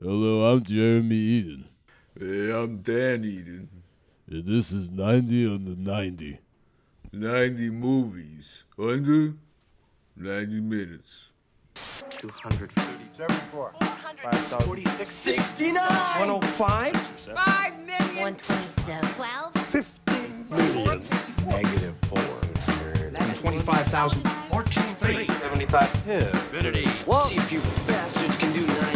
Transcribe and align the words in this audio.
Hello, 0.00 0.52
I'm 0.52 0.62
Jeremy 0.62 1.16
Eden. 1.16 1.64
Hey, 2.16 2.52
I'm 2.52 2.82
Dan 2.82 3.24
Eden. 3.24 3.68
And 4.30 4.46
this 4.46 4.70
is 4.70 4.88
90 4.90 5.44
on 5.48 5.64
the 5.64 5.74
90. 5.74 6.38
90 7.12 7.70
movies 7.70 8.62
under 8.78 9.34
90 10.14 10.60
minutes. 10.60 11.30
240. 12.10 12.74
74. 13.16 13.74
46. 14.60 15.10
69. 15.10 15.82
105. 15.82 16.96
5 16.96 17.78
million. 17.80 18.36
127. 18.38 19.14
12. 19.14 19.52
15. 19.52 21.48
Negative 21.48 21.94
400. 22.06 23.34
25,000. 23.34 24.28
14. 24.28 24.82
3. 24.94 25.26
75. 25.26 26.08
Infinity. 26.08 26.86
Whoa. 26.86 27.26
See 27.26 27.34
if 27.34 27.50
you 27.50 27.60
bastards 27.88 28.36
can 28.36 28.52
do 28.52 28.87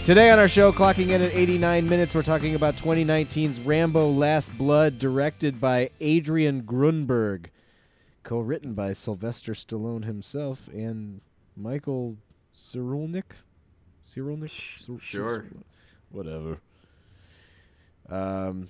90. 0.00 0.06
Today 0.06 0.30
on 0.30 0.38
our 0.38 0.48
show, 0.48 0.72
clocking 0.72 1.08
in 1.08 1.22
at 1.22 1.34
89 1.34 1.88
minutes, 1.88 2.14
we're 2.14 2.22
talking 2.22 2.54
about 2.54 2.76
2019's 2.76 3.60
Rambo 3.60 4.10
Last 4.10 4.56
Blood, 4.56 4.98
directed 4.98 5.60
by 5.60 5.90
Adrian 6.00 6.62
Grunberg, 6.62 7.46
co 8.22 8.40
written 8.40 8.74
by 8.74 8.92
Sylvester 8.92 9.52
Stallone 9.52 10.04
himself 10.04 10.68
and 10.68 11.20
Michael 11.56 12.16
Cirulnick. 12.54 13.32
Cirulnick? 14.04 14.50
Cyr- 14.50 14.98
sure. 14.98 15.46
Whatever. 16.10 16.58
Um, 18.08 18.68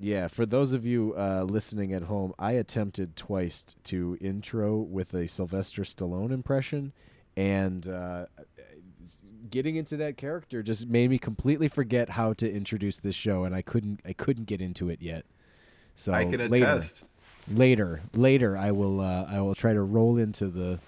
yeah, 0.00 0.26
for 0.26 0.46
those 0.46 0.72
of 0.72 0.84
you 0.84 1.14
uh, 1.16 1.44
listening 1.44 1.92
at 1.92 2.04
home, 2.04 2.32
I 2.38 2.52
attempted 2.52 3.14
twice 3.14 3.76
to 3.84 4.18
intro 4.20 4.76
with 4.78 5.14
a 5.14 5.28
Sylvester 5.28 5.82
Stallone 5.82 6.32
impression, 6.32 6.92
and 7.36 7.86
uh, 7.86 8.26
getting 9.52 9.76
into 9.76 9.96
that 9.98 10.16
character 10.16 10.62
just 10.64 10.88
made 10.88 11.10
me 11.10 11.18
completely 11.18 11.68
forget 11.68 12.08
how 12.10 12.32
to 12.32 12.50
introduce 12.50 12.98
this 12.98 13.14
show, 13.14 13.44
and 13.44 13.54
I 13.54 13.62
couldn't 13.62 14.00
I 14.04 14.12
couldn't 14.12 14.46
get 14.46 14.60
into 14.60 14.88
it 14.90 15.00
yet. 15.00 15.24
So 15.94 16.12
I 16.12 16.24
can 16.24 16.50
later, 16.50 16.64
attest. 16.64 17.04
later, 17.48 18.02
later, 18.14 18.56
I 18.56 18.72
will 18.72 19.00
uh, 19.00 19.26
I 19.28 19.40
will 19.40 19.54
try 19.54 19.74
to 19.74 19.82
roll 19.82 20.16
into 20.16 20.48
the 20.48 20.80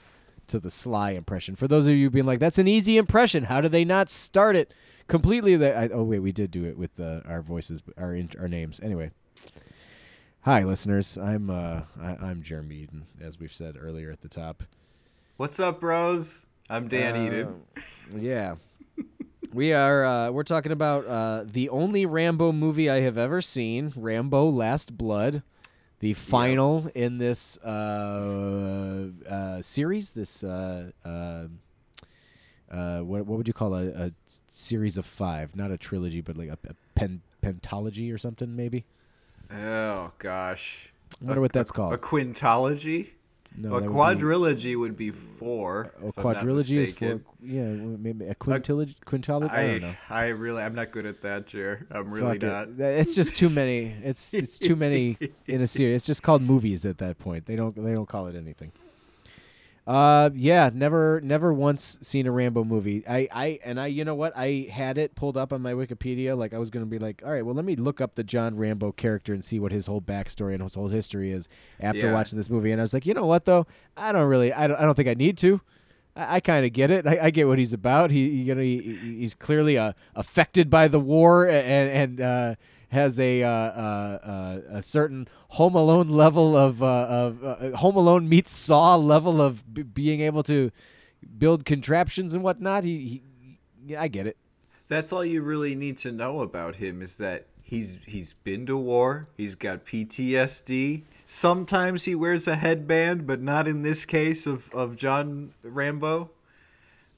to 0.49 0.59
the 0.59 0.71
sly 0.71 1.11
impression. 1.13 1.55
For 1.55 1.69
those 1.69 1.87
of 1.87 1.95
you 1.95 2.11
being 2.11 2.27
like, 2.27 2.41
that's 2.41 2.59
an 2.59 2.67
easy 2.67 2.97
impression. 2.97 3.45
How 3.45 3.61
do 3.61 3.69
they 3.69 3.85
not 3.85 4.11
start 4.11 4.57
it 4.57 4.73
completely? 5.07 5.55
That 5.57 5.77
I, 5.77 5.89
oh 5.93 6.03
wait, 6.03 6.21
we 6.21 6.33
did 6.33 6.51
do 6.51 6.65
it 6.65 6.77
with 6.77 6.99
uh, 6.99 7.21
our 7.29 7.43
voices, 7.43 7.83
our 7.97 8.19
our 8.41 8.49
names. 8.49 8.81
Anyway, 8.83 9.11
hi 10.41 10.65
listeners. 10.65 11.17
I'm 11.19 11.51
uh, 11.51 11.83
I, 12.01 12.17
I'm 12.21 12.43
Jeremy 12.43 12.77
Eden, 12.77 13.07
as 13.21 13.39
we've 13.39 13.53
said 13.53 13.77
earlier 13.79 14.11
at 14.11 14.23
the 14.23 14.29
top. 14.29 14.65
What's 15.37 15.61
up, 15.61 15.81
bros? 15.81 16.47
I'm 16.71 16.89
Dan 16.89 17.15
Uh, 17.15 17.27
Eden. 17.27 17.63
Yeah. 18.17 18.57
We 19.53 19.73
are 19.73 20.05
uh, 20.05 20.31
we're 20.31 20.43
talking 20.43 20.73
about 20.73 21.07
uh, 21.07 21.45
the 21.47 21.69
only 21.69 22.07
Rambo 22.07 22.51
movie 22.53 22.91
I 22.91 23.01
have 23.01 23.17
ever 23.17 23.41
seen, 23.41 23.93
Rambo 23.95 24.49
Last 24.49 24.99
Blood, 24.99 25.43
the 26.01 26.15
final 26.15 26.91
in 26.95 27.19
this 27.19 27.57
uh, 27.59 29.11
uh, 29.29 29.63
series. 29.63 30.13
This 30.15 30.43
uh, 30.43 30.91
uh, 31.05 31.47
uh, 32.69 33.01
what 33.01 33.27
what 33.27 33.37
would 33.37 33.47
you 33.47 33.55
call 33.55 33.75
a, 33.75 33.87
a 33.91 34.13
series 34.51 34.97
of 34.97 35.07
five? 35.07 35.55
Not 35.55 35.71
a 35.71 35.77
trilogy, 35.79 36.21
but 36.21 36.37
like 36.37 36.49
a, 36.49 36.59
a 36.69 36.75
pen, 36.97 37.21
pentology 37.41 38.13
or 38.13 38.19
something, 38.19 38.57
maybe. 38.57 38.85
Oh, 39.53 40.11
gosh. 40.19 40.93
I 41.23 41.27
wonder 41.27 41.41
what 41.43 41.53
that's 41.53 41.71
called. 41.71 41.93
A 41.93 41.99
quintology? 41.99 43.11
No, 43.57 43.77
a 43.77 43.81
that 43.81 43.91
would 43.91 44.19
be- 44.19 44.25
quadrilogy 44.25 44.77
would 44.79 44.97
be 44.97 45.11
four. 45.11 45.93
A 46.03 46.09
if 46.09 46.19
I'm 46.19 46.25
not 46.33 46.37
quadrilogy 46.43 46.77
is 46.79 46.93
four. 46.93 47.21
yeah, 47.41 47.63
maybe 47.63 48.25
a 48.27 48.35
quintilogy. 48.35 48.97
Quintology. 49.07 49.51
I 49.53 49.67
don't 49.67 49.83
know. 49.83 49.95
I, 50.11 50.25
I 50.25 50.29
really, 50.29 50.63
I'm 50.63 50.75
not 50.75 50.91
good 50.91 51.07
at 51.07 51.23
that, 51.23 51.47
Jer. 51.47 51.87
I'm 51.91 52.11
really 52.11 52.39
Fuck 52.41 52.43
not. 52.43 52.77
Th- 52.77 53.01
It's 53.01 53.15
just 53.15 53.37
too 53.37 53.49
many. 53.49 53.95
It's 54.03 54.35
it's 54.35 54.59
too 54.59 54.75
many 54.77 55.17
in 55.47 55.61
a 55.63 55.67
series. 55.69 55.97
It's 55.97 56.07
just 56.07 56.23
called 56.23 56.43
movies 56.43 56.85
at 56.85 56.99
that 56.99 57.19
point. 57.19 57.47
They 57.47 57.55
don't 57.57 57.77
they 57.83 57.95
don't 57.95 58.09
call 58.09 58.27
it 58.27 58.35
anything. 58.35 58.73
Uh 59.87 60.31
yeah, 60.35 60.71
never 60.73 61.21
never 61.23 61.53
once 61.53 61.99
seen 62.01 62.27
a 62.27 62.33
Rambo 62.33 62.65
movie. 62.65 63.05
I 63.07 63.29
I 63.31 63.59
and 63.65 63.79
I 63.79 63.87
you 63.89 64.03
know 64.07 64.15
what? 64.15 64.33
I 64.35 64.67
had 64.73 64.97
it 64.97 65.15
pulled 65.15 65.37
up 65.37 65.53
on 65.53 65.61
my 65.61 65.75
Wikipedia 65.75 66.35
like 66.39 66.55
I 66.55 66.59
was 66.59 66.71
going 66.71 66.87
to 66.87 66.89
be 66.91 66.99
like, 66.99 67.23
"All 67.23 67.31
right, 67.31 67.45
well 67.45 67.55
let 67.55 67.67
me 67.67 67.77
look 67.77 68.01
up 68.01 68.15
the 68.15 68.25
John 68.25 68.57
Rambo 68.57 68.93
character 68.93 69.35
and 69.35 69.45
see 69.45 69.61
what 69.61 69.73
his 69.73 69.87
whole 69.87 70.01
backstory 70.01 70.55
and 70.55 70.63
his 70.63 70.75
whole 70.75 70.89
history 70.89 71.33
is 71.33 71.51
after 71.81 72.07
Yeah. 72.07 72.15
watching 72.15 72.39
this 72.39 72.49
movie." 72.49 72.73
And 72.73 72.81
I 72.81 72.85
was 72.85 72.95
like, 72.95 73.05
"You 73.05 73.13
know 73.13 73.27
what 73.27 73.45
though? 73.45 73.67
I 73.95 74.11
don't 74.13 74.27
really 74.27 74.55
I 74.55 74.67
don't, 74.67 74.79
I 74.81 74.87
don't 74.87 74.95
think 74.95 75.09
I 75.09 75.15
need 75.15 75.37
to." 75.39 75.61
I, 76.17 76.37
I 76.37 76.41
kind 76.41 76.65
of 76.65 76.73
get 76.73 76.91
it. 76.91 77.07
I, 77.07 77.19
I 77.25 77.31
get 77.31 77.47
what 77.47 77.59
he's 77.59 77.75
about. 77.75 78.11
He, 78.11 78.27
you 78.27 78.55
know 78.55 78.63
he- 78.63 78.81
he's 79.19 79.35
clearly 79.35 79.77
uh, 79.77 79.93
affected 80.17 80.71
by 80.71 80.89
the 80.89 80.99
war 81.01 81.47
and 81.47 81.91
and 81.91 82.21
uh, 82.23 82.55
has 82.95 83.21
a 83.21 83.43
uh, 83.43 83.49
uh, 83.49 84.61
a 84.71 84.83
certain 84.83 85.29
Home 85.49 85.75
Alone 85.75 86.09
level 86.09 86.57
of 86.57 86.83
uh, 86.83 86.87
of 86.87 87.45
uh, 87.45 87.77
Home 87.77 87.97
Alone 87.97 88.29
meets 88.29 88.53
Saw 88.53 88.97
level 88.97 89.43
of 89.43 89.75
b- 89.75 89.83
being 89.83 90.21
able 90.21 90.43
to 90.45 90.71
build 91.39 91.65
contraptions 91.65 92.35
and 92.35 92.43
whatnot. 92.43 92.85
He, 92.85 92.99
he 93.07 93.23
yeah, 93.87 94.01
I 94.01 94.09
get 94.09 94.27
it. 94.27 94.37
That's 94.89 95.13
all 95.13 95.25
you 95.25 95.43
really 95.43 95.75
need 95.75 95.99
to 95.99 96.13
know 96.13 96.41
about 96.41 96.77
him 96.77 97.03
is 97.03 97.17
that 97.19 97.47
he's 97.63 97.99
he's 98.07 98.33
been 98.33 98.67
to 98.67 98.77
war. 98.77 99.27
He's 99.37 99.55
got 99.55 99.85
PTSD. 99.85 101.03
Sometimes 101.27 102.05
he 102.05 102.15
wears 102.15 102.47
a 102.47 102.57
headband, 102.57 103.27
but 103.27 103.41
not 103.41 103.67
in 103.67 103.83
this 103.83 104.05
case 104.05 104.47
of, 104.47 104.71
of 104.75 104.97
John 104.97 105.55
Rambo. 105.63 106.31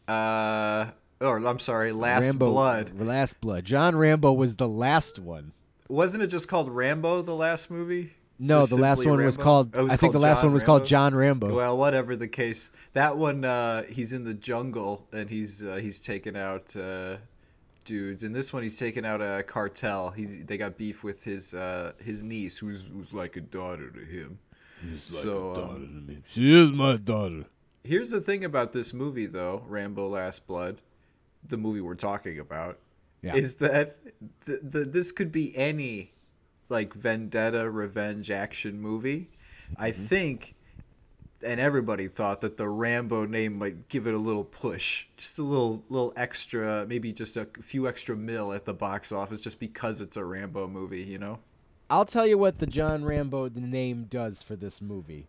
Uh, 0.06 0.90
or 1.20 1.44
I'm 1.44 1.58
sorry, 1.58 1.90
Last 1.92 2.26
Rambo, 2.26 2.50
Blood. 2.50 3.00
Last 3.00 3.40
Blood. 3.40 3.64
John 3.64 3.96
Rambo 3.96 4.32
was 4.32 4.56
the 4.56 4.68
last 4.68 5.18
one. 5.18 5.52
Wasn't 5.88 6.22
it 6.22 6.28
just 6.28 6.48
called 6.48 6.70
Rambo? 6.70 7.22
The 7.22 7.34
last 7.34 7.70
movie? 7.70 8.12
No, 8.38 8.60
Just 8.60 8.70
the 8.70 8.76
last 8.76 8.98
simply 8.98 9.16
one 9.16 9.24
was 9.24 9.36
called. 9.38 9.74
Oh, 9.74 9.84
was 9.84 9.92
I 9.92 9.96
think 9.96 10.12
the 10.12 10.18
last 10.18 10.38
John 10.40 10.46
one 10.48 10.52
was 10.52 10.62
called 10.62 10.84
John 10.84 11.14
Rambo. 11.14 11.54
Well, 11.54 11.78
whatever 11.78 12.16
the 12.16 12.28
case, 12.28 12.70
that 12.92 13.16
one 13.16 13.44
uh, 13.46 13.84
he's 13.84 14.12
in 14.12 14.24
the 14.24 14.34
jungle 14.34 15.06
and 15.12 15.30
he's 15.30 15.62
uh, 15.64 15.76
he's 15.76 15.98
taking 15.98 16.36
out 16.36 16.76
uh, 16.76 17.16
dudes. 17.86 18.24
In 18.24 18.32
this 18.32 18.52
one, 18.52 18.62
he's 18.62 18.78
taking 18.78 19.06
out 19.06 19.22
a 19.22 19.42
cartel. 19.42 20.10
He's 20.10 20.44
they 20.44 20.58
got 20.58 20.76
beef 20.76 21.02
with 21.02 21.24
his 21.24 21.54
uh, 21.54 21.92
his 21.98 22.22
niece, 22.22 22.58
who's 22.58 22.86
who's 22.92 23.12
like 23.14 23.36
a 23.36 23.40
daughter 23.40 23.90
to 23.90 24.00
him. 24.00 24.38
It's 24.92 25.14
like 25.14 25.22
So, 25.22 25.52
a 25.52 25.54
daughter 25.54 25.74
um, 25.76 26.04
to 26.06 26.12
me. 26.12 26.18
She 26.26 26.54
is 26.54 26.72
my 26.72 26.98
daughter. 26.98 27.44
Here's 27.84 28.10
the 28.10 28.20
thing 28.20 28.44
about 28.44 28.72
this 28.74 28.92
movie, 28.92 29.26
though, 29.26 29.62
Rambo: 29.66 30.08
Last 30.08 30.46
Blood, 30.46 30.82
the 31.48 31.56
movie 31.56 31.80
we're 31.80 31.94
talking 31.94 32.38
about, 32.38 32.78
Yeah. 33.26 33.34
is 33.36 33.56
that 33.56 33.96
the, 34.44 34.60
the 34.62 34.80
this 34.84 35.12
could 35.12 35.32
be 35.32 35.56
any 35.56 36.12
like 36.68 36.94
vendetta 36.94 37.70
revenge 37.70 38.30
action 38.30 38.80
movie. 38.80 39.30
I 39.76 39.90
Mm-hmm. 39.90 40.04
think 40.04 40.54
and 41.42 41.60
everybody 41.60 42.08
thought 42.08 42.40
that 42.40 42.56
the 42.56 42.68
Rambo 42.68 43.26
name 43.26 43.58
might 43.58 43.88
give 43.88 44.06
it 44.06 44.14
a 44.14 44.18
little 44.18 44.42
push, 44.44 45.06
just 45.16 45.38
a 45.38 45.42
little 45.42 45.84
little 45.88 46.12
extra, 46.16 46.86
maybe 46.88 47.12
just 47.12 47.36
a 47.36 47.46
few 47.60 47.86
extra 47.86 48.16
mil 48.16 48.52
at 48.52 48.64
the 48.64 48.72
box 48.74 49.12
office 49.12 49.40
just 49.40 49.58
because 49.60 50.00
it's 50.00 50.16
a 50.16 50.24
Rambo 50.24 50.66
movie, 50.66 51.02
you 51.02 51.18
know? 51.18 51.38
I'll 51.90 52.04
tell 52.06 52.26
you 52.26 52.36
what 52.38 52.58
the 52.58 52.66
John 52.66 53.04
Rambo 53.04 53.48
the 53.48 53.60
name 53.60 54.06
does 54.08 54.42
for 54.42 54.56
this 54.56 54.80
movie. 54.82 55.28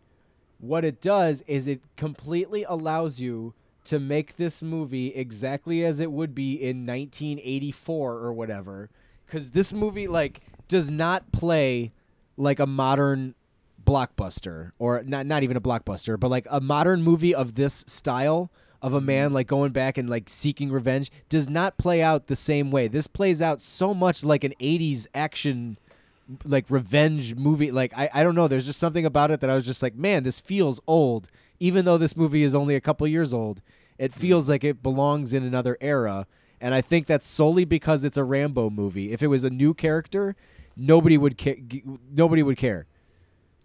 What 0.60 0.84
it 0.86 1.02
does 1.02 1.44
is 1.46 1.68
it 1.68 1.82
completely 1.98 2.64
allows 2.64 3.20
you 3.20 3.54
to 3.88 4.00
make 4.00 4.36
this 4.36 4.62
movie 4.62 5.08
exactly 5.10 5.84
as 5.86 6.00
it 6.00 6.12
would 6.12 6.34
be 6.34 6.54
in 6.54 6.86
1984 6.86 8.14
or 8.14 8.34
whatever. 8.34 8.90
Cuz 9.28 9.52
this 9.52 9.74
movie 9.74 10.08
like 10.08 10.42
does 10.68 10.92
not 10.92 11.32
play 11.32 11.92
like 12.38 12.60
a 12.60 12.68
modern 12.68 13.36
blockbuster 13.84 14.72
or 14.80 15.02
not 15.04 15.26
not 15.26 15.44
even 15.44 15.56
a 15.56 15.62
blockbuster 15.62 16.20
but 16.20 16.30
like 16.30 16.46
a 16.50 16.60
modern 16.60 17.02
movie 17.02 17.34
of 17.34 17.56
this 17.56 17.86
style 17.88 18.52
of 18.82 18.94
a 18.94 19.02
man 19.02 19.34
like 19.34 19.48
going 19.48 19.72
back 19.72 19.98
and 19.98 20.10
like 20.10 20.30
seeking 20.30 20.72
revenge 20.72 21.12
does 21.30 21.50
not 21.50 21.78
play 21.78 22.02
out 22.02 22.28
the 22.28 22.36
same 22.36 22.70
way. 22.72 22.88
This 22.88 23.08
plays 23.08 23.42
out 23.42 23.62
so 23.62 23.94
much 23.94 24.24
like 24.24 24.44
an 24.44 24.54
80s 24.60 25.08
action 25.14 25.78
like 26.46 26.66
revenge 26.70 27.36
movie. 27.36 27.72
Like 27.72 27.94
I, 27.98 28.10
I 28.14 28.24
don't 28.24 28.36
know. 28.36 28.48
There's 28.48 28.66
just 28.66 28.80
something 28.80 29.06
about 29.06 29.32
it 29.32 29.40
that 29.40 29.50
i 29.50 29.56
was 29.56 29.66
just 29.66 29.82
like 29.82 29.96
man 29.96 30.24
this 30.24 30.40
feels 30.40 30.80
old. 30.88 31.30
Even 31.60 31.86
though 31.86 31.98
this 31.98 32.16
movie 32.16 32.44
is 32.44 32.54
only 32.54 32.76
a 32.76 32.82
couple 32.82 33.08
years 33.08 33.34
old 33.34 33.62
it 33.98 34.12
mm-hmm. 34.12 34.20
feels 34.20 34.50
like 34.50 34.64
it 34.64 34.82
belongs 34.84 35.34
in 35.34 35.44
another 35.44 35.78
era 35.82 36.28
and 36.60 36.74
i 36.74 36.82
think 36.82 37.08
that's 37.08 37.28
solely 37.28 37.66
because 37.66 38.04
it's 38.04 38.18
a 38.18 38.24
rambo 38.24 38.70
movie 38.70 39.12
if 39.12 39.22
it 39.22 39.28
was 39.28 39.44
a 39.44 39.50
new 39.50 39.74
character 39.74 40.36
nobody 40.76 41.18
would 41.18 41.38
ca- 41.38 41.62
g- 41.68 41.84
nobody 42.12 42.44
would 42.44 42.58
care 42.58 42.86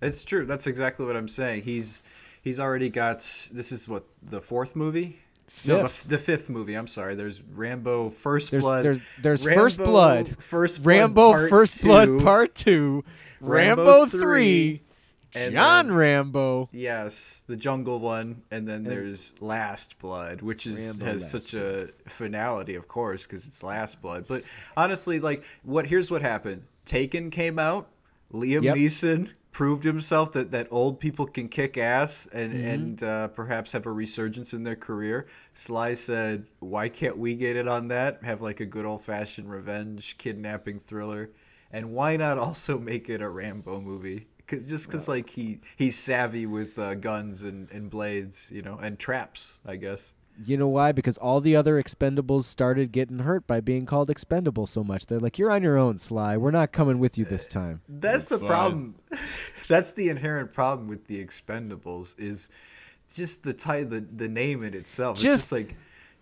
It's 0.03 0.25
true. 0.25 0.45
That's 0.45 0.67
exactly 0.67 1.07
what 1.07 1.17
I'm 1.17 1.29
saying. 1.29 1.63
He's 1.63 2.03
he's 2.43 2.59
already 2.59 2.91
got 2.91 3.21
this 3.53 3.71
is 3.71 3.89
what 3.89 4.05
the 4.21 4.41
fourth 4.41 4.75
movie. 4.75 5.21
No, 5.65 5.83
the, 5.83 5.89
Fifth. 5.89 6.09
the 6.09 6.19
fifth 6.19 6.49
movie. 6.51 6.75
I'm 6.75 6.89
sorry. 6.89 7.15
There's 7.15 7.41
Rambo 7.41 8.11
First 8.11 8.51
There's 8.51 8.65
Blood. 8.65 8.85
there's 8.85 9.01
there's 9.21 9.47
Rambo 9.47 9.61
First 9.61 9.79
Blood, 9.79 10.37
First 10.43 10.83
Blood 10.83 10.89
Rambo 10.89 11.31
Part 11.33 11.51
First 11.51 11.81
Two, 11.81 11.87
Blood 11.87 12.21
Part 12.21 12.55
Two, 12.55 13.05
Rambo 13.41 13.85
Rambo, 13.85 14.07
Three, 14.07 14.83
and 15.35 15.53
John 15.55 15.87
then- 15.89 15.97
Rambo. 15.97 16.69
Yes, 16.73 17.45
the 17.47 17.57
jungle 17.57 17.99
one, 18.01 18.43
and 18.51 18.69
then 18.69 18.83
there's 18.85 19.35
Last 19.41 19.99
Blood, 19.99 20.43
which 20.43 20.67
is 20.67 20.89
Rambo 20.89 21.05
has 21.07 21.31
such 21.31 21.55
a 21.55 21.89
finality, 22.09 22.75
of 22.75 22.89
course, 22.89 23.25
because 23.27 23.47
it's 23.47 23.63
Last 23.63 24.01
Blood. 24.03 24.27
But 24.29 24.45
honestly, 24.77 25.21
like, 25.21 25.45
what 25.63 25.87
here's 25.87 26.11
what 26.11 26.23
happened: 26.23 26.63
Taken 26.85 27.31
came 27.31 27.59
out, 27.59 27.89
Liam 28.33 28.63
Yep. 28.63 28.77
Neeson 28.77 29.33
proved 29.53 29.85
himself 29.85 30.33
that 30.33 30.51
that 30.51 30.67
old 30.71 30.99
people 30.99 31.27
can 31.27 31.47
kick 31.47 31.77
ass 31.77 32.27
and 32.33 32.53
Mm-hmm. 32.55 32.67
and 32.67 33.03
uh, 33.03 33.29
perhaps 33.29 33.71
have 33.73 33.85
a 33.85 33.93
resurgence 33.93 34.55
in 34.55 34.63
their 34.65 34.77
career. 34.77 35.27
Sly 35.55 35.95
said, 35.95 36.47
"Why 36.61 36.89
can't 36.89 37.19
we 37.19 37.35
get 37.35 37.57
it 37.57 37.69
on 37.69 37.89
that? 37.89 38.23
Have 38.25 38.41
like 38.41 38.61
a 38.61 38.67
good 38.67 38.85
old 38.87 39.03
fashioned 39.03 39.51
revenge 39.51 40.17
kidnapping 40.19 40.81
thriller." 40.81 41.31
And 41.75 41.93
why 41.93 42.17
not 42.19 42.37
also 42.37 42.79
make 42.79 43.09
it 43.09 43.23
a 43.23 43.29
Rambo 43.31 43.81
movie? 43.81 44.27
Cause, 44.53 44.67
just 44.67 44.87
because 44.87 45.09
like 45.09 45.31
he 45.31 45.61
he's 45.77 45.99
savvy 45.99 46.45
with 46.47 46.79
uh, 46.79 46.95
guns 46.95 47.43
and, 47.43 47.71
and 47.71 47.89
blades, 47.89 48.51
you 48.53 48.61
know, 48.61 48.77
and 48.83 48.99
traps, 48.99 49.59
I 49.65 49.77
guess. 49.77 50.13
You 50.45 50.57
know 50.57 50.69
why? 50.69 50.93
Because 50.93 51.19
all 51.19 51.41
the 51.41 51.55
other 51.57 51.83
Expendables 51.83 52.45
started 52.45 52.91
getting 52.91 53.21
hurt 53.21 53.47
by 53.47 53.61
being 53.61 53.85
called 53.87 54.11
expendable 54.11 54.67
so 54.67 54.83
much. 54.83 55.07
They're 55.07 55.21
like, 55.21 55.39
"You're 55.39 55.51
on 55.51 55.63
your 55.63 55.77
own, 55.79 55.99
Sly. 55.99 56.37
We're 56.37 56.51
not 56.51 56.73
coming 56.73 56.99
with 56.99 57.17
you 57.19 57.25
this 57.25 57.47
time." 57.47 57.83
That's 57.89 58.25
the 58.27 58.39
Fine. 58.39 58.49
problem. 58.49 58.95
That's 59.69 59.93
the 59.93 60.09
inherent 60.09 60.53
problem 60.53 60.89
with 60.89 61.07
the 61.07 61.23
Expendables 61.25 62.19
is 62.19 62.49
just 63.15 63.43
the 63.43 63.53
ti- 63.53 63.85
the 63.85 64.01
the 64.01 64.29
name 64.29 64.63
in 64.63 64.75
itself. 64.75 65.17
It's 65.17 65.23
Just 65.23 65.43
just 65.45 65.53
like 65.53 65.75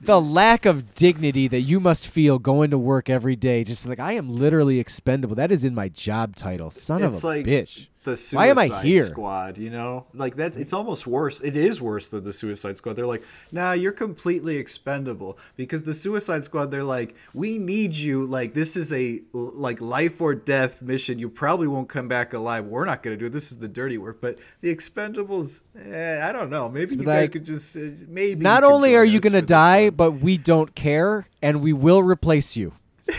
The 0.02 0.20
lack 0.20 0.66
of 0.66 0.94
dignity 0.94 1.46
that 1.48 1.60
you 1.60 1.78
must 1.78 2.08
feel 2.08 2.38
going 2.38 2.70
to 2.70 2.78
work 2.78 3.08
every 3.10 3.36
day, 3.36 3.64
just 3.64 3.86
like 3.86 4.00
I 4.00 4.12
am 4.14 4.28
literally 4.28 4.78
expendable. 4.80 5.36
That 5.36 5.52
is 5.52 5.64
in 5.64 5.74
my 5.74 5.88
job 5.88 6.36
title. 6.36 6.70
Son 6.70 7.02
of 7.02 7.22
a 7.22 7.26
like 7.26 7.46
bitch. 7.46 7.86
The 8.04 8.16
Suicide 8.16 8.36
Why 8.36 8.46
am 8.48 8.58
I 8.58 8.82
here? 8.82 9.02
Squad. 9.02 9.58
You 9.58 9.70
know, 9.70 10.06
like 10.14 10.36
that's 10.36 10.56
it's 10.56 10.72
almost 10.72 11.06
worse. 11.06 11.40
It 11.40 11.56
is 11.56 11.80
worse 11.80 12.08
than 12.08 12.24
the 12.24 12.32
Suicide 12.32 12.76
Squad. 12.76 12.96
They're 12.96 13.06
like, 13.06 13.24
nah, 13.52 13.72
you're 13.72 13.92
completely 13.92 14.56
expendable 14.56 15.38
because 15.56 15.82
the 15.82 15.94
Suicide 15.94 16.44
Squad. 16.44 16.70
They're 16.70 16.84
like, 16.84 17.14
we 17.34 17.58
need 17.58 17.94
you. 17.94 18.24
Like 18.24 18.54
this 18.54 18.76
is 18.76 18.92
a 18.92 19.20
like 19.32 19.80
life 19.80 20.20
or 20.20 20.34
death 20.34 20.82
mission. 20.82 21.18
You 21.18 21.28
probably 21.28 21.66
won't 21.66 21.88
come 21.88 22.08
back 22.08 22.32
alive. 22.32 22.66
We're 22.66 22.84
not 22.84 23.02
gonna 23.02 23.16
do 23.16 23.26
it. 23.26 23.32
This 23.32 23.52
is 23.52 23.58
the 23.58 23.68
dirty 23.68 23.98
work. 23.98 24.20
But 24.20 24.38
the 24.60 24.74
Expendables, 24.74 25.62
eh, 25.78 26.26
I 26.26 26.32
don't 26.32 26.50
know. 26.50 26.68
Maybe 26.68 26.96
you 26.96 27.04
guys 27.04 27.28
could 27.28 27.44
just 27.44 27.76
uh, 27.76 27.80
maybe. 28.08 28.42
Not 28.42 28.64
only 28.64 28.96
are 28.96 29.04
you 29.04 29.20
going 29.20 29.32
to 29.34 29.42
die, 29.42 29.90
but 29.90 30.12
we 30.12 30.38
don't 30.38 30.74
care 30.74 31.26
and 31.42 31.60
we 31.62 31.72
will 31.72 32.02
replace 32.02 32.56
you. 32.56 32.72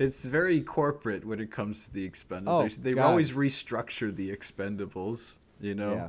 It's 0.00 0.24
very 0.24 0.62
corporate 0.62 1.26
when 1.26 1.40
it 1.40 1.50
comes 1.50 1.84
to 1.84 1.92
the 1.92 2.08
Expendables. 2.08 2.78
Oh, 2.78 2.82
they 2.82 2.94
God. 2.94 3.04
always 3.04 3.32
restructure 3.32 4.14
the 4.14 4.34
Expendables. 4.34 5.36
You 5.60 5.74
know, 5.74 5.92
Yeah. 5.94 6.08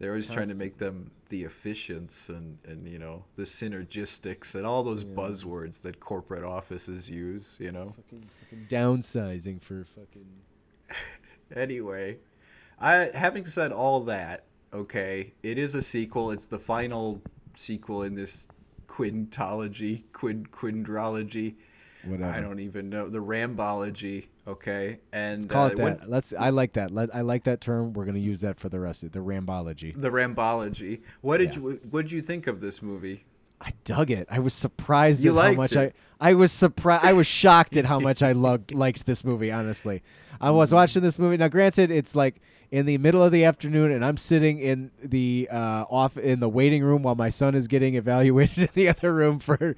they're 0.00 0.10
always 0.10 0.26
trying 0.26 0.48
to 0.48 0.56
make 0.56 0.78
them 0.78 1.12
the 1.28 1.44
efficients 1.44 2.28
and 2.28 2.58
and 2.64 2.88
you 2.88 2.98
know 2.98 3.24
the 3.36 3.44
synergistics 3.44 4.56
and 4.56 4.66
all 4.66 4.82
those 4.82 5.04
buzzwords 5.04 5.80
that 5.82 6.00
corporate 6.00 6.42
offices 6.42 7.08
use. 7.08 7.56
You 7.60 7.70
know. 7.70 7.94
Downsizing 8.68 9.62
for 9.62 9.84
fucking 9.84 10.26
Anyway, 11.54 12.18
I 12.80 13.10
having 13.14 13.46
said 13.46 13.70
all 13.70 14.00
that, 14.06 14.44
okay, 14.72 15.34
it 15.44 15.56
is 15.56 15.76
a 15.76 15.82
sequel. 15.82 16.32
It's 16.32 16.46
the 16.48 16.58
final 16.58 17.22
sequel 17.54 18.02
in 18.02 18.16
this 18.16 18.48
quintology, 18.88 20.02
quid 20.12 20.50
quindrology. 20.50 21.54
Whatever. 22.04 22.30
I 22.32 22.40
don't 22.40 22.60
even 22.60 22.88
know 22.90 23.08
the 23.08 23.18
Rambology. 23.20 24.26
Okay, 24.48 24.98
and 25.12 25.48
Call 25.48 25.66
uh, 25.66 25.68
it 25.68 25.78
when- 25.78 25.98
that. 25.98 26.10
Let's. 26.10 26.32
I 26.32 26.50
like 26.50 26.72
that. 26.72 26.90
Let, 26.90 27.14
I 27.14 27.20
like 27.20 27.44
that 27.44 27.60
term. 27.60 27.92
We're 27.92 28.04
gonna 28.06 28.18
use 28.18 28.40
that 28.40 28.58
for 28.58 28.68
the 28.68 28.80
rest 28.80 29.02
of 29.04 29.12
the 29.12 29.20
rambology. 29.20 30.00
The 30.00 30.10
Rambology. 30.10 31.02
What 31.20 31.38
did 31.38 31.54
Yeah. 31.54 31.60
you 31.62 31.80
What 31.90 32.02
did 32.02 32.12
you 32.12 32.22
think 32.22 32.46
of 32.46 32.60
this 32.60 32.82
movie? 32.82 33.24
I 33.60 33.70
dug 33.84 34.10
it. 34.10 34.26
I 34.30 34.38
was 34.38 34.54
surprised 34.54 35.22
You 35.24 35.38
at 35.38 35.44
how 35.48 35.52
much 35.52 35.76
it. 35.76 35.94
I. 36.20 36.30
I 36.30 36.34
was 36.34 36.50
surprised. 36.50 37.04
I 37.04 37.12
was 37.12 37.26
shocked 37.26 37.76
at 37.76 37.84
how 37.84 38.00
much 38.00 38.22
I 38.22 38.32
loved 38.32 38.72
liked 38.72 39.06
this 39.06 39.24
movie. 39.24 39.52
Honestly, 39.52 40.02
I 40.40 40.50
was 40.50 40.72
watching 40.72 41.02
this 41.02 41.18
movie. 41.18 41.36
Now, 41.36 41.48
granted, 41.48 41.90
it's 41.90 42.16
like 42.16 42.40
in 42.70 42.86
the 42.86 42.98
middle 42.98 43.22
of 43.22 43.32
the 43.32 43.44
afternoon, 43.44 43.90
and 43.90 44.04
I'm 44.04 44.16
sitting 44.16 44.58
in 44.60 44.90
the 45.02 45.48
uh, 45.50 45.84
off 45.90 46.16
in 46.16 46.38
the 46.40 46.48
waiting 46.48 46.84
room 46.84 47.02
while 47.02 47.16
my 47.16 47.28
son 47.28 47.54
is 47.54 47.66
getting 47.68 47.94
evaluated 47.96 48.58
in 48.58 48.68
the 48.74 48.88
other 48.88 49.12
room 49.12 49.38
for 49.40 49.74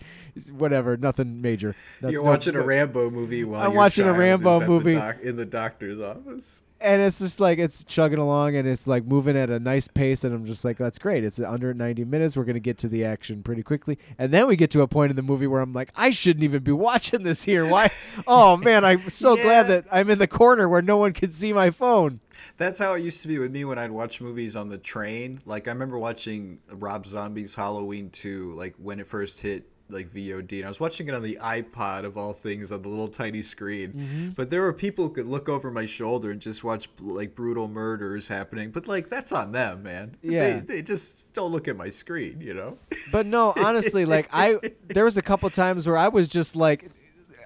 whatever, 0.51 0.97
nothing 0.97 1.41
major. 1.41 1.75
No- 2.03 2.09
You're 2.11 2.23
no- 2.23 2.31
watching 2.31 2.55
no- 2.55 2.61
a 2.61 2.65
Rambo 2.65 3.11
movie 3.11 3.45
while 3.45 3.63
I'm 3.63 3.75
watching 3.75 4.07
a 4.07 4.13
Rambo 4.13 4.57
at 4.57 4.59
the 4.61 4.67
movie. 4.69 4.95
doc- 4.95 5.21
in 5.23 5.37
the 5.37 5.47
doctor's 5.47 6.01
office. 6.01 6.63
And 6.83 7.03
it's 7.03 7.19
just 7.19 7.41
like 7.41 7.59
it's 7.59 7.85
chugging 7.85 8.19
along 8.19 8.57
and 8.57 8.67
it's 8.69 8.87
like 8.87 9.05
moving 9.05 9.37
at 9.37 9.51
a 9.51 9.61
nice 9.61 9.89
pace 9.89 10.25
and 10.25 10.35
i'm 10.35 10.45
just 10.45 10.65
like 10.65 10.79
that's 10.79 10.99
great. 10.99 11.25
It's 11.25 11.41
under 11.41 11.73
90 11.73 12.05
minutes. 12.05 12.37
We're 12.37 12.45
going 12.45 12.55
to 12.55 12.61
get 12.61 12.79
to 12.79 12.89
the 12.89 13.05
action 13.05 13.43
pretty 13.43 13.63
quickly. 13.63 13.99
And 14.19 14.33
then 14.33 14.47
we 14.47 14.57
get 14.57 14.71
to 14.73 14.83
a 14.83 14.89
point 14.89 15.11
in 15.11 15.17
the 15.17 15.23
movie 15.23 15.47
where 15.47 15.61
i'm 15.61 15.73
like 15.73 15.91
i 15.97 16.11
shouldn't 16.11 16.45
even 16.45 16.63
be 16.63 16.73
watching 16.73 17.23
this 17.23 17.43
here. 17.43 17.67
Why 17.67 17.91
oh 18.27 18.57
man 18.57 18.85
i'm 18.85 19.09
so 19.09 19.37
glad 19.37 19.69
that 19.69 19.87
i'm 19.91 20.11
in 20.11 20.19
the 20.19 20.27
corner 20.27 20.69
where 20.69 20.83
no 20.83 20.97
one 20.97 21.13
can 21.13 21.33
see 21.33 21.53
my 21.53 21.71
phone. 21.71 22.21
That's 22.57 22.79
how 22.79 22.95
it 22.95 23.03
used 23.03 23.23
to 23.23 23.29
be 23.29 23.39
with 23.39 23.51
me 23.51 23.65
when 23.65 23.79
I'd 23.79 23.91
watch 23.91 24.21
movies 24.21 24.57
on 24.57 24.69
the 24.69 24.79
train. 24.79 25.41
Like 25.45 25.69
I 25.69 25.71
remember 25.71 25.99
watching 25.99 26.59
Rob 26.71 27.07
Zombie's 27.07 27.55
Halloween 27.55 28.11
2, 28.11 28.53
like 28.55 28.75
when 28.79 29.01
it 29.01 29.07
first 29.07 29.41
hit 29.41 29.72
like 29.93 30.13
VOD, 30.13 30.59
and 30.59 30.65
I 30.65 30.69
was 30.69 30.81
watching 30.81 31.09
it 31.09 31.15
on 31.15 31.23
the 31.23 31.39
iPod 31.41 32.05
of 32.05 32.17
all 32.17 32.33
things 32.33 32.73
on 32.73 32.83
the 32.83 32.89
little 32.89 33.09
tiny 33.09 33.43
screen. 33.43 33.93
Mm-hmm. 33.93 34.29
But 34.31 34.51
there 34.51 34.63
were 34.63 34.73
people 34.73 35.09
who 35.09 35.15
could 35.15 35.27
look 35.27 35.49
over 35.49 35.71
my 35.71 35.87
shoulder 35.87 36.31
and 36.31 36.41
just 36.41 36.65
watch 36.65 36.89
like 37.01 37.35
brutal 37.35 37.69
murders 37.69 38.29
happening. 38.29 38.71
But 38.71 38.89
like 38.89 39.09
that's 39.09 39.33
on 39.33 39.53
them, 39.53 39.83
man. 39.83 40.17
Yeah. 40.23 40.55
they, 40.55 40.61
they 40.61 40.83
just 40.83 41.33
don't 41.35 41.53
look 41.53 41.69
at 41.69 41.77
my 41.77 41.89
screen, 41.89 42.41
you 42.41 42.55
know. 42.55 42.79
but 43.11 43.27
no 43.27 43.53
honestly 43.57 44.05
like 44.05 44.29
i 44.33 44.59
there 44.89 45.05
was 45.05 45.17
a 45.17 45.23
couple 45.23 45.49
times 45.51 45.87
where 45.87 45.97
i 45.97 46.09
was 46.09 46.29
just 46.29 46.57
like 46.57 46.91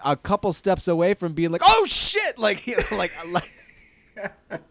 a 0.04 0.16
couple 0.16 0.52
steps 0.52 0.88
away 0.88 1.14
from 1.14 1.32
being 1.32 1.50
like 1.50 1.62
oh 1.64 1.84
shit 1.86 2.38
like 2.38 2.66
you 2.68 2.76
know 2.76 2.96
like 2.96 3.12
like 3.28 3.50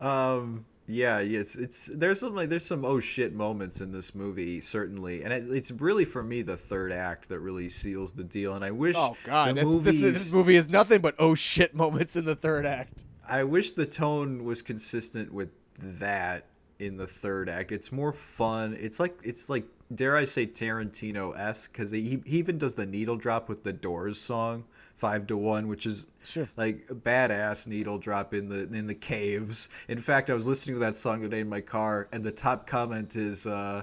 Um. 0.00 0.66
Yeah. 0.86 1.18
It's 1.18 1.56
it's 1.56 1.90
there's 1.92 2.20
some 2.20 2.34
like 2.34 2.48
there's 2.48 2.64
some 2.64 2.84
oh 2.84 3.00
shit 3.00 3.34
moments 3.34 3.80
in 3.80 3.92
this 3.92 4.14
movie 4.14 4.60
certainly, 4.60 5.22
and 5.22 5.32
it, 5.32 5.44
it's 5.50 5.70
really 5.70 6.04
for 6.04 6.22
me 6.22 6.42
the 6.42 6.56
third 6.56 6.92
act 6.92 7.28
that 7.30 7.38
really 7.40 7.68
seals 7.68 8.12
the 8.12 8.24
deal. 8.24 8.54
And 8.54 8.64
I 8.64 8.70
wish 8.70 8.96
oh 8.98 9.16
god 9.24 9.56
it's, 9.58 9.78
this, 9.78 10.02
is- 10.02 10.24
this 10.24 10.32
movie 10.32 10.56
is 10.56 10.68
nothing 10.68 11.00
but 11.00 11.14
oh 11.18 11.34
shit 11.34 11.74
moments 11.74 12.16
in 12.16 12.24
the 12.24 12.36
third 12.36 12.66
act 12.66 13.04
I 13.26 13.44
wish 13.44 13.72
the 13.72 13.86
tone 13.86 14.44
was 14.44 14.60
consistent 14.60 15.32
with 15.32 15.48
that 15.78 16.44
in 16.78 16.96
the 16.98 17.06
third 17.06 17.48
act. 17.48 17.72
It's 17.72 17.90
more 17.90 18.12
fun. 18.12 18.76
It's 18.78 19.00
like 19.00 19.18
it's 19.22 19.48
like 19.48 19.64
dare 19.94 20.16
I 20.16 20.24
say 20.26 20.46
Tarantino 20.46 21.36
esque 21.38 21.72
because 21.72 21.90
he, 21.90 22.20
he 22.26 22.38
even 22.38 22.58
does 22.58 22.74
the 22.74 22.84
needle 22.86 23.16
drop 23.16 23.48
with 23.48 23.62
the 23.62 23.72
Doors 23.72 24.20
song 24.20 24.64
Five 24.96 25.26
to 25.28 25.36
One, 25.36 25.68
which 25.68 25.86
is 25.86 26.06
Sure. 26.22 26.48
like 26.56 26.86
a 26.88 26.94
badass 26.94 27.66
needle 27.66 27.98
drop 27.98 28.32
in 28.34 28.48
the 28.48 28.60
in 28.76 28.86
the 28.86 28.94
caves. 28.94 29.68
In 29.88 29.98
fact, 29.98 30.30
I 30.30 30.34
was 30.34 30.46
listening 30.46 30.76
to 30.76 30.80
that 30.80 30.96
song 30.96 31.20
today 31.20 31.40
in 31.40 31.48
my 31.48 31.60
car, 31.60 32.08
and 32.12 32.22
the 32.24 32.32
top 32.32 32.66
comment 32.66 33.16
is. 33.16 33.46
uh 33.46 33.82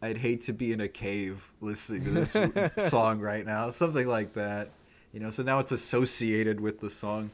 I'd 0.00 0.16
hate 0.16 0.42
to 0.42 0.52
be 0.52 0.72
in 0.72 0.82
a 0.82 0.86
cave 0.88 1.50
listening 1.60 2.04
to 2.04 2.10
this 2.12 2.36
song 2.88 3.18
right 3.18 3.44
now, 3.44 3.70
something 3.70 4.06
like 4.06 4.32
that. 4.34 4.70
You 5.12 5.18
know, 5.18 5.28
so 5.30 5.42
now 5.42 5.58
it's 5.58 5.72
associated 5.72 6.60
with 6.60 6.78
the 6.78 6.88
song 6.90 7.30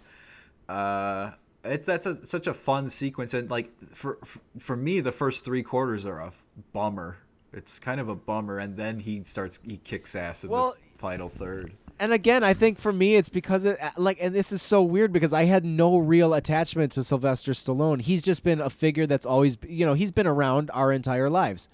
uh 0.69 1.33
it's 1.65 1.87
that's 1.87 2.07
a, 2.07 2.25
such 2.27 2.47
a 2.47 2.55
fun 2.55 2.89
sequence 2.89 3.35
and 3.35 3.51
like 3.51 3.71
for 3.83 4.19
for- 4.25 4.41
for 4.59 4.77
me 4.77 5.01
the 5.01 5.13
first 5.13 5.45
three 5.45 5.63
quarters 5.63 6.07
are 6.07 6.21
a 6.21 6.33
bummer 6.73 7.19
it's 7.53 7.79
kind 7.79 8.01
of 8.01 8.09
a 8.09 8.15
bummer 8.15 8.59
and 8.59 8.77
then 8.77 8.99
he 8.99 9.23
starts 9.25 9.61
he 9.67 9.77
kicks 9.79 10.15
ass 10.15 10.45
in 10.45 10.51
Well- 10.51 10.73
the 10.93 10.99
final 10.99 11.29
third 11.29 11.73
and 12.01 12.13
again, 12.13 12.43
I 12.45 12.55
think 12.55 12.79
for 12.79 12.93
me, 12.93 13.17
it's 13.17 13.29
because 13.29 13.65
it 13.65 13.79
like, 13.97 14.19
and 14.21 14.35
this 14.35 14.53
is 14.53 14.63
so 14.63 14.83
weird 14.83 15.13
because 15.13 15.33
I 15.33 15.45
had 15.45 15.65
no 15.65 15.99
real 15.99 16.35
attachment 16.35 16.93
to 16.93 17.05
Sylvester 17.05 17.53
Stallone. 17.53 18.01
He's 18.01 18.23
just 18.23 18.43
been 18.43 18.61
a 18.61 18.71
figure 18.71 19.07
that's 19.07 19.25
always, 19.27 19.59
you 19.69 19.87
know, 19.87 19.95
he's 19.95 20.11
been 20.11 20.27
around 20.27 20.71
our 20.75 20.91
entire 20.93 21.31
lives. 21.31 21.69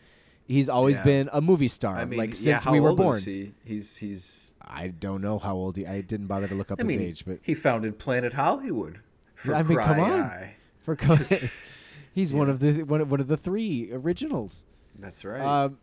He's 0.47 0.69
always 0.69 0.97
Yeah. 0.99 1.05
been 1.05 1.31
a 1.33 1.41
movie 1.41 1.69
star, 1.69 1.97
i 1.97 2.05
mean 2.05 2.19
like 2.19 2.31
yeah, 2.31 2.35
since 2.57 2.65
how 2.65 2.73
we 2.73 2.81
were 2.81 2.89
old 2.91 2.99
born. 2.99 3.17
is 3.17 3.25
he? 3.25 3.53
he's 3.65 3.97
he's 3.97 4.53
I 4.61 4.89
don't 4.89 5.23
know 5.23 5.39
how 5.39 5.55
old 5.55 5.77
he. 5.77 5.87
I 5.87 6.01
didn't 6.01 6.27
bother 6.27 6.49
to 6.49 6.55
look 6.57 6.71
up 6.73 6.81
i 6.81 6.83
his 6.83 6.89
mean 6.89 7.01
age, 7.01 7.25
but 7.25 7.39
he 7.43 7.55
founded 7.55 7.99
planet 8.01 8.33
hollywood 8.33 8.99
for 9.37 9.55
I 9.55 9.63
mean, 9.63 9.79
come 9.79 10.01
on. 10.01 10.11
eye. 10.23 10.57
for 10.81 10.97
co- 10.97 11.19
he's 12.15 12.35
one 12.35 12.51
of 12.51 12.59
the 12.59 12.83
one 12.83 13.01
of, 13.01 13.11
one 13.11 13.21
of 13.21 13.29
the 13.29 13.37
three 13.37 13.91
originals. 13.93 14.65
that's 14.99 15.25
right 15.25 15.41
Um, 15.41 15.79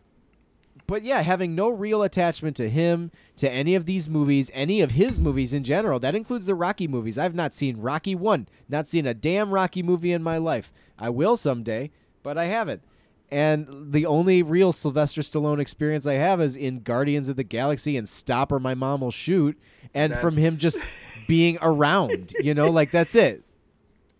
but 0.87 1.03
yeah, 1.03 1.21
having 1.21 1.53
no 1.53 1.69
real 1.69 2.01
attachment 2.01 2.55
to 2.57 2.69
him, 2.69 3.11
to 3.35 3.49
any 3.49 3.75
of 3.75 3.85
these 3.85 4.07
movies, 4.09 4.49
any 4.53 4.81
of 4.81 4.91
his 4.91 5.19
movies 5.19 5.53
in 5.53 5.63
general. 5.63 5.99
That 5.99 6.15
includes 6.15 6.45
the 6.45 6.55
Rocky 6.55 6.87
movies. 6.87 7.17
I've 7.17 7.35
not 7.35 7.53
seen 7.53 7.81
Rocky 7.81 8.15
1, 8.15 8.47
not 8.69 8.87
seen 8.87 9.05
a 9.05 9.13
damn 9.13 9.51
Rocky 9.53 9.83
movie 9.83 10.11
in 10.13 10.23
my 10.23 10.37
life. 10.37 10.71
I 10.97 11.09
will 11.09 11.35
someday, 11.37 11.91
but 12.23 12.37
I 12.37 12.45
haven't. 12.45 12.81
And 13.29 13.91
the 13.91 14.05
only 14.05 14.41
real 14.41 14.71
Sylvester 14.71 15.21
Stallone 15.21 15.59
experience 15.59 16.07
I 16.07 16.13
have 16.13 16.39
is 16.39 16.55
in 16.55 16.79
Guardians 16.79 17.27
of 17.27 17.35
the 17.35 17.43
Galaxy 17.43 17.97
and 17.97 18.07
Stop 18.07 18.53
or 18.53 18.59
My 18.59 18.73
Mom 18.73 19.01
Will 19.01 19.11
Shoot, 19.11 19.59
and 19.93 20.15
from 20.15 20.37
him 20.37 20.57
just 20.57 20.85
being 21.27 21.57
around. 21.61 22.33
You 22.39 22.53
know, 22.53 22.69
like 22.71 22.91
that's 22.91 23.15
it. 23.15 23.43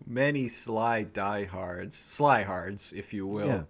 Many 0.06 0.48
sly 0.48 1.04
diehards, 1.04 1.96
slyhards, 1.96 2.92
if 2.92 3.12
you 3.14 3.26
will, 3.26 3.46
Yeah. 3.46 3.62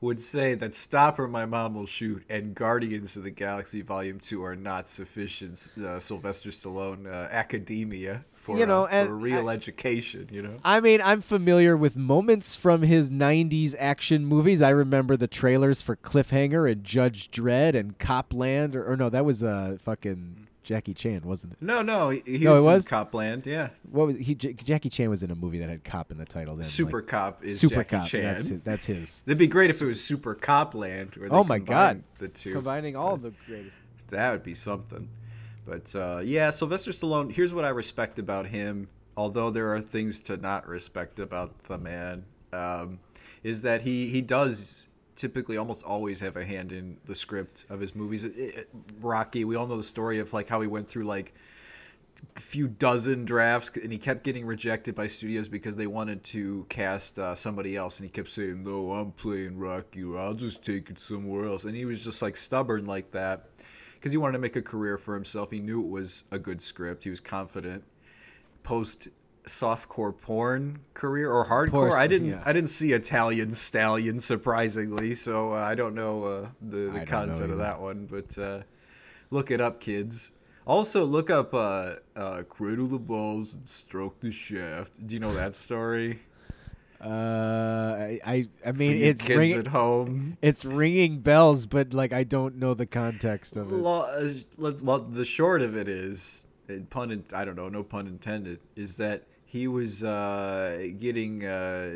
Would 0.00 0.20
say 0.20 0.54
that 0.54 0.74
Stop 0.74 1.18
or 1.18 1.28
My 1.28 1.44
Mom 1.44 1.74
Will 1.74 1.86
Shoot 1.86 2.24
and 2.30 2.54
Guardians 2.54 3.16
of 3.16 3.24
the 3.24 3.30
Galaxy 3.30 3.82
Volume 3.82 4.18
2 4.18 4.42
are 4.42 4.56
not 4.56 4.88
sufficient 4.88 5.72
uh, 5.78 5.98
Sylvester 5.98 6.50
Stallone 6.50 7.06
uh, 7.06 7.28
academia 7.30 8.24
for, 8.32 8.56
You 8.56 8.64
know, 8.64 8.84
uh, 8.84 8.88
and 8.90 9.08
for 9.08 9.16
real 9.16 9.50
education, 9.50 10.26
you 10.32 10.40
know? 10.40 10.56
I 10.64 10.80
mean, 10.80 11.02
I'm 11.02 11.20
familiar 11.20 11.76
with 11.76 11.96
moments 11.96 12.56
from 12.56 12.82
his 12.82 13.10
90s 13.10 13.74
action 13.78 14.24
movies. 14.24 14.62
I 14.62 14.70
remember 14.70 15.16
the 15.16 15.28
trailers 15.28 15.82
for 15.82 15.96
Cliffhanger 15.96 16.70
and 16.70 16.82
Judge 16.82 17.30
Dredd 17.30 17.74
and 17.74 17.98
Copland. 17.98 18.74
Or, 18.74 18.90
or 18.90 18.96
no, 18.96 19.10
that 19.10 19.26
was 19.26 19.42
uh, 19.42 19.76
fucking 19.78 20.48
Jackie 20.70 20.94
Chan, 20.94 21.22
wasn't 21.24 21.54
it? 21.54 21.62
No, 21.62 21.82
no, 21.82 22.10
he, 22.10 22.22
he 22.24 22.38
No, 22.44 22.52
was, 22.52 22.64
it 22.64 22.66
was? 22.68 22.86
in 22.86 22.90
Copland, 22.90 23.44
yeah. 23.44 23.70
What 23.90 24.06
was 24.06 24.16
he? 24.18 24.36
J- 24.36 24.52
Jackie 24.52 24.88
Chan 24.88 25.10
was 25.10 25.24
in 25.24 25.32
a 25.32 25.34
movie 25.34 25.58
that 25.58 25.68
had 25.68 25.82
cop 25.82 26.12
in 26.12 26.16
the 26.18 26.24
title. 26.24 26.54
Then, 26.54 26.62
Super 26.64 26.98
like- 26.98 27.08
Cop 27.08 27.44
is 27.44 27.58
Super 27.58 27.82
Jackie 27.82 27.96
Cop. 27.96 28.06
Chan. 28.06 28.22
That's 28.22 28.46
his, 28.46 28.60
that's 28.62 28.86
his. 28.86 29.22
It'd 29.26 29.36
be 29.36 29.48
great 29.48 29.70
if 29.70 29.82
it 29.82 29.84
was 29.86 30.00
Super 30.00 30.36
Copland. 30.36 31.16
Where 31.16 31.28
they 31.28 31.34
Oh 31.34 31.42
my 31.42 31.58
God. 31.58 32.04
The 32.18 32.28
two. 32.28 32.52
Combining 32.52 32.94
all 32.94 33.16
the 33.16 33.32
greatest. 33.48 33.80
That 34.10 34.30
would 34.30 34.44
be 34.44 34.54
something. 34.54 35.08
But 35.66 35.92
uh, 35.96 36.20
yeah, 36.22 36.50
Sylvester 36.50 36.92
Stallone. 36.92 37.32
Here's 37.32 37.52
what 37.52 37.64
I 37.64 37.70
respect 37.70 38.20
about 38.20 38.46
him. 38.46 38.88
Although 39.16 39.50
there 39.50 39.74
are 39.74 39.80
things 39.80 40.20
to 40.20 40.36
not 40.36 40.68
respect 40.68 41.18
about 41.18 41.64
the 41.64 41.78
man, 41.78 42.24
um, 42.52 43.00
is 43.42 43.62
that 43.62 43.82
he 43.82 44.08
he 44.08 44.20
does 44.22 44.86
typically 45.20 45.58
almost 45.58 45.82
always 45.82 46.18
have 46.20 46.36
a 46.38 46.44
hand 46.44 46.72
in 46.72 46.96
the 47.04 47.14
script 47.14 47.66
of 47.68 47.78
his 47.78 47.94
movies. 47.94 48.24
It- 48.24 48.36
it- 48.38 48.68
Rocky, 49.00 49.44
we 49.44 49.54
all 49.54 49.66
know 49.66 49.76
the 49.76 49.82
story 49.82 50.18
of 50.18 50.32
like 50.32 50.48
how 50.48 50.60
he 50.62 50.66
went 50.66 50.88
through 50.88 51.04
like 51.04 51.34
a 52.36 52.40
few 52.40 52.68
dozen 52.68 53.24
drafts 53.24 53.70
and 53.82 53.92
he 53.92 53.98
kept 53.98 54.24
getting 54.24 54.44
rejected 54.46 54.94
by 54.94 55.06
studios 55.06 55.48
because 55.48 55.76
they 55.76 55.86
wanted 55.86 56.22
to 56.24 56.66
cast 56.68 57.18
uh, 57.18 57.34
somebody 57.34 57.76
else 57.76 57.98
and 57.98 58.04
he 58.06 58.10
kept 58.10 58.28
saying 58.28 58.62
no 58.62 58.92
i'm 58.92 59.12
playing 59.12 59.58
rocky. 59.58 60.02
I'll 60.04 60.34
just 60.34 60.62
take 60.64 60.90
it 60.90 60.98
somewhere 60.98 61.46
else. 61.46 61.64
And 61.64 61.74
he 61.76 61.84
was 61.84 62.02
just 62.02 62.22
like 62.22 62.36
stubborn 62.36 62.86
like 62.86 63.10
that 63.12 63.48
because 63.94 64.12
he 64.12 64.18
wanted 64.18 64.32
to 64.32 64.38
make 64.38 64.56
a 64.56 64.62
career 64.62 64.96
for 64.96 65.14
himself. 65.14 65.50
He 65.50 65.60
knew 65.60 65.80
it 65.82 65.88
was 65.88 66.24
a 66.30 66.38
good 66.38 66.60
script. 66.60 67.04
He 67.04 67.10
was 67.10 67.20
confident. 67.20 67.84
Post 68.62 69.08
softcore 69.50 70.16
porn 70.16 70.78
career 70.94 71.30
or 71.30 71.46
hardcore 71.46 71.92
i 71.92 72.06
didn't 72.06 72.28
yeah. 72.28 72.42
i 72.44 72.52
didn't 72.52 72.70
see 72.70 72.92
italian 72.92 73.52
stallion 73.52 74.20
surprisingly 74.20 75.14
so 75.14 75.52
uh, 75.52 75.56
i 75.56 75.74
don't 75.74 75.94
know 75.94 76.24
uh, 76.24 76.46
the, 76.62 76.90
the 76.90 77.04
content 77.06 77.50
of 77.50 77.58
that 77.58 77.80
one 77.80 78.06
but 78.06 78.38
uh, 78.38 78.60
look 79.30 79.50
it 79.50 79.60
up 79.60 79.80
kids 79.80 80.32
also, 80.70 81.04
look 81.04 81.30
up 81.30 81.52
uh, 81.52 81.96
uh, 82.14 82.42
"Cradle 82.48 82.86
the 82.86 82.98
Balls 82.98 83.54
and 83.54 83.68
Stroke 83.68 84.20
the 84.20 84.30
Shaft." 84.30 84.92
Do 85.04 85.14
you 85.14 85.18
know 85.18 85.34
that 85.34 85.56
story? 85.56 86.20
Uh, 87.00 87.96
I 88.24 88.46
I, 88.64 88.72
mean, 88.72 88.96
it's 88.96 89.22
kids 89.22 89.38
ring, 89.38 89.52
at 89.54 89.66
home. 89.68 90.36
it's 90.42 90.64
ringing 90.64 91.20
bells, 91.20 91.66
but 91.66 91.92
like 91.92 92.12
I 92.12 92.24
don't 92.24 92.56
know 92.56 92.74
the 92.74 92.86
context 92.86 93.56
of 93.56 93.72
it. 93.72 93.74
Lo- 93.74 94.02
uh, 94.02 94.32
let's, 94.58 94.82
well, 94.82 94.98
the 94.98 95.24
short 95.24 95.62
of 95.62 95.76
it 95.76 95.88
is, 95.88 96.46
pun. 96.90 97.10
In, 97.10 97.24
I 97.34 97.44
don't 97.44 97.56
know, 97.56 97.68
no 97.68 97.82
pun 97.82 98.06
intended. 98.06 98.60
Is 98.76 98.96
that 98.96 99.24
he 99.50 99.66
was 99.66 100.04
uh, 100.04 100.86
getting 101.00 101.44
uh, 101.44 101.90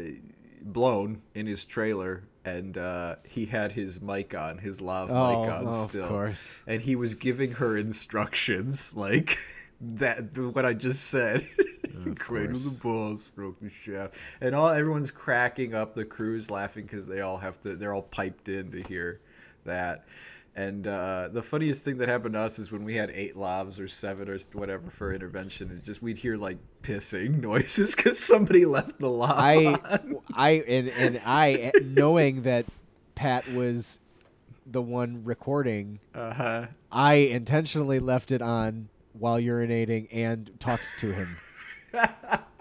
blown 0.62 1.23
in 1.37 1.46
his 1.46 1.64
trailer, 1.64 2.25
and 2.44 2.76
uh, 2.76 3.14
he 3.23 3.46
had 3.46 3.70
his 3.70 4.00
mic 4.00 4.34
on, 4.34 4.58
his 4.58 4.80
lav 4.80 5.08
Oh, 5.08 5.28
mic 5.44 5.52
on 5.52 5.68
oh, 5.68 5.84
of 5.84 6.08
course. 6.08 6.58
and 6.66 6.82
he 6.82 6.96
was 6.96 7.14
giving 7.14 7.52
her 7.52 7.78
instructions 7.78 8.92
like 8.96 9.38
that. 9.80 10.37
What 10.37 10.66
I 10.66 10.73
just 10.73 11.04
said. 11.04 11.46
Cradle 12.18 12.58
the 12.58 12.76
balls, 12.82 13.23
stroke 13.26 13.61
the 13.61 13.70
shaft, 13.70 14.14
and 14.40 14.52
all 14.52 14.68
everyone's 14.68 15.12
cracking 15.12 15.75
up. 15.75 15.94
The 15.94 16.04
crew's 16.04 16.50
laughing 16.50 16.87
because 16.87 17.06
they 17.06 17.20
all 17.20 17.38
have 17.38 17.61
to. 17.61 17.76
They're 17.76 17.94
all 17.94 18.02
piped 18.02 18.49
in 18.49 18.73
to 18.73 18.82
hear 18.82 19.20
that. 19.64 20.04
And 20.56 20.87
uh, 20.87 21.30
the 21.32 21.42
funniest 21.42 21.82
thing 21.82 21.99
that 21.99 22.08
happened 22.08 22.34
to 22.34 22.40
us 22.40 22.61
is 22.61 22.70
when 22.70 22.84
we 22.84 22.94
had 22.94 23.11
eight 23.11 23.34
lavs 23.34 23.80
or 23.80 23.88
seven 23.88 24.28
or 24.28 24.38
whatever 24.52 24.88
for 24.88 25.12
intervention, 25.12 25.70
and 25.70 25.82
just 25.82 26.00
we'd 26.00 26.16
hear 26.16 26.37
like 26.37 26.58
pissing 26.82 27.40
noises 27.40 27.96
because 27.96 28.18
somebody 28.20 28.64
left 28.64 28.99
the 29.00 29.11
lav. 29.11 29.37
I 29.37 29.66
on. 29.66 30.16
I 30.32 30.50
and 30.68 30.88
and 30.90 31.20
I 31.26 31.73
knowing 31.82 32.42
that 32.42 32.66
Pat 33.16 33.49
was 33.52 33.99
the 34.66 34.80
one 34.80 35.25
recording, 35.25 35.99
Uh-huh. 36.14 36.66
I 36.92 37.14
intentionally 37.14 37.99
left 37.99 38.30
it 38.30 38.40
on 38.40 38.88
while 39.12 39.38
urinating 39.38 40.06
and 40.12 40.50
talked 40.61 40.99
to 40.99 41.12
him. 41.12 41.37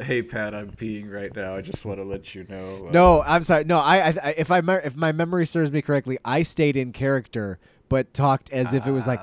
Hey 0.00 0.22
Pat, 0.22 0.54
I'm 0.54 0.70
peeing 0.70 1.10
right 1.12 1.34
now. 1.34 1.56
I 1.56 1.60
just 1.60 1.84
want 1.84 1.98
to 1.98 2.04
let 2.04 2.34
you 2.34 2.44
know. 2.48 2.86
uh, 2.88 2.92
No, 2.92 3.22
I'm 3.22 3.42
sorry. 3.44 3.64
No, 3.64 3.78
I, 3.78 3.98
I 3.98 4.08
I- 4.22 4.34
if 4.38 4.50
I 4.50 4.58
if 4.78 4.96
my 4.96 5.12
memory 5.12 5.46
serves 5.46 5.72
me 5.72 5.82
correctly, 5.82 6.18
I 6.24 6.42
stayed 6.42 6.76
in 6.76 6.92
character 6.92 7.58
but 7.88 8.12
talked 8.12 8.52
as 8.52 8.74
if 8.74 8.86
it 8.86 8.90
was 8.90 9.06
like, 9.06 9.20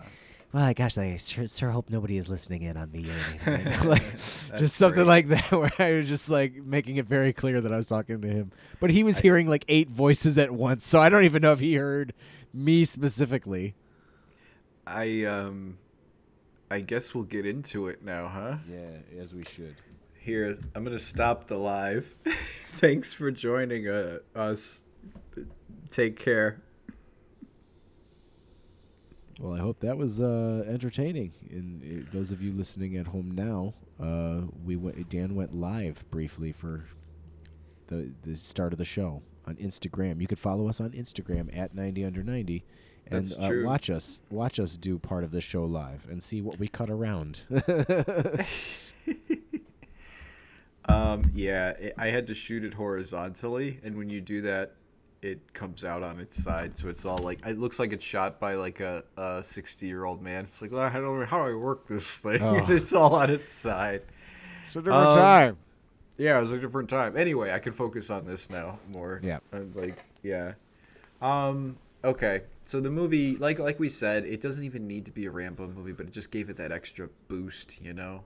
well, 0.52 0.74
gosh, 0.74 0.98
I 0.98 1.18
sure, 1.18 1.48
sure 1.48 1.70
hope 1.70 1.90
nobody 1.90 2.18
is 2.18 2.30
listening 2.30 2.64
in 2.64 2.78
on 2.78 2.92
me 2.92 3.04
urinating. 3.04 3.84
right 3.84 3.86
like, 4.52 4.58
just 4.60 4.76
something 4.78 5.04
great. 5.04 5.08
like 5.08 5.28
that, 5.28 5.52
where 5.52 5.72
I 5.80 5.94
was 5.94 6.08
just 6.08 6.30
like 6.30 6.56
making 6.56 6.96
it 6.96 7.06
very 7.06 7.34
clear 7.34 7.62
that 7.62 7.72
I 7.74 7.78
was 7.78 7.88
talking 7.88 8.22
to 8.22 8.28
him, 8.28 8.52
but 8.80 8.90
he 8.90 9.04
was 9.04 9.20
hearing 9.20 9.48
like 9.48 9.66
eight 9.68 9.90
voices 9.90 10.38
at 10.38 10.52
once, 10.52 10.86
so 10.86 11.00
I 11.00 11.10
don't 11.10 11.26
even 11.26 11.42
know 11.42 11.52
if 11.54 11.60
he 11.60 11.76
heard 11.76 12.14
me 12.54 12.86
specifically. 12.86 13.76
I 14.88 15.26
um, 15.26 15.78
I 16.70 16.80
guess 16.80 17.14
we'll 17.14 17.26
get 17.26 17.46
into 17.46 17.88
it 17.88 18.04
now, 18.04 18.28
huh? 18.28 18.58
Yeah, 18.70 19.22
as 19.22 19.34
we 19.34 19.44
should. 19.44 19.76
Here, 20.18 20.58
I'm 20.74 20.84
gonna 20.84 20.98
stop 20.98 21.48
the 21.48 21.58
live. 21.58 22.16
Thanks 22.26 23.14
for 23.14 23.30
joining 23.30 23.88
uh, 23.88 24.20
us. 24.36 24.82
Take 25.92 26.18
care. 26.18 26.62
Well, 29.40 29.54
I 29.54 29.60
hope 29.60 29.82
that 29.82 29.98
was 29.98 30.22
uh, 30.22 30.66
entertaining. 30.68 31.34
And 31.50 32.08
uh, 32.08 32.10
those 32.12 32.32
of 32.32 32.42
you 32.42 32.52
listening 32.52 32.96
at 32.98 33.08
home 33.08 33.32
now, 33.32 33.74
uh, 34.02 34.42
we 34.64 34.76
went, 34.76 35.10
Dan 35.10 35.36
went 35.36 35.54
live 35.54 36.04
briefly 36.10 36.52
for 36.52 36.86
the 37.88 38.12
the 38.24 38.36
start 38.36 38.74
of 38.74 38.80
the 38.80 38.86
show 38.86 39.22
on 39.46 39.56
Instagram. 39.58 40.20
You 40.20 40.28
could 40.28 40.40
follow 40.40 40.68
us 40.68 40.82
on 40.82 40.92
Instagram 40.92 41.56
at 41.56 41.76
90 41.76 42.04
under 42.04 42.24
90 42.24 42.66
and 43.12 43.36
uh, 43.40 43.50
watch 43.64 43.90
us 43.90 44.22
watch 44.30 44.60
us 44.60 44.78
do 44.78 44.98
part 44.98 45.24
of 45.24 45.32
the 45.32 45.42
show 45.42 45.64
live 45.66 46.08
and 46.10 46.22
see 46.24 46.42
what 46.42 46.60
we 46.60 46.68
cut 46.68 46.90
around. 46.90 47.42
Um, 50.88 51.32
yeah, 51.34 51.70
it, 51.72 51.96
I 51.98 52.10
had 52.10 52.28
to 52.28 52.34
shoot 52.36 52.64
it 52.64 52.74
horizontally, 52.74 53.80
and 53.84 53.98
when 53.98 54.10
you 54.10 54.22
do 54.22 54.42
that, 54.42 54.74
it 55.22 55.54
comes 55.54 55.84
out 55.84 56.04
on 56.04 56.20
its 56.20 56.42
side, 56.44 56.78
so 56.78 56.88
it's 56.90 57.06
all 57.06 57.18
like 57.18 57.44
it 57.44 57.58
looks 57.58 57.80
like 57.80 57.92
it's 57.92 58.06
shot 58.06 58.40
by 58.40 58.54
like 58.54 58.82
a 58.82 59.04
a 59.18 59.42
sixty 59.42 59.88
year 59.88 60.04
old 60.06 60.22
man. 60.22 60.44
It's 60.44 60.62
like, 60.62 60.72
well, 60.72 60.88
how 60.88 61.00
do 61.00 61.24
I, 61.24 61.26
how 61.26 61.44
do 61.44 61.52
I 61.52 61.56
work 61.56 61.88
this 61.88 62.20
thing? 62.20 62.40
Oh. 62.42 62.64
it's 62.70 62.94
all 62.94 63.16
on 63.16 63.32
its 63.32 63.48
side. 63.50 64.04
it's 64.68 64.76
a 64.76 64.80
different 64.80 65.08
Um, 65.08 65.16
time. 65.16 65.58
Yeah, 66.18 66.38
it 66.38 66.42
was 66.42 66.52
a 66.52 66.60
different 66.60 66.90
time. 66.90 67.18
Anyway, 67.18 67.52
I 67.52 67.58
can 67.60 67.74
focus 67.74 68.12
on 68.12 68.26
this 68.26 68.50
now 68.52 68.78
more. 68.90 69.20
Yeah. 69.24 69.40
I'm 69.52 69.72
like, 69.74 69.98
yeah. 70.22 70.54
Um. 71.20 71.78
Okay. 72.04 72.42
So 72.66 72.82
the 72.82 72.90
movie, 72.90 73.38
like 73.38 73.60
like 73.60 73.80
we 73.80 73.88
said, 73.88 74.26
it 74.26 74.42
doesn't 74.42 74.64
even 74.64 74.88
need 74.88 75.06
to 75.06 75.12
be 75.12 75.28
a 75.28 75.32
Rambo 75.32 75.68
movie, 75.68 75.92
but 75.94 76.08
it 76.08 76.12
just 76.12 76.32
gave 76.32 76.50
it 76.50 76.58
that 76.58 76.72
extra 76.72 77.08
boost, 77.28 77.82
you 77.82 77.94
know. 77.94 78.24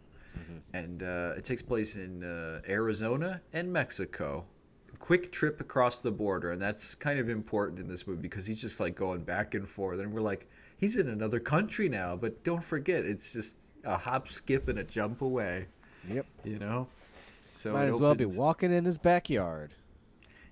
And 0.74 1.04
uh, 1.04 1.34
it 1.38 1.44
takes 1.44 1.62
place 1.62 1.96
in 1.96 2.24
uh, 2.24 2.62
Arizona 2.68 3.42
and 3.54 3.72
Mexico. 3.72 4.46
Quick 5.00 5.32
trip 5.32 5.60
across 5.60 6.00
the 6.00 6.12
border, 6.12 6.52
and 6.52 6.62
that's 6.62 6.96
kind 6.96 7.20
of 7.20 7.30
important 7.30 7.80
in 7.80 7.88
this 7.88 8.08
movie 8.08 8.22
because 8.22 8.46
he's 8.46 8.62
just 8.62 8.80
like 8.80 8.96
going 8.96 9.22
back 9.22 9.56
and 9.56 9.68
forth, 9.68 10.00
and 10.00 10.12
we're 10.12 10.22
like, 10.22 10.48
he's 10.78 10.98
in 10.98 11.10
another 11.10 11.40
country 11.40 11.90
now. 11.90 12.16
But 12.16 12.42
don't 12.44 12.64
forget, 12.64 13.04
it's 13.06 13.34
just 13.34 13.72
a 13.84 13.98
hop, 13.98 14.30
skip, 14.30 14.68
and 14.68 14.80
a 14.80 14.84
jump 14.84 15.22
away. 15.22 15.68
Yep. 16.10 16.26
You 16.44 16.60
know. 16.60 16.88
So 17.50 17.74
Might 17.74 17.90
as 17.90 18.00
well 18.00 18.16
be 18.16 18.26
walking 18.26 18.72
in 18.72 18.86
his 18.86 18.98
backyard. 18.98 19.74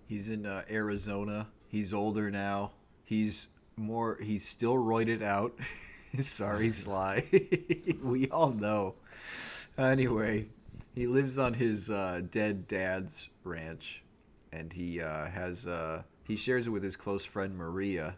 He's 0.07 0.29
in 0.29 0.45
uh, 0.45 0.63
Arizona. 0.69 1.47
He's 1.67 1.93
older 1.93 2.31
now. 2.31 2.71
He's 3.03 3.49
more. 3.77 4.17
He's 4.21 4.45
still 4.45 4.75
roided 4.75 5.21
out. 5.21 5.57
Sorry, 6.19 6.69
Sly. 6.71 7.23
we 8.03 8.29
all 8.29 8.51
know. 8.51 8.95
Anyway, 9.77 10.47
he 10.95 11.07
lives 11.07 11.37
on 11.37 11.53
his 11.53 11.89
uh, 11.89 12.21
dead 12.31 12.67
dad's 12.67 13.29
ranch, 13.43 14.03
and 14.51 14.73
he 14.73 15.01
uh, 15.01 15.27
has 15.27 15.67
uh, 15.67 16.01
he 16.23 16.35
shares 16.35 16.67
it 16.67 16.71
with 16.71 16.83
his 16.83 16.95
close 16.95 17.23
friend 17.23 17.55
Maria, 17.55 18.15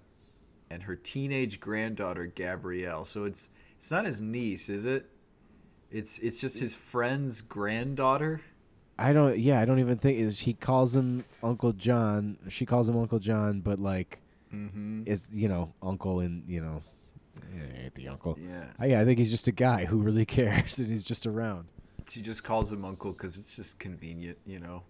and 0.69 0.81
her 0.81 0.95
teenage 0.95 1.59
granddaughter 1.59 2.27
Gabrielle. 2.27 3.05
So 3.05 3.25
it's 3.25 3.49
it's 3.77 3.91
not 3.91 4.05
his 4.05 4.21
niece, 4.21 4.69
is 4.69 4.85
it? 4.85 5.09
It's 5.91 6.19
it's 6.19 6.39
just 6.39 6.59
his 6.59 6.73
friend's 6.73 7.41
granddaughter. 7.41 8.41
I 8.97 9.13
don't. 9.13 9.37
Yeah, 9.37 9.59
I 9.61 9.65
don't 9.65 9.79
even 9.79 9.97
think 9.97 10.19
is 10.19 10.41
he 10.41 10.53
calls 10.53 10.95
him 10.95 11.23
Uncle 11.41 11.71
John. 11.73 12.37
She 12.49 12.65
calls 12.65 12.87
him 12.87 12.97
Uncle 12.97 13.19
John, 13.19 13.61
but 13.61 13.79
like, 13.79 14.19
Mm-hmm. 14.53 15.03
is 15.05 15.27
you 15.31 15.47
know 15.47 15.73
Uncle 15.81 16.21
and 16.21 16.43
you 16.47 16.61
know, 16.61 16.81
eh, 17.53 17.83
ain't 17.83 17.95
the 17.95 18.07
uncle. 18.07 18.37
Yeah. 18.39 18.65
I, 18.79 18.87
yeah, 18.87 19.01
I 19.01 19.05
think 19.05 19.19
he's 19.19 19.31
just 19.31 19.47
a 19.47 19.51
guy 19.51 19.85
who 19.85 19.97
really 19.97 20.25
cares 20.37 20.79
and 20.79 20.87
he's 20.87 21.03
just 21.03 21.27
around. 21.27 21.67
She 22.07 22.21
just 22.21 22.43
calls 22.43 22.71
him 22.71 22.83
uncle 22.85 23.11
because 23.13 23.37
it's 23.37 23.55
just 23.55 23.77
convenient, 23.77 24.37
you 24.45 24.59
know. 24.59 24.83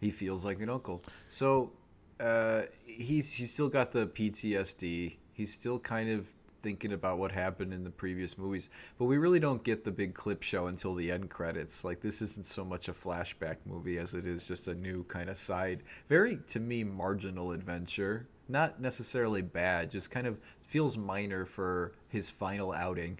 He 0.00 0.10
feels 0.10 0.44
like 0.44 0.60
an 0.60 0.68
uncle. 0.68 1.02
So 1.28 1.72
uh, 2.20 2.62
he's 2.84 3.32
he's 3.32 3.52
still 3.52 3.68
got 3.68 3.92
the 3.92 4.06
PTSD. 4.08 5.16
He's 5.32 5.52
still 5.52 5.78
kind 5.78 6.10
of 6.10 6.28
thinking 6.62 6.92
about 6.94 7.18
what 7.18 7.30
happened 7.30 7.74
in 7.74 7.84
the 7.84 7.90
previous 7.90 8.38
movies, 8.38 8.70
but 8.98 9.04
we 9.04 9.18
really 9.18 9.38
don't 9.38 9.62
get 9.64 9.84
the 9.84 9.90
big 9.90 10.14
clip 10.14 10.42
show 10.42 10.68
until 10.68 10.94
the 10.94 11.12
end 11.12 11.28
credits. 11.28 11.84
Like 11.84 12.00
this 12.00 12.22
isn't 12.22 12.46
so 12.46 12.64
much 12.64 12.88
a 12.88 12.94
flashback 12.94 13.56
movie 13.66 13.98
as 13.98 14.14
it 14.14 14.26
is 14.26 14.44
just 14.44 14.68
a 14.68 14.74
new 14.74 15.04
kind 15.04 15.28
of 15.28 15.36
side, 15.36 15.82
very 16.08 16.38
to 16.48 16.60
me 16.60 16.82
marginal 16.82 17.52
adventure. 17.52 18.26
Not 18.48 18.80
necessarily 18.80 19.42
bad, 19.42 19.90
just 19.90 20.10
kind 20.10 20.26
of 20.26 20.38
feels 20.62 20.96
minor 20.96 21.44
for 21.44 21.92
his 22.08 22.30
final 22.30 22.72
outing. 22.72 23.18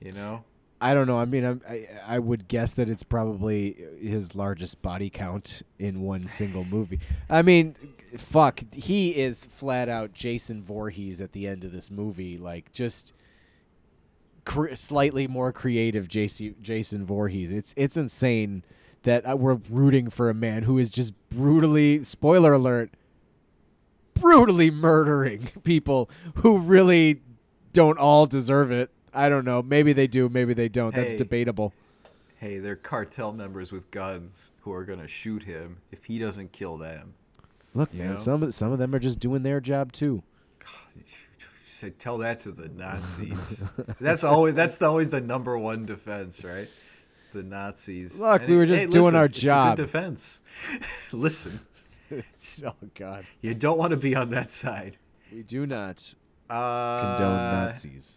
You 0.00 0.12
know? 0.12 0.44
I 0.80 0.94
don't 0.94 1.06
know. 1.06 1.18
I 1.18 1.26
mean, 1.26 1.44
I'm, 1.44 1.60
I 1.68 1.88
I 2.06 2.18
would 2.18 2.48
guess 2.48 2.72
that 2.74 2.88
it's 2.88 3.02
probably 3.02 3.76
his 4.00 4.34
largest 4.34 4.80
body 4.80 5.10
count 5.10 5.62
in 5.78 6.00
one 6.00 6.26
single 6.26 6.64
movie. 6.64 7.00
I 7.28 7.42
mean, 7.42 7.76
fuck, 8.16 8.62
he 8.72 9.14
is 9.16 9.44
flat 9.44 9.88
out 9.90 10.14
Jason 10.14 10.62
Voorhees 10.62 11.20
at 11.20 11.32
the 11.32 11.46
end 11.46 11.64
of 11.64 11.72
this 11.72 11.90
movie. 11.90 12.38
Like, 12.38 12.72
just 12.72 13.12
cr- 14.46 14.74
slightly 14.74 15.26
more 15.26 15.52
creative 15.52 16.08
Jason 16.08 16.54
Jason 16.62 17.04
Voorhees. 17.04 17.52
It's 17.52 17.74
it's 17.76 17.96
insane 17.98 18.64
that 19.02 19.28
uh, 19.28 19.36
we're 19.36 19.58
rooting 19.70 20.08
for 20.08 20.30
a 20.30 20.34
man 20.34 20.62
who 20.62 20.78
is 20.78 20.88
just 20.88 21.12
brutally 21.28 22.04
spoiler 22.04 22.54
alert 22.54 22.90
brutally 24.20 24.70
murdering 24.70 25.48
people 25.64 26.10
who 26.36 26.58
really 26.58 27.20
don't 27.72 27.98
all 27.98 28.26
deserve 28.26 28.70
it. 28.70 28.90
I 29.12 29.28
don't 29.28 29.44
know. 29.44 29.62
Maybe 29.62 29.92
they 29.92 30.06
do. 30.06 30.28
Maybe 30.28 30.54
they 30.54 30.68
don't. 30.68 30.94
That's 30.94 31.14
debatable. 31.14 31.72
hey, 32.38 32.58
they're 32.58 32.76
cartel 32.76 33.32
members 33.32 33.72
with 33.72 33.90
guns 33.90 34.52
who 34.60 34.72
are 34.72 34.84
gonna 34.84 35.08
shoot 35.08 35.42
him 35.42 35.78
if 35.92 36.04
he 36.04 36.18
doesn't 36.18 36.52
kill 36.52 36.76
them. 36.78 37.14
Look, 37.74 37.92
You 37.92 38.00
man. 38.00 38.08
know? 38.10 38.16
Some 38.16 38.42
of- 38.42 38.54
some 38.54 38.72
of 38.72 38.78
them 38.78 38.94
are 38.94 38.98
just 38.98 39.18
doing 39.20 39.42
their 39.42 39.60
job 39.60 39.92
too. 39.92 40.22
Say, 41.64 41.90
tell 41.90 42.18
that 42.18 42.40
to 42.40 42.52
the 42.52 42.68
Nazis. 42.68 43.64
that's 44.00 44.22
always 44.22 44.54
that's 44.54 44.76
the, 44.76 44.86
always 44.86 45.08
the 45.08 45.20
number 45.20 45.56
one 45.58 45.86
defense, 45.86 46.44
right? 46.44 46.68
The 47.32 47.42
Nazis. 47.42 48.18
Look, 48.18 48.42
And 48.42 48.50
we 48.50 48.56
were 48.56 48.66
just 48.66 48.82
hey, 48.82 48.88
doing 48.88 49.04
listen, 49.04 49.16
our 49.16 49.24
it's 49.24 49.38
a 49.38 49.40
good 49.40 49.46
job. 49.46 49.76
defense. 49.78 50.42
listen, 51.12 51.58
oh 52.66 52.74
God, 52.94 53.24
you 53.40 53.54
don't 53.54 53.78
want 53.78 53.90
to 53.90 53.96
be 53.96 54.14
on 54.14 54.30
that 54.30 54.50
side. 54.50 54.98
we 55.32 55.42
do 55.42 55.66
not 55.66 56.14
Uh, 56.48 57.00
condone 57.00 57.36
Nazis. 57.66 58.16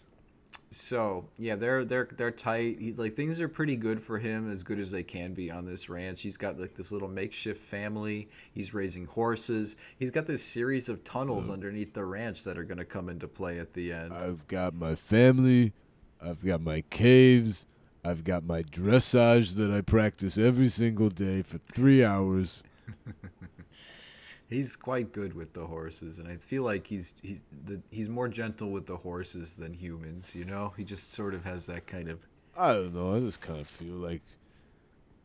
So 0.69 1.25
yeah, 1.37 1.55
they're 1.55 1.85
they're 1.85 2.09
they're 2.17 2.31
tight. 2.31 2.77
He's 2.79 2.97
like 2.97 3.15
things 3.15 3.39
are 3.39 3.47
pretty 3.47 3.75
good 3.75 4.01
for 4.01 4.17
him, 4.17 4.51
as 4.51 4.63
good 4.63 4.79
as 4.79 4.89
they 4.89 5.03
can 5.03 5.33
be 5.33 5.51
on 5.51 5.65
this 5.65 5.87
ranch. 5.87 6.23
He's 6.23 6.35
got 6.37 6.59
like 6.59 6.73
this 6.73 6.91
little 6.91 7.07
makeshift 7.07 7.61
family. 7.61 8.27
He's 8.55 8.73
raising 8.73 9.05
horses. 9.05 9.75
He's 9.99 10.09
got 10.09 10.25
this 10.25 10.41
series 10.41 10.89
of 10.89 11.03
tunnels 11.03 11.49
underneath 11.51 11.93
the 11.93 12.03
ranch 12.05 12.43
that 12.45 12.57
are 12.57 12.63
going 12.63 12.79
to 12.79 12.85
come 12.85 13.09
into 13.09 13.27
play 13.27 13.59
at 13.59 13.71
the 13.73 13.93
end. 13.93 14.13
I've 14.13 14.47
got 14.47 14.73
my 14.73 14.95
family. 14.95 15.73
I've 16.19 16.43
got 16.43 16.61
my 16.61 16.81
caves. 16.89 17.67
I've 18.03 18.23
got 18.23 18.43
my 18.43 18.63
dressage 18.63 19.55
that 19.57 19.69
I 19.71 19.81
practice 19.81 20.37
every 20.39 20.69
single 20.69 21.09
day 21.09 21.43
for 21.43 21.59
three 21.71 22.03
hours. 22.03 22.63
He's 24.53 24.75
quite 24.75 25.11
good 25.11 25.33
with 25.33 25.53
the 25.53 25.65
horses, 25.65 26.19
and 26.19 26.27
I 26.27 26.37
feel 26.37 26.63
like 26.63 26.85
he's 26.85 27.13
he's 27.21 27.43
the, 27.65 27.81
he's 27.89 28.09
more 28.09 28.27
gentle 28.27 28.71
with 28.71 28.85
the 28.85 28.95
horses 28.95 29.53
than 29.53 29.73
humans. 29.73 30.33
You 30.35 30.45
know, 30.45 30.73
he 30.77 30.83
just 30.83 31.11
sort 31.13 31.33
of 31.33 31.43
has 31.43 31.65
that 31.65 31.87
kind 31.87 32.09
of. 32.09 32.19
I 32.57 32.73
don't 32.73 32.93
know. 32.93 33.15
I 33.15 33.19
just 33.19 33.41
kind 33.41 33.59
of 33.59 33.67
feel 33.67 33.95
like, 33.95 34.21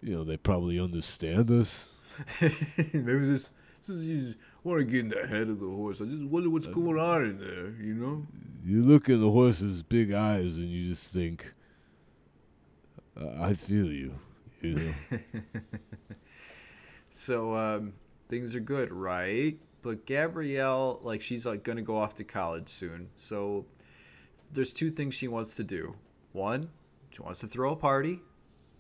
you 0.03 0.15
know, 0.15 0.25
they 0.25 0.37
probably 0.37 0.81
understand 0.81 1.51
us. 1.51 1.89
Maybe 2.41 3.27
this 3.27 3.51
this 3.81 3.91
is 3.91 4.05
you 4.05 4.35
want 4.65 4.81
to 4.81 4.85
get 4.85 5.01
in 5.01 5.09
the 5.11 5.27
head 5.27 5.49
of 5.49 5.61
the 5.61 5.69
horse. 5.69 6.01
I 6.01 6.05
just 6.05 6.25
wonder 6.25 6.51
what's 6.51 6.67
going 6.67 6.99
on 6.99 7.25
in 7.25 7.39
there. 7.39 7.85
You 7.85 7.95
know. 7.95 8.27
You 8.65 8.83
look 8.83 9.09
in 9.09 9.21
the 9.21 9.31
horse's 9.31 9.83
big 9.83 10.13
eyes 10.13 10.59
and 10.59 10.69
you 10.69 10.89
just 10.89 11.13
think, 11.13 11.53
"Uh, 13.21 13.43
I 13.43 13.53
feel 13.53 13.87
you. 13.87 14.15
You 14.63 14.75
know. 14.75 14.95
So 17.11 17.55
um, 17.55 17.95
things 18.29 18.55
are 18.55 18.61
good, 18.61 18.93
right? 18.93 19.59
But 19.83 20.07
Gabrielle, 20.07 21.01
like, 21.03 21.23
she's 21.23 21.47
like 21.47 21.63
gonna 21.65 21.83
go 21.83 21.97
off 21.97 22.15
to 22.17 22.25
college 22.25 22.69
soon. 22.69 23.09
So 23.17 23.65
there's 24.53 24.73
two 24.73 24.91
things 24.91 25.15
she 25.15 25.29
wants 25.29 25.57
to 25.57 25.65
do. 25.65 25.95
One, 26.33 26.69
she 27.11 27.23
wants 27.23 27.41
to 27.41 27.47
throw 27.47 27.73
a 27.73 27.77
party, 27.77 28.21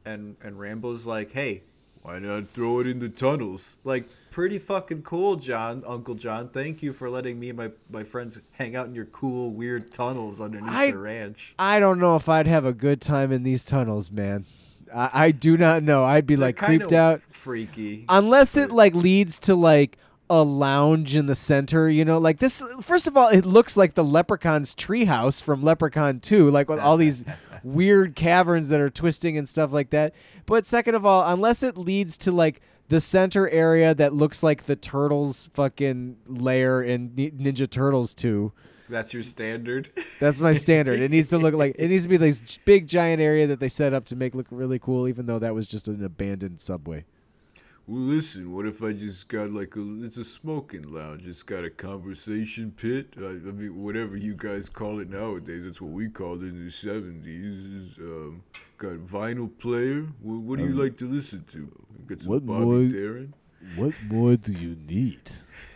and 0.05 0.37
and 0.43 0.59
Rambo's 0.59 1.07
like, 1.07 1.33
hey, 1.33 1.63
why 2.03 2.19
not 2.19 2.51
throw 2.51 2.81
it 2.81 2.87
in 2.87 2.99
the 3.01 3.09
tunnels? 3.09 3.77
Like, 3.85 4.09
pretty 4.31 4.59
fucking 4.59 5.03
cool, 5.03 5.37
John, 5.37 5.83
Uncle 5.87 6.15
John. 6.15 6.49
Thank 6.49 6.83
you 6.83 6.93
for 6.93 7.09
letting 7.11 7.39
me 7.39 7.49
and 7.51 7.59
my 7.59 7.71
my 7.91 8.05
friends 8.05 8.39
hang 8.53 8.77
out 8.77 8.87
in 8.87 8.95
your 8.95 9.07
cool, 9.07 9.51
weird 9.53 9.93
tunnels 9.93 10.41
underneath 10.41 10.71
I- 10.71 10.91
the 10.91 10.99
ranch. 10.99 11.55
I 11.59 11.81
don't 11.81 11.99
know 11.99 12.17
if 12.17 12.29
I'd 12.29 12.47
have 12.47 12.65
a 12.65 12.73
good 12.73 13.01
time 13.01 13.33
in 13.33 13.43
these 13.45 13.65
tunnels, 13.65 14.11
man. 14.11 14.45
I, 14.95 15.11
I 15.13 15.31
do 15.31 15.57
not 15.57 15.83
know. 15.83 16.05
I'd 16.05 16.27
be 16.27 16.35
They're 16.35 16.49
like 16.49 16.57
creeped 16.57 16.93
out. 16.93 17.23
freaky. 17.31 18.05
unless 18.09 18.57
it 18.57 18.71
like 18.73 18.95
leads 18.95 19.39
to 19.41 19.55
like 19.55 19.97
a 20.31 20.43
lounge 20.43 21.17
in 21.17 21.25
the 21.25 21.35
center 21.35 21.89
you 21.89 22.05
know 22.05 22.19
like 22.19 22.39
this 22.39 22.63
first 22.83 23.07
of 23.09 23.17
all 23.17 23.29
it 23.29 23.47
looks 23.47 23.79
like 23.79 23.95
the 23.95 24.05
leprechaun's 24.05 24.75
treehouse 24.75 25.43
from 25.43 25.63
leprechaun 25.63 26.21
2 26.21 26.51
like 26.51 26.69
with 26.69 26.79
all 26.79 26.99
these 26.99 27.25
weird 27.63 28.15
caverns 28.15 28.69
that 28.69 28.79
are 28.79 28.91
twisting 28.91 29.39
and 29.39 29.49
stuff 29.49 29.73
like 29.73 29.89
that 29.89 30.13
but 30.45 30.67
second 30.67 30.95
of 30.95 31.07
all 31.07 31.25
unless 31.33 31.63
it 31.63 31.79
leads 31.79 32.19
to 32.19 32.31
like 32.31 32.61
the 32.89 33.01
center 33.01 33.49
area 33.49 33.95
that 33.95 34.13
looks 34.13 34.43
like 34.43 34.67
the 34.67 34.77
turtles 34.77 35.49
fucking 35.55 36.19
lair 36.27 36.83
in 36.83 37.09
ninja 37.11 37.69
turtles 37.71 38.13
2 38.15 38.53
That's 38.89 39.13
your 39.15 39.23
standard. 39.23 39.91
that's 40.21 40.41
my 40.41 40.53
standard 40.53 41.01
it 41.01 41.11
needs 41.11 41.31
to 41.31 41.39
look 41.39 41.55
like 41.55 41.75
it 41.79 41.89
needs 41.93 42.05
to 42.05 42.09
be 42.09 42.17
this 42.17 42.59
big 42.65 42.87
giant 42.87 43.21
area 43.21 43.47
that 43.47 43.61
they 43.61 43.69
set 43.69 43.93
up 43.93 44.05
to 44.07 44.17
make 44.17 44.35
look 44.35 44.47
really 44.51 44.79
cool 44.79 45.07
even 45.09 45.27
though 45.27 45.39
that 45.39 45.55
was 45.55 45.67
just 45.67 45.89
an 45.89 46.03
abandoned 46.05 46.61
subway 46.61 47.05
Well, 47.87 48.01
listen, 48.03 48.53
what 48.55 48.67
if 48.67 48.83
I 48.83 48.93
just 48.93 49.29
got 49.29 49.51
like 49.51 49.75
a, 49.77 50.05
it's 50.05 50.19
a 50.19 50.25
smoking 50.25 50.83
lounge. 50.93 51.23
It's 51.27 51.43
got 51.43 51.65
a 51.65 51.71
conversation 51.71 52.71
pit. 52.77 53.15
I, 53.17 53.23
I 53.49 53.53
mean, 53.59 53.83
whatever 53.83 54.15
you 54.15 54.35
guys 54.37 54.69
call 54.69 55.01
it 55.01 55.09
nowadays, 55.09 55.65
that's 55.65 55.81
what 55.81 55.93
we 55.93 56.11
called 56.11 56.43
it 56.43 56.49
in 56.49 56.67
the 56.67 56.71
70s. 56.71 57.99
Um, 57.99 58.43
got 58.77 58.99
vinyl 59.07 59.49
player. 59.59 60.05
What, 60.21 60.41
what 60.47 60.59
do 60.59 60.67
you 60.67 60.75
like 60.75 60.99
to 60.99 61.09
listen 61.09 61.45
to? 61.53 61.61
Got 62.07 62.21
some 62.21 62.29
what 62.31 62.45
Bobby 62.45 62.65
more- 62.67 62.89
Darin. 62.89 63.33
What 63.77 63.95
more 64.11 64.37
do 64.37 64.53
you 64.53 64.77
need? 64.87 65.25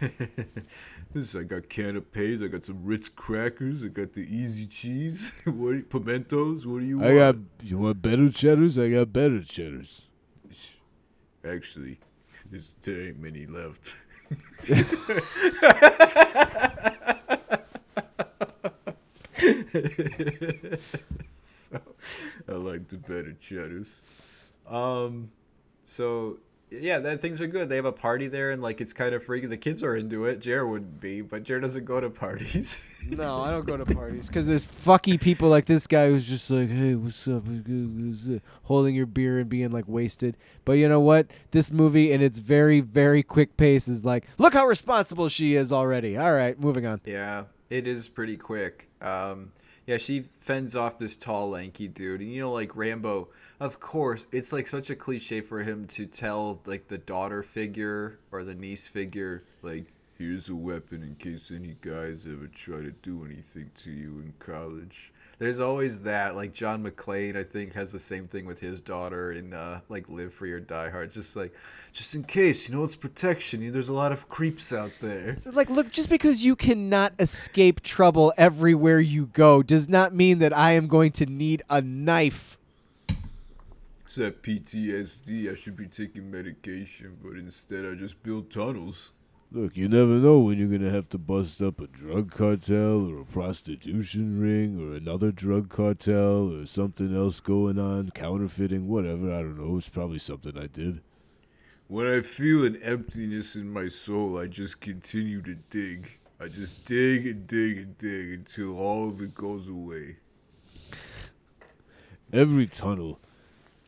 This, 1.13 1.35
I 1.35 1.43
got 1.43 1.69
canapes. 1.69 2.41
I 2.43 2.47
got 2.47 2.65
some 2.65 2.83
Ritz 2.85 3.11
crackers. 3.11 3.85
I 3.85 3.89
got 3.89 4.15
the 4.15 4.23
easy 4.23 4.67
cheese. 4.67 5.31
what 5.45 5.73
you, 5.73 5.83
pimentos? 5.83 6.65
What 6.65 6.81
do 6.81 6.87
you 6.87 7.03
I 7.03 7.15
want? 7.15 7.19
got. 7.59 7.69
You 7.69 7.79
want 7.79 8.01
better 8.01 8.31
cheddars? 8.31 8.79
I 8.79 8.89
got 8.89 9.13
better 9.13 9.43
cheddars. 9.43 10.09
Actually, 11.47 11.99
there's, 12.51 12.77
there 12.81 13.09
ain't 13.09 13.19
many 13.19 13.47
left. 13.47 13.95
so, 21.43 21.81
I 22.49 22.53
like 22.53 22.89
the 22.89 22.97
better 22.97 23.35
cheddars. 23.39 24.03
Um, 24.67 25.31
so 25.85 26.39
yeah, 26.81 26.99
that 27.01 27.21
things 27.21 27.41
are 27.41 27.47
good. 27.47 27.69
They 27.69 27.77
have 27.77 27.85
a 27.85 27.93
party 27.93 28.29
there, 28.29 28.51
and 28.51 28.63
like 28.63 28.81
it's 28.81 28.93
kind 28.93 29.15
of 29.15 29.23
freaky. 29.25 29.47
The 29.47 29.57
kids 29.57 29.83
are 29.83 29.97
into 29.97 30.25
it. 30.25 30.41
Jer 30.41 30.67
wouldn't 30.67 31.01
be, 31.01 31.21
but 31.21 31.43
Jer 31.43 31.61
doesn't 31.61 31.85
go 31.85 32.01
to 32.01 32.11
parties. 32.11 32.87
No, 33.11 33.41
I 33.41 33.51
don't 33.51 33.67
go 33.67 33.77
to 33.77 33.85
parties 33.85 34.29
because 34.29 34.47
there's 34.47 34.65
fucky 34.65 35.21
people 35.21 35.49
like 35.49 35.65
this 35.65 35.89
guy 35.89 36.09
who's 36.09 36.29
just 36.29 36.49
like, 36.53 36.71
"Hey, 36.71 36.95
what's 36.95 37.27
up?" 37.27 37.43
What's 37.45 38.29
up?" 38.29 38.41
holding 38.63 38.95
your 38.95 39.07
beer 39.07 39.41
and 39.41 39.49
being 39.49 39.73
like 39.73 39.87
wasted. 39.89 40.37
But 40.65 40.75
you 40.75 40.89
know 40.89 41.01
what? 41.01 41.27
This 41.51 41.73
movie 41.73 42.13
and 42.13 42.23
its 42.23 42.39
very 42.39 42.79
very 42.79 43.25
quick 43.25 43.57
pace 43.57 43.89
is 43.89 44.05
like, 44.05 44.25
look 44.39 44.55
how 44.55 44.67
responsible 44.67 45.29
she 45.29 45.57
is 45.57 45.73
already. 45.73 46.17
All 46.17 46.33
right, 46.33 46.59
moving 46.61 46.87
on. 46.87 47.01
yeah, 47.05 47.45
it 47.71 47.89
is 47.89 48.07
pretty 48.09 48.37
quick. 48.37 48.89
Um, 49.01 49.51
yeah, 49.87 49.97
she 49.97 50.25
fends 50.39 50.77
off 50.77 50.99
this 50.99 51.17
tall, 51.17 51.51
lanky 51.51 51.89
dude, 51.89 52.21
and 52.21 52.33
you 52.33 52.41
know, 52.41 52.53
like 52.53 52.77
Rambo. 52.77 53.29
Of 53.61 53.81
course, 53.81 54.27
it's 54.33 54.53
like 54.53 54.67
such 54.67 54.91
a 54.91 54.97
cliche 54.97 55.41
for 55.41 55.63
him 55.63 55.87
to 55.89 56.07
tell 56.07 56.61
like 56.67 56.89
the 56.89 56.99
daughter 56.99 57.43
figure 57.43 58.19
or 58.33 58.45
the 58.45 58.55
niece 58.55 58.89
figure, 58.89 59.45
like, 59.63 59.87
Here's 60.19 60.51
a 60.51 60.55
weapon 60.55 61.03
in 61.03 61.17
case 61.17 61.51
any 61.51 61.75
guys 61.81 62.27
ever 62.27 62.47
try 62.47 62.77
to 62.77 62.93
do 63.03 63.25
anything 63.25 63.71
to 63.79 63.91
you 63.91 64.21
in 64.21 64.33
college. 64.39 65.12
There's 65.39 65.59
always 65.61 66.01
that. 66.03 66.37
Like 66.37 66.53
John 66.53 66.85
McClane, 66.85 67.37
I 67.37 67.43
think, 67.43 67.73
has 67.75 67.91
the 67.91 67.99
same 67.99 68.29
thing 68.29 68.45
with 68.45 68.61
his 68.61 68.81
daughter 68.81 69.33
in 69.33 69.53
uh, 69.53 69.81
like 69.89 70.09
Live 70.09 70.33
Free 70.33 70.53
or 70.53 70.61
Die 70.61 70.91
Hard. 70.91 71.11
Just 71.11 71.35
like, 71.35 71.53
just 71.93 72.15
in 72.15 72.23
case, 72.23 72.69
you 72.69 72.75
know, 72.77 72.85
it's 72.85 72.95
protection. 72.95 73.61
You- 73.61 73.73
There's 73.73 73.89
a 73.89 73.93
lot 73.93 74.13
of 74.13 74.29
creeps 74.29 74.73
out 74.73 74.93
there. 75.01 75.31
It's 75.31 75.47
like, 75.47 75.69
look, 75.69 75.91
just 75.91 76.09
because 76.11 76.45
you 76.45 76.55
cannot 76.55 77.15
escape 77.19 77.81
trouble 77.83 78.33
everywhere 78.37 79.01
you 79.01 79.27
go 79.27 79.63
does 79.63 79.89
not 79.89 80.15
mean 80.15 80.39
that 80.39 80.57
I 80.57 80.73
am 80.73 80.87
going 80.87 81.11
to 81.13 81.27
need 81.27 81.63
a 81.69 81.81
knife. 81.83 82.57
It's 84.05 84.15
that 84.17 84.43
PTSD. 84.43 85.51
I 85.51 85.55
should 85.55 85.77
be 85.77 85.87
taking 85.87 86.31
medication, 86.31 87.17
but 87.23 87.33
instead 87.37 87.85
I 87.87 87.95
just 87.95 88.23
build 88.23 88.51
tunnels. 88.53 89.13
Look, 89.55 89.77
you 89.77 89.87
never 89.87 90.15
know 90.15 90.39
when 90.39 90.57
you're 90.57 90.79
gonna 90.79 90.91
have 90.91 91.11
to 91.11 91.19
bust 91.19 91.61
up 91.61 91.79
a 91.79 91.87
drug 91.87 92.31
cartel 92.31 93.07
or 93.07 93.21
a 93.21 93.25
prostitution 93.27 94.41
ring 94.41 94.81
or 94.81 94.97
another 94.97 95.31
drug 95.31 95.69
cartel 95.69 96.51
or 96.51 96.65
something 96.65 97.15
else 97.15 97.39
going 97.41 97.79
on, 97.79 98.13
counterfeiting, 98.15 98.89
whatever. 98.89 99.31
I 99.31 99.43
don't 99.43 99.59
know. 99.59 99.77
It's 99.77 99.91
probably 99.91 100.21
something 100.21 100.57
I 100.57 100.69
did. 100.69 101.03
When 101.89 102.07
I 102.07 102.23
feel 102.23 102.65
an 102.65 102.77
emptiness 102.83 103.55
in 103.55 103.71
my 103.71 103.89
soul, 103.89 104.39
I 104.39 104.47
just 104.47 104.81
continue 104.81 105.43
to 105.43 105.55
dig. 105.69 106.09
I 106.41 106.49
just 106.49 106.87
dig 106.87 107.27
and 107.27 107.47
dig 107.47 107.77
and 107.77 107.99
dig 107.99 108.33
until 108.33 108.79
all 108.79 109.11
of 109.11 109.21
it 109.21 109.35
goes 109.35 109.69
away. 109.69 110.17
Every 112.33 112.67
tunnel 112.67 113.21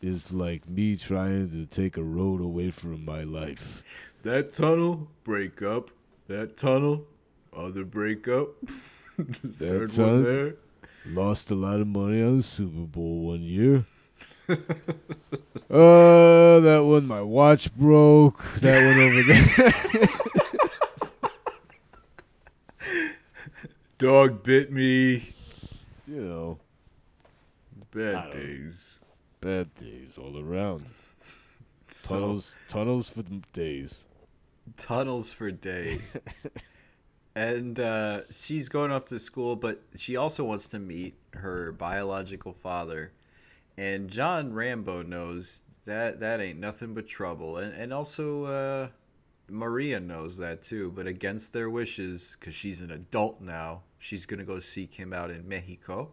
is 0.02 0.30
like 0.30 0.68
me 0.68 0.96
trying 0.96 1.48
to 1.52 1.64
take 1.64 1.96
a 1.96 2.02
road 2.02 2.42
away 2.42 2.70
from 2.70 3.02
my 3.02 3.22
life. 3.22 3.82
That 4.24 4.52
tunnel, 4.54 5.08
break 5.22 5.62
up. 5.62 5.90
That 6.28 6.56
tunnel, 6.56 7.06
other 7.54 7.84
break 7.84 8.26
up. 8.26 8.48
Third 9.58 9.96
one 9.98 10.24
there. 10.24 10.54
Lost 11.06 11.50
a 11.50 11.54
lot 11.54 11.80
of 11.80 11.86
money 11.86 12.22
on 12.22 12.38
the 12.38 12.42
Super 12.42 12.86
Bowl 12.86 13.26
one 13.26 13.42
year. 13.42 13.84
uh, 14.48 14.56
that 16.60 16.82
one, 16.86 17.06
my 17.06 17.20
watch 17.20 17.74
broke. 17.76 18.42
That 18.60 18.82
one 18.82 18.98
over 18.98 19.22
there. 19.22 20.08
Dog 23.98 24.42
bit 24.42 24.72
me. 24.72 25.34
you 26.06 26.20
know, 26.20 26.58
Bad 27.94 28.32
days. 28.32 28.74
bad 29.40 29.74
days 29.74 30.16
all 30.18 30.38
around. 30.38 30.86
So- 31.88 32.08
Tunnels, 32.14 32.56
tunnels 32.68 33.10
for 33.10 33.22
days. 33.52 34.06
Tunnels 34.76 35.32
for 35.32 35.50
days. 35.50 36.02
and 37.34 37.78
uh, 37.78 38.22
she's 38.30 38.68
going 38.68 38.90
off 38.90 39.04
to 39.06 39.18
school, 39.18 39.56
but 39.56 39.82
she 39.96 40.16
also 40.16 40.44
wants 40.44 40.68
to 40.68 40.78
meet 40.78 41.14
her 41.34 41.72
biological 41.72 42.52
father. 42.52 43.12
And 43.76 44.08
John 44.08 44.52
Rambo 44.52 45.02
knows 45.02 45.62
that 45.84 46.20
that 46.20 46.40
ain't 46.40 46.58
nothing 46.58 46.94
but 46.94 47.06
trouble. 47.06 47.58
And, 47.58 47.74
and 47.74 47.92
also, 47.92 48.44
uh, 48.44 48.88
Maria 49.48 50.00
knows 50.00 50.36
that 50.38 50.62
too. 50.62 50.92
But 50.94 51.06
against 51.06 51.52
their 51.52 51.70
wishes, 51.70 52.36
because 52.38 52.54
she's 52.54 52.80
an 52.80 52.92
adult 52.92 53.40
now, 53.40 53.82
she's 53.98 54.26
going 54.26 54.38
to 54.38 54.44
go 54.44 54.58
seek 54.60 54.94
him 54.94 55.12
out 55.12 55.30
in 55.30 55.46
Mexico. 55.48 56.12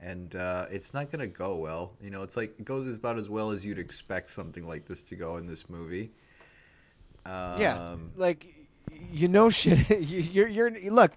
And 0.00 0.34
uh, 0.36 0.66
it's 0.70 0.92
not 0.92 1.10
going 1.10 1.20
to 1.20 1.26
go 1.26 1.56
well. 1.56 1.92
You 2.02 2.10
know, 2.10 2.22
it's 2.22 2.36
like, 2.36 2.58
it 2.58 2.64
goes 2.64 2.86
about 2.86 3.18
as 3.18 3.28
well 3.28 3.50
as 3.50 3.64
you'd 3.64 3.78
expect 3.78 4.30
something 4.30 4.66
like 4.66 4.86
this 4.86 5.02
to 5.04 5.16
go 5.16 5.36
in 5.36 5.46
this 5.46 5.68
movie. 5.70 6.10
Um, 7.26 7.60
Yeah, 7.60 7.96
like 8.16 8.46
you 9.12 9.28
know 9.28 9.50
shit. 9.50 9.88
you- 10.00 10.20
you're 10.20 10.48
you're 10.48 10.70
look. 10.90 11.12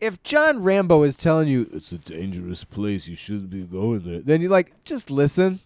If 0.00 0.20
John 0.24 0.64
Rambo 0.64 1.04
is 1.04 1.16
telling 1.16 1.46
you, 1.46 1.70
It's 1.72 1.92
a 1.92 1.98
dangerous 1.98 2.64
place. 2.64 3.06
You 3.06 3.14
shouldn't 3.14 3.50
be 3.50 3.62
going 3.62 4.00
there. 4.00 4.20
then 4.20 4.40
you 4.42 4.48
like 4.48 4.84
just 4.84 5.10
listen. 5.10 5.60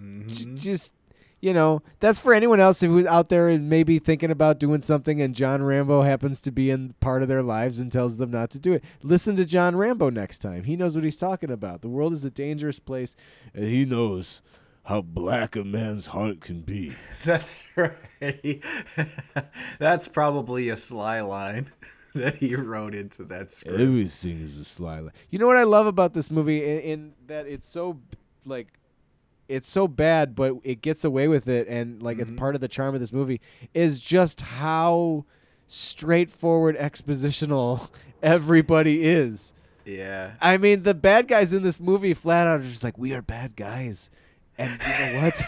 Mm-hmm. 0.00 0.54
just 0.56 0.94
you 1.40 1.52
know, 1.52 1.82
that's 2.00 2.18
for 2.18 2.34
anyone 2.34 2.58
else 2.58 2.80
who's 2.80 3.06
out 3.06 3.28
there 3.28 3.48
and 3.48 3.68
maybe 3.70 4.00
thinking 4.00 4.30
about 4.32 4.58
doing 4.58 4.80
something, 4.80 5.20
and 5.22 5.36
John 5.36 5.62
Rambo 5.62 6.02
happens 6.02 6.40
to 6.40 6.50
be 6.50 6.68
in 6.68 6.94
part 6.98 7.22
of 7.22 7.28
their 7.28 7.44
lives 7.44 7.78
and 7.78 7.92
tells 7.92 8.16
them 8.16 8.32
not 8.32 8.50
to 8.50 8.58
do 8.58 8.72
it. 8.72 8.82
Listen 9.04 9.36
to 9.36 9.44
John 9.44 9.76
Rambo 9.76 10.10
next 10.10 10.40
time. 10.40 10.64
He 10.64 10.74
knows 10.74 10.96
what 10.96 11.04
he's 11.04 11.16
talking 11.16 11.50
about. 11.52 11.80
The 11.80 11.88
world 11.88 12.12
is 12.12 12.24
a 12.24 12.30
dangerous 12.30 12.80
place. 12.80 13.14
And 13.54 13.66
he 13.66 13.84
knows 13.84 14.42
how 14.88 15.02
black 15.02 15.54
a 15.54 15.62
man's 15.62 16.06
heart 16.06 16.40
can 16.40 16.62
be. 16.62 16.90
That's 17.24 17.62
right. 17.76 18.62
That's 19.78 20.08
probably 20.08 20.70
a 20.70 20.78
sly 20.78 21.20
line 21.20 21.66
that 22.14 22.36
he 22.36 22.54
wrote 22.54 22.94
into 22.94 23.24
that 23.24 23.50
script. 23.50 23.78
Everything 23.78 24.40
is 24.40 24.56
a 24.56 24.64
sly 24.64 25.00
line. 25.00 25.12
You 25.28 25.38
know 25.38 25.46
what 25.46 25.58
I 25.58 25.64
love 25.64 25.86
about 25.86 26.14
this 26.14 26.30
movie 26.30 26.64
in, 26.64 26.78
in 26.78 27.12
that 27.26 27.46
it's 27.46 27.68
so 27.68 28.00
like 28.46 28.68
it's 29.46 29.68
so 29.68 29.88
bad 29.88 30.34
but 30.34 30.54
it 30.64 30.80
gets 30.80 31.04
away 31.04 31.28
with 31.28 31.48
it 31.48 31.68
and 31.68 32.02
like 32.02 32.18
it's 32.18 32.30
mm-hmm. 32.30 32.38
part 32.38 32.54
of 32.54 32.62
the 32.62 32.68
charm 32.68 32.94
of 32.94 33.00
this 33.00 33.12
movie 33.12 33.42
is 33.74 34.00
just 34.00 34.40
how 34.40 35.26
straightforward 35.66 36.78
expositional 36.78 37.90
everybody 38.22 39.04
is. 39.04 39.52
Yeah. 39.84 40.30
I 40.40 40.56
mean, 40.56 40.82
the 40.82 40.94
bad 40.94 41.28
guys 41.28 41.52
in 41.52 41.62
this 41.62 41.78
movie 41.78 42.14
flat 42.14 42.46
out 42.46 42.60
are 42.60 42.62
just 42.62 42.84
like 42.84 42.96
we 42.96 43.12
are 43.12 43.20
bad 43.20 43.54
guys. 43.54 44.10
And 44.58 44.70
you 44.70 44.88
know 44.88 45.22
what? 45.22 45.40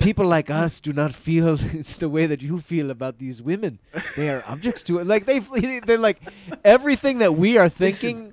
People 0.00 0.26
like 0.26 0.50
us 0.50 0.80
do 0.80 0.92
not 0.92 1.12
feel 1.12 1.56
the 1.98 2.08
way 2.08 2.26
that 2.26 2.42
you 2.42 2.58
feel 2.60 2.90
about 2.90 3.18
these 3.18 3.42
women. 3.42 3.78
They 4.16 4.30
are 4.30 4.44
objects 4.46 4.82
to 4.84 4.98
it. 4.98 5.06
Like 5.06 5.26
they, 5.26 5.38
they're 5.86 5.98
like 5.98 6.20
everything 6.64 7.18
that 7.18 7.34
we 7.34 7.58
are 7.58 7.68
thinking. 7.68 8.32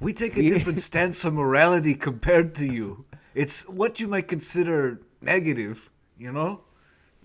We 0.00 0.12
take 0.12 0.36
a 0.36 0.40
We- 0.40 0.50
different 0.50 0.78
stance 0.90 1.24
on 1.24 1.34
morality 1.34 1.94
compared 1.94 2.54
to 2.56 2.66
you. 2.66 3.04
It's 3.34 3.68
what 3.68 4.00
you 4.00 4.08
might 4.08 4.28
consider 4.28 5.00
negative, 5.20 5.90
you 6.18 6.32
know? 6.32 6.60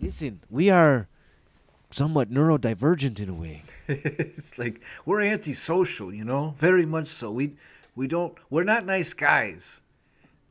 Listen, 0.02 0.42
we 0.50 0.70
are 0.70 1.08
somewhat 1.90 2.30
neurodivergent 2.32 3.20
in 3.20 3.30
a 3.30 3.34
way. 3.34 3.64
it's 3.88 4.58
like 4.58 4.82
we're 5.06 5.22
antisocial, 5.22 6.14
you 6.14 6.24
know? 6.26 6.56
Very 6.60 6.86
much 6.86 7.08
so. 7.08 7.32
We 7.32 7.54
we 7.96 8.08
don't 8.08 8.38
we're 8.50 8.64
not 8.64 8.86
nice 8.86 9.14
guys. 9.14 9.82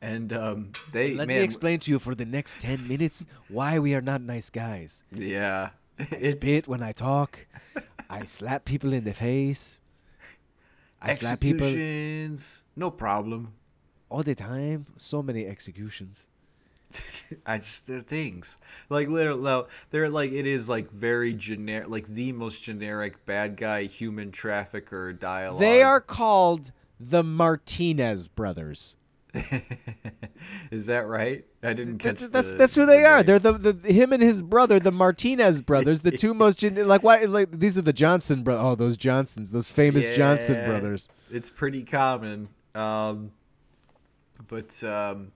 And 0.01 0.33
um 0.33 0.71
they 0.91 1.13
Let 1.13 1.27
man, 1.27 1.37
me 1.37 1.43
explain 1.43 1.79
to 1.81 1.91
you 1.91 1.99
for 1.99 2.15
the 2.15 2.25
next 2.25 2.59
ten 2.59 2.87
minutes 2.87 3.25
why 3.49 3.79
we 3.79 3.93
are 3.93 4.01
not 4.01 4.21
nice 4.21 4.49
guys. 4.49 5.03
Yeah. 5.11 5.69
I 5.99 6.21
spit 6.23 6.67
when 6.67 6.81
I 6.81 6.91
talk. 6.93 7.45
I 8.09 8.25
slap 8.25 8.65
people 8.65 8.93
in 8.93 9.03
the 9.03 9.13
face. 9.13 9.79
I 11.01 11.13
slap 11.13 11.39
people 11.39 11.65
executions, 11.67 12.63
no 12.75 12.91
problem. 12.91 13.53
all 14.09 14.23
the 14.23 14.35
time. 14.35 14.85
So 14.97 15.21
many 15.23 15.45
executions. 15.47 16.27
I 17.45 17.57
just 17.59 17.87
they're 17.87 18.01
things 18.01 18.57
like 18.89 19.07
literally 19.07 19.41
no, 19.43 19.67
they're 19.91 20.09
like 20.09 20.31
it 20.33 20.45
is 20.45 20.67
like 20.67 20.91
very 20.91 21.33
generic 21.33 21.87
like 21.87 22.07
the 22.07 22.33
most 22.33 22.63
generic 22.63 23.25
bad 23.25 23.55
guy 23.55 23.83
human 23.83 24.31
trafficker 24.31 25.13
dialogue. 25.13 25.61
They 25.61 25.81
are 25.83 26.01
called 26.01 26.71
the 27.09 27.23
Martinez 27.23 28.27
brothers. 28.27 28.95
is 30.71 30.85
that 30.87 31.07
right? 31.07 31.45
I 31.63 31.73
didn't 31.73 31.99
catch. 31.99 32.19
That's 32.19 32.29
that's, 32.29 32.51
the- 32.51 32.57
that's 32.57 32.75
who 32.75 32.81
the 32.81 32.91
they 32.91 33.05
are. 33.05 33.17
name. 33.17 33.25
They're 33.25 33.39
the, 33.39 33.53
the 33.53 33.93
him 33.93 34.11
and 34.13 34.21
his 34.21 34.41
brother, 34.43 34.79
the 34.79 34.91
Martinez 34.91 35.61
brothers, 35.61 36.01
the 36.01 36.11
two 36.11 36.33
most 36.33 36.59
gen- 36.59 36.75
like 36.87 37.01
why 37.03 37.21
like 37.21 37.51
these 37.51 37.77
are 37.77 37.81
the 37.81 37.93
Johnson 37.93 38.43
brothers. 38.43 38.63
Oh, 38.65 38.75
those 38.75 38.97
Johnsons, 38.97 39.51
those 39.51 39.71
famous 39.71 40.09
Johnson 40.15 40.65
brothers. 40.65 41.09
It's 41.31 41.49
pretty 41.49 41.83
common. 41.83 42.49
Um, 42.75 43.31
but 44.47 44.83
um, 44.83 45.31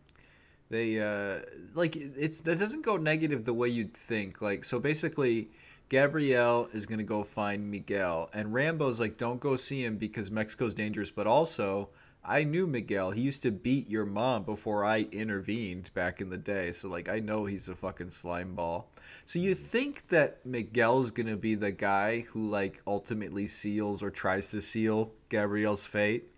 they 0.69 0.99
uh, 0.99 1.39
like 1.73 1.95
it's 1.95 2.41
that 2.41 2.59
doesn't 2.59 2.81
go 2.81 2.97
negative 2.97 3.45
the 3.45 3.53
way 3.53 3.69
you'd 3.69 3.93
think. 3.93 4.41
Like 4.41 4.65
so, 4.65 4.79
basically, 4.79 5.49
Gabrielle 5.89 6.67
is 6.73 6.85
gonna 6.85 7.03
go 7.03 7.23
find 7.23 7.69
Miguel, 7.69 8.29
and 8.33 8.53
Rambo's 8.53 8.99
like, 8.99 9.17
"Don't 9.17 9.39
go 9.39 9.55
see 9.55 9.83
him 9.83 9.97
because 9.97 10.31
Mexico's 10.31 10.73
dangerous." 10.73 11.11
But 11.11 11.27
also, 11.27 11.89
I 12.23 12.43
knew 12.43 12.65
Miguel. 12.65 13.11
He 13.11 13.21
used 13.21 13.43
to 13.43 13.51
beat 13.51 13.87
your 13.87 14.05
mom 14.05 14.43
before 14.43 14.83
I 14.83 15.01
intervened 15.11 15.93
back 15.93 16.21
in 16.21 16.29
the 16.29 16.37
day. 16.37 16.71
So 16.71 16.89
like, 16.89 17.07
I 17.07 17.19
know 17.19 17.45
he's 17.45 17.69
a 17.69 17.75
fucking 17.75 18.09
slime 18.09 18.55
ball. 18.55 18.89
So 19.25 19.37
you 19.37 19.53
think 19.53 20.07
that 20.07 20.43
Miguel's 20.43 21.11
gonna 21.11 21.37
be 21.37 21.53
the 21.53 21.71
guy 21.71 22.21
who 22.21 22.49
like 22.49 22.81
ultimately 22.87 23.45
seals 23.45 24.01
or 24.01 24.09
tries 24.09 24.47
to 24.47 24.61
seal 24.61 25.11
Gabrielle's 25.29 25.85
fate? 25.85 26.31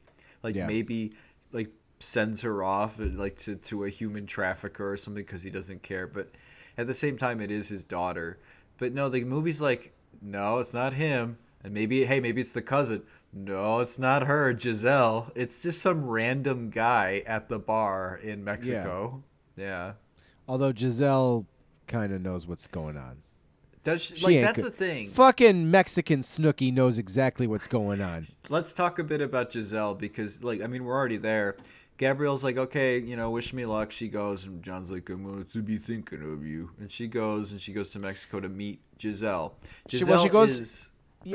Like 0.44 0.56
Yeah. 0.56 0.68
maybe 0.68 1.14
like 1.54 1.70
sends 2.00 2.42
her 2.42 2.64
off 2.64 3.00
uh, 3.00 3.06
like 3.14 3.38
to, 3.38 3.56
to 3.56 3.86
a 3.86 3.90
human 3.90 4.28
trafficker 4.28 4.92
or 4.92 4.98
something 4.98 5.24
because 5.24 5.42
he 5.42 5.50
doesn't 5.50 5.84
care. 5.84 6.06
But 6.06 6.32
at 6.78 6.88
the 6.88 6.94
same 6.94 7.18
time, 7.18 7.40
it 7.40 7.50
is 7.50 7.70
his 7.70 7.86
daughter. 7.86 8.40
But 8.78 8.94
no, 8.94 9.10
the 9.10 9.24
movie's 9.24 9.62
like, 9.62 9.94
no, 10.22 10.60
it's 10.60 10.74
not 10.74 10.94
him. 10.94 11.38
And 11.64 11.74
maybe 11.74 12.06
hey, 12.06 12.20
maybe 12.20 12.42
it's 12.42 12.54
the 12.54 12.62
cousin. 12.62 13.04
No, 13.34 13.80
it's 13.80 14.00
not 14.00 14.24
her, 14.24 14.58
Giselle. 14.58 15.32
It's 15.36 15.62
just 15.62 15.82
some 15.82 16.06
random 16.06 16.70
guy 16.70 17.24
at 17.26 17.50
the 17.50 17.60
bar 17.60 18.20
in 18.24 18.44
Mexico. 18.44 19.24
Yeah. 19.56 19.94
Although 20.48 20.74
Giselle 20.74 21.46
kind 21.88 22.14
of 22.14 22.22
knows 22.22 22.48
what's 22.48 22.68
going 22.68 22.98
on. 22.98 23.18
Does 23.84 24.02
she, 24.02 24.16
She 24.16 24.26
like 24.26 24.42
that's 24.42 24.64
good. 24.64 24.74
the 24.74 24.78
thing. 24.78 25.10
Fucking 25.10 25.70
Mexican 25.72 26.20
Snooki 26.20 26.74
knows 26.74 26.98
exactly 26.98 27.48
what's 27.48 27.68
going 27.68 28.02
on. 28.02 28.28
Let's 28.50 28.74
talk 28.74 29.00
a 29.00 29.04
bit 29.04 29.22
about 29.22 29.52
Giselle 29.52 29.96
because, 29.96 30.44
like, 30.44 30.62
I 30.62 30.68
mean, 30.68 30.84
we're 30.84 30.96
already 30.96 31.18
there. 31.18 31.56
Gabrielle's 31.98 32.44
like, 32.44 32.58
okay, 32.58 33.00
you 33.00 33.16
know, 33.16 33.32
wish 33.32 33.54
me 33.54 33.66
luck. 33.66 33.92
She 33.92 34.08
goes, 34.08 34.46
and 34.46 34.62
John's 34.64 34.92
like, 34.92 35.10
I'm 35.10 35.24
going 35.24 35.46
to 35.46 35.62
be 35.62 35.78
thinking 35.78 36.22
of 36.34 36.46
you. 36.46 36.70
And 36.80 36.92
she 36.92 37.08
goes, 37.08 37.52
and 37.52 37.60
she 37.60 37.74
goes 37.74 37.90
to 37.92 38.00
Mexico 38.00 38.40
to 38.40 38.50
meet 38.50 38.80
Giselle. 39.02 39.56
She- 39.90 40.04
well, 40.04 40.24
she 40.24 40.30
goes- 40.30 40.52
is- 40.52 40.90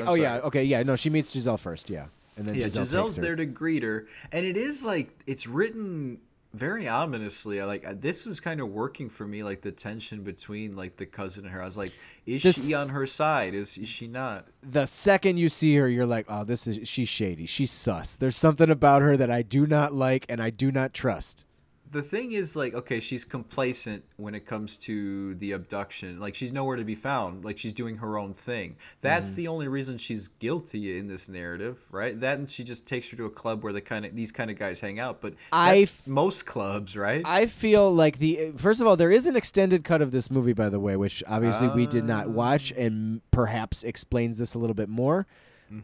oh 0.07 0.13
yeah, 0.15 0.37
okay, 0.37 0.63
yeah. 0.63 0.81
No, 0.83 0.95
she 0.95 1.09
meets 1.09 1.31
Giselle 1.31 1.57
first, 1.57 1.89
yeah, 1.89 2.05
and 2.37 2.47
then 2.47 2.55
Yeah, 2.55 2.65
Giselle 2.67 2.83
Giselle's 2.85 3.15
there 3.17 3.35
to 3.35 3.45
greet 3.45 3.83
her, 3.83 4.07
and 4.31 4.45
it 4.45 4.57
is 4.57 4.83
like 4.83 5.09
it's 5.27 5.45
written 5.45 6.19
very 6.53 6.87
ominously. 6.87 7.59
I 7.61 7.65
Like 7.65 8.01
this 8.01 8.25
was 8.25 8.39
kind 8.39 8.59
of 8.61 8.69
working 8.69 9.09
for 9.09 9.25
me, 9.27 9.43
like 9.43 9.61
the 9.61 9.71
tension 9.71 10.21
between 10.23 10.75
like 10.75 10.95
the 10.97 11.05
cousin 11.05 11.45
and 11.45 11.53
her. 11.53 11.61
I 11.61 11.65
was 11.65 11.77
like, 11.77 11.91
is 12.25 12.43
This- 12.43 12.67
she 12.67 12.73
on 12.73 12.89
her 12.89 13.05
side? 13.05 13.53
Is, 13.53 13.77
is 13.77 13.87
she 13.89 14.07
not? 14.07 14.47
the 14.61 14.85
second 14.85 15.37
you 15.37 15.49
see 15.49 15.75
her, 15.75 15.87
you're 15.87 16.05
like, 16.05 16.25
oh, 16.29 16.43
this 16.43 16.67
is 16.67 16.87
she's 16.87 17.09
shady. 17.09 17.45
She's 17.45 17.71
sus. 17.71 18.15
There's 18.15 18.37
something 18.37 18.69
about 18.69 19.01
her 19.01 19.17
that 19.17 19.31
I 19.31 19.41
do 19.41 19.65
not 19.67 19.93
like 19.93 20.25
and 20.29 20.41
I 20.41 20.49
do 20.49 20.71
not 20.71 20.93
trust. 20.93 21.45
The 21.93 22.01
thing 22.01 22.33
is 22.33 22.55
like 22.55 22.73
okay 22.73 22.99
she's 22.99 23.23
complacent 23.23 24.03
when 24.17 24.35
it 24.35 24.45
comes 24.45 24.75
to 24.77 25.35
the 25.35 25.53
abduction. 25.53 26.19
Like 26.19 26.35
she's 26.35 26.51
nowhere 26.51 26.75
to 26.75 26.83
be 26.83 26.95
found. 26.95 27.45
Like 27.45 27.57
she's 27.57 27.71
doing 27.73 27.95
her 27.97 28.17
own 28.17 28.33
thing. 28.33 28.75
That's 29.01 29.29
Mm-hmm. 29.29 29.35
the 29.37 29.47
only 29.47 29.67
reason 29.69 29.97
she's 29.97 30.27
guilty 30.39 30.97
in 30.97 31.07
this 31.07 31.29
narrative 31.29 31.77
right? 31.91 32.19
That 32.19 32.39
and 32.39 32.49
she 32.49 32.63
just 32.63 32.85
takes 32.85 33.09
her 33.11 33.17
to 33.17 33.25
a 33.25 33.29
club 33.29 33.63
where 33.63 33.71
the 33.71 33.81
kind 33.81 34.05
of 34.05 34.15
these 34.15 34.31
kind 34.31 34.51
of 34.51 34.57
guys 34.59 34.79
hang 34.79 34.99
out 34.99 35.21
but 35.21 35.35
I 35.51 35.79
f- 35.83 36.07
most 36.07 36.45
clubs 36.45 36.97
right? 36.97 37.21
I 37.25 37.45
feel 37.45 37.93
like 37.93 38.17
the 38.19 38.51
first 38.57 38.81
of 38.81 38.87
all, 38.87 38.97
there 38.97 39.11
is 39.11 39.27
an 39.27 39.35
extended 39.35 39.83
cut 39.83 40.01
of 40.01 40.11
this 40.11 40.29
movie, 40.31 40.53
by 40.53 40.69
the 40.69 40.79
way, 40.79 40.97
which 40.97 41.23
obviously 41.27 41.67
we 41.69 41.85
did 41.85 42.03
not 42.03 42.29
watch, 42.29 42.71
and 42.71 43.21
perhaps 43.31 43.83
explains 43.83 44.37
this 44.39 44.53
a 44.55 44.59
little 44.59 44.73
bit 44.73 44.89
more. 44.89 45.27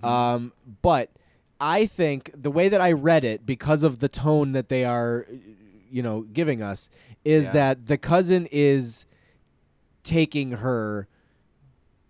Um, 0.03 0.53
but 0.81 1.09
I 1.59 1.85
think 1.85 2.31
the 2.33 2.51
way 2.51 2.69
that 2.69 2.79
I 2.81 2.91
read 2.91 3.23
it, 3.23 3.45
because 3.45 3.83
of 3.83 3.99
the 3.99 4.07
tone 4.07 4.51
that 4.53 4.69
they 4.69 4.85
are, 4.85 5.25
you 5.91 6.01
know, 6.03 6.21
giving 6.21 6.61
us, 6.61 6.89
is 7.25 7.45
Yeah. 7.45 7.51
that 7.53 7.87
the 7.87 7.97
cousin 7.97 8.47
is 8.51 9.05
taking 10.03 10.51
her 10.51 11.07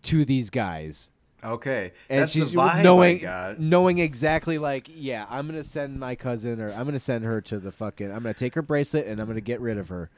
to 0.04 0.24
these 0.26 0.50
guys. 0.50 1.12
okay. 1.44 1.92
And 2.10 2.22
that's 2.24 2.32
she's 2.34 2.54
knowing 2.54 3.26
knowing 3.58 3.98
exactly 4.00 4.58
like 4.58 4.90
yeah 4.94 5.26
i'm 5.30 5.48
gonna 5.48 5.64
send 5.64 5.98
my 6.00 6.16
cousin 6.16 6.60
or 6.62 6.72
i'm 6.74 6.84
gonna 6.86 7.00
send 7.00 7.24
her 7.24 7.40
to 7.42 7.60
the 7.60 7.72
fucking 7.72 8.08
i'm 8.12 8.22
gonna 8.24 8.34
take 8.34 8.56
her 8.56 8.62
bracelet 8.62 9.08
and 9.08 9.20
i'm 9.22 9.28
gonna 9.28 9.40
get 9.42 9.62
rid 9.62 9.78
of 9.78 9.88
her. 9.90 10.10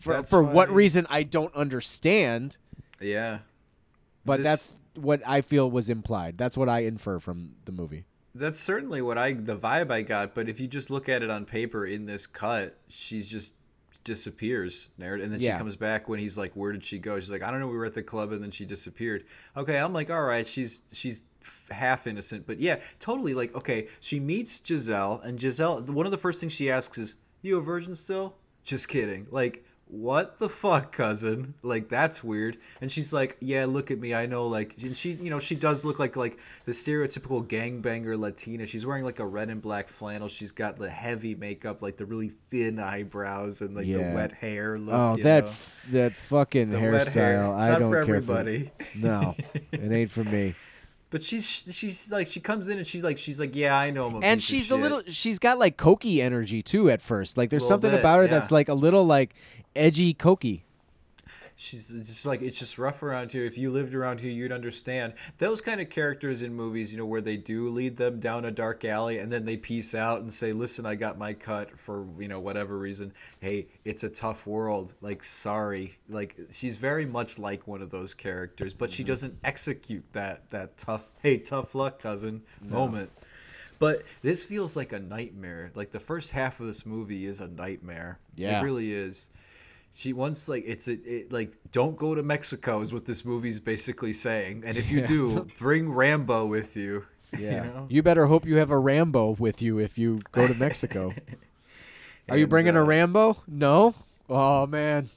For, 0.00 0.14
That's 0.14 0.30
for 0.30 0.42
what 0.42 0.70
reason 0.70 1.06
i 1.10 1.22
don't 1.24 1.54
understand. 1.54 2.56
Yeah. 3.00 3.40
But 4.24 4.38
This- 4.38 4.46
that's 4.46 4.78
what 4.94 5.20
i 5.26 5.40
feel 5.42 5.70
was 5.70 5.88
implied. 5.88 6.38
That's 6.38 6.56
what 6.56 6.68
i 6.68 6.80
infer 6.80 7.18
from 7.18 7.52
the 7.66 7.72
movie 7.72 8.04
That's 8.34 8.58
certainly 8.58 9.02
what 9.02 9.18
I 9.18 9.32
the 9.34 9.56
vibe 9.56 9.90
I 9.90 10.02
got, 10.02 10.34
but 10.34 10.48
if 10.48 10.58
you 10.60 10.66
just 10.68 10.88
look 10.90 11.08
at 11.08 11.22
it 11.22 11.30
on 11.30 11.44
paper 11.44 11.84
in 11.86 12.06
this 12.06 12.26
cut, 12.26 12.78
she's 12.88 13.28
just 13.30 13.54
disappears 14.04 14.90
there 14.98 15.14
and 15.14 15.32
then 15.32 15.40
Yeah. 15.40 15.54
she 15.54 15.58
comes 15.58 15.76
back 15.76 16.08
when 16.08 16.18
he's 16.18 16.36
like 16.36 16.52
where 16.54 16.72
did 16.72 16.84
she 16.84 16.98
go? 16.98 17.20
She's 17.20 17.30
like 17.30 17.42
i 17.42 17.50
don't 17.52 17.60
know 17.60 17.68
we 17.68 17.76
were 17.76 17.84
at 17.86 17.94
the 17.94 18.02
club 18.02 18.32
and 18.32 18.42
then 18.42 18.50
she 18.50 18.64
disappeared. 18.64 19.24
Okay 19.56 19.78
i'm 19.78 19.92
like 19.92 20.10
all 20.10 20.22
right 20.24 20.44
she's 20.44 20.82
she's 20.92 21.22
f- 21.40 21.62
half 21.70 22.08
innocent 22.08 22.44
but 22.44 22.58
yeah 22.58 22.80
totally 22.98 23.32
like 23.32 23.54
okay 23.54 23.86
she 24.00 24.18
meets 24.18 24.60
giselle 24.66 25.20
and 25.24 25.40
giselle 25.40 25.80
one 25.82 26.04
of 26.04 26.10
the 26.10 26.18
first 26.18 26.40
things 26.40 26.52
she 26.52 26.68
asks 26.68 26.98
is 26.98 27.14
you 27.42 27.58
a 27.58 27.60
virgin 27.62 27.94
still? 27.94 28.34
Just 28.64 28.88
kidding 28.88 29.28
like 29.30 29.64
what 29.92 30.38
the 30.38 30.48
fuck 30.48 30.90
cousin 30.90 31.52
like 31.62 31.90
that's 31.90 32.24
weird 32.24 32.56
and 32.80 32.90
she's 32.90 33.12
like 33.12 33.36
yeah 33.40 33.66
look 33.66 33.90
at 33.90 33.98
me 33.98 34.14
i 34.14 34.24
know 34.24 34.46
like 34.46 34.74
and 34.80 34.96
she 34.96 35.12
you 35.12 35.28
know 35.28 35.38
she 35.38 35.54
does 35.54 35.84
look 35.84 35.98
like 35.98 36.16
like 36.16 36.38
the 36.64 36.72
stereotypical 36.72 37.46
gangbanger 37.46 38.18
latina 38.18 38.64
she's 38.64 38.86
wearing 38.86 39.04
like 39.04 39.18
a 39.18 39.26
red 39.26 39.50
and 39.50 39.60
black 39.60 39.88
flannel 39.88 40.28
she's 40.28 40.50
got 40.50 40.76
the 40.76 40.88
heavy 40.88 41.34
makeup 41.34 41.82
like 41.82 41.98
the 41.98 42.06
really 42.06 42.32
thin 42.50 42.78
eyebrows 42.78 43.60
and 43.60 43.76
like 43.76 43.84
Yeah. 43.86 43.98
the 44.08 44.14
wet 44.14 44.32
hair 44.32 44.78
look 44.78 44.94
oh 44.94 45.16
you 45.18 45.24
that 45.24 45.44
know? 45.44 45.50
f- 45.50 45.86
that 45.90 46.16
fucking 46.16 46.70
The 46.70 46.78
hairstyle 46.78 47.54
It's 47.56 47.64
i 47.64 47.68
not 47.68 47.78
don't 47.80 47.90
for 47.92 48.04
care 48.06 48.14
everybody. 48.16 48.70
for 48.92 48.98
no 48.98 49.34
it 49.72 49.92
ain't 49.92 50.10
for 50.10 50.24
me 50.24 50.54
but 51.10 51.22
she's 51.22 51.46
she's 51.46 52.10
like 52.10 52.28
she 52.28 52.40
comes 52.40 52.68
in 52.68 52.78
and 52.78 52.86
she's 52.86 53.02
like 53.02 53.18
she's 53.18 53.38
like 53.38 53.54
yeah 53.54 53.76
i 53.78 53.90
know 53.90 54.06
I'm 54.06 54.24
and 54.24 54.42
she's 54.42 54.70
a 54.70 54.76
little 54.76 55.02
she's 55.08 55.38
got 55.38 55.58
like 55.58 55.76
cokey 55.76 56.20
energy 56.22 56.62
too 56.62 56.88
at 56.88 57.02
first 57.02 57.36
like 57.36 57.50
there's 57.50 57.68
something 57.68 57.90
bit, 57.90 58.00
about 58.00 58.16
her 58.20 58.24
yeah. 58.24 58.30
that's 58.30 58.50
like 58.50 58.70
a 58.70 58.74
little 58.74 59.04
like 59.04 59.34
edgy 59.74 60.14
cokey 60.14 60.62
she's 61.62 61.88
just 61.88 62.26
like 62.26 62.42
it's 62.42 62.58
just 62.58 62.78
rough 62.78 63.02
around 63.02 63.32
here. 63.32 63.44
If 63.44 63.56
you 63.56 63.70
lived 63.70 63.94
around 63.94 64.20
here 64.20 64.30
you'd 64.30 64.52
understand. 64.52 65.14
Those 65.38 65.60
kind 65.60 65.80
of 65.80 65.88
characters 65.90 66.42
in 66.42 66.54
movies 66.54 66.92
you 66.92 66.98
know 66.98 67.06
where 67.06 67.20
they 67.20 67.36
do 67.36 67.68
lead 67.68 67.96
them 67.96 68.20
down 68.20 68.44
a 68.44 68.50
dark 68.50 68.84
alley 68.84 69.18
and 69.18 69.32
then 69.32 69.44
they 69.44 69.56
peace 69.56 69.94
out 69.94 70.20
and 70.20 70.32
say 70.32 70.52
listen 70.52 70.86
i 70.86 70.94
got 70.94 71.18
my 71.18 71.32
cut 71.32 71.78
for 71.78 72.06
you 72.18 72.28
know 72.28 72.40
whatever 72.40 72.78
reason. 72.78 73.12
Hey 73.40 73.68
it's 73.84 74.04
a 74.04 74.08
tough 74.08 74.46
world. 74.46 74.94
Like 75.00 75.22
sorry. 75.22 75.96
Like 76.08 76.36
she's 76.50 76.76
very 76.76 77.06
much 77.06 77.38
like 77.38 77.66
one 77.66 77.82
of 77.82 77.90
those 77.90 78.14
characters 78.14 78.74
but 78.74 78.90
she 78.90 79.02
mm-hmm. 79.02 79.12
doesn't 79.12 79.38
execute 79.44 80.04
that 80.12 80.50
that 80.50 80.76
tough 80.78 81.08
hey 81.22 81.38
tough 81.38 81.74
luck 81.74 82.00
cousin 82.00 82.42
moment. 82.60 83.10
But 83.78 84.04
this 84.22 84.44
feels 84.44 84.76
like 84.76 84.92
a 84.92 85.00
nightmare. 85.00 85.72
Like 85.74 85.90
the 85.90 85.98
first 85.98 86.30
half 86.30 86.60
of 86.60 86.68
this 86.68 86.86
movie 86.86 87.26
is 87.26 87.40
a 87.40 87.48
nightmare. 87.48 88.20
Yeah. 88.36 88.60
it 88.60 88.62
really 88.62 88.92
is 88.92 89.30
she 89.94 90.12
wants 90.12 90.48
like 90.48 90.64
it's 90.66 90.88
a, 90.88 90.92
it 90.92 91.32
like 91.32 91.52
don't 91.70 91.96
go 91.96 92.14
to 92.14 92.22
Mexico 92.22 92.80
is 92.80 92.92
what 92.92 93.04
this 93.04 93.24
movie's 93.24 93.60
basically 93.60 94.12
saying, 94.12 94.62
and 94.64 94.76
if 94.76 94.90
you 94.90 95.06
do, 95.06 95.46
bring 95.58 95.90
Rambo 95.90 96.46
with 96.46 96.76
you. 96.76 97.04
Yeah. 97.38 97.64
you 97.64 97.70
know? 97.70 97.86
You 97.88 98.02
better 98.02 98.26
hope 98.26 98.44
you 98.44 98.56
have 98.56 98.70
a 98.70 98.78
Rambo 98.78 99.36
with 99.38 99.62
you 99.62 99.78
if 99.78 99.96
you 99.96 100.20
go 100.32 100.46
to 100.46 100.54
Mexico. 100.54 101.14
Are 102.28 102.36
you 102.36 102.46
bringing 102.46 102.76
a 102.76 102.82
uh, 102.82 102.86
Rambo? 102.86 103.38
No. 103.48 103.94
Oh 104.28 104.66
man. 104.66 105.08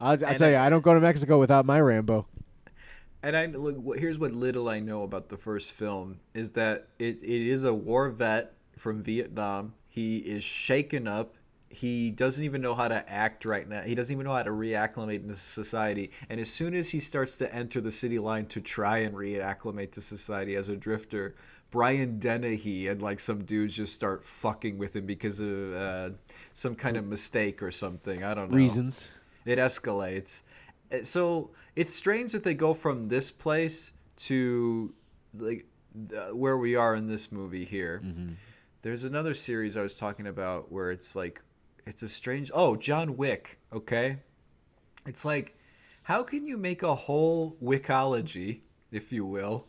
I'll, 0.00 0.12
I'll 0.24 0.34
tell 0.34 0.48
I- 0.48 0.50
you, 0.52 0.56
I 0.56 0.68
don't 0.68 0.82
go 0.82 0.94
to 0.94 1.00
Mexico 1.00 1.38
without 1.38 1.64
my 1.64 1.80
Rambo. 1.80 2.26
And 3.22 3.36
I 3.36 3.46
look. 3.46 3.98
Here's 3.98 4.18
what 4.18 4.32
little 4.32 4.68
I 4.68 4.78
know 4.78 5.02
about 5.02 5.28
the 5.28 5.36
first 5.36 5.72
film 5.72 6.20
is 6.34 6.52
that 6.52 6.86
it, 7.00 7.20
it 7.22 7.48
is 7.48 7.64
a 7.64 7.74
war 7.74 8.10
vet 8.10 8.52
from 8.76 9.02
Vietnam. 9.02 9.74
He 9.88 10.18
is 10.18 10.44
shaken 10.44 11.08
up. 11.08 11.34
He 11.70 12.10
doesn't 12.10 12.42
even 12.42 12.62
know 12.62 12.74
how 12.74 12.88
to 12.88 13.08
act 13.10 13.44
right 13.44 13.68
now. 13.68 13.82
He 13.82 13.94
doesn't 13.94 14.12
even 14.12 14.24
know 14.24 14.32
how 14.32 14.42
to 14.42 14.50
reacclimate 14.50 15.22
into 15.22 15.34
society. 15.34 16.10
And 16.30 16.40
as 16.40 16.48
soon 16.50 16.74
as 16.74 16.88
he 16.88 16.98
starts 16.98 17.36
to 17.38 17.54
enter 17.54 17.80
the 17.80 17.90
city 17.92 18.18
line 18.18 18.46
to 18.46 18.60
try 18.60 18.98
and 18.98 19.14
reacclimate 19.14 19.92
to 19.92 20.00
society 20.00 20.56
as 20.56 20.68
a 20.68 20.76
drifter, 20.76 21.34
Brian 21.70 22.18
Dennehy 22.18 22.88
and 22.88 23.02
like 23.02 23.20
some 23.20 23.44
dudes 23.44 23.74
just 23.74 23.92
start 23.92 24.24
fucking 24.24 24.78
with 24.78 24.96
him 24.96 25.04
because 25.04 25.40
of 25.40 25.74
uh, 25.74 26.10
some 26.54 26.74
kind 26.74 26.96
of 26.96 27.04
mistake 27.04 27.62
or 27.62 27.70
something. 27.70 28.24
I 28.24 28.32
don't 28.32 28.50
know 28.50 28.56
Reasons. 28.56 29.08
it 29.44 29.58
escalates. 29.58 30.42
Uh, 30.90 31.02
So 31.02 31.50
it's 31.76 31.92
strange 31.92 32.32
that 32.32 32.44
they 32.44 32.54
go 32.54 32.72
from 32.72 33.08
this 33.08 33.30
place 33.30 33.92
to 34.16 34.94
like 35.36 35.66
uh, 36.16 36.34
where 36.34 36.56
we 36.56 36.76
are 36.76 36.94
in 36.94 37.06
this 37.06 37.30
movie 37.30 37.66
here. 37.66 38.02
There's 38.80 39.04
another 39.04 39.34
series 39.34 39.76
I 39.76 39.82
was 39.82 39.94
talking 39.94 40.28
about 40.28 40.72
where 40.72 40.90
it's 40.90 41.14
like 41.14 41.42
it's 41.88 42.02
a 42.02 42.08
strange. 42.08 42.50
Oh, 42.54 42.76
John 42.76 43.16
Wick. 43.16 43.58
Okay, 43.72 44.18
it's 45.06 45.24
like 45.24 45.56
how 46.02 46.22
can 46.22 46.46
you 46.46 46.56
make 46.56 46.82
a 46.82 46.94
whole 46.94 47.56
wickology, 47.62 48.60
if 48.92 49.12
you 49.12 49.24
will, 49.24 49.66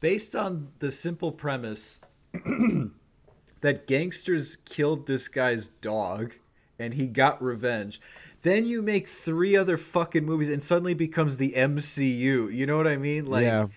based 0.00 0.36
on 0.36 0.68
the 0.78 0.90
simple 0.90 1.32
premise 1.32 2.00
that 3.60 3.86
gangsters 3.86 4.56
killed 4.64 5.06
this 5.06 5.28
guy's 5.28 5.68
dog 5.68 6.32
and 6.78 6.92
he 6.92 7.06
got 7.06 7.42
revenge. 7.42 8.00
Then 8.42 8.66
you 8.66 8.82
make 8.82 9.08
three 9.08 9.56
other 9.56 9.76
fucking 9.76 10.24
movies 10.24 10.50
and 10.50 10.62
suddenly 10.62 10.94
becomes 10.94 11.36
the 11.36 11.52
MCU. 11.52 12.54
You 12.54 12.66
know 12.66 12.76
what 12.76 12.86
I 12.86 12.96
mean? 12.96 13.26
Like 13.26 13.44
Yeah. 13.44 13.68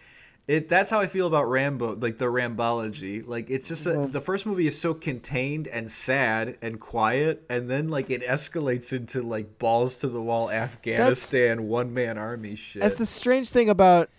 It 0.47 0.69
that's 0.69 0.89
how 0.89 0.99
I 0.99 1.07
feel 1.07 1.27
about 1.27 1.49
Rambo, 1.49 1.95
like 1.97 2.17
the 2.17 2.25
Rambology. 2.25 3.25
Like 3.27 3.49
it's 3.49 3.67
just 3.67 3.85
a, 3.85 4.07
the 4.07 4.21
first 4.21 4.45
movie 4.45 4.67
is 4.67 4.79
so 4.79 4.93
contained 4.93 5.67
and 5.67 5.91
sad 5.91 6.57
and 6.61 6.79
quiet 6.79 7.45
and 7.49 7.69
then 7.69 7.89
like 7.89 8.09
it 8.09 8.23
escalates 8.23 8.93
into 8.93 9.21
like 9.21 9.59
balls 9.59 9.97
to 9.99 10.07
the 10.07 10.21
wall 10.21 10.49
Afghanistan 10.49 11.67
one 11.67 11.93
man 11.93 12.17
army 12.17 12.55
shit. 12.55 12.81
That's 12.81 12.97
the 12.97 13.05
strange 13.05 13.49
thing 13.49 13.69
about 13.69 14.09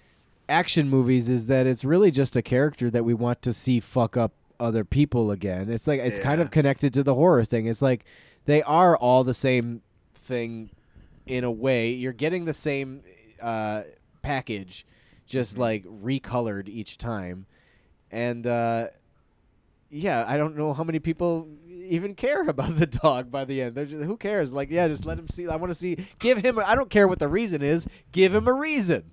action 0.49 0.89
movies 0.89 1.29
is 1.29 1.47
that 1.47 1.67
it's 1.67 1.85
really 1.85 2.11
just 2.11 2.37
a 2.37 2.43
character 2.43 2.91
that 2.91 3.05
we 3.05 3.15
want 3.15 3.43
to 3.43 3.53
see 3.53 3.81
fuck 3.81 4.17
up 4.17 4.33
other 4.61 4.85
people 4.85 5.31
again. 5.31 5.71
It's 5.71 5.87
like 5.87 6.01
it's 6.01 6.19
kind 6.19 6.41
of 6.41 6.51
connected 6.51 6.93
to 6.95 7.03
the 7.03 7.15
horror 7.15 7.45
thing. 7.45 7.67
It's 7.67 7.83
like 7.83 8.05
they 8.45 8.63
are 8.63 8.97
all 8.97 9.25
the 9.25 9.35
same 9.35 9.83
thing 10.15 10.71
in 11.27 11.45
a 11.45 11.51
way. 11.51 11.91
You're 11.91 12.13
getting 12.13 12.45
the 12.45 12.53
same 12.53 13.03
uh, 13.41 13.83
package, 14.23 14.87
just 15.29 15.53
Mm-hmm. 15.53 15.61
like 15.63 15.85
recolored 15.85 16.69
each 16.69 16.99
time. 16.99 17.47
And 18.11 18.47
uh, 18.47 18.89
yeah, 19.91 20.25
I 20.27 20.37
don't 20.37 20.57
know 20.57 20.73
how 20.73 20.83
many 20.85 20.99
people 20.99 21.49
even 21.69 22.15
care 22.15 22.43
about 22.49 22.77
the 22.77 22.87
dog 22.87 23.31
by 23.31 23.45
the 23.45 23.63
end. 23.63 23.75
They're 23.77 23.87
just, 23.87 24.05
who 24.05 24.17
cares? 24.17 24.53
Like, 24.53 24.71
yeah, 24.71 24.89
just 24.89 25.05
let 25.05 25.19
him 25.19 25.29
see. 25.29 25.47
I 25.47 25.57
want 25.57 25.71
to 25.71 25.75
see. 25.79 25.97
Give 26.19 26.39
him. 26.39 26.59
I 26.59 26.75
don't 26.75 26.91
care 26.91 27.07
what 27.07 27.19
the 27.21 27.29
reason 27.29 27.63
is. 27.63 27.87
Give 28.13 28.35
him 28.35 28.49
a 28.49 28.53
reason. 28.53 29.13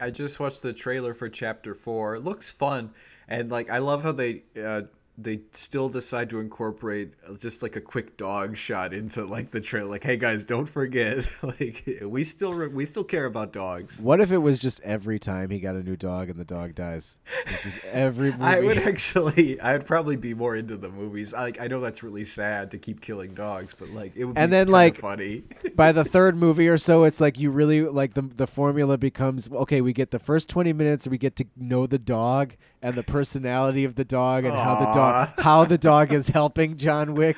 I 0.00 0.10
just 0.10 0.40
watched 0.40 0.62
the 0.62 0.72
trailer 0.72 1.14
for 1.14 1.28
Chapter 1.28 1.74
Four. 1.74 2.16
It 2.16 2.20
looks 2.24 2.50
fun, 2.50 2.90
and 3.28 3.50
like 3.50 3.70
I 3.70 3.78
love 3.78 4.02
how 4.02 4.10
they 4.12 4.42
uh, 4.60 4.82
they 5.18 5.40
still 5.52 5.88
decide 5.90 6.30
to 6.30 6.40
incorporate 6.40 7.12
just 7.38 7.62
like 7.62 7.76
a 7.76 7.80
quick 7.80 8.16
dog 8.16 8.56
shot 8.56 8.94
into 8.94 9.26
like 9.26 9.50
the 9.50 9.60
trail 9.60 9.86
Like, 9.86 10.02
hey 10.02 10.16
guys, 10.16 10.44
don't 10.44 10.66
forget, 10.66 11.26
like 11.42 11.98
we 12.02 12.24
still 12.24 12.54
re- 12.54 12.68
we 12.68 12.86
still 12.86 13.04
care 13.04 13.26
about 13.26 13.52
dogs. 13.52 13.98
What 13.98 14.20
if 14.20 14.32
it 14.32 14.38
was 14.38 14.58
just 14.58 14.80
every 14.80 15.18
time 15.18 15.50
he 15.50 15.60
got 15.60 15.76
a 15.76 15.82
new 15.82 15.96
dog 15.96 16.30
and 16.30 16.38
the 16.38 16.44
dog 16.44 16.74
dies? 16.74 17.18
It's 17.46 17.62
just 17.62 17.84
every 17.86 18.30
movie. 18.32 18.42
I 18.42 18.60
would 18.60 18.78
actually, 18.78 19.60
I'd 19.60 19.86
probably 19.86 20.16
be 20.16 20.32
more 20.32 20.56
into 20.56 20.76
the 20.76 20.88
movies. 20.88 21.32
Like, 21.34 21.60
I 21.60 21.66
know 21.66 21.80
that's 21.80 22.02
really 22.02 22.24
sad 22.24 22.70
to 22.70 22.78
keep 22.78 23.00
killing 23.00 23.34
dogs, 23.34 23.74
but 23.74 23.90
like, 23.90 24.16
it 24.16 24.24
would 24.24 24.34
be 24.34 24.40
And 24.40 24.52
then, 24.52 24.68
like, 24.68 24.96
funny. 24.96 25.44
By 25.74 25.92
the 25.92 26.04
third 26.04 26.36
movie 26.36 26.68
or 26.68 26.78
so, 26.78 27.04
it's 27.04 27.20
like 27.20 27.38
you 27.38 27.50
really 27.50 27.82
like 27.82 28.14
the 28.14 28.22
the 28.22 28.46
formula 28.46 28.96
becomes 28.96 29.50
okay. 29.50 29.80
We 29.82 29.92
get 29.92 30.10
the 30.10 30.18
first 30.18 30.48
twenty 30.48 30.72
minutes, 30.72 31.06
we 31.06 31.18
get 31.18 31.36
to 31.36 31.46
know 31.56 31.86
the 31.86 31.98
dog 31.98 32.56
and 32.82 32.94
the 32.96 33.02
personality 33.02 33.84
of 33.84 33.94
the 33.94 34.04
dog 34.04 34.44
and 34.44 34.54
how 34.54 34.74
the 34.74 34.92
dog 34.92 35.30
how 35.38 35.64
the 35.64 35.78
dog 35.78 36.12
is 36.12 36.28
helping 36.28 36.76
John 36.76 37.14
Wick, 37.14 37.36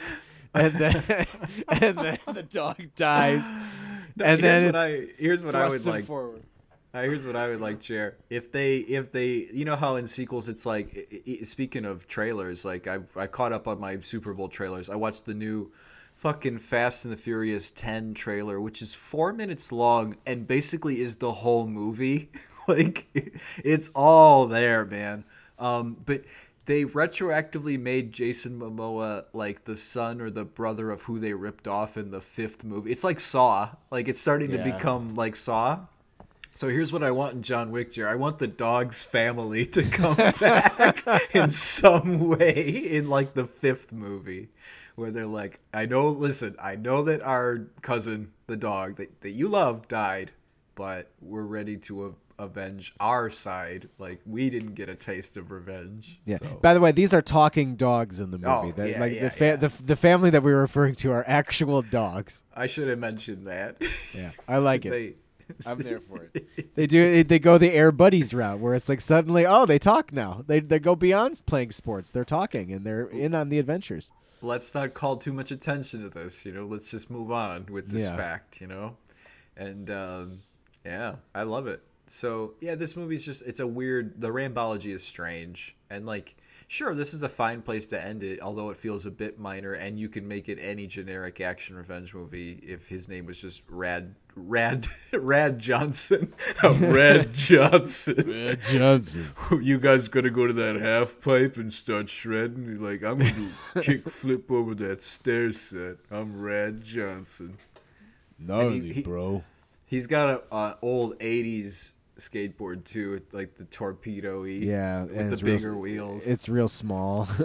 and 0.55 0.73
then 0.75 0.95
and 1.69 1.99
then 1.99 2.19
the 2.33 2.43
dog 2.43 2.77
dies, 2.97 3.51
and 3.51 4.41
here's 4.41 4.41
then 4.41 4.65
what 4.67 4.77
I 4.77 5.07
here's 5.19 5.45
what 5.45 5.55
I 5.55 5.69
would 5.69 5.85
like. 5.87 6.05
forward. 6.05 6.43
Uh, 6.93 7.03
here's 7.03 7.27
what 7.27 7.35
I 7.35 7.49
would 7.49 7.61
like, 7.61 7.81
Jer. 7.81 8.17
If 8.31 8.53
they, 8.53 8.77
if 8.77 9.11
they, 9.11 9.49
you 9.53 9.65
know 9.65 9.75
how 9.75 9.97
in 9.97 10.07
sequels 10.07 10.49
it's 10.49 10.65
like. 10.65 11.09
i- 11.13 11.31
i- 11.41 11.43
Speaking 11.43 11.85
of 11.85 12.07
trailers, 12.07 12.65
like 12.65 12.87
I, 12.87 13.01
I 13.17 13.27
caught 13.27 13.53
up 13.53 13.67
on 13.67 13.81
my 13.81 13.99
Super 14.01 14.33
Bowl 14.33 14.49
trailers. 14.49 14.89
I 14.89 14.95
watched 14.95 15.25
the 15.27 15.35
new, 15.35 15.73
fucking 16.15 16.61
Fast 16.61 17.05
and 17.05 17.13
the 17.13 17.17
Furious 17.17 17.71
10 17.73 18.15
trailer, 18.15 18.61
which 18.61 18.81
is 18.81 18.95
four 18.95 19.33
minutes 19.33 19.73
long 19.73 20.17
and 20.25 20.47
basically 20.47 21.01
is 21.01 21.17
the 21.17 21.33
whole 21.33 21.67
movie. 21.67 22.31
like, 22.69 23.09
it's 23.65 23.89
all 23.93 24.47
there, 24.47 24.85
man. 24.85 25.25
Um, 25.59 25.97
but 26.05 26.23
they 26.67 26.85
retroactively 26.85 27.79
made 27.79 28.13
Jason 28.13 28.59
Momoa 28.59 29.25
like 29.33 29.65
the 29.65 29.77
son 29.77 30.21
or 30.21 30.31
the 30.31 30.45
brother 30.45 30.91
of 30.91 31.03
who 31.03 31.19
they 31.19 31.35
ripped 31.35 31.69
off 31.69 31.97
in 31.97 32.11
the 32.11 32.21
fifth 32.21 32.65
movie. 32.65 32.91
It's 32.91 33.05
like 33.05 33.21
Saw. 33.21 33.71
Like 33.91 34.09
it's 34.09 34.21
starting 34.21 34.51
to 34.53 34.59
become 34.59 35.15
like 35.15 35.37
Saw. 35.37 35.81
So 36.57 36.69
here's 36.69 36.93
what 36.93 37.03
I 37.03 37.11
want 37.11 37.35
in 37.35 37.43
John 37.43 37.73
Wick, 37.73 37.93
Jer. 37.93 38.09
I 38.09 38.15
want 38.15 38.39
the 38.39 38.47
dog's 38.47 39.03
family 39.03 39.67
to 39.67 39.83
come 39.83 40.15
back 40.41 41.35
in 41.35 41.51
some 41.51 42.29
way 42.29 42.63
in 42.91 43.09
like 43.09 43.35
the 43.35 43.45
fifth 43.45 43.91
movie, 43.91 44.51
where 44.95 45.11
they're 45.11 45.27
like, 45.27 45.59
I 45.73 45.87
know, 45.87 46.09
listen, 46.09 46.55
I 46.63 46.77
know 46.77 47.03
that 47.03 47.23
our 47.23 47.67
cousin, 47.83 48.31
the 48.47 48.57
dog 48.57 48.97
that, 48.97 49.21
that 49.23 49.31
you 49.31 49.49
love, 49.49 49.89
died, 49.89 50.31
but 50.77 51.11
we're 51.21 51.43
ready 51.43 51.77
to 51.77 52.15
avenge 52.39 52.93
our 53.01 53.31
side. 53.31 53.89
Like 53.99 54.21
we 54.27 54.51
didn't 54.51 54.75
get 54.75 54.89
a 54.89 54.95
taste 54.95 55.37
of 55.37 55.51
revenge. 55.51 56.21
Yeah. 56.25 56.39
so- 56.39 56.59
By 56.63 56.75
the 56.75 56.81
way, 56.81 56.93
these 56.93 57.15
are 57.15 57.23
talking 57.23 57.77
dogs 57.77 58.21
in 58.21 58.31
the 58.31 58.39
movie. 58.39 58.49
Oh, 58.51 58.73
That- 58.77 58.89
yeah, 58.91 59.01
like 59.01 59.15
yeah, 59.15 59.23
the, 59.25 59.31
fa- 59.31 59.45
yeah. 59.45 59.57
the 59.57 59.69
the 59.83 59.97
family 59.97 60.31
that 60.31 60.43
we 60.43 60.53
were 60.53 60.61
referring 60.61 60.95
to 60.97 61.13
are 61.13 61.25
actual 61.27 61.83
dogs. 61.83 62.45
I 62.55 62.67
should 62.67 62.89
have 62.89 62.99
mentioned 62.99 63.47
that. 63.47 63.83
Yeah, 64.15 64.31
I 64.49 64.59
like 64.59 64.85
it. 64.85 64.91
they, 64.91 65.15
I'm 65.67 65.79
there 65.79 66.01
for 66.01 66.29
it. 66.35 66.47
They 66.75 66.87
do. 66.89 67.23
They 67.23 67.39
go 67.39 67.57
the 67.59 67.71
Air 67.71 67.93
Buddies 67.93 68.33
route, 68.35 68.59
where 68.59 68.75
it's 68.75 68.89
like 68.89 69.01
suddenly, 69.01 69.47
oh, 69.47 69.65
they 69.67 69.79
talk 69.79 70.13
now. 70.13 70.43
They 70.47 70.59
they 70.61 70.79
go 70.81 70.97
beyond 70.97 71.41
playing 71.47 71.71
sports. 71.71 72.11
They're 72.11 72.25
talking 72.25 72.73
and 72.73 72.85
they're 72.85 73.07
in 73.07 73.35
on 73.35 73.49
the 73.49 73.59
adventures. 73.59 74.11
let's 74.43 74.75
not 74.75 74.93
call 74.95 75.17
too 75.17 75.33
much 75.33 75.51
attention 75.53 76.03
to 76.03 76.09
this. 76.09 76.45
You 76.45 76.53
know, 76.53 76.67
let's 76.67 76.91
just 76.91 77.11
move 77.11 77.31
on 77.31 77.67
with 77.71 77.89
this 77.91 78.09
fact. 78.09 78.61
You 78.61 78.67
know, 78.67 78.97
and 79.57 79.89
um, 79.91 80.41
yeah, 80.85 81.17
I 81.35 81.43
love 81.45 81.67
it. 81.69 81.83
So 82.07 82.55
yeah, 82.61 82.75
this 82.75 82.97
movie's 82.97 83.25
just 83.25 83.43
it's 83.43 83.61
a 83.61 83.67
weird. 83.67 84.21
The 84.21 84.29
rambology 84.29 84.93
is 84.95 85.03
strange, 85.03 85.75
and 85.89 86.05
like, 86.05 86.37
sure, 86.69 86.95
this 86.95 87.15
is 87.15 87.23
a 87.23 87.29
fine 87.29 87.63
place 87.63 87.87
to 87.87 88.03
end 88.05 88.23
it. 88.23 88.41
Although 88.43 88.71
it 88.71 88.77
feels 88.77 89.07
a 89.07 89.11
bit 89.11 89.39
minor, 89.39 89.73
and 89.73 89.99
you 89.99 90.09
can 90.11 90.29
make 90.29 90.49
it 90.51 90.59
any 90.61 90.87
generic 90.87 91.41
action 91.41 91.77
revenge 91.77 92.15
movie 92.15 92.61
if 92.63 92.89
his 92.89 93.09
name 93.09 93.25
was 93.25 93.39
just 93.39 93.63
Rad 93.71 94.15
Rad 94.37 94.87
Rad 95.15 95.59
Johnson. 95.59 96.35
Red 96.63 97.33
Johnson. 97.33 98.17
Red 98.27 98.61
Johnson. 98.61 99.27
you 99.63 99.79
guys 99.79 100.09
gonna 100.09 100.31
go 100.31 100.47
to 100.47 100.53
that 100.53 100.77
half 100.77 101.19
pipe 101.23 101.57
and 101.57 101.73
start 101.73 102.11
shredding? 102.11 102.65
You're 102.67 102.91
like, 102.91 103.03
I'm 103.03 103.19
gonna 103.19 103.51
kick 103.83 104.09
flip 104.11 104.51
over 104.51 104.75
that 104.75 105.01
stair 105.01 105.53
set. 105.53 105.97
I'm 106.11 106.39
Rad 106.41 106.85
Johnson. 106.85 107.57
Gnarly, 108.39 108.93
he- 108.93 109.03
bro. 109.03 109.43
He's 109.95 110.09
got 110.09 110.29
a, 110.29 110.57
a 110.57 110.77
old 110.83 111.21
'80s 111.21 111.93
skateboard 112.19 112.83
too, 112.83 113.13
with 113.13 113.33
like 113.33 113.55
the 113.55 113.65
torpedo-y. 113.67 114.49
Yeah, 114.49 115.05
with 115.05 115.15
the 115.15 115.33
it's 115.33 115.43
real- 115.45 115.57
bigger 115.57 115.77
wheels. 115.77 116.27
It's 116.27 116.49
real 116.49 116.69
small. 116.69 117.29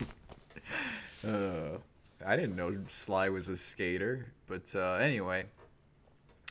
Uh, 1.28 1.80
I 2.24 2.36
didn't 2.36 2.56
know 2.56 2.76
Sly 2.88 3.30
was 3.30 3.50
a 3.50 3.56
skater, 3.56 4.28
but 4.46 4.72
uh, 4.76 4.94
anyway. 4.96 5.46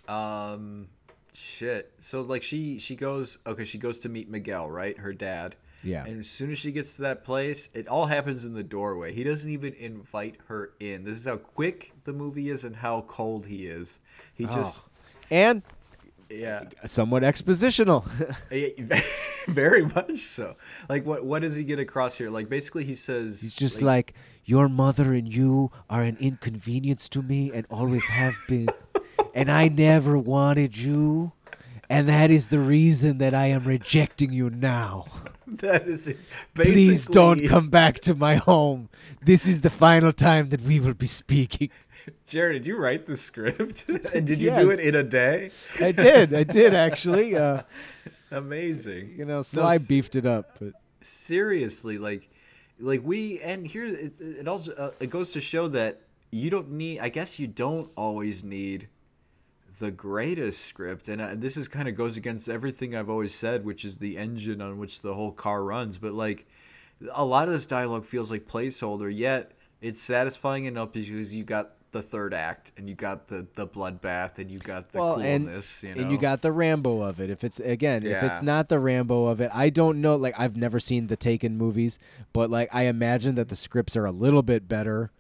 Um, 0.09 0.89
shit. 1.33 1.93
So 2.01 2.23
like 2.23 2.43
she 2.43 2.81
she 2.81 2.97
goes 2.97 3.39
okay. 3.47 3.65
She 3.65 3.79
goes 3.79 4.01
to 4.01 4.09
meet 4.09 4.29
Miguel, 4.29 4.69
right? 4.69 4.99
Her 4.99 5.13
dad. 5.13 5.55
Yeah. 5.85 6.05
And 6.05 6.19
as 6.19 6.29
soon 6.29 6.51
as 6.51 6.59
she 6.59 6.73
gets 6.73 6.97
to 6.97 7.03
that 7.03 7.25
place, 7.25 7.69
it 7.75 7.87
all 7.89 8.07
happens 8.07 8.45
in 8.45 8.55
the 8.55 8.63
doorway. 8.63 9.13
He 9.13 9.23
doesn't 9.23 9.51
even 9.51 9.75
invite 9.75 10.37
her 10.49 10.73
in. 10.81 11.05
This 11.05 11.19
is 11.19 11.27
how 11.27 11.37
quick 11.37 11.93
the 12.05 12.13
movie 12.13 12.51
is 12.51 12.65
and 12.65 12.75
how 12.75 13.03
cold 13.03 13.47
he 13.47 13.67
is. 13.67 14.01
He 14.35 14.47
oh. 14.47 14.53
just 14.53 14.81
and 15.31 15.63
yeah. 16.31 16.65
somewhat 16.87 17.23
expositional. 17.23 18.05
Very 19.49 19.85
much 19.85 20.19
so. 20.19 20.57
Like, 20.89 21.05
what 21.05 21.25
what 21.25 21.43
does 21.43 21.55
he 21.55 21.65
get 21.65 21.79
across 21.79 22.17
here? 22.17 22.31
Like, 22.31 22.49
basically, 22.49 22.85
he 22.85 22.95
says 22.95 23.43
He's 23.43 23.53
just 23.53 23.83
like, 23.83 24.15
your 24.45 24.69
mother 24.69 25.13
and 25.13 25.33
you 25.33 25.71
are 25.89 26.03
an 26.03 26.17
inconvenience 26.21 27.09
to 27.11 27.23
me 27.23 27.51
and 27.53 27.67
always 27.71 28.09
have 28.09 28.37
been. 28.49 28.69
and 29.35 29.51
I 29.51 29.69
never 29.69 30.19
wanted 30.19 30.77
you. 30.77 31.33
And 31.89 32.09
that 32.09 32.31
is 32.31 32.49
the 32.49 32.59
reason 32.59 33.19
that 33.19 33.35
I 33.35 33.47
am 33.47 33.65
rejecting 33.65 34.33
you 34.33 34.51
now. 34.51 35.07
that 35.59 35.87
is 35.87 36.07
it. 36.07 36.19
Please 36.55 37.07
don't 37.07 37.47
come 37.47 37.69
back 37.69 38.01
to 38.01 38.15
my 38.15 38.37
home. 38.37 38.89
This 39.23 39.47
is 39.47 39.61
the 39.61 39.71
final 39.71 40.13
time 40.13 40.49
that 40.51 40.63
we 40.63 40.81
will 40.81 40.95
be 40.95 41.07
speaking. 41.07 41.71
Jared, 42.27 42.63
did 42.63 42.67
you 42.67 42.77
write 42.77 43.07
the 43.07 43.17
script? 43.17 43.89
and 43.89 44.27
did 44.27 44.39
you 44.39 44.51
do 44.51 44.71
it 44.71 44.81
in 44.81 44.95
a 44.95 45.03
day? 45.03 45.51
I 45.81 45.93
did. 45.93 46.35
I 46.35 46.45
did 46.45 46.75
actually. 46.75 47.37
Uh, 47.37 47.63
Amazing. 48.31 49.15
you 49.17 49.25
know, 49.25 49.43
Sly 49.43 49.77
s- 49.77 49.87
beefed 49.87 50.17
it 50.17 50.27
up, 50.27 50.59
but 50.61 50.73
Seriously, 51.03 51.99
like, 51.99 52.29
like 52.79 53.01
we 53.05 53.41
and 53.41 53.67
here 53.67 53.85
it, 53.87 54.21
it 54.21 54.49
also 54.49 54.73
uh, 54.73 54.91
it 55.01 55.11
goes 55.11 55.33
to 55.33 55.41
show 55.41 55.69
that 55.69 56.01
you 56.31 56.51
don't 56.51 56.73
need. 56.73 57.01
I 57.01 57.09
guess 57.09 57.39
you 57.39 57.47
don't 57.47 57.91
always 57.97 58.43
need 58.43 58.89
the 59.79 59.91
greatest 59.91 60.65
script, 60.65 61.09
and 61.09 61.21
uh, 61.21 61.35
this 61.35 61.57
is 61.57 61.69
kind 61.69 61.89
of 61.89 61.97
goes 61.97 62.17
against 62.17 62.49
everything 62.49 62.95
I've 62.95 63.11
always 63.11 63.35
said, 63.35 63.65
which 63.65 63.85
is 63.85 63.99
the 63.99 64.17
engine 64.17 64.61
on 64.61 64.79
which 64.79 65.01
the 65.01 65.15
whole 65.15 65.33
car 65.33 65.63
runs. 65.63 65.99
But 65.99 66.15
like, 66.15 66.47
a 67.13 67.25
lot 67.25 67.49
of 67.49 67.55
this 67.55 67.67
dialogue 67.67 68.05
feels 68.05 68.31
like 68.31 68.47
placeholder, 68.47 69.15
yet 69.15 69.53
it's 69.81 70.01
satisfying 70.01 70.65
enough 70.65 70.93
because 70.93 71.35
you 71.35 71.45
got 71.45 71.73
the 71.95 72.03
third 72.03 72.35
act 72.35 72.73
and 72.77 72.89
you 72.89 72.95
got 72.95 73.29
the 73.29 73.47
the 73.55 73.67
bloodbath 73.67 74.39
and 74.39 74.51
you 74.51 74.59
got 74.59 74.91
the 74.93 74.99
well, 74.99 75.21
and 75.21 75.47
coolness, 75.47 75.83
you 75.83 75.95
know. 75.95 76.03
and 76.03 76.11
you 76.11 76.19
got 76.19 76.43
the 76.43 76.53
Rambo 76.53 77.01
of 77.03 77.21
it. 77.21 77.31
If 77.31 77.45
it's 77.45 77.61
again, 77.61 78.05
if 78.05 78.23
it's 78.23 78.43
not 78.43 78.69
the 78.69 78.79
Rambo 78.79 79.27
of 79.27 79.41
it, 79.41 79.51
I 79.55 79.71
don't 79.71 80.01
know. 80.01 80.17
Like 80.17 80.35
I've 80.39 80.57
never 80.57 80.79
seen 80.79 81.07
the 81.07 81.17
Taken 81.17 81.57
movies, 81.57 81.99
but 82.33 82.51
like 82.51 82.69
I 82.75 82.83
imagine 82.83 83.37
that 83.37 83.49
the 83.49 83.57
scripts 83.57 83.97
are 83.97 84.05
a 84.05 84.11
little 84.11 84.43
bit 84.43 84.69
better. 84.69 85.11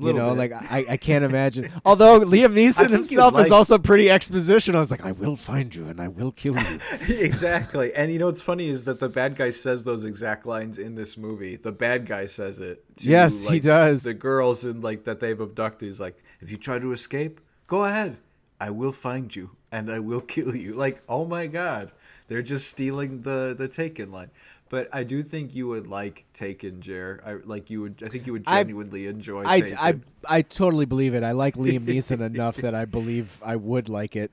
You 0.00 0.12
know, 0.12 0.34
bit. 0.34 0.50
like 0.50 0.70
I, 0.70 0.84
I 0.90 0.96
can't 0.96 1.24
imagine. 1.24 1.70
Although 1.84 2.20
Liam 2.20 2.54
Neeson 2.54 2.90
himself 2.90 3.38
is 3.38 3.50
also 3.50 3.78
pretty 3.78 4.06
expositional. 4.06 4.76
I 4.76 4.80
was 4.80 4.90
like, 4.90 5.04
I 5.04 5.12
will 5.12 5.36
find 5.36 5.74
you 5.74 5.88
and 5.88 6.00
I 6.00 6.08
will 6.08 6.32
kill 6.32 6.56
you. 6.56 6.78
exactly. 7.08 7.94
And 7.94 8.12
you 8.12 8.18
know 8.18 8.26
what's 8.26 8.40
funny 8.40 8.68
is 8.68 8.84
that 8.84 9.00
the 9.00 9.08
bad 9.08 9.36
guy 9.36 9.50
says 9.50 9.84
those 9.84 10.04
exact 10.04 10.46
lines 10.46 10.78
in 10.78 10.94
this 10.94 11.16
movie. 11.16 11.56
The 11.56 11.72
bad 11.72 12.06
guy 12.06 12.26
says 12.26 12.58
it. 12.58 12.84
To, 12.98 13.08
Yes, 13.08 13.46
he 13.46 13.60
does. 13.60 14.02
The 14.02 14.14
girls 14.14 14.64
and 14.64 14.82
like 14.82 15.04
that 15.04 15.20
they've 15.20 15.40
abducted. 15.40 15.86
He's 15.86 16.00
like, 16.00 16.16
if 16.40 16.50
you 16.50 16.56
try 16.56 16.78
to 16.78 16.92
escape, 16.92 17.40
go 17.66 17.84
ahead. 17.84 18.16
I 18.60 18.70
will 18.70 18.92
find 18.92 19.34
you 19.34 19.50
and 19.72 19.90
I 19.90 19.98
will 19.98 20.20
kill 20.20 20.54
you. 20.54 20.74
Like, 20.74 21.02
oh 21.08 21.24
my 21.24 21.46
god, 21.46 21.92
they're 22.28 22.42
just 22.42 22.68
stealing 22.68 23.22
the 23.22 23.54
the 23.56 23.68
Taken 23.68 24.12
line. 24.12 24.30
But 24.70 24.88
I 24.92 25.02
do 25.02 25.22
think 25.24 25.54
you 25.54 25.66
would 25.66 25.88
like 25.88 26.24
Taken, 26.32 26.80
Jer. 26.80 27.20
I 27.26 27.34
like 27.44 27.70
you 27.70 27.82
would. 27.82 28.02
I 28.04 28.08
think 28.08 28.26
you 28.26 28.32
would 28.32 28.44
I- 28.46 28.62
genuinely 28.62 29.08
enjoy. 29.08 29.42
I, 29.44 29.60
Taken. 29.60 29.78
I, 29.78 29.94
I 30.38 30.42
totally 30.42 30.86
believe 30.86 31.12
it. 31.12 31.24
I 31.24 31.32
like 31.32 31.56
Liam 31.56 31.80
Neeson 31.80 32.20
enough 32.24 32.56
that 32.58 32.74
I 32.74 32.84
believe 32.84 33.40
I 33.44 33.56
would 33.56 33.88
like 33.88 34.14
it. 34.16 34.30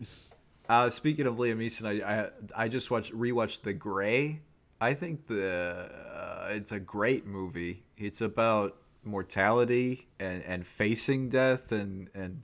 Uh, 0.69 0.89
speaking 0.89 1.25
of 1.25 1.37
Liam 1.37 1.57
Neeson, 1.57 1.85
I, 2.03 2.21
I 2.55 2.65
I 2.65 2.67
just 2.67 2.91
watched 2.91 3.13
rewatched 3.13 3.63
The 3.63 3.73
Grey. 3.73 4.39
I 4.79 4.93
think 4.93 5.25
the 5.25 5.89
uh, 6.13 6.49
it's 6.51 6.71
a 6.71 6.79
great 6.79 7.25
movie. 7.25 7.83
It's 7.97 8.21
about 8.21 8.77
mortality 9.03 10.05
and, 10.19 10.43
and 10.43 10.67
facing 10.67 11.29
death 11.29 11.71
and 11.71 12.09
and 12.13 12.43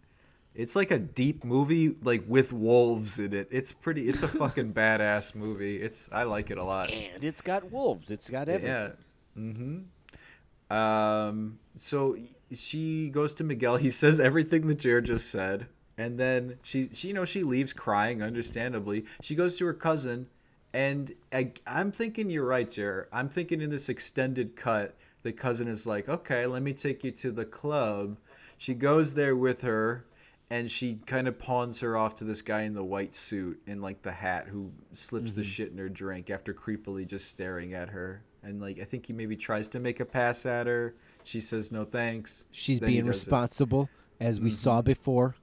It's 0.55 0.75
like 0.75 0.91
a 0.91 0.99
deep 0.99 1.43
movie, 1.43 1.95
like 2.03 2.23
with 2.27 2.53
wolves 2.53 3.17
in 3.17 3.33
it. 3.33 3.47
It's 3.51 3.71
pretty. 3.71 4.07
It's 4.07 4.21
a 4.21 4.27
fucking 4.27 4.73
badass 4.75 5.33
movie. 5.33 5.81
It's 5.81 6.09
I 6.11 6.23
like 6.23 6.51
it 6.51 6.57
a 6.57 6.63
lot. 6.63 6.91
And 6.91 7.23
it's 7.23 7.41
got 7.41 7.71
wolves. 7.71 8.11
It's 8.11 8.29
got 8.29 8.49
everything. 8.49 8.69
Yeah. 8.69 8.89
Mm-hmm. 9.37 10.75
Um. 10.75 11.59
So 11.75 12.17
she 12.53 13.09
goes 13.09 13.33
to 13.35 13.43
Miguel. 13.43 13.77
He 13.77 13.89
says 13.89 14.19
everything 14.19 14.67
that 14.67 14.75
Jared 14.77 15.05
just 15.05 15.29
said, 15.29 15.67
and 15.97 16.19
then 16.19 16.57
she, 16.61 16.89
she, 16.93 17.09
you 17.09 17.13
know, 17.13 17.25
she 17.25 17.43
leaves 17.43 17.73
crying. 17.73 18.21
Understandably, 18.21 19.05
she 19.21 19.35
goes 19.35 19.57
to 19.57 19.65
her 19.65 19.73
cousin, 19.73 20.27
and 20.73 21.13
I, 21.31 21.51
I'm 21.65 21.91
thinking 21.91 22.29
you're 22.29 22.45
right, 22.45 22.69
Jared. 22.69 23.07
I'm 23.11 23.29
thinking 23.29 23.61
in 23.61 23.69
this 23.71 23.89
extended 23.89 24.55
cut, 24.55 24.95
the 25.23 25.31
cousin 25.31 25.67
is 25.67 25.87
like, 25.87 26.09
"Okay, 26.09 26.45
let 26.45 26.61
me 26.61 26.73
take 26.73 27.03
you 27.03 27.11
to 27.11 27.31
the 27.31 27.45
club." 27.45 28.17
She 28.57 28.73
goes 28.73 29.15
there 29.15 29.35
with 29.35 29.61
her. 29.61 30.05
And 30.53 30.69
she 30.69 30.99
kind 31.07 31.27
of 31.27 31.39
pawns 31.39 31.79
her 31.79 31.97
off 31.97 32.13
to 32.15 32.25
this 32.25 32.43
guy 32.43 32.61
in 32.61 32.75
the 32.75 32.83
white 32.83 33.15
suit 33.15 33.59
and 33.65 33.81
like 33.81 34.03
the 34.03 34.11
hat 34.11 34.45
who 34.47 34.71
slips 34.93 35.33
the 35.33 35.41
mm-hmm. 35.41 35.49
shit 35.49 35.71
in 35.71 35.79
her 35.79 35.89
drink 35.89 36.29
after 36.29 36.53
creepily 36.53 37.07
just 37.07 37.27
staring 37.27 37.73
at 37.73 37.89
her. 37.89 38.21
And 38.43 38.61
like 38.61 38.79
I 38.79 38.83
think 38.83 39.07
he 39.07 39.13
maybe 39.13 39.35
tries 39.35 39.67
to 39.69 39.79
make 39.79 39.99
a 39.99 40.05
pass 40.05 40.45
at 40.45 40.67
her. 40.67 40.93
She 41.23 41.39
says 41.39 41.71
no 41.71 41.83
thanks. 41.83 42.45
She's 42.51 42.79
Then 42.79 42.87
being 42.87 43.05
does 43.05 43.23
it. 43.23 43.25
responsible, 43.25 43.89
as 44.19 44.39
we 44.39 44.49
mm-hmm. 44.49 44.53
saw 44.53 44.83
before. 44.83 45.33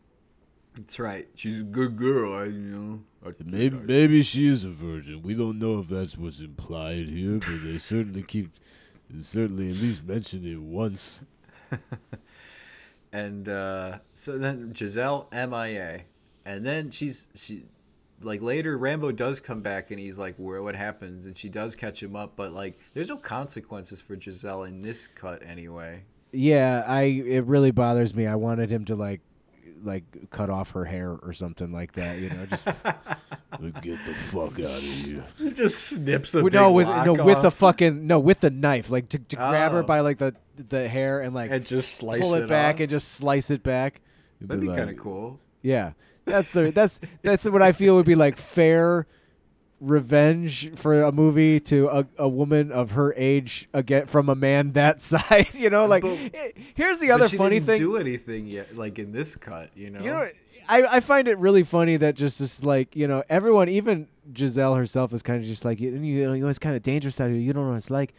That's 0.77 1.01
right. 1.01 1.27
She's 1.35 1.63
a 1.63 1.65
good 1.65 1.97
girl. 1.97 2.39
I, 2.39 2.45
you 2.45 2.53
know. 2.53 3.01
I, 3.27 3.33
Maybe, 3.45 3.79
I- 3.79 3.81
maybe 3.81 4.23
she 4.23 4.47
is 4.47 4.63
a 4.63 4.71
virgin. 4.71 5.23
We 5.23 5.35
don't 5.35 5.59
know 5.59 5.81
if 5.81 5.89
that's 5.89 6.17
what's 6.17 6.39
implied 6.39 7.09
here, 7.09 7.41
but 7.41 7.65
they 7.65 7.79
certainly 7.79 8.23
keep, 8.23 8.53
certainly 9.21 9.71
at 9.71 9.77
least 9.79 10.05
mention 10.05 10.47
it 10.47 10.61
once. 10.61 11.23
And 13.13 13.49
uh, 13.49 13.99
so 14.13 14.39
then 14.39 14.73
Giselle 14.75 15.29
MIA, 15.33 16.03
and 16.45 16.65
then 16.65 16.91
she's 16.91 17.29
she, 17.35 17.65
like 18.23 18.41
later 18.43 18.77
Rambo 18.79 19.13
does 19.13 19.41
come 19.41 19.63
back 19.63 19.91
and 19.91 19.99
he's 19.99 20.19
like, 20.19 20.37
where 20.37 20.63
what 20.63 20.77
happened? 20.77 21.25
And 21.25 21.37
she 21.37 21.49
does 21.49 21.75
catch 21.75 22.03
him 22.03 22.15
up, 22.15 22.35
but 22.37 22.53
like 22.53 22.79
there's 22.93 23.09
no 23.09 23.17
consequences 23.17 24.01
for 24.01 24.19
Giselle 24.21 24.65
in 24.65 24.81
this 24.83 25.07
cut 25.09 25.43
anyway. 25.45 26.03
Yeah, 26.33 26.85
I 26.87 27.03
it 27.03 27.45
really 27.47 27.73
bothers 27.73 28.15
me. 28.15 28.27
I 28.27 28.37
wanted 28.37 28.71
him 28.71 28.85
to 28.87 28.95
like 28.95 29.21
like 29.83 30.05
cut 30.31 30.51
off 30.51 30.73
her 30.73 30.85
hair 30.85 31.11
or 31.23 31.33
something 31.33 31.73
like 31.73 31.93
that, 31.93 32.19
you 32.19 32.29
know, 32.29 32.45
just 32.47 32.67
get 33.83 33.99
the 34.07 34.15
fuck 34.15 34.53
out 34.53 34.61
of 34.61 35.05
here. 35.07 35.25
He 35.39 35.51
just 35.53 35.79
snips 35.89 36.35
a 36.35 36.43
With- 36.43 36.53
big 36.53 36.61
no 36.61 36.71
with 36.73 36.87
lock 36.87 37.07
no 37.07 37.25
with 37.25 37.43
the 37.43 37.51
fucking 37.51 38.07
no 38.07 38.19
with 38.19 38.41
the 38.41 38.51
knife, 38.51 38.91
like 38.91 39.09
to, 39.11 39.19
to 39.19 39.37
grab 39.37 39.73
her 39.73 39.79
Oh. 39.79 39.83
by 39.83 40.01
like 40.01 40.19
the 40.19 40.35
the 40.69 40.89
hair 40.89 41.21
and 41.21 41.35
like 41.35 41.51
and 41.51 41.65
just 41.65 41.95
slice 41.97 42.21
pull 42.21 42.35
it, 42.35 42.49
back 42.49 42.77
off. 42.77 42.81
and 42.81 42.91
just 42.91 43.09
slice 43.13 43.51
it 43.51 43.63
back. 43.63 44.01
That'd 44.41 44.61
be 44.61 44.69
like- 44.69 44.79
kind 44.79 44.91
of 44.91 44.97
cool. 44.99 45.39
Yeah, 45.63 45.93
that's 46.25 46.51
the 46.53 46.71
that's 46.71 47.01
that's 47.23 47.49
what 47.49 47.63
I 47.63 47.73
feel 47.73 47.97
would 47.97 48.07
be 48.07 48.15
like 48.15 48.37
fair 48.37 49.07
revenge 49.81 50.77
for 50.77 51.03
a 51.03 51.11
movie 51.11 51.59
to 51.59 51.89
a, 51.89 52.07
a 52.19 52.29
woman 52.29 52.71
of 52.71 52.91
her 52.93 53.15
age 53.17 53.67
again 53.73 54.07
from 54.07 54.29
a 54.29 54.35
man 54.35 54.73
that 54.73 55.01
size. 55.03 55.59
You 55.59 55.71
know, 55.71 55.87
like 55.87 56.03
But- 56.03 56.19
eh, 56.35 56.53
here's 56.75 56.99
the 57.01 57.11
other 57.11 57.29
funny 57.29 57.61
thing. 57.61 57.79
do 57.79 57.97
anything 57.97 58.47
yet, 58.47 58.77
like 58.77 58.99
in 58.99 59.13
this 59.13 59.37
cut, 59.37 59.71
you 59.75 59.91
know. 59.91 60.01
You 60.01 60.11
know, 60.11 60.29
I, 60.69 60.83
I 60.97 61.01
find 61.01 61.29
it 61.29 61.39
really 61.39 61.63
funny 61.63 61.97
that 61.97 62.15
just 62.15 62.39
this 62.41 62.63
like 62.65 62.95
you 62.95 63.09
know 63.09 63.23
everyone, 63.29 63.69
even 63.69 64.09
Giselle 64.37 64.75
herself, 64.75 65.13
is 65.13 65.23
kind 65.23 65.41
of 65.41 65.47
just 65.47 65.65
like 65.65 65.81
you, 65.81 65.91
you 65.93 66.27
know 66.39 66.49
it's 66.49 66.59
kind 66.59 66.77
of 66.77 66.83
dangerous 66.83 67.21
out 67.21 67.31
here. 67.31 67.39
You 67.39 67.53
don't 67.53 67.65
know 67.65 67.71
what 67.71 67.77
it's 67.77 67.91
like, 67.91 68.15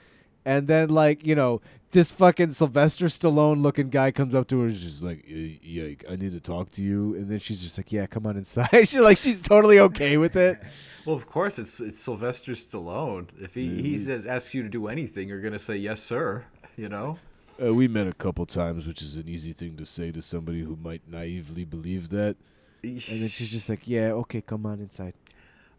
and 0.46 0.68
then 0.68 0.90
like 0.90 1.26
you 1.26 1.36
know 1.36 1.62
this 1.92 2.10
fucking 2.10 2.52
Sylvester 2.52 3.06
Stallone 3.08 3.62
looking 3.62 3.90
guy 3.90 4.12
comes 4.12 4.34
up 4.34 4.48
to 4.48 4.60
her, 4.62 4.68
and 4.68 4.76
just 4.76 5.02
like, 5.02 5.26
yeah, 5.28 5.90
I 6.10 6.16
need 6.16 6.32
to 6.32 6.40
talk 6.40 6.72
to 6.72 6.82
you. 6.82 7.16
and 7.16 7.30
then 7.30 7.40
she's 7.40 7.62
just 7.62 7.78
like, 7.78 7.92
yeah, 7.92 8.06
come 8.06 8.26
on 8.26 8.38
inside. 8.38 8.70
she 8.88 9.00
like 9.00 9.18
she's 9.18 9.42
totally 9.42 9.80
okay 9.80 10.18
with 10.18 10.36
it. 10.36 10.62
Well, 11.04 11.16
of 11.16 11.26
course, 11.28 11.58
it's 11.58 11.80
it's 11.80 12.00
Sylvester 12.00 12.52
Stallone. 12.52 13.30
If 13.40 13.56
he 13.56 13.82
he 13.82 13.98
says 13.98 14.28
asks 14.28 14.54
you 14.54 14.62
to 14.62 14.70
do 14.70 14.88
anything, 14.88 15.28
you're 15.28 15.42
gonna 15.42 15.58
say 15.58 15.76
yes, 15.76 16.00
sir. 16.00 16.46
You 16.78 16.90
know. 16.90 17.18
Uh, 17.60 17.74
we 17.74 17.88
met 17.88 18.06
a 18.06 18.14
couple 18.14 18.46
times, 18.46 18.86
which 18.86 19.02
is 19.02 19.16
an 19.16 19.28
easy 19.28 19.52
thing 19.52 19.78
to 19.78 19.86
say 19.86 20.12
to 20.12 20.22
somebody 20.22 20.62
who 20.62 20.76
might 20.76 21.02
naively 21.08 21.66
believe 21.66 22.10
that. 22.10 22.36
And 22.84 23.00
then 23.00 23.30
she's 23.30 23.50
just 23.50 23.68
like, 23.68 23.88
yeah, 23.88 24.12
okay, 24.12 24.42
come 24.42 24.66
on 24.68 24.80
inside. 24.80 25.14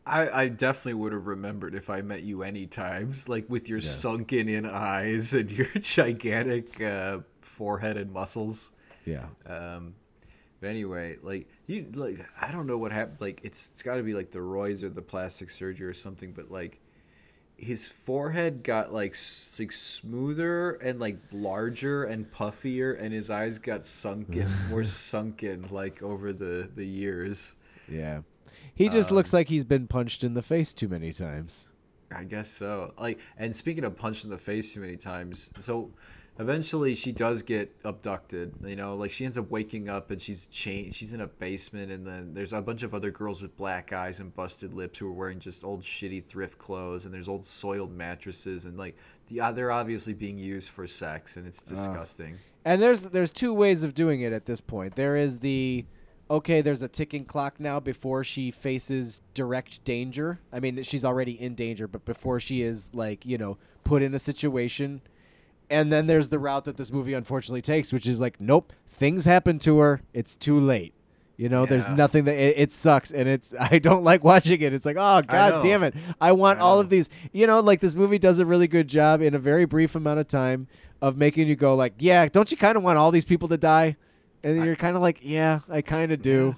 I, 0.04 0.42
I 0.44 0.48
definitely 0.48 0.94
would 0.94 1.12
have 1.12 1.26
remembered 1.26 1.74
if 1.74 1.88
I 1.88 2.00
met 2.02 2.22
you 2.22 2.42
any 2.42 2.66
times, 2.66 3.28
like 3.28 3.48
with 3.48 3.68
your 3.68 3.80
sunken 3.80 4.48
in 4.48 4.66
eyes 4.66 5.32
and 5.32 5.50
your 5.50 5.66
gigantic 5.80 6.80
uh, 6.80 7.18
forehead 7.40 7.96
and 7.96 8.12
muscles. 8.12 8.72
Yeah. 9.04 9.26
Um, 9.46 9.94
but 10.60 10.70
anyway, 10.70 11.18
like 11.22 11.48
you, 11.66 11.86
like 11.94 12.18
I 12.40 12.50
don't 12.50 12.66
know 12.66 12.78
what 12.78 12.92
happened. 12.92 13.20
Like 13.20 13.40
it's 13.44 13.70
it's 13.72 13.82
got 13.82 13.96
to 13.96 14.02
be 14.02 14.14
like 14.14 14.30
the 14.30 14.38
roids 14.40 14.82
or 14.82 14.88
the 14.88 15.02
plastic 15.02 15.50
surgery 15.50 15.86
or 15.86 15.94
something. 15.94 16.32
But 16.32 16.50
like 16.50 16.80
his 17.56 17.86
forehead 17.88 18.62
got 18.64 18.92
like 18.92 19.12
s- 19.12 19.56
like 19.58 19.72
smoother 19.72 20.72
and 20.74 20.98
like 20.98 21.18
larger 21.32 22.04
and 22.04 22.30
puffier, 22.32 22.94
and 22.94 23.12
his 23.12 23.30
eyes 23.30 23.58
got 23.58 23.84
sunken, 23.84 24.48
more 24.68 24.84
sunken, 24.84 25.68
like 25.70 26.02
over 26.02 26.32
the 26.32 26.68
the 26.74 26.86
years. 26.86 27.54
Yeah. 27.88 28.22
He 28.82 28.88
just 28.88 29.10
looks 29.10 29.32
like 29.32 29.48
he's 29.48 29.64
been 29.64 29.86
punched 29.86 30.24
in 30.24 30.34
the 30.34 30.42
face 30.42 30.74
too 30.74 30.88
many 30.88 31.12
times. 31.12 31.68
I 32.14 32.24
guess 32.24 32.48
so. 32.48 32.92
Like, 32.98 33.20
and 33.38 33.54
speaking 33.54 33.84
of 33.84 33.96
punched 33.96 34.24
in 34.24 34.30
the 34.30 34.38
face 34.38 34.74
too 34.74 34.80
many 34.80 34.96
times, 34.96 35.52
so 35.60 35.90
eventually 36.38 36.94
she 36.94 37.12
does 37.12 37.42
get 37.42 37.74
abducted. 37.84 38.54
You 38.64 38.76
know, 38.76 38.96
like 38.96 39.10
she 39.10 39.24
ends 39.24 39.38
up 39.38 39.50
waking 39.50 39.88
up 39.88 40.10
and 40.10 40.20
she's 40.20 40.46
chained. 40.46 40.94
She's 40.94 41.12
in 41.12 41.20
a 41.20 41.26
basement, 41.26 41.90
and 41.92 42.06
then 42.06 42.34
there's 42.34 42.52
a 42.52 42.60
bunch 42.60 42.82
of 42.82 42.94
other 42.94 43.10
girls 43.10 43.40
with 43.40 43.56
black 43.56 43.92
eyes 43.92 44.20
and 44.20 44.34
busted 44.34 44.74
lips 44.74 44.98
who 44.98 45.08
are 45.08 45.12
wearing 45.12 45.38
just 45.38 45.64
old 45.64 45.82
shitty 45.82 46.24
thrift 46.24 46.58
clothes, 46.58 47.04
and 47.04 47.14
there's 47.14 47.28
old 47.28 47.46
soiled 47.46 47.92
mattresses, 47.92 48.64
and 48.64 48.76
like 48.76 48.96
the 49.28 49.40
uh, 49.40 49.52
they're 49.52 49.72
obviously 49.72 50.12
being 50.12 50.38
used 50.38 50.70
for 50.70 50.86
sex, 50.86 51.36
and 51.36 51.46
it's 51.46 51.62
disgusting. 51.62 52.36
And 52.64 52.82
there's 52.82 53.06
there's 53.06 53.32
two 53.32 53.54
ways 53.54 53.84
of 53.84 53.94
doing 53.94 54.20
it 54.20 54.32
at 54.32 54.46
this 54.46 54.60
point. 54.60 54.96
There 54.96 55.16
is 55.16 55.38
the 55.38 55.84
okay, 56.32 56.62
there's 56.62 56.80
a 56.80 56.88
ticking 56.88 57.26
clock 57.26 57.60
now 57.60 57.78
before 57.78 58.24
she 58.24 58.50
faces 58.50 59.20
direct 59.34 59.84
danger. 59.84 60.40
I 60.50 60.60
mean, 60.60 60.82
she's 60.82 61.04
already 61.04 61.32
in 61.32 61.54
danger, 61.54 61.86
but 61.86 62.06
before 62.06 62.40
she 62.40 62.62
is 62.62 62.90
like, 62.94 63.26
you 63.26 63.36
know, 63.36 63.58
put 63.84 64.02
in 64.02 64.14
a 64.14 64.18
situation. 64.18 65.02
And 65.68 65.92
then 65.92 66.06
there's 66.06 66.30
the 66.30 66.38
route 66.38 66.64
that 66.64 66.78
this 66.78 66.90
movie 66.90 67.12
unfortunately 67.12 67.60
takes, 67.60 67.92
which 67.92 68.06
is 68.06 68.18
like, 68.18 68.40
nope, 68.40 68.72
things 68.88 69.26
happen 69.26 69.58
to 69.60 69.78
her. 69.80 70.00
It's 70.14 70.34
too 70.34 70.58
late. 70.58 70.94
You 71.36 71.48
know, 71.48 71.66
there's 71.66 71.88
nothing 71.88 72.24
that 72.26 72.36
it, 72.36 72.54
it 72.56 72.72
sucks, 72.72 73.10
and 73.10 73.28
it's 73.28 73.52
I 73.60 73.78
don't 73.78 74.04
like 74.04 74.22
watching 74.22 74.60
it. 74.60 74.72
It's 74.72 74.86
like, 74.86 74.96
oh 74.98 75.22
god 75.22 75.60
damn 75.62 75.82
it! 75.82 75.94
I 76.20 76.32
want 76.32 76.60
I 76.60 76.62
all 76.62 76.78
of 76.78 76.88
these. 76.88 77.08
You 77.32 77.46
know, 77.46 77.60
like 77.60 77.80
this 77.80 77.94
movie 77.94 78.18
does 78.18 78.38
a 78.38 78.46
really 78.46 78.68
good 78.68 78.86
job 78.86 79.22
in 79.22 79.34
a 79.34 79.38
very 79.38 79.64
brief 79.64 79.94
amount 79.94 80.20
of 80.20 80.28
time 80.28 80.68
of 81.00 81.16
making 81.16 81.48
you 81.48 81.56
go 81.56 81.74
like, 81.74 81.94
yeah, 81.98 82.26
don't 82.26 82.50
you 82.50 82.56
kind 82.56 82.76
of 82.76 82.84
want 82.84 82.98
all 82.98 83.10
these 83.10 83.24
people 83.24 83.48
to 83.48 83.56
die? 83.56 83.96
And 84.44 84.56
then 84.56 84.64
you're 84.64 84.76
kind 84.76 84.96
of 84.96 85.02
like, 85.02 85.20
yeah, 85.22 85.60
I 85.68 85.82
kind 85.82 86.12
of 86.12 86.20
do. 86.20 86.56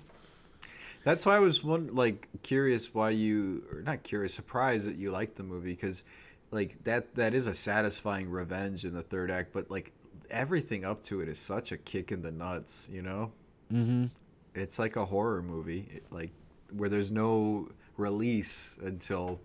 That's 1.05 1.27
why 1.27 1.37
I 1.37 1.39
was 1.39 1.63
one 1.63 1.95
like 1.95 2.29
curious 2.43 2.95
why 2.95 3.11
you 3.11 3.63
or 3.71 3.83
not 3.83 4.03
curious, 4.03 4.33
surprised 4.33 4.89
that 4.89 4.97
you 4.97 5.11
liked 5.11 5.37
the 5.37 5.43
movie 5.43 5.73
because 5.73 6.03
like 6.51 6.83
that 6.85 7.15
that 7.15 7.35
is 7.35 7.47
a 7.47 7.55
satisfying 7.55 8.31
revenge 8.31 8.85
in 8.87 8.95
the 8.95 9.03
third 9.03 9.31
act, 9.31 9.53
but 9.53 9.71
like 9.71 9.93
everything 10.31 10.85
up 10.85 11.05
to 11.05 11.21
it 11.21 11.29
is 11.29 11.39
such 11.39 11.73
a 11.73 11.77
kick 11.77 12.11
in 12.11 12.23
the 12.23 12.31
nuts, 12.31 12.89
you 12.91 13.03
know? 13.03 13.31
Mm-hmm. 13.71 14.07
It's 14.55 14.79
like 14.79 14.97
a 14.97 15.05
horror 15.05 15.43
movie, 15.43 15.89
it, 15.93 16.05
like 16.11 16.31
where 16.75 16.89
there's 16.89 17.11
no 17.11 17.69
release 17.99 18.79
until 18.83 19.39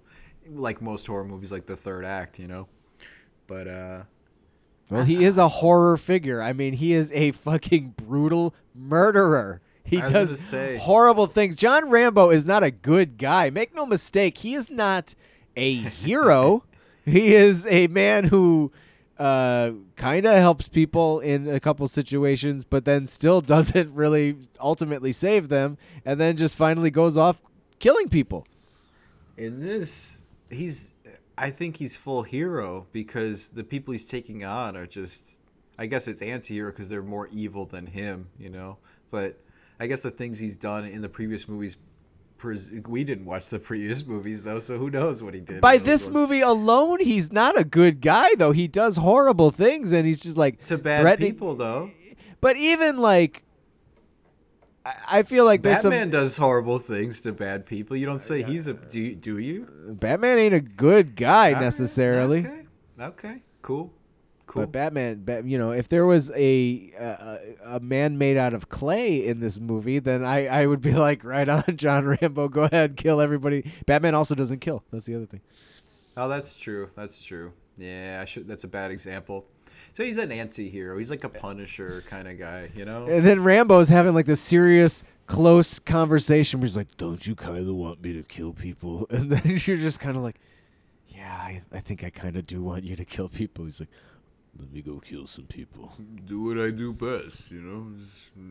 like 0.48 0.82
most 0.82 1.08
horror 1.08 1.26
movies 1.26 1.52
like 1.52 1.66
the 1.66 1.76
third 1.76 2.06
act, 2.06 2.40
you 2.40 2.48
know? 2.48 2.68
But 3.48 3.68
uh 3.68 4.04
Well, 4.90 5.04
he 5.04 5.24
is 5.24 5.38
a 5.38 5.48
horror 5.48 5.98
figure. 5.98 6.42
I 6.42 6.54
mean, 6.54 6.74
he 6.74 6.94
is 6.94 7.12
a 7.12 7.32
fucking 7.32 7.94
brutal 7.96 8.56
murderer. 8.74 9.62
He 9.84 10.00
I 10.00 10.04
was 10.04 10.12
gonna 10.12 10.76
does 10.76 10.82
horrible 10.82 11.28
things. 11.28 11.56
John 11.56 11.90
Rambo 11.90 12.30
is 12.30 12.46
not 12.46 12.64
a 12.64 12.72
good 12.72 13.18
guy. 13.18 13.50
Make 13.50 13.76
no 13.76 13.86
mistake, 13.86 14.38
he 14.40 14.54
is 14.54 14.70
not 14.70 15.16
a 15.56 15.74
hero. 15.74 16.64
he 17.06 17.34
is 17.34 17.66
a 17.68 17.88
man 17.88 18.26
who 18.26 18.72
uh, 19.18 19.72
kind 19.96 20.26
of 20.26 20.36
helps 20.38 20.70
people 20.70 21.20
in 21.20 21.48
a 21.48 21.60
couple 21.60 21.88
situations, 21.88 22.66
but 22.66 22.86
then 22.86 23.06
still 23.06 23.42
doesn't 23.56 23.94
really 23.94 24.38
ultimately 24.60 25.12
save 25.12 25.50
them, 25.50 25.78
and 26.06 26.20
then 26.20 26.38
just 26.38 26.56
finally 26.56 26.92
goes 26.92 27.18
off 27.18 27.42
killing 27.80 28.10
people. 28.10 28.48
In 29.38 29.60
this, 29.60 30.24
he's. 30.50 30.94
I 31.42 31.50
think 31.52 31.78
he's 31.78 31.96
full 31.98 32.24
hero 32.24 32.86
because 32.92 33.50
the 33.50 33.64
people 33.64 33.92
he's 33.94 34.06
taking 34.06 34.44
on 34.44 34.76
are 34.78 34.86
just. 34.86 35.40
I 35.78 35.86
guess 35.86 36.10
it's 36.10 36.22
anti-hero 36.22 36.72
because 36.72 36.90
they're 36.90 37.02
more 37.02 37.30
evil 37.30 37.66
than 37.66 37.86
him, 37.86 38.28
you 38.38 38.50
know. 38.50 38.78
But 39.12 39.40
I 39.80 39.88
guess 39.88 40.02
the 40.02 40.12
things 40.12 40.38
he's 40.38 40.58
done 40.58 40.84
in 40.84 41.02
the 41.02 41.08
previous 41.08 41.48
movies. 41.48 41.78
pres- 42.38 42.70
We 42.86 43.06
didn't 43.06 43.24
watch 43.26 43.48
the 43.48 43.60
previous 43.70 44.06
movies 44.06 44.44
though, 44.44 44.60
so 44.60 44.78
who 44.78 44.90
knows 44.90 45.24
what 45.24 45.34
he 45.34 45.40
did. 45.40 45.62
By 45.62 45.78
this 45.78 46.08
ones. 46.08 46.16
movie 46.16 46.42
alone, 46.42 47.00
he's 47.00 47.32
not 47.32 47.58
a 47.58 47.64
good 47.64 48.02
guy, 48.02 48.36
though. 48.36 48.52
He 48.52 48.68
does 48.68 48.98
horrible 48.98 49.52
things, 49.52 49.94
and 49.94 50.06
he's 50.06 50.20
just 50.22 50.36
like 50.38 50.66
to 50.66 50.78
bad 50.78 51.18
people 51.18 51.56
though. 51.56 51.90
But 52.42 52.58
even 52.58 52.98
like, 52.98 53.44
I, 55.08 55.24
feel 55.24 55.46
like 55.46 55.62
there's 55.62 55.84
Batman 55.84 56.10
does 56.10 56.38
horrible 56.38 56.80
things 56.80 57.22
to 57.22 57.32
bad 57.32 57.66
people. 57.66 57.98
You 57.98 58.06
don't 58.06 58.22
say 58.22 58.44
he's 58.44 58.68
a 58.68 58.74
uh, 58.74 58.78
do 58.90 59.00
you, 59.00 59.16
do 59.16 59.38
you? 59.38 59.68
Batman 59.88 60.38
ain't 60.38 60.54
a 60.54 60.62
good 60.62 61.16
guy 61.16 61.50
All 61.50 61.54
right, 61.54 61.62
necessarily. 61.62 62.40
Okay. 62.40 62.66
Okay. 63.00 63.42
Cool. 63.62 63.94
Cool. 64.50 64.64
But 64.64 64.72
Batman, 64.72 65.44
you 65.46 65.60
know, 65.60 65.72
if 65.72 65.90
there 65.90 66.08
was 66.08 66.32
a, 66.32 66.92
a 67.00 67.40
a 67.76 67.80
man 67.80 68.18
made 68.18 68.36
out 68.36 68.56
of 68.56 68.68
clay 68.68 69.24
in 69.28 69.42
this 69.42 69.60
movie, 69.60 70.00
then 70.00 70.26
I, 70.26 70.48
I 70.48 70.66
would 70.66 70.82
be 70.82 70.94
like, 70.96 71.24
right 71.24 71.48
on, 71.48 71.78
John 71.78 72.06
Rambo, 72.06 72.48
go 72.48 72.64
ahead, 72.64 72.98
kill 72.98 73.22
everybody. 73.22 73.72
Batman 73.86 74.16
also 74.16 74.34
doesn't 74.34 74.60
kill. 74.60 74.84
That's 74.92 75.06
the 75.06 75.16
other 75.16 75.28
thing. 75.28 75.42
Oh, 76.18 76.28
that's 76.28 76.56
true. 76.56 76.90
That's 76.96 77.22
true. 77.22 77.54
Yeah, 77.78 78.20
I 78.22 78.26
should. 78.26 78.48
That's 78.48 78.64
a 78.64 78.68
bad 78.68 78.90
example. 78.90 79.46
So 79.94 80.04
he's 80.04 80.18
an 80.18 80.32
anti-hero. 80.32 80.98
He's 80.98 81.10
like 81.10 81.24
a 81.24 81.30
Punisher 81.30 82.04
kind 82.08 82.28
of 82.28 82.38
guy, 82.40 82.70
you 82.76 82.86
know. 82.86 83.06
And 83.06 83.26
then 83.26 83.44
Rambo's 83.44 83.90
having 83.90 84.14
like 84.14 84.26
this 84.26 84.40
serious, 84.42 85.04
close 85.28 85.80
conversation 85.80 86.60
where 86.60 86.68
he's 86.68 86.78
like, 86.78 86.96
"Don't 86.98 87.26
you 87.26 87.36
kind 87.36 87.68
of 87.68 87.76
want 87.76 88.02
me 88.02 88.14
to 88.14 88.24
kill 88.24 88.54
people?" 88.54 89.08
And 89.12 89.32
then 89.32 89.42
you're 89.66 89.78
just 89.78 90.00
kind 90.00 90.16
of 90.16 90.24
like, 90.24 90.40
"Yeah, 91.10 91.32
I, 91.34 91.62
I 91.72 91.80
think 91.80 92.04
I 92.04 92.10
kind 92.10 92.36
of 92.38 92.46
do 92.48 92.62
want 92.62 92.84
you 92.84 92.96
to 92.96 93.06
kill 93.06 93.30
people." 93.30 93.66
He's 93.66 93.80
like, 93.80 93.90
"Let 94.60 94.72
me 94.72 94.82
go 94.82 95.00
kill 95.00 95.26
some 95.28 95.46
people." 95.46 95.92
Do 96.26 96.44
what 96.44 96.60
I 96.60 96.70
do 96.72 96.94
best, 96.94 97.52
you 97.52 97.62
know. 97.62 97.98
Just, 98.00 98.30
you 98.36 98.44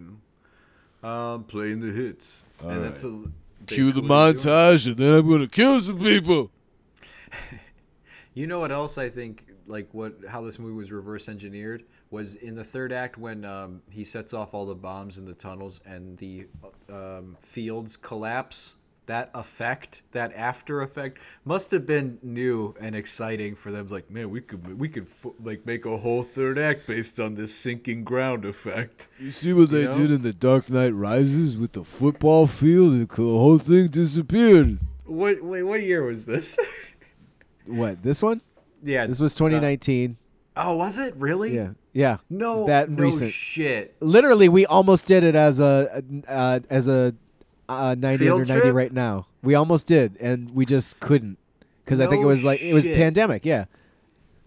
know. 1.03 1.09
Um, 1.09 1.45
playing 1.45 1.81
the 1.81 1.93
hits. 1.93 2.45
All 2.63 2.71
and 2.71 2.79
right. 2.81 2.85
that's 2.91 3.05
a, 3.05 3.23
Cue 3.67 3.93
the 3.93 4.03
what 4.03 4.35
he's 4.35 4.43
doing. 4.43 4.55
montage, 4.55 4.87
and 4.89 4.97
then 4.97 5.13
I'm 5.15 5.29
gonna 5.29 5.47
kill 5.49 5.81
some 5.81 5.99
people. 5.99 6.51
You 8.35 8.47
know 8.47 8.61
what 8.61 8.71
else 8.71 8.99
I 8.99 9.09
think 9.09 9.47
like 9.69 9.89
what 9.93 10.15
how 10.29 10.41
this 10.41 10.59
movie 10.59 10.75
was 10.75 10.91
reverse 10.91 11.29
engineered 11.29 11.85
was 12.11 12.35
in 12.37 12.55
the 12.55 12.65
third 12.65 12.93
act 12.93 13.19
when 13.19 13.45
um, 13.45 13.83
he 13.91 14.03
sets 14.03 14.33
off 14.33 14.55
all 14.55 14.65
the 14.67 14.75
bombs 14.75 15.19
in 15.19 15.25
the 15.27 15.35
tunnels 15.35 15.81
and 15.87 16.17
the 16.19 16.47
um, 16.91 17.37
fields 17.41 17.97
collapse. 17.97 18.75
That 19.07 19.31
effect, 19.33 20.03
that 20.13 20.35
after 20.35 20.83
effect, 20.83 21.17
must 21.47 21.71
have 21.71 21.87
been 21.87 22.19
new 22.23 22.75
and 22.79 22.95
exciting 22.95 23.55
for 23.55 23.73
them. 23.73 23.85
It's 23.85 23.91
like, 23.93 24.11
Man, 24.11 24.29
we 24.29 24.43
could 24.43 24.79
we 24.79 24.87
could 24.87 25.07
f- 25.07 25.33
like 25.43 25.65
make 25.65 25.87
a 25.87 25.97
whole 25.97 26.23
third 26.23 26.59
act 26.59 26.87
based 26.87 27.19
on 27.19 27.35
this 27.35 27.55
sinking 27.55 28.05
ground 28.05 28.45
effect. 28.45 29.09
You 29.19 29.31
see 29.31 29.55
what 29.55 29.71
they 29.71 29.87
know? 29.87 29.97
did 29.97 30.11
in 30.11 30.21
the 30.23 30.35
Dark 30.35 30.69
Knight 30.69 30.95
Rises 30.95 31.57
with 31.57 31.73
the 31.73 31.85
football 31.85 32.47
field? 32.47 33.09
The 33.09 33.15
whole 33.17 33.59
thing 33.59 33.89
disappeared. 33.89 34.79
what? 35.07 35.43
Wait, 35.43 35.63
what 35.63 35.83
year 35.83 36.03
was 36.05 36.27
this? 36.27 36.59
What 37.65 38.03
this 38.03 38.23
one? 38.23 38.41
Yeah, 38.83 39.07
This 39.07 39.21
was 39.21 39.35
2019. 39.35 40.17
Oh, 40.57 40.77
was 40.77 40.99
it 40.99 41.15
really? 41.17 41.55
yeah, 41.55 41.71
yeah. 41.93 42.17
No, 42.29 42.67
that 42.67 42.91
no 42.91 43.05
recent. 43.05 43.31
shit. 43.31 43.95
Literally, 44.01 44.49
we 44.49 44.67
almost 44.67 45.07
did 45.07 45.23
it 45.23 45.35
as 45.37 45.61
a 45.61 46.03
uh, 46.27 46.59
as 46.69 46.89
a 46.89 47.15
uh, 47.69 47.95
90 47.97 48.25
Field 48.25 48.41
under 48.41 48.55
90 48.55 48.61
trip? 48.63 48.75
right 48.75 48.93
now. 48.93 49.27
We 49.43 49.55
almost 49.55 49.87
did, 49.87 50.17
and 50.19 50.51
we 50.51 50.67
just 50.67 50.99
couldn't 51.01 51.39
because 51.85 52.01
I 52.01 52.07
think 52.09 52.23
it 52.23 52.27
was 52.27 52.43
like 52.43 52.61
it 52.61 52.75
was 52.75 52.87
pandemic. 52.87 53.45
Yeah. 53.45 53.67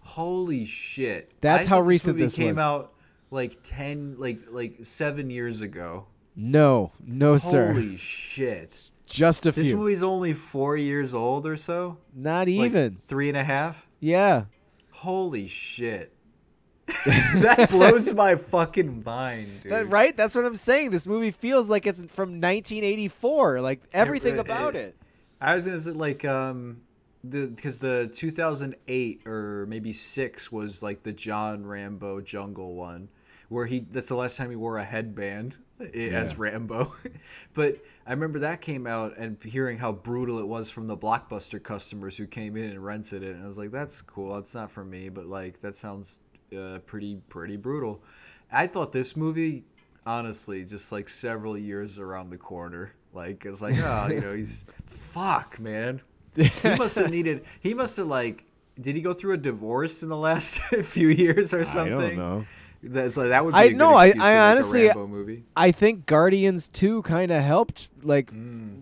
Holy 0.00 0.64
shit! 0.66 1.32
That's 1.40 1.66
I 1.66 1.70
how 1.70 1.80
recent 1.80 2.16
movie 2.16 2.24
this 2.26 2.34
came 2.36 2.56
was. 2.56 2.62
out. 2.62 2.92
Like 3.30 3.58
ten, 3.62 4.16
like 4.18 4.40
like 4.50 4.80
seven 4.82 5.30
years 5.30 5.62
ago. 5.62 6.06
No, 6.36 6.92
no, 7.02 7.38
sir. 7.38 7.72
Holy 7.72 7.96
shit! 7.96 8.78
Just 9.06 9.46
a 9.46 9.52
This 9.52 9.68
few. 9.68 9.78
movie's 9.78 10.02
only 10.02 10.34
four 10.34 10.76
years 10.76 11.14
old 11.14 11.46
or 11.46 11.56
so. 11.56 11.96
Not 12.14 12.40
Like, 12.40 12.48
even. 12.48 12.98
three 13.06 13.28
and 13.28 13.36
a 13.38 13.44
half. 13.44 13.86
Yeah. 14.02 14.44
Holy 14.90 15.46
shit! 15.46 16.12
that 17.06 17.68
blows 17.70 18.12
my 18.12 18.34
fucking 18.34 19.04
mind, 19.04 19.62
dude. 19.62 19.72
That, 19.72 19.88
right? 19.88 20.16
That's 20.16 20.34
what 20.34 20.44
I'm 20.44 20.56
saying. 20.56 20.90
This 20.90 21.06
movie 21.06 21.30
feels 21.30 21.68
like 21.68 21.86
it's 21.86 22.00
from 22.06 22.40
1984. 22.40 23.60
Like 23.60 23.80
everything 23.92 24.34
it- 24.36 24.40
about 24.40 24.74
it- 24.76 24.86
it. 24.88 24.96
I 25.40 25.54
was 25.54 25.64
gonna 25.64 25.78
say 25.78 25.92
like 25.92 26.24
um 26.24 26.82
the 27.24 27.46
because 27.46 27.78
the 27.78 28.10
2008 28.12 29.22
or 29.26 29.66
maybe 29.68 29.92
six 29.92 30.50
was 30.50 30.82
like 30.82 31.02
the 31.04 31.12
John 31.12 31.64
Rambo 31.64 32.20
Jungle 32.20 32.74
one 32.74 33.08
where 33.48 33.66
he 33.66 33.80
that's 33.90 34.08
the 34.08 34.16
last 34.16 34.36
time 34.36 34.50
he 34.50 34.56
wore 34.56 34.78
a 34.78 34.84
headband 34.84 35.58
i- 35.80 35.84
as 35.84 36.36
Rambo. 36.36 36.92
but 37.54 37.76
I 38.06 38.10
remember 38.10 38.40
that 38.40 38.60
came 38.60 38.86
out 38.86 39.16
and 39.16 39.40
hearing 39.42 39.78
how 39.78 39.92
brutal 39.92 40.38
it 40.38 40.46
was 40.46 40.70
from 40.70 40.86
the 40.86 40.96
blockbuster 40.96 41.62
customers 41.62 42.16
who 42.16 42.26
came 42.26 42.56
in 42.56 42.70
and 42.70 42.84
rented 42.84 43.22
it 43.22 43.36
and 43.36 43.44
I 43.44 43.46
was 43.46 43.58
like 43.58 43.70
that's 43.70 44.02
cool. 44.02 44.34
That's 44.34 44.54
not 44.54 44.70
for 44.70 44.84
me, 44.84 45.08
but 45.08 45.26
like 45.26 45.60
that 45.60 45.76
sounds 45.76 46.18
uh, 46.56 46.78
pretty 46.86 47.20
pretty 47.28 47.56
brutal. 47.56 48.02
I 48.50 48.66
thought 48.66 48.92
this 48.92 49.16
movie 49.16 49.64
honestly 50.04 50.64
just 50.64 50.90
like 50.90 51.08
several 51.08 51.56
years 51.56 51.98
around 51.98 52.30
the 52.30 52.38
corner. 52.38 52.92
Like 53.12 53.44
it's 53.44 53.60
like 53.60 53.76
oh 53.78 54.08
you 54.10 54.20
know 54.20 54.34
he's 54.34 54.64
fuck 54.86 55.60
man. 55.60 56.00
He 56.34 56.50
must 56.76 56.96
have 56.96 57.10
needed. 57.10 57.44
He 57.60 57.74
must 57.74 57.96
have 57.96 58.06
like. 58.06 58.44
Did 58.80 58.96
he 58.96 59.02
go 59.02 59.12
through 59.12 59.34
a 59.34 59.38
divorce 59.38 60.02
in 60.02 60.08
the 60.08 60.16
last 60.16 60.58
few 60.84 61.08
years 61.08 61.52
or 61.52 61.64
something? 61.64 61.94
I 61.94 62.08
don't 62.08 62.16
know. 62.16 62.46
That's 62.84 63.16
like 63.16 63.28
that 63.28 63.44
would 63.44 63.52
be. 63.52 63.58
I 63.60 63.68
know, 63.68 63.94
I- 63.94 64.06
I 64.06 64.10
to 64.10 64.18
make 64.18 64.24
a 64.24 64.38
honestly- 64.38 64.86
Rambo 64.86 65.06
movie. 65.06 65.44
I 65.56 65.70
think 65.70 66.04
Guardians 66.06 66.68
2 66.68 67.02
kind 67.02 67.30
of 67.30 67.42
helped 67.42 67.90
like 68.02 68.30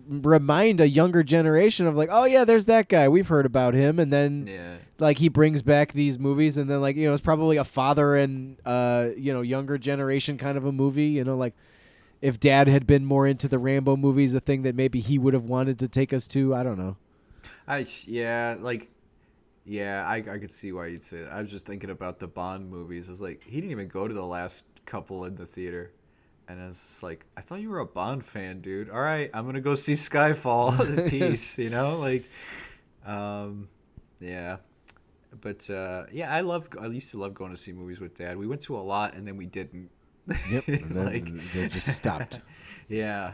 remind 0.09 0.81
a 0.81 0.87
younger 0.89 1.21
generation 1.23 1.85
of 1.87 1.95
like, 1.95 2.09
oh 2.11 2.25
yeah, 2.25 2.43
there's 2.43 2.65
that 2.65 2.89
guy. 2.89 3.07
We've 3.07 3.27
heard 3.27 3.45
about 3.45 3.73
him 3.73 3.99
and 3.99 4.11
then 4.11 4.47
Yeah. 4.47 4.75
like 4.99 5.19
he 5.19 5.29
brings 5.29 5.61
back 5.61 5.93
these 5.93 6.17
movies 6.17 6.57
and 6.57 6.69
then 6.69 6.81
like, 6.81 6.95
you 6.95 7.07
know, 7.07 7.13
it's 7.13 7.21
probably 7.21 7.57
a 7.57 7.63
father 7.63 8.15
and 8.15 8.57
uh, 8.65 9.09
you 9.15 9.31
know, 9.33 9.41
younger 9.41 9.77
generation 9.77 10.37
kind 10.37 10.57
of 10.57 10.65
a 10.65 10.71
movie, 10.71 11.05
you 11.07 11.23
know, 11.23 11.37
like 11.37 11.53
if 12.21 12.39
dad 12.39 12.67
had 12.67 12.85
been 12.87 13.05
more 13.05 13.27
into 13.27 13.47
the 13.47 13.59
Rambo 13.59 13.95
movies, 13.97 14.33
a 14.33 14.39
thing 14.39 14.63
that 14.63 14.75
maybe 14.75 14.99
he 14.99 15.17
would 15.19 15.33
have 15.33 15.45
wanted 15.45 15.77
to 15.79 15.87
take 15.87 16.11
us 16.13 16.27
to, 16.29 16.53
I 16.55 16.63
don't 16.63 16.77
know. 16.77 16.95
I 17.67 17.85
yeah 18.07 18.55
like. 18.59 18.87
Yeah, 19.65 20.05
I, 20.07 20.15
I 20.17 20.39
could 20.39 20.51
see 20.51 20.71
why 20.71 20.87
you'd 20.87 21.03
say 21.03 21.21
that. 21.21 21.31
I 21.31 21.41
was 21.41 21.51
just 21.51 21.65
thinking 21.65 21.91
about 21.91 22.19
the 22.19 22.27
Bond 22.27 22.69
movies. 22.69 23.09
It's 23.09 23.21
like 23.21 23.43
he 23.43 23.61
didn't 23.61 23.71
even 23.71 23.87
go 23.87 24.07
to 24.07 24.13
the 24.13 24.25
last 24.25 24.63
couple 24.85 25.25
in 25.25 25.35
the 25.35 25.45
theater, 25.45 25.91
and 26.47 26.59
it's 26.59 26.81
just 26.81 27.03
like 27.03 27.25
I 27.37 27.41
thought 27.41 27.61
you 27.61 27.69
were 27.69 27.79
a 27.79 27.85
Bond 27.85 28.25
fan, 28.25 28.61
dude. 28.61 28.89
All 28.89 29.01
right, 29.01 29.29
I'm 29.33 29.45
gonna 29.45 29.61
go 29.61 29.75
see 29.75 29.93
Skyfall. 29.93 31.07
Peace, 31.09 31.59
you 31.59 31.69
know, 31.69 31.97
like, 31.99 32.25
um, 33.05 33.67
yeah. 34.19 34.57
But 35.39 35.69
uh, 35.69 36.05
yeah, 36.11 36.33
I 36.33 36.41
love. 36.41 36.67
I 36.79 36.87
used 36.87 37.11
to 37.11 37.19
love 37.19 37.33
going 37.33 37.51
to 37.51 37.57
see 37.57 37.71
movies 37.71 37.99
with 37.99 38.17
Dad. 38.17 38.37
We 38.37 38.47
went 38.47 38.61
to 38.63 38.75
a 38.75 38.81
lot, 38.81 39.13
and 39.13 39.27
then 39.27 39.37
we 39.37 39.45
didn't. 39.45 39.89
Yep. 40.49 40.65
Then 40.67 41.41
they 41.53 41.67
just 41.67 41.95
stopped. 41.95 42.41
yeah. 42.87 43.33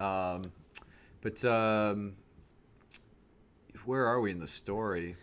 Um, 0.00 0.52
but 1.20 1.44
um, 1.44 2.14
where 3.84 4.06
are 4.06 4.20
we 4.20 4.30
in 4.30 4.38
the 4.38 4.46
story? 4.46 5.16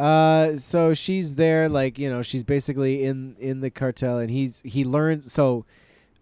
Uh, 0.00 0.56
so 0.56 0.94
she's 0.94 1.34
there, 1.34 1.68
like 1.68 1.98
you 1.98 2.08
know, 2.10 2.22
she's 2.22 2.44
basically 2.44 3.04
in 3.04 3.36
in 3.38 3.60
the 3.60 3.70
cartel, 3.70 4.18
and 4.18 4.30
he's 4.30 4.62
he 4.64 4.84
learns. 4.84 5.30
So, 5.32 5.64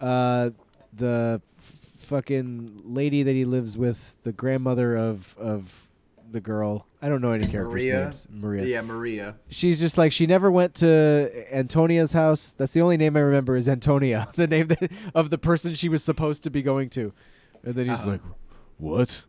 uh, 0.01 0.51
the 0.93 1.41
f- 1.59 1.65
fucking 1.99 2.83
lady 2.85 3.23
that 3.23 3.35
he 3.35 3.45
lives 3.45 3.77
with, 3.77 4.19
the 4.23 4.33
grandmother 4.33 4.97
of 4.97 5.37
of 5.39 5.89
the 6.31 6.41
girl. 6.41 6.87
I 7.01 7.09
don't 7.09 7.23
know 7.23 7.31
any 7.31 7.47
characters' 7.47 7.85
Maria. 7.87 8.01
names. 8.03 8.29
Maria. 8.31 8.65
Yeah, 8.65 8.81
Maria. 8.83 9.37
She's 9.49 9.79
just 9.79 9.97
like 9.97 10.11
she 10.11 10.27
never 10.27 10.51
went 10.51 10.75
to 10.77 11.31
Antonia's 11.57 12.13
house. 12.13 12.51
That's 12.51 12.73
the 12.73 12.81
only 12.81 12.97
name 12.97 13.17
I 13.17 13.21
remember 13.21 13.57
is 13.57 13.69
Antonia, 13.69 14.27
the 14.35 14.49
name 14.49 14.67
that, 14.69 14.91
of 15.15 15.31
the 15.31 15.39
person 15.39 15.75
she 15.75 15.89
was 15.89 16.03
supposed 16.03 16.43
to 16.43 16.51
be 16.51 16.61
going 16.63 16.91
to. 16.91 17.13
And 17.63 17.75
then 17.77 17.89
he's 17.89 18.01
Uh-huh. 18.01 18.11
like, 18.11 18.23
What? 18.79 19.25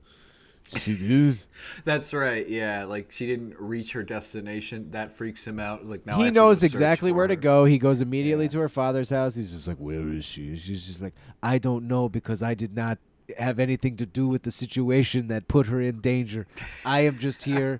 She 0.78 0.96
did? 0.98 1.40
That's 1.84 2.14
right. 2.14 2.48
Yeah, 2.48 2.86
like 2.86 3.12
she 3.12 3.26
didn't 3.26 3.60
reach 3.60 3.94
her 3.94 4.04
destination. 4.04 4.92
That 4.92 5.12
freaks 5.18 5.46
him 5.46 5.60
out. 5.60 5.82
It's 5.82 5.90
like 5.90 6.06
now 6.06 6.20
he 6.22 6.30
knows 6.32 6.62
exactly 6.64 7.12
where 7.12 7.28
to 7.28 7.36
go. 7.36 7.66
He 7.66 7.78
goes 7.78 8.02
immediately 8.02 8.46
Yeah. 8.46 8.50
to 8.52 8.60
her 8.60 8.70
father's 8.70 9.10
house. 9.10 9.36
He's 9.36 9.52
just 9.52 9.68
like, 9.68 9.78
"Where 9.78 10.08
is 10.14 10.26
she?" 10.26 10.58
She's 10.58 10.86
just 10.86 11.02
like, 11.02 11.14
"I 11.42 11.58
don't 11.58 11.88
know 11.88 12.08
because 12.10 12.44
I 12.44 12.54
did 12.54 12.76
not 12.76 13.00
have 13.38 13.60
anything 13.60 13.96
to 13.98 14.06
do 14.06 14.28
with 14.28 14.44
the 14.44 14.52
situation 14.52 15.28
that 15.28 15.48
put 15.48 15.68
her 15.68 15.82
in 15.82 16.02
danger. 16.02 16.48
I 16.86 17.02
am 17.02 17.18
just 17.20 17.44
here 17.44 17.80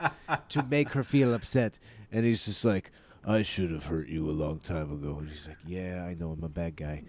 to 0.50 0.64
make 0.64 0.90
her 0.90 1.04
feel 1.04 1.34
upset." 1.34 1.80
And 2.12 2.26
he's 2.26 2.46
just 2.46 2.66
like, 2.66 2.92
I 3.24 3.44
should 3.44 3.70
have 3.70 3.86
hurt 3.86 4.08
you 4.10 4.30
a 4.30 4.32
long 4.32 4.60
time 4.60 4.92
ago. 4.92 5.18
and 5.20 5.30
he's 5.30 5.48
like, 5.48 5.58
"Yeah, 5.68 6.04
I 6.08 6.16
know 6.16 6.32
I'm 6.32 6.44
a 6.44 6.50
bad 6.50 6.76
guy." 6.76 7.04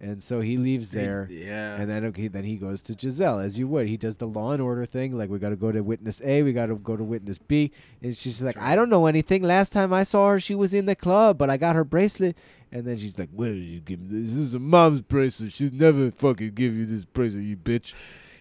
And 0.00 0.22
so 0.22 0.40
he 0.40 0.56
leaves 0.58 0.92
there. 0.92 1.26
Yeah. 1.28 1.74
And 1.74 1.90
then 1.90 2.04
okay, 2.06 2.28
then 2.28 2.44
he 2.44 2.56
goes 2.56 2.82
to 2.82 2.96
Giselle 2.98 3.40
as 3.40 3.58
you 3.58 3.66
would. 3.66 3.88
He 3.88 3.96
does 3.96 4.16
the 4.16 4.26
law 4.26 4.52
and 4.52 4.62
order 4.62 4.86
thing, 4.86 5.18
like 5.18 5.28
we 5.28 5.40
got 5.40 5.48
to 5.48 5.56
go 5.56 5.72
to 5.72 5.80
witness 5.80 6.22
A, 6.24 6.42
we 6.44 6.52
got 6.52 6.66
to 6.66 6.76
go 6.76 6.96
to 6.96 7.02
witness 7.02 7.38
B, 7.38 7.72
and 8.00 8.16
she's 8.16 8.40
like, 8.40 8.56
I 8.58 8.76
don't 8.76 8.90
know 8.90 9.06
anything. 9.06 9.42
Last 9.42 9.72
time 9.72 9.92
I 9.92 10.04
saw 10.04 10.28
her, 10.28 10.40
she 10.40 10.54
was 10.54 10.72
in 10.72 10.86
the 10.86 10.94
club, 10.94 11.36
but 11.36 11.50
I 11.50 11.56
got 11.56 11.74
her 11.74 11.84
bracelet. 11.84 12.36
And 12.70 12.86
then 12.86 12.96
she's 12.98 13.18
like, 13.18 13.30
Where 13.32 13.52
did 13.52 13.64
you 13.64 13.80
give 13.80 14.00
me 14.00 14.22
this? 14.22 14.32
This 14.32 14.40
is 14.40 14.54
a 14.54 14.58
mom's 14.60 15.00
bracelet. 15.00 15.52
She'd 15.52 15.74
never 15.74 16.12
fucking 16.12 16.52
give 16.54 16.76
you 16.76 16.86
this 16.86 17.04
bracelet, 17.04 17.44
you 17.44 17.56
bitch. 17.56 17.92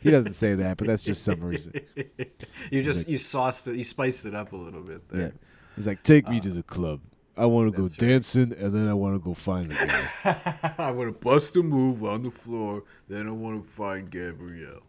he 0.01 0.11
doesn't 0.11 0.33
say 0.33 0.53
that, 0.53 0.77
but 0.77 0.85
that's 0.85 1.03
just 1.03 1.23
some 1.23 1.41
reason. 1.41 1.73
you 2.71 2.83
just 2.83 3.07
you 3.07 3.17
sauced 3.17 3.67
it, 3.67 3.77
you 3.77 3.83
spiced 3.83 4.25
it 4.25 4.35
up 4.35 4.53
a 4.53 4.55
little 4.55 4.81
bit 4.81 5.01
Yeah. 5.13 5.29
He's 5.75 5.87
like, 5.87 6.03
Take 6.03 6.27
me 6.27 6.37
uh, 6.37 6.41
to 6.41 6.49
the 6.51 6.63
club. 6.63 6.99
I 7.37 7.45
want 7.45 7.67
to 7.71 7.75
go 7.75 7.83
right. 7.83 7.97
dancing, 7.97 8.53
and 8.53 8.73
then 8.73 8.87
I 8.87 8.93
want 8.93 9.15
to 9.15 9.19
go 9.19 9.33
find 9.33 9.67
the 9.69 9.75
guy. 10.23 10.71
I 10.77 10.91
want 10.91 11.07
to 11.09 11.19
bust 11.19 11.55
a 11.55 11.63
move 11.63 12.03
on 12.03 12.23
the 12.23 12.31
floor, 12.31 12.83
then 13.07 13.27
I 13.27 13.31
want 13.31 13.63
to 13.63 13.71
find 13.71 14.09
Gabrielle. 14.09 14.81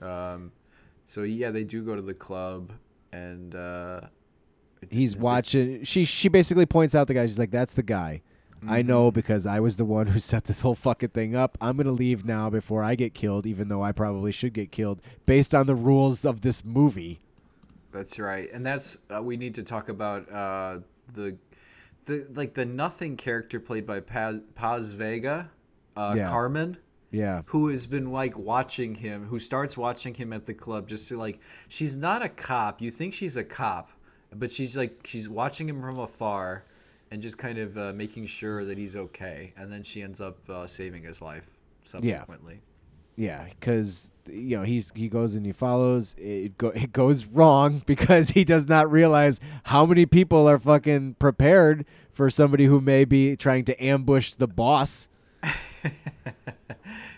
Um, 0.00 0.52
so 1.04 1.22
yeah, 1.22 1.50
they 1.50 1.64
do 1.64 1.82
go 1.82 1.96
to 1.96 2.02
the 2.02 2.14
club, 2.14 2.72
and 3.12 3.54
uh, 3.54 4.02
He's 4.90 5.16
watching. 5.16 5.84
She 5.84 6.04
she 6.04 6.28
basically 6.28 6.66
points 6.66 6.94
out 6.94 7.06
the 7.08 7.14
guy. 7.14 7.26
She's 7.26 7.38
like, 7.38 7.50
"That's 7.50 7.74
the 7.74 7.82
guy." 7.82 8.22
I 8.66 8.80
Mm-hmm. 8.80 8.88
know 8.88 9.10
because 9.10 9.46
I 9.46 9.60
was 9.60 9.76
the 9.76 9.84
one 9.84 10.08
who 10.08 10.18
set 10.32 10.44
this 10.44 10.60
whole 10.60 10.74
fucking 10.74 11.10
thing 11.10 11.34
up. 11.34 11.56
I'm 11.60 11.76
gonna 11.76 11.92
leave 11.92 12.24
now 12.24 12.50
before 12.50 12.82
I 12.82 12.94
get 12.94 13.14
killed, 13.14 13.46
even 13.46 13.68
though 13.68 13.82
I 13.82 13.92
probably 13.92 14.32
should 14.32 14.52
get 14.52 14.72
killed 14.72 15.00
based 15.26 15.54
on 15.54 15.66
the 15.66 15.74
rules 15.74 16.24
of 16.24 16.40
this 16.42 16.64
movie. 16.64 17.20
That's 17.92 18.18
right, 18.18 18.50
and 18.52 18.64
that's 18.64 18.98
uh, 19.14 19.22
we 19.22 19.36
need 19.36 19.54
to 19.56 19.62
talk 19.62 19.88
about 19.88 20.30
uh, 20.30 20.78
the 21.12 21.36
the 22.06 22.26
like 22.34 22.54
the 22.54 22.64
nothing 22.64 23.16
character 23.16 23.58
played 23.60 23.86
by 23.86 24.00
Paz, 24.00 24.40
Paz 24.54 24.92
Vega, 24.92 25.50
uh, 25.96 26.14
Yeah. 26.16 26.28
Carmen. 26.30 26.76
Yeah. 27.12 27.42
who 27.46 27.68
has 27.68 27.86
been 27.86 28.10
like 28.10 28.36
watching 28.36 28.96
him, 28.96 29.26
who 29.28 29.38
starts 29.38 29.76
watching 29.76 30.14
him 30.14 30.32
at 30.32 30.44
the 30.46 30.52
club 30.52 30.88
just 30.88 31.08
to 31.08 31.16
like 31.16 31.38
she's 31.68 31.96
not 31.96 32.20
a 32.22 32.28
cop. 32.28 32.82
You 32.82 32.90
think 32.90 33.14
she's 33.14 33.36
a 33.36 33.44
cop, 33.44 33.90
but 34.34 34.50
she's 34.52 34.76
like 34.76 35.00
she's 35.06 35.28
watching 35.28 35.68
him 35.68 35.80
from 35.80 35.98
afar 35.98 36.64
and 37.10 37.22
just 37.22 37.38
kind 37.38 37.58
of 37.58 37.78
uh, 37.78 37.92
making 37.94 38.26
sure 38.26 38.64
that 38.64 38.76
he's 38.76 38.96
okay. 38.96 39.54
And 39.56 39.72
then 39.72 39.82
she 39.84 40.02
ends 40.02 40.20
up 40.20 40.36
uh, 40.50 40.66
saving 40.66 41.04
his 41.04 41.22
life 41.22 41.46
subsequently. 41.84 42.54
Yeah, 42.54 42.60
because 43.16 44.12
you 44.26 44.56
know 44.56 44.62
he's 44.62 44.92
he 44.94 45.08
goes 45.08 45.34
and 45.34 45.44
he 45.44 45.52
follows. 45.52 46.14
It 46.18 46.58
go 46.58 46.68
it 46.68 46.92
goes 46.92 47.26
wrong 47.26 47.82
because 47.86 48.30
he 48.30 48.44
does 48.44 48.68
not 48.68 48.90
realize 48.90 49.40
how 49.64 49.86
many 49.86 50.06
people 50.06 50.48
are 50.48 50.58
fucking 50.58 51.14
prepared 51.18 51.84
for 52.10 52.30
somebody 52.30 52.66
who 52.66 52.80
may 52.80 53.04
be 53.04 53.36
trying 53.36 53.64
to 53.66 53.84
ambush 53.84 54.34
the 54.34 54.48
boss. 54.48 55.08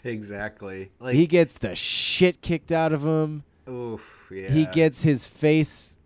Exactly. 0.05 0.91
Like 1.01 1.15
he 1.15 1.27
gets 1.27 1.59
the 1.59 1.75
shit 1.75 2.41
kicked 2.41 2.73
out 2.73 2.93
of 2.93 3.05
him. 3.05 3.45
oof, 3.69 4.31
yeah. 4.33 4.49
He 4.49 4.67
gets 4.67 5.03
his 5.03 5.27
face 5.27 5.97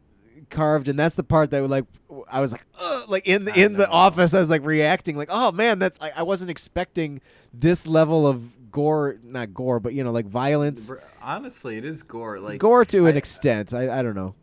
carved, 0.51 0.89
and 0.89 0.99
that's 0.99 1.15
the 1.15 1.25
part 1.25 1.51
that 1.51 1.67
like 1.69 1.85
I 2.31 2.41
was 2.41 2.53
like, 2.53 2.67
Ugh, 2.79 3.09
like 3.09 3.27
in 3.27 3.45
the 3.45 3.55
in 3.59 3.75
the 3.75 3.89
office, 3.89 4.35
I 4.35 4.41
was 4.41 4.51
like 4.51 4.65
reacting 4.65 5.17
like, 5.17 5.29
oh 5.31 5.53
man, 5.53 5.79
that's 5.79 5.99
I, 6.01 6.13
I 6.17 6.23
wasn't 6.23 6.51
expecting 6.51 7.21
this 7.53 7.87
level 7.87 8.27
of 8.27 8.53
gore, 8.73 9.19
not 9.23 9.55
gore, 9.55 9.79
but 9.79 9.93
you 9.95 10.03
know 10.03 10.11
like 10.11 10.27
violence, 10.27 10.91
Honestly, 11.23 11.77
it 11.77 11.85
is 11.85 12.03
gore. 12.03 12.41
Like 12.41 12.59
gore 12.59 12.85
to 12.87 13.07
an 13.07 13.15
I- 13.15 13.19
extent. 13.19 13.73
I 13.75 13.99
I 13.99 14.03
don't 14.03 14.17
know. 14.17 14.35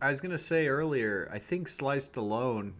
I 0.00 0.08
was 0.08 0.20
gonna 0.20 0.38
say 0.38 0.68
earlier, 0.68 1.28
I 1.32 1.38
think 1.38 1.68
Sly 1.68 1.96
Stallone, 1.98 2.72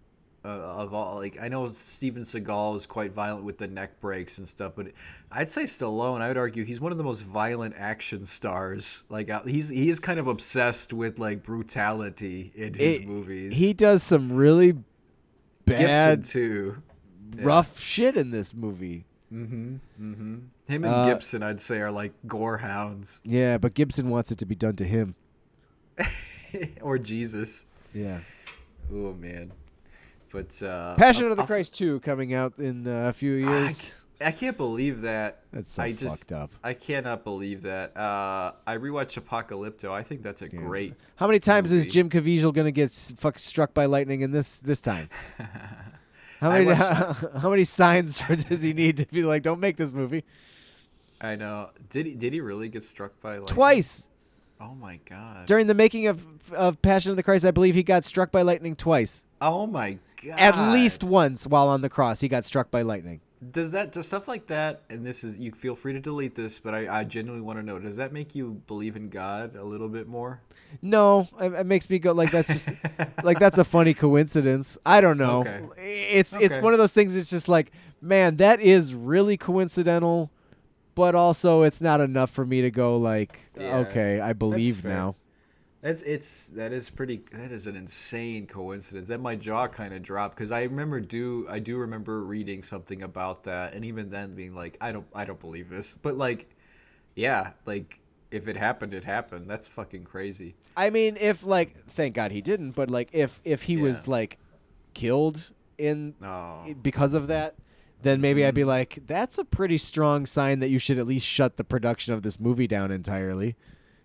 uh, 0.45 0.49
of 0.49 0.93
all, 0.95 1.17
like 1.17 1.39
I 1.41 1.47
know 1.49 1.69
Steven 1.69 2.23
Seagal 2.23 2.75
is 2.77 2.87
quite 2.87 3.13
violent 3.13 3.45
with 3.45 3.59
the 3.59 3.69
neck 3.69 4.01
breaks 4.01 4.39
and 4.39 4.49
stuff, 4.49 4.73
but 4.75 4.89
I'd 5.31 5.49
say 5.49 5.63
Stallone. 5.65 6.21
I 6.21 6.29
would 6.29 6.37
argue 6.37 6.65
he's 6.65 6.81
one 6.81 6.91
of 6.91 6.99
the 6.99 7.05
most 7.05 7.21
violent 7.23 7.75
action 7.79 8.27
stars. 8.27 9.05
Like 9.09 9.31
uh, 9.31 9.43
he's 9.45 9.69
he 9.69 9.89
is 9.89 10.01
kind 10.01 10.19
of 10.19 10.27
obsessed 10.27 10.93
with 10.93 11.19
like 11.21 11.43
brutality 11.45 12.53
in 12.57 12.75
his 12.75 13.01
It- 13.01 13.07
movies. 13.07 13.55
He 13.57 13.73
does 13.73 14.03
some 14.03 14.33
really 14.33 14.73
Gibson 15.67 15.87
bad, 15.87 16.25
too. 16.25 16.83
rough 17.37 17.79
shit 17.79 18.17
in 18.17 18.31
this 18.33 18.53
movie. 18.55 19.05
Mm-hmm. 19.33 19.75
Mm-hmm. 20.01 20.35
Him 20.69 20.85
and 20.85 20.95
Uh, 20.95 21.05
Gibson, 21.07 21.43
I'd 21.43 21.61
say, 21.61 21.81
are 21.81 21.91
like 21.91 22.13
gore 22.27 22.59
hounds 22.59 23.21
Yeah, 23.25 23.57
but 23.59 23.75
Gibson 23.75 24.11
wants 24.11 24.31
it 24.31 24.39
to 24.39 24.47
be 24.47 24.55
done 24.55 24.77
to 24.77 24.85
him. 24.85 25.15
or 26.83 26.99
Jesus. 26.99 27.65
Yeah. 27.95 28.19
Oh 28.93 29.13
man. 29.15 29.53
But 30.31 30.63
uh, 30.63 30.97
Passion 30.97 31.25
I'll- 31.27 31.33
of 31.33 31.37
the 31.37 31.43
I'll 31.43 31.47
Christ 31.47 31.75
2 31.75 32.01
coming 32.01 32.35
out 32.35 32.59
in 32.59 32.87
uh, 32.87 33.09
a 33.09 33.13
few 33.13 33.33
years. 33.33 33.93
I, 34.21 34.27
I 34.29 34.33
can't 34.33 34.57
believe 34.57 35.03
that. 35.03 35.41
That's 35.53 35.71
so 35.71 35.83
I 35.83 35.93
just, 35.93 36.21
fucked 36.21 36.33
up. 36.33 36.51
I 36.63 36.75
cannot 36.75 37.25
believe 37.25 37.63
that. 37.63 37.97
Uh, 37.97 38.53
I 38.67 38.77
rewatched 38.77 39.21
Apocalypto. 39.21 39.91
I 39.91 40.03
think 40.03 40.23
that's 40.23 40.43
a 40.43 40.49
great. 40.49 40.95
How 41.17 41.27
many 41.27 41.39
times 41.41 41.73
is. 41.73 41.87
Jim 41.87 42.09
Caviezel 42.09 42.53
gonna 42.55 42.71
get 42.71 42.85
s- 42.85 43.13
fuck 43.17 43.39
struck 43.39 43.75
by 43.75 43.87
lightning 43.87 44.21
in 44.21 44.31
this 44.31 44.59
this 44.59 44.81
time? 44.81 45.09
How 46.43 46.51
many 46.51 46.67
watched- 46.67 47.25
how, 47.39 47.51
many 47.51 47.65
signs 47.65 48.21
for 48.21 48.37
does 48.49 48.63
he 48.63 48.73
need 48.73 48.97
to 48.99 49.07
be 49.07 49.23
like? 49.23 49.43
Don't 49.43 49.61
make 49.61 49.77
this 49.77 49.93
movie 49.93 50.25
I 51.21 51.37
know. 51.37 51.71
Did 51.91 52.07
he? 52.07 52.15
Did 52.15 52.33
he 52.33 52.41
really 52.41 52.69
get 52.69 52.85
struck 52.85 53.13
by 53.23 53.39
lightning? 53.39 53.47
twice 53.47 54.09
Oh 54.61 54.75
my 54.75 54.99
god. 55.09 55.47
during 55.47 55.67
the 55.69 55.75
making 55.75 56.07
of 56.09 56.27
of 56.53 56.83
Passion 56.83 57.11
of 57.11 57.17
the 57.17 57.23
Christ. 57.23 57.45
I 57.45 57.51
believe 57.53 57.75
he 57.75 57.83
got 57.83 58.05
struck 58.05 58.31
by 58.33 58.43
lightning 58.43 58.75
twice. 58.77 59.25
oh 59.41 59.67
my 59.67 59.99
god. 60.25 60.39
At 60.39 60.73
least 60.73 61.03
once 61.03 61.47
while 61.47 61.69
on 61.69 61.81
the 61.83 61.89
cross, 61.89 62.21
he 62.21 62.29
got 62.29 62.45
struck 62.45 62.71
by 62.71 62.83
lightning. 62.83 63.21
Does 63.51 63.73
that 63.73 63.91
does 63.91 64.07
stuff 64.07 64.29
like 64.29 64.47
that? 64.49 64.83
And 64.89 65.05
this 65.05 65.25
is 65.25 65.37
you 65.37 65.51
feel 65.51 65.75
free 65.75 65.93
to 65.95 66.01
delete 66.01 66.37
this, 66.37 66.61
but 66.61 66.75
I, 66.75 67.01
I 67.01 67.05
genuinely 67.05 67.45
want 67.45 67.59
to 67.59 67.63
know. 67.65 67.79
Does 67.79 67.97
that 67.97 68.13
make 68.13 68.35
you 68.37 68.63
believe 68.69 68.95
in 68.95 69.09
God 69.09 69.57
a 69.57 69.65
little 69.65 69.89
bit 69.89 70.07
more? 70.07 70.41
No, 70.81 71.29
it, 71.41 71.53
it 71.53 71.67
makes 71.67 71.91
me 71.91 71.99
go 71.99 72.13
like 72.13 72.31
that's 72.31 72.49
just 72.49 72.71
like 73.25 73.41
that's 73.41 73.59
a 73.59 73.65
funny 73.65 73.95
coincidence. 73.95 74.79
I 74.87 75.01
don't 75.01 75.19
know. 75.19 75.41
Okay. 75.41 75.63
It's 75.77 76.37
it's 76.37 76.59
one 76.59 76.73
of 76.73 76.79
those 76.79 76.93
things. 76.93 77.17
It's 77.17 77.31
just 77.31 77.49
like, 77.49 77.73
man, 78.01 78.37
that 78.37 78.61
is 78.61 78.95
really 78.95 79.37
coincidental, 79.37 80.31
but 80.95 81.17
also 81.17 81.63
it's 81.63 81.81
not 81.81 82.01
enough 82.01 82.31
for 82.31 82.47
me 82.47 82.63
to 82.63 82.71
go 82.71 82.97
like, 82.97 83.51
Yeah, 83.59 83.79
okay, 83.79 84.21
I 84.21 84.35
believe 84.35 84.85
now. 84.85 85.17
That's 85.83 86.03
it's 86.03 86.47
that 86.55 86.73
is 86.73 86.89
pretty 86.89 87.23
that 87.33 87.51
is 87.51 87.67
an 87.67 87.77
insane 87.77 88.47
coincidence. 88.47 89.09
That 89.09 89.21
my 89.21 89.35
jaw 89.37 89.69
kind 89.69 89.93
of 89.93 90.03
dropped 90.03 90.37
because 90.37 90.53
I 90.53 90.63
remember 90.63 91.01
do 91.01 91.47
I 91.51 91.59
do 91.59 91.77
remember 91.77 92.23
reading 92.23 92.63
something 92.63 93.03
about 93.03 93.45
that 93.45 93.75
and 93.75 93.85
even 93.85 94.09
then 94.09 94.35
being 94.35 94.55
like 94.55 94.77
I 94.81 94.93
don't 94.93 95.07
I 95.15 95.25
don't 95.25 95.41
believe 95.41 95.69
this. 95.69 95.95
But 95.95 96.17
like 96.17 96.49
yeah, 97.17 97.51
like 97.67 97.99
if 98.31 98.49
it 98.49 98.57
happened 98.57 98.95
it 98.95 99.05
happened. 99.05 99.49
That's 99.49 99.67
fucking 99.69 100.05
crazy. 100.05 100.55
I 100.77 100.91
mean, 100.91 101.17
if 101.21 101.45
like, 101.45 101.75
thank 101.87 102.15
God 102.15 102.33
he 102.33 102.41
didn't, 102.41 102.73
but 102.73 102.91
like, 102.91 103.11
if 103.13 103.41
if 103.45 103.65
he 103.65 103.77
was 103.77 104.09
like 104.09 104.39
killed 104.95 105.53
in 105.79 106.15
No. 106.21 106.75
because 106.83 107.15
of 107.15 107.27
that, 107.29 107.57
then 108.03 108.21
maybe. 108.21 108.45
I'd 108.45 108.55
be 108.55 108.63
mm. 108.63 108.67
like, 108.67 109.01
that's 109.07 109.39
a 109.39 109.45
pretty 109.45 109.79
strong 109.79 110.27
sign 110.27 110.61
that 110.61 110.71
you 110.71 110.79
should 110.79 110.99
at 110.99 111.07
least 111.07 111.27
shut 111.27 111.57
the 111.57 111.65
production 111.65 112.15
of 112.15 112.23
this 112.23 112.41
movie 112.41 112.67
down 112.67 112.91
entirely, 112.91 113.57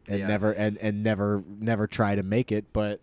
and 0.07 0.27
never 0.27 0.51
and 0.53 0.77
and 0.77 1.03
never 1.03 1.43
never 1.47 1.87
try 1.87 2.15
to 2.15 2.23
make 2.23 2.51
it. 2.51 2.65
But 2.73 3.01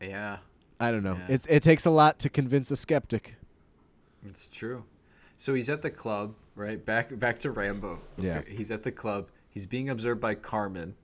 Yeah. 0.00 0.38
I 0.80 0.90
don't 0.90 1.02
know. 1.04 1.16
Yeah. 1.28 1.34
It 1.36 1.46
it 1.48 1.62
takes 1.62 1.86
a 1.86 1.90
lot 1.90 2.18
to 2.20 2.28
convince 2.28 2.70
a 2.70 2.76
skeptic. 2.76 3.36
It's 4.24 4.48
true. 4.48 4.84
So 5.36 5.54
he's 5.54 5.68
at 5.70 5.82
the 5.82 5.90
club, 5.90 6.34
right? 6.54 6.84
Back 6.84 7.18
back 7.18 7.38
to 7.40 7.50
Rambo. 7.50 8.00
Yeah. 8.16 8.42
He's 8.46 8.70
at 8.70 8.82
the 8.82 8.92
club. 8.92 9.28
He's 9.50 9.66
being 9.66 9.90
observed 9.90 10.20
by 10.20 10.34
Carmen. 10.34 10.94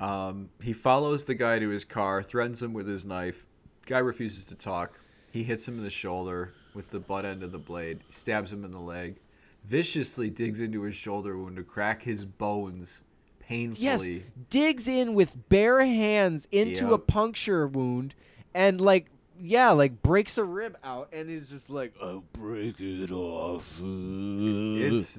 Um, 0.00 0.48
he 0.60 0.72
follows 0.72 1.24
the 1.24 1.34
guy 1.34 1.58
to 1.58 1.68
his 1.68 1.84
car, 1.84 2.22
threatens 2.22 2.60
him 2.62 2.72
with 2.72 2.88
his 2.88 3.04
knife. 3.04 3.46
Guy 3.86 3.98
refuses 3.98 4.44
to 4.46 4.54
talk. 4.54 4.98
He 5.30 5.42
hits 5.42 5.66
him 5.66 5.78
in 5.78 5.84
the 5.84 5.90
shoulder 5.90 6.54
with 6.74 6.90
the 6.90 6.98
butt 6.98 7.24
end 7.24 7.42
of 7.42 7.52
the 7.52 7.58
blade. 7.58 8.00
Stabs 8.10 8.52
him 8.52 8.64
in 8.64 8.70
the 8.70 8.80
leg. 8.80 9.16
Viciously 9.64 10.30
digs 10.30 10.60
into 10.60 10.82
his 10.82 10.94
shoulder 10.94 11.36
wound 11.38 11.56
to 11.56 11.62
crack 11.62 12.02
his 12.02 12.24
bones 12.24 13.02
painfully. 13.48 13.84
Yes, 13.84 14.08
digs 14.50 14.88
in 14.88 15.14
with 15.14 15.48
bare 15.48 15.84
hands 15.84 16.46
into 16.50 16.92
a 16.94 16.98
puncture 16.98 17.66
wound, 17.66 18.14
and 18.54 18.80
like 18.80 19.06
yeah, 19.40 19.70
like 19.70 20.02
breaks 20.02 20.38
a 20.38 20.44
rib 20.44 20.76
out, 20.84 21.08
and 21.12 21.30
is 21.30 21.48
just 21.50 21.70
like, 21.70 21.94
I'll 22.00 22.24
break 22.32 22.80
it 22.80 23.10
off. 23.10 23.80
it's 23.80 25.18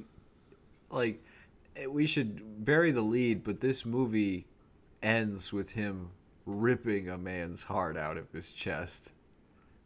like 0.90 1.24
eh, 1.76 1.88
we 1.88 2.06
should 2.06 2.64
bury 2.66 2.92
the 2.92 3.02
lead, 3.02 3.44
but 3.44 3.60
this 3.60 3.86
movie 3.86 4.46
ends 5.04 5.52
with 5.52 5.72
him 5.72 6.10
ripping 6.46 7.10
a 7.10 7.18
man's 7.18 7.64
heart 7.64 7.98
out 7.98 8.18
of 8.18 8.32
his 8.32 8.52
chest. 8.52 9.12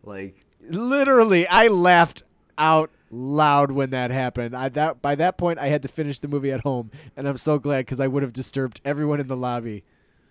Like 0.04 0.46
literally 0.70 1.48
i 1.48 1.68
laughed 1.68 2.24
out 2.60 2.91
loud 3.10 3.72
when 3.72 3.89
that 3.89 4.12
happened 4.12 4.55
i 4.55 4.70
that 4.70 5.01
by 5.01 5.16
that 5.16 5.36
point 5.36 5.57
i 5.57 5.68
had 5.68 5.82
to 5.82 5.88
finish 5.88 6.20
the 6.20 6.28
movie 6.28 6.51
at 6.51 6.62
home 6.62 6.91
and 7.18 7.28
i'm 7.28 7.38
so 7.38 7.57
glad 7.57 7.80
because 7.80 7.99
i 7.99 8.05
would 8.05 8.22
have 8.22 8.34
disturbed 8.34 8.80
everyone 8.86 9.20
in 9.20 9.28
the 9.28 9.38
lobby 9.38 9.84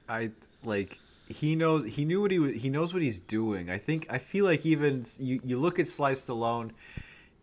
I 0.08 0.30
like 0.64 0.98
he 1.28 1.54
knows 1.54 1.84
he 1.84 2.04
knew 2.04 2.22
what 2.22 2.30
he 2.30 2.38
was 2.38 2.54
he 2.54 2.70
knows 2.70 2.94
what 2.94 3.02
he's 3.02 3.18
doing. 3.18 3.70
I 3.70 3.78
think 3.78 4.06
I 4.10 4.18
feel 4.18 4.44
like 4.44 4.64
even 4.64 5.04
you 5.18 5.40
you 5.44 5.58
look 5.58 5.78
at 5.78 5.86
Sly 5.86 6.12
Stallone 6.12 6.70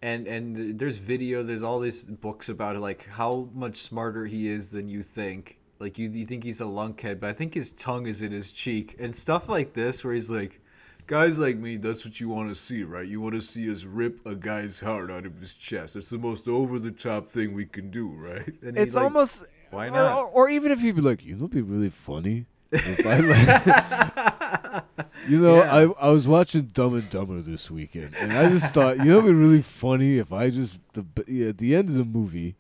and 0.02 0.28
and 0.28 0.80
there's 0.80 1.00
videos, 1.00 1.48
there's 1.48 1.64
all 1.64 1.80
these 1.80 2.04
books 2.04 2.50
about 2.50 2.76
like 2.78 3.06
how 3.08 3.50
much 3.54 3.78
smarter 3.78 4.26
he 4.26 4.50
is 4.50 4.68
than 4.68 4.90
you 4.90 5.04
think. 5.04 5.58
Like 5.80 5.98
you 6.00 6.10
you 6.10 6.26
think 6.26 6.44
he's 6.44 6.62
a 6.62 6.66
lunkhead, 6.66 7.20
but 7.20 7.30
I 7.30 7.34
think 7.34 7.54
his 7.54 7.72
tongue 7.72 8.08
is 8.08 8.22
in 8.22 8.32
his 8.32 8.52
cheek 8.52 8.96
and 9.00 9.16
stuff 9.16 9.48
like 9.48 9.74
this 9.74 10.04
where 10.04 10.14
he's 10.14 10.30
like 10.30 10.60
Guys 11.08 11.38
like 11.38 11.58
me, 11.58 11.78
that's 11.78 12.04
what 12.04 12.20
you 12.20 12.30
want 12.30 12.50
to 12.50 12.56
see, 12.56 12.84
right? 12.84 13.08
You 13.08 13.22
want 13.22 13.36
to 13.36 13.42
see 13.42 13.72
us 13.72 13.84
rip 13.84 14.26
a 14.26 14.34
guy's 14.34 14.80
heart 14.80 15.12
out 15.12 15.26
of 15.26 15.40
his 15.40 15.54
chest. 15.54 15.94
That's 15.94 16.10
the 16.10 16.18
most 16.18 16.48
over 16.48 16.80
the 16.80 16.92
top 16.92 17.30
thing 17.30 17.54
we 17.54 17.66
can 17.66 17.92
do, 17.92 18.08
right? 18.08 18.48
and 18.64 18.78
it's 18.78 18.96
like, 18.96 19.04
almost 19.04 19.46
why 19.70 19.90
not? 19.90 20.18
Or, 20.18 20.26
or 20.26 20.50
even 20.50 20.72
if 20.72 20.82
You'd 20.82 20.96
be 20.96 21.02
like, 21.02 21.24
you 21.24 21.36
know, 21.36 21.44
what'd 21.44 21.52
be 21.52 21.62
really 21.62 21.90
funny. 21.90 22.46
If 22.72 23.06
I 23.06 23.20
like, 24.74 24.84
you 25.30 25.40
know, 25.40 25.62
I 25.62 26.08
I 26.08 26.12
was 26.12 26.28
watching 26.28 26.64
Dumb 26.74 26.96
and 26.96 27.10
Dumber 27.10 27.42
this 27.42 27.70
weekend, 27.70 28.16
and 28.16 28.34
I 28.34 28.50
just 28.50 28.74
thought, 28.74 28.98
you 28.98 29.06
know, 29.06 29.20
it'd 29.20 29.26
be 29.26 29.34
really 29.34 29.62
funny 29.62 30.18
if 30.18 30.34
I 30.34 30.50
just 30.50 30.80
the 30.94 31.06
yeah, 31.28 31.50
at 31.50 31.60
the 31.60 31.76
end 31.76 31.90
of 31.90 31.96
the 31.96 32.04
movie, 32.04 32.56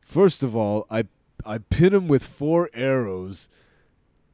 first 0.00 0.42
of 0.42 0.54
all, 0.54 0.86
I 0.90 1.04
I 1.44 1.58
pin 1.58 1.94
him 1.94 2.08
with 2.08 2.22
four 2.22 2.68
arrows, 2.74 3.48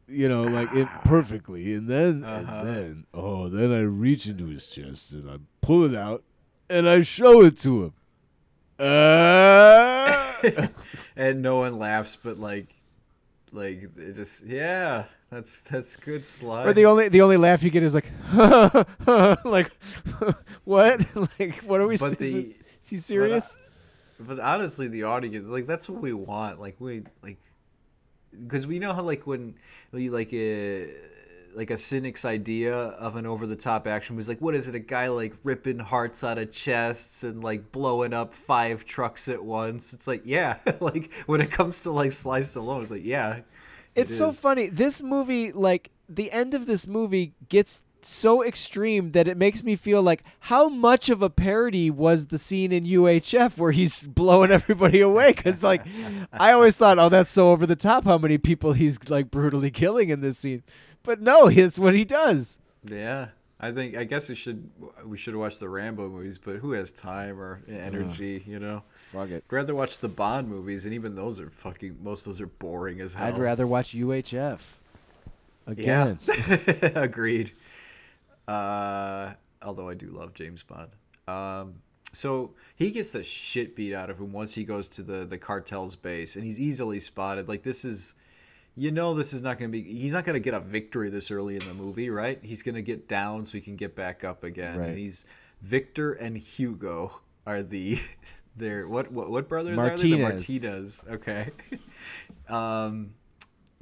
you 0.09 0.29
know, 0.29 0.45
like 0.45 0.73
it 0.75 0.89
perfectly, 1.05 1.75
and 1.75 1.89
then 1.89 2.25
Uh-huh. 2.25 2.57
and 2.59 2.69
then 2.69 3.07
oh, 3.15 3.49
then 3.49 3.73
I 3.73 3.81
reach 3.81 4.27
into 4.27 4.47
his 4.47 4.67
chest 4.67 5.13
and 5.13 5.29
I 5.31 5.37
pull 5.61 5.85
it 5.85 5.95
out, 5.95 6.23
and 6.69 6.89
I 6.89 7.01
show 7.03 7.43
it 7.43 7.57
to 7.59 7.85
him. 7.85 7.93
Uh, 8.79 10.33
and 11.17 11.43
no 11.43 11.57
one 11.59 11.79
laughs, 11.79 12.17
but 12.23 12.39
like, 12.39 12.75
like 13.53 13.89
it 13.97 14.15
just 14.15 14.45
yeah, 14.45 15.05
that's 15.31 15.61
that's 15.63 15.97
good 15.97 16.27
slide. 16.27 16.67
Or 16.67 16.73
the 16.73 16.87
only 16.87 17.09
the 17.09 17.23
only 17.23 17.37
laugh 17.37 17.63
you 17.63 17.71
get 17.71 17.83
is 17.83 17.95
like, 17.95 18.11
like, 19.45 19.71
what? 20.65 21.05
like, 21.39 21.57
what 21.65 21.81
are 21.81 21.87
we? 21.87 21.97
But 21.97 22.21
is, 22.21 22.35
it- 22.35 22.57
is 22.83 22.89
he 22.91 22.97
serious? 22.97 23.57
But 24.21 24.39
honestly, 24.39 24.89
the 24.89 25.05
audience 25.05 25.47
like 25.49 25.67
that's 25.67 25.89
what 25.89 26.01
we 26.01 26.13
want. 26.13 26.61
Like 26.61 26.77
we 26.79 27.03
like 27.23 27.39
because 28.43 28.67
we 28.67 28.79
know 28.79 28.93
how 28.93 29.03
like 29.03 29.27
when 29.27 29.55
you 29.93 30.11
like 30.11 30.33
a 30.33 30.91
like 31.55 31.71
a 31.71 31.77
cynic's 31.77 32.25
idea 32.25 32.75
of 32.75 33.15
an 33.15 33.27
over 33.27 33.47
the 33.47 33.55
top 33.55 33.87
action 33.87 34.17
was 34.17 34.27
like 34.27 34.41
what 34.41 34.55
is 34.57 34.67
it 34.67 34.75
a 34.75 34.81
guy 34.81 35.07
like 35.09 35.35
ripping 35.45 35.79
hearts 35.79 36.25
out 36.25 36.37
of 36.37 36.51
chests 36.51 37.23
and 37.23 37.45
like 37.45 37.71
blowing 37.71 38.13
up 38.13 38.35
five 38.35 38.85
trucks 38.85 39.29
at 39.29 39.43
once 39.45 39.93
it's 39.93 40.09
like 40.09 40.23
yeah 40.25 40.57
like 40.81 41.13
when 41.27 41.41
it 41.41 41.51
comes 41.53 41.81
to 41.83 41.93
like 41.93 42.11
Sly 42.11 42.41
Stallone 42.41 42.83
it's 42.83 42.91
like 42.91 43.05
yeah 43.05 43.41
It's 43.95 44.13
it 44.13 44.17
so 44.17 44.33
funny. 44.33 44.69
This 44.69 45.01
movie, 45.01 45.53
like 45.53 45.91
the 46.09 46.33
end 46.33 46.55
of 46.55 46.67
this 46.67 46.87
movie, 46.89 47.33
gets 47.49 47.85
so 48.07 48.45
extreme 48.45 49.13
that 49.13 49.29
it 49.29 49.37
makes 49.37 49.63
me 49.63 49.77
feel 49.77 50.03
like 50.03 50.23
how 50.41 50.69
much 50.69 51.09
of 51.09 51.23
a 51.23 51.31
parody 51.31 51.91
was 51.91 52.27
the 52.27 52.39
scene 52.39 52.73
in 52.73 52.85
UHF 52.85 53.59
where 53.59 53.73
he's 53.73 54.07
blowing 54.07 54.51
everybody 54.51 55.01
away? 55.01 55.33
Because 55.33 55.63
like, 55.63 55.83
I 56.33 56.53
always 56.53 56.77
thought, 56.77 56.99
oh, 56.99 57.09
that's 57.09 57.31
so 57.31 57.51
over 57.51 57.67
the 57.67 57.77
top. 57.77 58.05
How 58.05 58.19
many 58.19 58.39
people 58.39 58.73
he's 58.73 59.09
like 59.09 59.31
brutally 59.31 59.71
killing 59.71 60.09
in 60.09 60.21
this 60.21 60.39
scene? 60.39 60.63
But 61.03 61.21
no, 61.21 61.49
it's 61.49 61.79
what 61.79 61.95
he 61.95 62.05
does. 62.05 62.59
Yeah, 62.85 63.29
I 63.61 63.73
think 63.73 63.97
I 63.97 64.05
guess 64.05 64.29
we 64.29 64.35
should 64.35 64.71
we 65.05 65.17
should 65.17 65.37
watch 65.37 65.59
the 65.59 65.69
Rambo 65.69 66.09
movies, 66.09 66.39
but 66.39 66.57
who 66.57 66.73
has 66.73 66.91
time 66.91 67.41
or 67.41 67.63
energy? 67.69 68.43
You 68.47 68.59
know, 68.59 68.83
Fuck 69.15 69.31
it. 69.31 69.45
I'd 69.49 69.55
rather 69.55 69.75
watch 69.77 70.01
the 70.01 70.09
Bond 70.09 70.49
movies, 70.49 70.87
and 70.87 70.95
even 70.95 71.15
those 71.15 71.39
are 71.39 71.49
fucking. 71.49 71.99
Most 72.03 72.27
of 72.27 72.33
those 72.33 72.41
are 72.41 72.49
boring 72.49 73.01
as 73.01 73.15
hell. 73.15 73.29
I'd 73.29 73.39
rather 73.39 73.65
watch 73.65 73.95
UHF. 73.95 74.59
Again. 75.67 76.19
Yeah, 76.27 76.91
agreed. 76.97 77.53
Uh, 78.47 79.33
although 79.63 79.89
I 79.89 79.95
do 79.95 80.09
love 80.09 80.35
James 80.35 80.63
Bond. 80.63 80.91
Um, 81.27 81.77
so 82.13 82.55
he 82.77 82.91
gets 82.91 83.11
the 83.11 83.23
shit 83.23 83.75
beat 83.75 83.95
out 83.95 84.11
of 84.11 84.19
him 84.19 84.33
once 84.33 84.55
he 84.55 84.65
goes 84.65 84.89
to 84.91 85.03
the 85.03 85.25
the 85.25 85.39
cartel's 85.39 85.97
base, 85.97 86.37
and 86.37 86.45
he's 86.45 86.61
easily 86.61 87.01
spotted. 87.01 87.49
Like 87.49 87.63
this 87.63 87.85
is, 87.85 88.15
you 88.77 88.91
know, 88.91 89.15
this 89.15 89.33
is 89.33 89.43
not 89.43 89.59
going 89.59 89.71
to 89.71 89.83
be. 89.83 89.83
He's 89.83 90.13
not 90.13 90.25
going 90.25 90.35
to 90.35 90.41
get 90.41 90.55
a 90.55 90.61
victory 90.61 91.11
this 91.11 91.31
early 91.31 91.57
in 91.57 91.67
the 91.67 91.75
movie, 91.75 92.11
right? 92.11 92.39
He's 92.43 92.63
going 92.63 92.77
to 92.77 92.83
get 92.83 93.09
down 93.09 93.47
so 93.47 93.53
he 93.53 93.61
can 93.61 93.77
get 93.77 93.95
back 93.95 94.23
up 94.25 94.45
again. 94.45 94.79
Right. 94.79 94.91
And 94.91 94.99
he's 94.99 95.25
Victor 95.63 96.13
and 96.13 96.37
Hugo 96.37 97.21
are 97.47 97.63
the. 97.63 97.99
They're 98.57 98.87
what 98.87 99.11
what 99.11 99.31
what 99.31 99.49
brothers 99.49 99.77
are 99.77 99.97
they? 99.97 100.11
The 100.11 100.17
Martinez. 100.19 101.03
Martinez. 101.03 101.05
Okay. 101.11 101.51
um, 102.49 103.15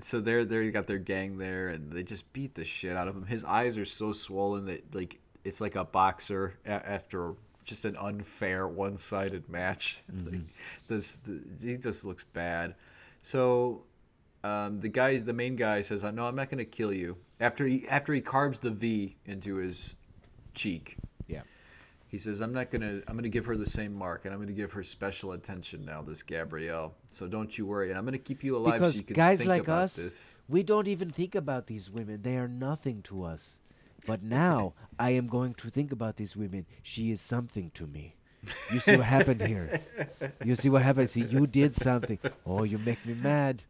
so 0.04 0.20
they're 0.20 0.44
they 0.44 0.70
got 0.70 0.86
their 0.86 0.98
gang 0.98 1.38
there 1.38 1.68
and 1.68 1.90
they 1.90 2.02
just 2.02 2.32
beat 2.32 2.54
the 2.54 2.64
shit 2.64 2.96
out 2.96 3.08
of 3.08 3.16
him. 3.16 3.26
His 3.26 3.44
eyes 3.44 3.76
are 3.78 3.84
so 3.84 4.12
swollen 4.12 4.66
that 4.66 4.94
like 4.94 5.18
it's 5.44 5.60
like 5.60 5.76
a 5.76 5.84
boxer 5.84 6.54
a- 6.64 6.70
after 6.70 7.34
just 7.64 7.84
an 7.84 7.96
unfair 7.96 8.66
one-sided 8.66 9.48
match. 9.48 10.02
Like, 10.24 10.40
this 10.88 11.16
the, 11.24 11.40
he 11.60 11.76
just 11.76 12.04
looks 12.04 12.24
bad. 12.24 12.74
So 13.20 13.84
um, 14.44 14.80
the 14.80 14.88
guy, 14.88 15.16
the 15.18 15.32
main 15.32 15.56
guy, 15.56 15.82
says, 15.82 16.02
"No, 16.02 16.26
I'm 16.26 16.36
not 16.36 16.48
going 16.48 16.58
to 16.58 16.64
kill 16.64 16.92
you." 16.92 17.16
After 17.40 17.66
he 17.66 17.88
after 17.88 18.12
he 18.12 18.20
carves 18.20 18.58
the 18.58 18.70
V 18.70 19.16
into 19.26 19.56
his 19.56 19.96
cheek. 20.54 20.96
He 22.12 22.18
says, 22.18 22.40
"I'm 22.40 22.52
not 22.52 22.70
gonna. 22.70 23.00
I'm 23.08 23.16
gonna 23.16 23.30
give 23.30 23.46
her 23.46 23.56
the 23.56 23.64
same 23.64 23.94
mark, 23.94 24.26
and 24.26 24.34
I'm 24.34 24.40
gonna 24.40 24.52
give 24.52 24.72
her 24.72 24.82
special 24.82 25.32
attention 25.32 25.86
now. 25.86 26.02
This 26.02 26.22
Gabrielle. 26.22 26.94
So 27.08 27.26
don't 27.26 27.56
you 27.56 27.64
worry, 27.64 27.88
and 27.88 27.98
I'm 27.98 28.04
gonna 28.04 28.18
keep 28.18 28.44
you 28.44 28.54
alive 28.54 28.74
Because 28.74 28.92
so 28.92 28.98
you 28.98 29.02
can 29.04 29.14
guys 29.14 29.38
think 29.38 29.48
like 29.48 29.62
about 29.62 29.84
us, 29.84 29.96
this." 29.96 30.38
we 30.46 30.62
don't 30.62 30.86
even 30.88 31.10
think 31.10 31.34
about 31.34 31.68
these 31.68 31.88
women. 31.90 32.20
They 32.20 32.36
are 32.36 32.46
nothing 32.48 33.00
to 33.04 33.24
us. 33.24 33.58
But 34.06 34.22
now 34.42 34.74
I 34.98 35.12
am 35.12 35.26
going 35.26 35.54
to 35.54 35.70
think 35.70 35.90
about 35.90 36.16
these 36.16 36.36
women. 36.36 36.66
She 36.82 37.10
is 37.10 37.22
something 37.22 37.70
to 37.74 37.86
me. 37.86 38.16
You 38.70 38.80
see 38.80 38.96
what 38.96 39.06
happened 39.06 39.40
here? 39.40 39.80
You 40.44 40.54
see 40.54 40.68
what 40.68 40.82
happened? 40.82 41.08
See, 41.08 41.22
you 41.22 41.46
did 41.46 41.74
something. 41.74 42.18
Oh, 42.44 42.64
you 42.64 42.76
make 42.76 43.06
me 43.06 43.14
mad. 43.14 43.64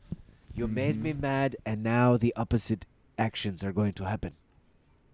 You 0.56 0.66
made 0.66 1.00
me 1.00 1.12
mad, 1.12 1.56
and 1.64 1.82
now 1.84 2.16
the 2.16 2.32
opposite 2.34 2.86
actions 3.18 3.62
are 3.62 3.72
going 3.72 3.92
to 3.92 4.04
happen. 4.04 4.32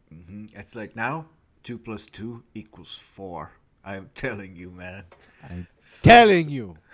hmm 0.08 0.46
It's 0.54 0.74
like 0.74 0.96
now 0.96 1.26
two 1.62 1.78
plus 1.78 2.06
two 2.06 2.42
equals 2.54 2.96
four. 2.96 3.52
I'm 3.84 4.10
telling 4.14 4.56
you, 4.56 4.70
man. 4.70 5.04
I'm 5.48 5.66
telling 6.02 6.48
you. 6.48 6.76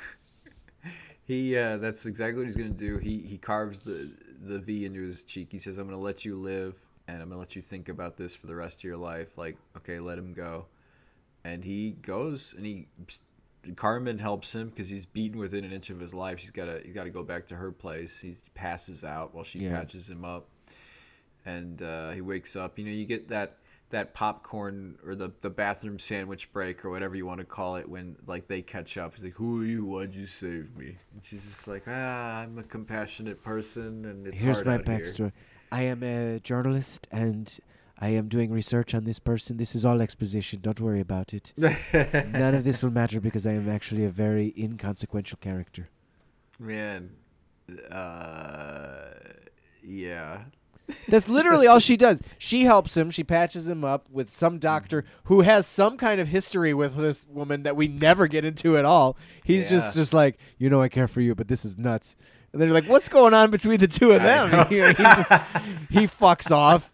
He 1.27 1.57
uh, 1.57 1.79
that's 1.79 2.05
exactly 2.05 2.37
what 2.43 2.47
he's 2.47 2.57
gonna 2.57 2.69
do. 2.69 2.99
He 2.99 3.19
he 3.19 3.39
carves 3.39 3.81
the 3.81 4.11
the 4.43 4.59
V 4.59 4.85
into 4.85 5.01
his 5.01 5.23
cheek. 5.25 5.49
He 5.51 5.59
says, 5.59 5.79
"I'm 5.79 5.87
gonna 5.87 5.99
let 5.99 6.23
you 6.27 6.37
live, 6.37 6.75
and 7.09 7.23
I'm 7.23 7.29
gonna 7.31 7.41
let 7.41 7.57
you 7.57 7.62
think 7.62 7.89
about 7.89 8.19
this 8.19 8.35
for 8.35 8.47
the 8.47 8.55
rest 8.55 8.77
of 8.81 8.85
your 8.85 8.99
life." 8.99 9.39
Like, 9.39 9.57
okay, 9.79 10.01
let 10.01 10.19
him 10.19 10.35
go. 10.35 10.67
And 11.43 11.65
he 11.65 11.93
goes, 12.03 12.53
and 12.59 12.67
he 12.67 12.89
Carmen 13.75 14.19
helps 14.19 14.55
him 14.55 14.69
because 14.69 14.91
he's 14.91 15.07
beaten 15.07 15.39
within 15.39 15.65
an 15.65 15.73
inch 15.73 15.89
of 15.89 15.99
his 15.99 16.12
life. 16.12 16.39
She's 16.41 16.51
gotta 16.51 16.83
he's 16.85 16.93
got 16.93 17.05
to 17.05 17.11
go 17.11 17.23
back 17.23 17.47
to 17.47 17.57
her 17.57 17.73
place. 17.73 18.21
He 18.21 18.35
passes 18.53 19.03
out 19.03 19.35
while 19.35 19.45
she 19.45 19.61
Yeah. 19.61 19.79
patches 19.79 20.11
him 20.11 20.27
up, 20.27 20.47
and 21.47 21.81
uh, 21.81 22.11
he 22.11 22.21
wakes 22.21 22.55
up. 22.55 22.79
You 22.79 22.85
know, 22.85 22.91
you 22.93 23.07
get 23.07 23.29
that 23.29 23.57
that 23.95 24.12
popcorn 24.12 24.99
or 25.07 25.14
the 25.14 25.30
the 25.40 25.49
bathroom 25.49 26.01
sandwich 26.01 26.53
break 26.53 26.84
or 26.84 26.90
whatever 26.90 27.14
you 27.14 27.24
want 27.24 27.38
to 27.38 27.47
call 27.47 27.76
it 27.76 27.88
when 27.88 28.16
like 28.26 28.49
they 28.49 28.61
catch 28.61 28.99
up. 28.99 29.14
He's 29.14 29.22
like, 29.22 29.34
"Who 29.34 29.62
are 29.62 29.64
you? 29.64 29.84
Why'd 29.84 30.12
you 30.12 30.26
save 30.26 30.76
me?" 30.76 30.99
And 31.12 31.24
she's 31.24 31.45
just 31.45 31.68
like, 31.68 31.84
"Ah, 31.86 32.40
I'm 32.40 32.59
a 32.59 32.64
compassionate 32.64 33.42
person, 33.42 34.05
and 34.05 34.26
it's 34.26 34.40
Here's 34.40 34.62
hard 34.62 34.66
my 34.66 34.74
out 34.74 34.88
here." 34.88 34.99
backstory. 34.99 35.32
I 35.70 35.82
am 35.82 36.03
a 36.03 36.40
journalist 36.40 37.07
and 37.12 37.57
I 37.99 38.09
am 38.09 38.26
doing 38.28 38.51
research 38.51 38.95
on 38.95 39.05
this 39.05 39.20
person. 39.20 39.59
This 39.59 39.76
is 39.76 39.84
all 39.84 40.03
exposition. 40.03 40.61
Don't 40.61 40.80
worry 40.80 41.01
about 41.01 41.32
it. 41.32 41.53
None 41.57 42.55
of 42.55 42.64
this 42.64 42.82
will 42.82 42.90
matter 42.90 43.20
because 43.20 43.47
I 43.47 43.53
am 43.53 43.68
actually 43.68 44.05
a 44.05 44.11
very 44.11 44.53
inconsequential 44.59 45.38
character. 45.40 45.88
Man, 46.59 47.11
uh, 47.90 49.11
yeah, 49.82 50.42
That's 51.09 51.28
literally 51.28 51.66
all 51.66 51.78
she 51.78 51.97
does. 51.97 52.20
She 52.39 52.64
helps 52.64 52.97
him. 52.97 53.11
She 53.11 53.24
patches 53.24 53.66
him 53.68 53.85
up 53.85 54.09
with 54.11 54.30
some 54.30 54.59
doctor 54.59 55.05
who 55.24 55.41
has 55.41 55.66
some 55.66 55.97
kind 55.97 56.20
of 56.20 56.28
history 56.28 56.74
with 56.74 56.97
this 56.97 57.26
woman 57.28 57.62
that 57.62 57.74
we 57.76 57.89
never 57.89 58.26
get 58.26 58.45
into 58.45 58.76
at 58.76 58.85
all. 58.85 59.16
He's 59.45 59.70
just 59.70 59.95
Yeah. 59.95 60.01
just 60.01 60.12
like, 60.12 60.39
you 60.59 60.68
know, 60.68 60.82
I 60.82 60.89
care 60.89 61.09
for 61.09 61.20
you, 61.22 61.35
but 61.35 61.49
this 61.49 61.64
is 61.64 61.78
nuts. 61.78 62.16
And 62.53 62.61
they're 62.61 62.68
like, 62.70 62.85
what's 62.85 63.09
going 63.09 63.32
on 63.35 63.51
between 63.51 63.78
the 63.80 63.89
two 63.89 64.12
of 64.12 64.22
them? 64.22 64.53
And 64.53 64.68
he, 64.68 64.76
he 64.76 64.93
just 64.93 65.32
he 65.91 66.07
fucks 66.07 66.51
off. 66.55 66.93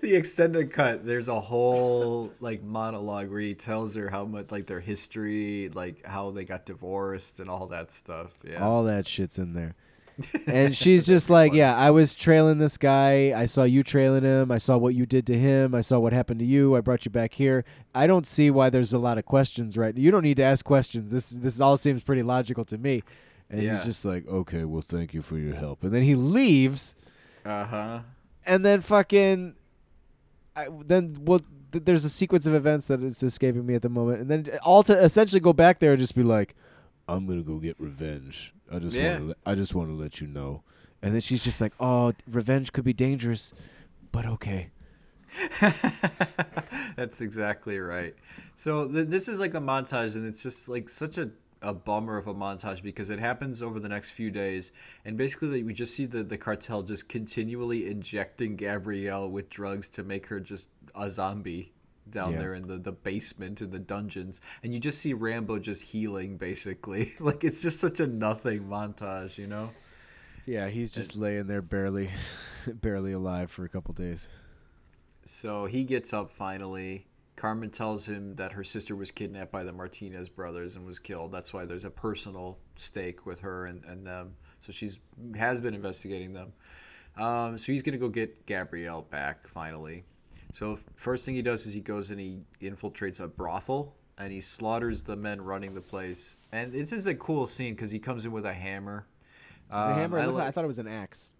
the 0.00 0.14
extended 0.14 0.72
cut. 0.72 1.06
There's 1.06 1.28
a 1.28 1.40
whole 1.40 2.32
like 2.40 2.62
monologue 2.62 3.30
where 3.30 3.40
he 3.40 3.54
tells 3.54 3.94
her 3.94 4.10
how 4.10 4.24
much 4.24 4.50
like 4.50 4.66
their 4.66 4.80
history, 4.80 5.70
like 5.72 6.04
how 6.04 6.30
they 6.30 6.44
got 6.44 6.66
divorced 6.66 7.40
and 7.40 7.48
all 7.48 7.66
that 7.68 7.92
stuff. 7.92 8.32
Yeah. 8.46 8.62
All 8.64 8.84
that 8.84 9.06
shit's 9.08 9.38
in 9.38 9.54
there. 9.54 9.74
And 10.46 10.76
she's 10.76 11.06
just 11.14 11.30
like, 11.30 11.52
yeah, 11.52 11.76
I 11.76 11.90
was 11.90 12.14
trailing 12.14 12.58
this 12.58 12.76
guy. 12.78 13.32
I 13.34 13.46
saw 13.46 13.62
you 13.64 13.82
trailing 13.82 14.22
him. 14.24 14.50
I 14.50 14.58
saw 14.58 14.76
what 14.76 14.94
you 14.94 15.06
did 15.06 15.26
to 15.28 15.38
him. 15.38 15.74
I 15.74 15.80
saw 15.80 15.98
what 15.98 16.12
happened 16.12 16.40
to 16.40 16.46
you. 16.46 16.76
I 16.76 16.80
brought 16.80 17.04
you 17.04 17.10
back 17.10 17.34
here. 17.34 17.64
I 17.94 18.06
don't 18.06 18.26
see 18.26 18.50
why 18.50 18.70
there's 18.70 18.92
a 18.92 18.98
lot 18.98 19.18
of 19.18 19.24
questions 19.24 19.76
right. 19.76 19.96
You 19.96 20.10
don't 20.10 20.22
need 20.22 20.36
to 20.36 20.42
ask 20.42 20.64
questions. 20.64 21.10
This 21.10 21.30
this 21.30 21.60
all 21.60 21.76
seems 21.76 22.02
pretty 22.02 22.22
logical 22.22 22.64
to 22.66 22.78
me. 22.78 23.02
And 23.50 23.62
Yeah. 23.62 23.76
he's 23.76 23.84
just 23.84 24.04
like, 24.04 24.26
okay, 24.28 24.64
well, 24.64 24.82
thank 24.82 25.12
you 25.14 25.22
for 25.22 25.38
your 25.38 25.54
help. 25.54 25.82
And 25.84 25.92
then 25.92 26.02
he 26.02 26.14
leaves, 26.14 26.94
Uh 27.44 27.64
huh. 27.64 28.00
and 28.46 28.64
then 28.64 28.80
fucking, 28.80 29.54
I, 30.56 30.68
then 30.86 31.16
well, 31.20 31.40
th- 31.72 31.84
there's 31.84 32.04
a 32.04 32.10
sequence 32.10 32.46
of 32.46 32.54
events 32.54 32.86
that 32.88 33.02
is 33.02 33.22
escaping 33.22 33.66
me 33.66 33.74
at 33.74 33.82
the 33.82 33.88
moment, 33.88 34.20
and 34.20 34.30
then 34.30 34.58
all 34.62 34.82
to 34.84 34.92
essentially 34.98 35.40
go 35.40 35.52
back 35.52 35.78
there 35.80 35.92
and 35.92 36.00
just 36.00 36.14
be 36.14 36.22
like, 36.22 36.54
I'm 37.08 37.26
gonna 37.26 37.42
go 37.42 37.58
get 37.58 37.76
revenge. 37.78 38.54
I 38.70 38.78
just 38.78 38.96
Yeah. 38.96 39.18
want 39.18 39.30
to. 39.30 39.36
I 39.44 39.54
just 39.54 39.74
want 39.74 39.88
to 39.90 39.94
let 39.94 40.20
you 40.20 40.26
know. 40.26 40.62
And 41.02 41.12
then 41.14 41.20
she's 41.20 41.42
just 41.44 41.60
like, 41.60 41.72
"Oh, 41.80 42.12
revenge 42.30 42.72
could 42.72 42.84
be 42.84 42.92
dangerous, 42.92 43.52
but 44.12 44.24
okay." 44.26 44.70
That's 46.96 47.20
exactly 47.20 47.78
right. 47.78 48.14
So 48.54 48.86
th- 48.88 49.08
this 49.08 49.28
is 49.28 49.40
like 49.40 49.54
a 49.54 49.60
montage, 49.60 50.14
and 50.14 50.26
it's 50.26 50.42
just 50.42 50.68
like 50.68 50.88
such 50.88 51.18
a 51.18 51.30
a 51.64 51.72
bummer 51.72 52.16
of 52.18 52.26
a 52.26 52.34
montage 52.34 52.82
because 52.82 53.08
it 53.08 53.20
happens 53.20 53.62
over 53.62 53.78
the 53.78 53.88
next 53.88 54.10
few 54.10 54.30
days, 54.32 54.72
and 55.04 55.16
basically 55.16 55.62
we 55.62 55.72
just 55.72 55.94
see 55.94 56.06
the 56.06 56.22
the 56.22 56.36
cartel 56.38 56.82
just 56.82 57.08
continually 57.08 57.88
injecting 57.88 58.56
Gabrielle 58.56 59.30
with 59.30 59.48
drugs 59.48 59.88
to 59.90 60.02
make 60.02 60.26
her 60.26 60.40
just 60.40 60.68
a 60.94 61.10
zombie 61.10 61.72
down 62.10 62.32
Yeah. 62.32 62.38
there 62.38 62.54
in 62.54 62.66
the, 62.66 62.78
the 62.78 62.92
basement 62.92 63.60
in 63.60 63.70
the 63.70 63.78
dungeons 63.78 64.40
and 64.62 64.74
you 64.74 64.80
just 64.80 64.98
see 65.00 65.14
rambo 65.14 65.58
just 65.58 65.82
healing 65.82 66.36
basically 66.36 67.12
like 67.20 67.44
it's 67.44 67.62
just 67.62 67.80
such 67.80 68.00
a 68.00 68.06
nothing 68.06 68.64
montage 68.64 69.38
you 69.38 69.46
know 69.46 69.70
Yeah, 70.44 70.68
he's 70.68 70.90
just 70.90 71.14
laying 71.16 71.46
there 71.46 71.62
barely, 71.62 72.10
barely 72.66 73.12
alive 73.12 73.48
for 73.50 73.64
a 73.64 73.68
couple 73.68 73.94
days. 73.94 74.28
So 75.24 75.66
he 75.66 75.84
gets 75.84 76.12
up 76.12 76.32
finally. 76.32 77.06
Carmen 77.36 77.70
tells 77.70 78.06
him 78.06 78.34
that 78.36 78.52
her 78.52 78.64
sister 78.64 78.94
was 78.96 79.10
kidnapped 79.10 79.52
by 79.52 79.62
the 79.64 79.72
Martinez 79.72 80.28
brothers 80.28 80.74
and 80.76 80.84
was 80.84 80.98
killed. 80.98 81.32
That's 81.32 81.52
why 81.52 81.64
there's 81.64 81.84
a 81.84 81.90
personal 81.90 82.58
stake 82.76 83.24
with 83.24 83.38
her 83.40 83.66
and, 83.66 83.84
and 83.84 84.06
them. 84.06 84.34
So 84.58 84.72
she's 84.72 84.98
has 85.36 85.60
been 85.60 85.74
investigating 85.74 86.32
them. 86.32 86.52
Um, 87.16 87.56
so 87.56 87.70
he's 87.72 87.82
gonna 87.82 87.98
go 87.98 88.08
get 88.08 88.44
Gabrielle 88.46 89.02
back 89.02 89.46
finally. 89.48 90.04
So 90.52 90.78
first 90.96 91.24
thing 91.24 91.34
he 91.34 91.42
does 91.42 91.66
is 91.66 91.72
he 91.74 91.80
goes 91.80 92.10
and 92.10 92.20
he 92.20 92.40
infiltrates 92.60 93.20
a 93.20 93.26
brothel 93.26 93.94
and 94.18 94.30
he 94.32 94.40
slaughters 94.40 95.02
the 95.02 95.16
men 95.16 95.40
running 95.40 95.74
the 95.74 95.80
place. 95.80 96.36
And 96.52 96.72
this 96.72 96.92
is 96.92 97.06
a 97.06 97.14
cool 97.14 97.46
scene 97.46 97.74
because 97.74 97.90
he 97.90 97.98
comes 97.98 98.24
in 98.24 98.32
with 98.32 98.44
a 98.46 98.52
hammer. 98.52 99.06
It 99.70 99.74
a 99.74 99.76
Um, 99.76 99.94
hammer? 99.94 100.18
I 100.18 100.26
I, 100.26 100.46
I 100.48 100.50
thought 100.50 100.64
it 100.64 100.68
was 100.68 100.78
an 100.78 100.88
axe, 100.88 101.32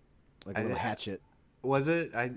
like 0.47 0.57
a 0.57 0.61
I- 0.61 0.63
little 0.63 0.79
hatchet. 0.79 1.21
was 1.63 1.89
it? 1.89 2.15
I 2.15 2.33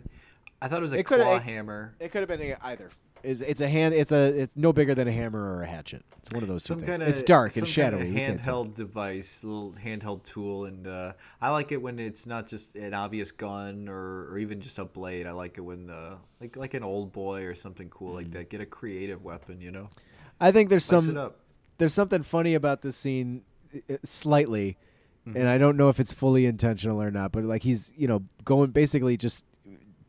I 0.62 0.68
thought 0.68 0.80
it 0.80 0.82
was 0.82 0.94
a 0.94 1.00
It 1.00 1.04
claw 1.06 1.40
hammer. 1.40 1.96
It 2.00 2.12
could 2.12 2.28
have 2.28 2.40
been 2.40 2.56
either. 2.62 2.90
Is 3.26 3.42
it's 3.42 3.60
a 3.62 3.68
hand? 3.68 3.94
It's 3.96 4.12
a 4.12 4.28
it's 4.28 4.56
no 4.56 4.72
bigger 4.72 4.94
than 4.94 5.08
a 5.08 5.12
hammer 5.12 5.56
or 5.56 5.64
a 5.64 5.68
hatchet. 5.68 6.04
It's 6.22 6.32
one 6.34 6.44
of 6.44 6.50
those 6.50 6.64
some 6.64 6.80
two 6.80 6.86
things. 6.86 7.02
of 7.02 7.08
it's 7.08 7.24
dark 7.24 7.58
and 7.58 7.68
shadowy. 7.68 8.14
Kind 8.14 8.40
of 8.40 8.42
handheld 8.42 8.76
device, 8.76 9.44
little 9.44 9.74
handheld 9.84 10.24
tool, 10.24 10.66
and 10.66 10.88
uh, 10.88 11.14
I 11.42 11.50
like 11.50 11.72
it 11.72 11.82
when 11.82 12.00
it's 12.00 12.26
not 12.26 12.48
just 12.48 12.76
an 12.76 12.94
obvious 12.94 13.32
gun 13.32 13.88
or, 13.90 14.28
or 14.32 14.38
even 14.38 14.62
just 14.62 14.78
a 14.80 14.86
blade. 14.86 15.26
I 15.28 15.32
like 15.32 15.58
it 15.58 15.62
when 15.62 15.90
uh, 15.90 16.18
like 16.40 16.56
like 16.56 16.74
an 16.76 16.84
Oldboy 16.84 17.50
or 17.50 17.56
something 17.56 17.90
cool 17.90 18.12
Mm. 18.12 18.16
like 18.16 18.32
that. 18.32 18.50
Get 18.50 18.62
a 18.62 18.66
creative 18.66 19.24
weapon, 19.24 19.60
you 19.62 19.72
know. 19.72 19.90
I 20.40 20.52
think 20.52 20.70
there's 20.70 20.86
Spice 20.86 21.06
some 21.06 21.32
there's 21.78 21.94
something 21.94 22.24
funny 22.24 22.54
about 22.54 22.82
this 22.84 22.96
scene, 22.96 23.42
uh, 23.90 23.96
slightly, 24.04 24.78
Mm-hmm. 25.28 25.38
and 25.38 25.50
I 25.50 25.58
don't 25.58 25.76
know 25.76 25.90
if 25.90 26.00
it's 26.00 26.14
fully 26.14 26.46
intentional 26.46 27.02
or 27.02 27.10
not. 27.10 27.32
But 27.32 27.46
like 27.46 27.64
he's 27.64 27.92
you 27.98 28.08
know 28.08 28.22
going 28.44 28.70
basically 28.70 29.18
just 29.18 29.44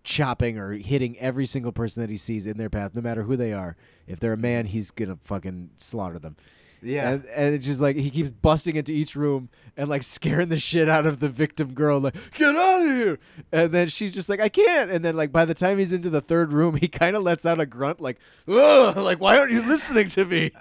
chopping 0.07 0.57
or 0.57 0.73
hitting 0.73 1.19
every 1.19 1.45
single 1.45 1.73
person 1.73 2.01
that 2.01 2.09
he 2.09 2.17
sees 2.17 2.47
in 2.47 2.57
their 2.57 2.71
path, 2.71 2.95
no 2.95 3.03
matter 3.03 3.25
who 3.25 3.37
they 3.37 3.53
are. 3.53 3.77
If 4.07 4.21
they're 4.21 4.33
a 4.33 4.39
man, 4.39 4.67
he's 4.67 4.91
gonna 4.91 5.19
fucking 5.25 5.71
slaughter 5.77 6.19
them. 6.19 6.37
Yeah. 6.83 7.11
And, 7.11 7.25
and 7.27 7.55
it's 7.55 7.67
just 7.67 7.81
like 7.81 7.97
he 7.97 8.11
keeps 8.11 8.31
busting 8.31 8.77
into 8.77 8.93
each 8.93 9.17
room 9.17 9.49
and 9.77 9.89
like 9.89 10.03
scaring 10.05 10.49
the 10.51 10.59
shit 10.59 10.89
out 10.89 11.05
of 11.07 11.19
the 11.19 11.29
victim 11.29 11.75
girl, 11.75 11.99
like, 12.01 12.15
get 12.35 12.55
out 12.55 12.83
of 12.83 12.87
here. 12.97 13.19
And 13.51 13.73
then 13.73 13.89
she's 13.89 14.15
just 14.15 14.29
like, 14.29 14.41
I 14.41 14.49
can't. 14.49 14.91
And 14.91 15.05
then, 15.05 15.17
like, 15.17 15.33
by 15.33 15.45
the 15.47 15.55
time 15.55 15.79
he's 15.79 15.91
into 15.93 16.11
the 16.11 16.21
third 16.21 16.53
room, 16.53 16.77
he 16.77 16.87
kind 16.87 17.17
of 17.17 17.23
lets 17.23 17.45
out 17.45 17.59
a 17.59 17.67
grunt, 17.67 18.01
like, 18.01 18.19
ugh, 18.47 18.97
like, 18.97 19.21
why 19.21 19.39
aren't 19.39 19.51
you 19.53 19.67
listening 19.67 20.09
to 20.11 20.25
me? 20.27 20.53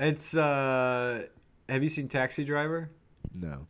It's 0.00 0.34
uh, 0.34 1.26
have 1.68 1.82
you 1.82 1.88
seen 1.88 2.08
Taxi 2.08 2.44
Driver? 2.44 2.90
No, 3.34 3.66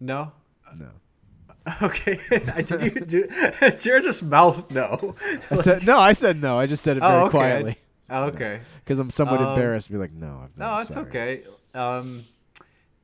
No. 0.00 0.32
no. 0.76 0.88
Okay. 1.82 2.20
Did 2.64 2.82
you 2.82 3.00
do? 3.00 3.28
You 3.62 4.02
just 4.02 4.22
mouth 4.22 4.70
no? 4.70 5.14
I 5.50 5.56
said, 5.56 5.86
no, 5.86 5.98
I 5.98 6.12
said 6.12 6.40
no. 6.40 6.58
I 6.58 6.66
just 6.66 6.82
said 6.82 6.96
it 6.98 7.00
very 7.00 7.12
oh, 7.12 7.22
okay. 7.22 7.30
quietly 7.30 7.76
Oh, 8.10 8.24
okay. 8.24 8.60
because 8.84 8.98
I'm 8.98 9.08
somewhat 9.10 9.40
Um, 9.40 9.48
embarrassed 9.48 9.86
to 9.86 9.92
be 9.92 9.98
like, 9.98 10.12
no, 10.12 10.42
I've 10.44 10.56
No, 10.58 10.74
it's 10.76 10.92
sorry. 10.92 11.06
okay. 11.06 11.42
Um, 11.74 12.26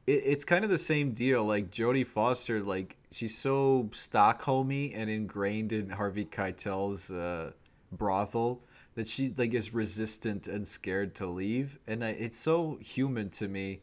it, 0.06 0.22
it's 0.26 0.44
kind 0.44 0.62
of 0.64 0.70
the 0.70 0.78
same 0.78 1.12
deal. 1.12 1.44
Like 1.44 1.70
Jodie 1.70 2.06
Foster, 2.06 2.60
like 2.60 2.96
she's 3.10 3.36
so 3.36 3.88
Stockholmy 3.92 4.92
and 4.94 5.08
ingrained 5.08 5.72
in 5.72 5.88
Harvey 5.90 6.26
Keitel's 6.26 7.10
uh, 7.10 7.52
brothel 7.92 8.60
that 8.94 9.08
she 9.08 9.32
like 9.36 9.54
is 9.54 9.72
resistant 9.72 10.46
and 10.48 10.68
scared 10.68 11.14
to 11.14 11.26
leave, 11.26 11.78
and 11.86 12.04
I, 12.04 12.10
it's 12.10 12.38
so 12.38 12.78
human 12.82 13.30
to 13.30 13.48
me. 13.48 13.80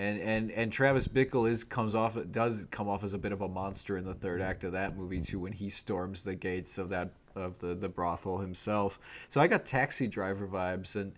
And, 0.00 0.20
and 0.20 0.50
and 0.52 0.72
Travis 0.72 1.08
Bickle 1.08 1.50
is 1.50 1.64
comes 1.64 1.96
off 1.96 2.16
does 2.30 2.68
come 2.70 2.88
off 2.88 3.02
as 3.02 3.14
a 3.14 3.18
bit 3.18 3.32
of 3.32 3.40
a 3.40 3.48
monster 3.48 3.96
in 3.96 4.04
the 4.04 4.14
third 4.14 4.40
act 4.40 4.62
of 4.62 4.72
that 4.72 4.96
movie 4.96 5.20
too 5.20 5.40
when 5.40 5.52
he 5.52 5.68
storms 5.70 6.22
the 6.22 6.36
gates 6.36 6.78
of 6.78 6.88
that 6.90 7.10
of 7.34 7.58
the 7.58 7.74
the 7.74 7.88
brothel 7.88 8.38
himself. 8.38 9.00
So 9.28 9.40
I 9.40 9.48
got 9.48 9.64
Taxi 9.66 10.06
Driver 10.06 10.46
vibes 10.46 10.94
and 10.94 11.14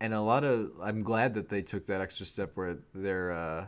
and 0.00 0.14
a 0.14 0.20
lot 0.20 0.44
of 0.44 0.70
I'm 0.80 1.02
glad 1.02 1.34
that 1.34 1.48
they 1.48 1.60
took 1.62 1.86
that 1.86 2.00
extra 2.00 2.24
step 2.24 2.52
where 2.54 2.78
they're 2.94 3.32
uh, 3.32 3.66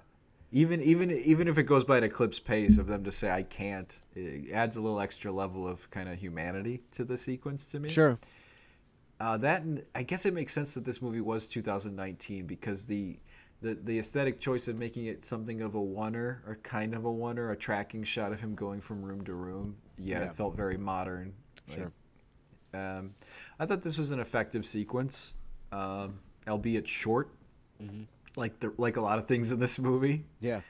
even 0.52 0.80
even 0.82 1.10
even 1.10 1.48
if 1.48 1.58
it 1.58 1.64
goes 1.64 1.82
by 1.82 1.98
an 1.98 2.04
eclipse 2.04 2.38
pace 2.38 2.78
of 2.78 2.86
them 2.86 3.02
to 3.04 3.10
say 3.12 3.30
I 3.30 3.42
can't, 3.42 3.98
it 4.14 4.52
adds 4.52 4.76
a 4.76 4.80
little 4.80 5.00
extra 5.00 5.32
level 5.32 5.66
of 5.66 5.90
kind 5.90 6.08
of 6.08 6.18
humanity 6.18 6.82
to 6.92 7.04
the 7.04 7.16
sequence 7.16 7.70
to 7.72 7.80
me. 7.80 7.88
Sure. 7.88 8.18
Uh, 9.18 9.36
that 9.38 9.62
I 9.94 10.02
guess 10.02 10.26
it 10.26 10.34
makes 10.34 10.52
sense 10.52 10.74
that 10.74 10.84
this 10.84 11.00
movie 11.00 11.20
was 11.20 11.46
2019 11.46 12.46
because 12.46 12.84
the 12.84 13.18
the 13.62 13.74
the 13.74 13.98
aesthetic 13.98 14.38
choice 14.40 14.68
of 14.68 14.76
making 14.76 15.06
it 15.06 15.24
something 15.24 15.62
of 15.62 15.74
a 15.74 15.80
oneer 15.80 16.46
or 16.46 16.58
kind 16.62 16.94
of 16.94 17.04
a 17.04 17.08
oneer, 17.08 17.52
a 17.52 17.56
tracking 17.56 18.02
shot 18.04 18.32
of 18.32 18.40
him 18.40 18.54
going 18.54 18.80
from 18.80 19.02
room 19.02 19.24
to 19.24 19.32
room. 19.34 19.76
Yeah, 19.96 20.18
Yeah. 20.20 20.24
it 20.26 20.34
felt 20.36 20.56
very 20.56 20.76
modern. 20.76 21.32
Sure. 21.74 21.90
Like, 22.72 22.82
um, 22.82 23.14
I 23.58 23.66
thought 23.66 23.82
this 23.82 23.96
was 23.98 24.10
an 24.10 24.20
effective 24.20 24.66
sequence, 24.66 25.34
um, 25.72 26.18
albeit 26.46 26.86
short, 26.88 27.30
Mm-hmm. 27.82 28.02
like 28.36 28.58
the 28.60 28.72
like 28.78 28.96
a 28.96 29.00
lot 29.00 29.18
of 29.18 29.26
things 29.26 29.52
in 29.52 29.58
this 29.60 29.78
movie. 29.78 30.24
Yeah. 30.40 30.60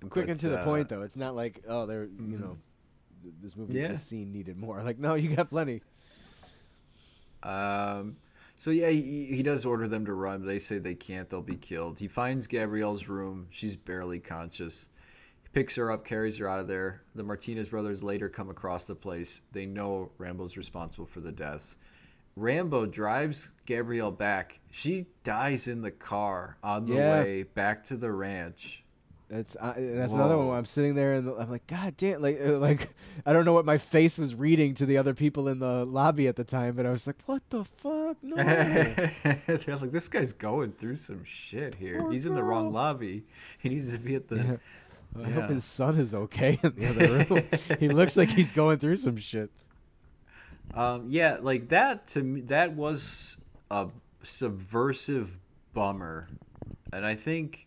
Quick 0.00 0.26
But, 0.26 0.30
and 0.30 0.40
to 0.40 0.48
the 0.50 0.60
uh, 0.60 0.64
point, 0.64 0.88
though. 0.88 1.02
It's 1.02 1.16
not 1.16 1.34
like, 1.34 1.62
oh, 1.68 1.84
they're, 1.84 2.04
you 2.04 2.38
know, 2.38 2.56
this 3.42 3.56
movie, 3.56 3.74
Yeah. 3.80 3.88
this 3.88 4.04
scene 4.04 4.30
needed 4.32 4.56
more. 4.56 4.80
Like, 4.84 4.98
no, 4.98 5.14
you 5.14 5.34
got 5.34 5.50
plenty. 5.50 5.82
Um, 7.42 8.16
so 8.58 8.70
yeah, 8.70 8.90
he, 8.90 9.26
he 9.26 9.42
does 9.42 9.64
order 9.64 9.86
them 9.88 10.04
to 10.06 10.12
run. 10.12 10.44
They 10.44 10.58
say 10.58 10.78
they 10.78 10.94
can't; 10.94 11.30
they'll 11.30 11.40
be 11.42 11.56
killed. 11.56 11.98
He 11.98 12.08
finds 12.08 12.46
Gabrielle's 12.46 13.08
room. 13.08 13.46
She's 13.50 13.76
barely 13.76 14.18
conscious. 14.18 14.88
He 15.42 15.48
picks 15.52 15.76
her 15.76 15.90
up, 15.90 16.04
carries 16.04 16.36
her 16.38 16.48
out 16.48 16.60
of 16.60 16.68
there. 16.68 17.02
The 17.14 17.22
Martinez 17.22 17.68
brothers 17.68 18.02
later 18.02 18.28
come 18.28 18.50
across 18.50 18.84
the 18.84 18.94
place. 18.94 19.40
They 19.52 19.64
know 19.64 20.10
Rambo's 20.18 20.56
responsible 20.56 21.06
for 21.06 21.20
the 21.20 21.32
deaths. 21.32 21.76
Rambo 22.36 22.86
drives 22.86 23.52
Gabrielle 23.66 24.12
back. 24.12 24.60
She 24.70 25.06
dies 25.24 25.66
in 25.66 25.82
the 25.82 25.90
car 25.90 26.56
on 26.62 26.86
the 26.86 26.94
Yeah. 26.94 27.22
way 27.22 27.42
back 27.42 27.82
to 27.84 27.96
the 27.96 28.12
ranch. 28.12 28.84
That's 29.30 29.56
uh, 29.56 29.74
that's 29.76 30.14
another 30.14 30.38
one 30.38 30.48
where 30.48 30.56
I'm 30.56 30.64
sitting 30.64 30.94
there 30.94 31.12
and 31.12 31.28
I'm 31.38 31.50
like, 31.50 31.66
God 31.66 31.98
damn! 31.98 32.22
Like, 32.22 32.40
uh, 32.42 32.56
like 32.58 32.88
I 33.26 33.34
don't 33.34 33.44
know 33.44 33.52
what 33.52 33.66
my 33.66 33.76
face 33.76 34.16
was 34.16 34.34
reading 34.34 34.72
to 34.76 34.86
the 34.86 34.96
other 34.96 35.12
people 35.12 35.48
in 35.48 35.58
the 35.58 35.84
lobby 35.84 36.28
at 36.28 36.36
the 36.36 36.44
time, 36.44 36.74
but 36.76 36.86
I 36.86 36.90
was 36.90 37.06
like, 37.06 37.16
What 37.26 37.42
the 37.50 37.62
fuck? 37.64 38.16
No. 38.22 38.36
They're 39.46 39.76
like, 39.76 39.92
this 39.92 40.08
guy's 40.08 40.32
going 40.32 40.72
through 40.72 40.96
some 40.96 41.24
shit 41.24 41.74
here. 41.74 42.00
Poor 42.00 42.10
He's 42.12 42.24
in 42.24 42.34
the 42.34 42.42
wrong 42.42 42.72
lobby. 42.72 43.24
He 43.58 43.68
needs 43.68 43.92
to 43.92 43.98
be 43.98 44.14
at 44.14 44.28
the. 44.28 44.58
I 45.14 45.20
Yeah. 45.20 45.28
hope 45.28 45.50
his 45.50 45.64
son 45.64 45.96
is 45.98 46.14
okay 46.14 46.58
in 46.62 46.74
the 46.76 46.88
other 46.88 47.24
room. 47.34 47.42
he 47.78 47.88
looks 47.88 48.16
like 48.16 48.30
he's 48.30 48.50
going 48.62 48.78
through 48.78 48.96
some 48.96 49.16
shit. 49.18 49.50
Um, 50.74 51.04
yeah, 51.06 51.36
like 51.40 51.68
that 51.68 52.06
to 52.08 52.22
me, 52.22 52.40
that 52.42 52.72
was 52.72 53.36
a 53.70 53.88
subversive 54.22 55.38
bummer, 55.74 56.28
and 56.92 57.04
I 57.04 57.14
think 57.14 57.66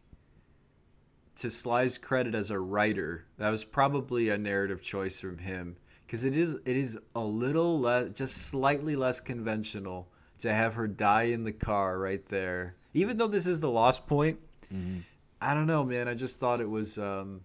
to 1.42 1.50
Sly's 1.50 1.98
credit 1.98 2.36
as 2.36 2.52
a 2.52 2.60
writer, 2.60 3.26
that 3.38 3.50
was 3.50 3.64
probably 3.64 4.30
a 4.30 4.38
narrative 4.38 4.82
choice 4.82 5.20
from 5.20 5.40
him 5.40 5.76
because 6.06 6.24
it 6.24 6.38
is 6.38 6.56
it 6.66 6.78
is 6.78 7.00
a 7.16 7.20
little 7.20 7.80
less, 7.80 8.10
just 8.14 8.38
slightly 8.50 8.96
less 8.96 9.20
conventional 9.20 10.08
to 10.40 10.54
have 10.54 10.76
her 10.76 10.88
die 10.88 11.24
in 11.24 11.44
the 11.44 11.52
car 11.52 11.98
right 11.98 12.24
there. 12.28 12.76
Even 12.94 13.18
though 13.18 13.28
this 13.28 13.48
is 13.48 13.60
the 13.60 13.72
lost 13.72 14.06
point, 14.06 14.40
I 15.42 15.54
don't 15.56 15.66
know, 15.66 15.84
man. 15.84 16.08
I 16.08 16.14
just 16.14 16.40
thought 16.40 16.62
it 16.62 16.70
was. 16.70 16.98
Um, 16.98 17.42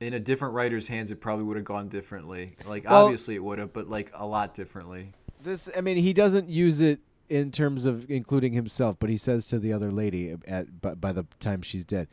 in 0.00 0.14
a 0.14 0.20
different 0.20 0.54
writer's 0.54 0.86
hands, 0.86 1.10
it 1.10 1.20
probably 1.20 1.44
would 1.44 1.56
have 1.56 1.64
gone 1.66 1.88
differently. 1.88 2.54
Like 2.66 2.84
Well- 2.84 3.04
obviously 3.04 3.34
it 3.34 3.42
would 3.42 3.58
have, 3.58 3.72
but 3.72 3.88
like 3.88 4.12
a 4.14 4.24
lot 4.24 4.54
differently. 4.54 5.12
This, 5.42 5.68
I 5.76 5.80
mean, 5.80 5.96
he 5.96 6.12
doesn't 6.12 6.48
use 6.48 6.80
it 6.80 7.00
in 7.28 7.50
terms 7.50 7.84
of 7.84 8.08
including 8.10 8.52
himself, 8.52 8.96
but 9.00 9.10
he 9.10 9.16
says 9.16 9.48
to 9.48 9.58
the 9.58 9.72
other 9.72 9.90
lady 9.90 10.36
at 10.46 10.80
by, 10.80 10.94
by 10.94 11.12
the 11.12 11.24
time 11.40 11.62
she's 11.62 11.84
dead, 11.84 12.06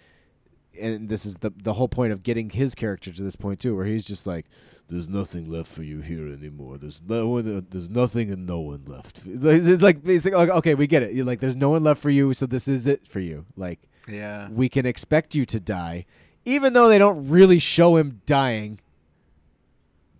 and 0.80 1.10
this 1.10 1.26
is 1.26 1.38
the 1.38 1.52
the 1.64 1.74
whole 1.74 1.88
point 1.88 2.14
of 2.14 2.24
getting 2.24 2.50
his 2.50 2.76
character 2.76 3.12
to 3.12 3.24
this 3.24 3.36
point 3.36 3.60
too, 3.60 3.76
where 3.76 3.86
he's 3.86 4.06
just 4.06 4.26
like, 4.28 4.46
There's 4.88 5.10
nothing 5.10 5.50
left 5.50 5.72
for 5.72 5.84
you 5.84 6.02
here 6.02 6.28
anymore. 6.28 6.78
There's 6.78 7.02
no 7.08 7.28
one. 7.30 7.58
Uh, 7.58 7.62
there's 7.70 7.90
nothing 7.90 8.32
and 8.32 8.46
no 8.46 8.60
one 8.60 8.84
left. 8.86 9.22
it's 9.26 9.82
like 9.84 10.04
basically, 10.04 10.38
like, 10.38 10.50
okay, 10.50 10.76
we 10.76 10.88
get 10.88 11.04
it. 11.04 11.14
You're 11.14 11.26
like, 11.26 11.40
there's 11.40 11.56
no 11.58 11.70
one 11.70 11.84
left 11.84 12.02
for 12.02 12.10
you, 12.10 12.34
so 12.34 12.46
this 12.46 12.68
is 12.68 12.88
it 12.88 13.08
for 13.08 13.20
you. 13.20 13.46
Like, 13.58 13.80
Yeah. 14.08 14.50
we 14.50 14.70
can 14.70 14.86
expect 14.86 15.34
you 15.36 15.46
to 15.46 15.60
die, 15.60 16.06
even 16.46 16.74
though 16.74 16.88
they 16.88 16.98
don't 17.00 17.30
really 17.30 17.60
show 17.60 17.96
him 17.98 18.22
dying. 18.26 18.80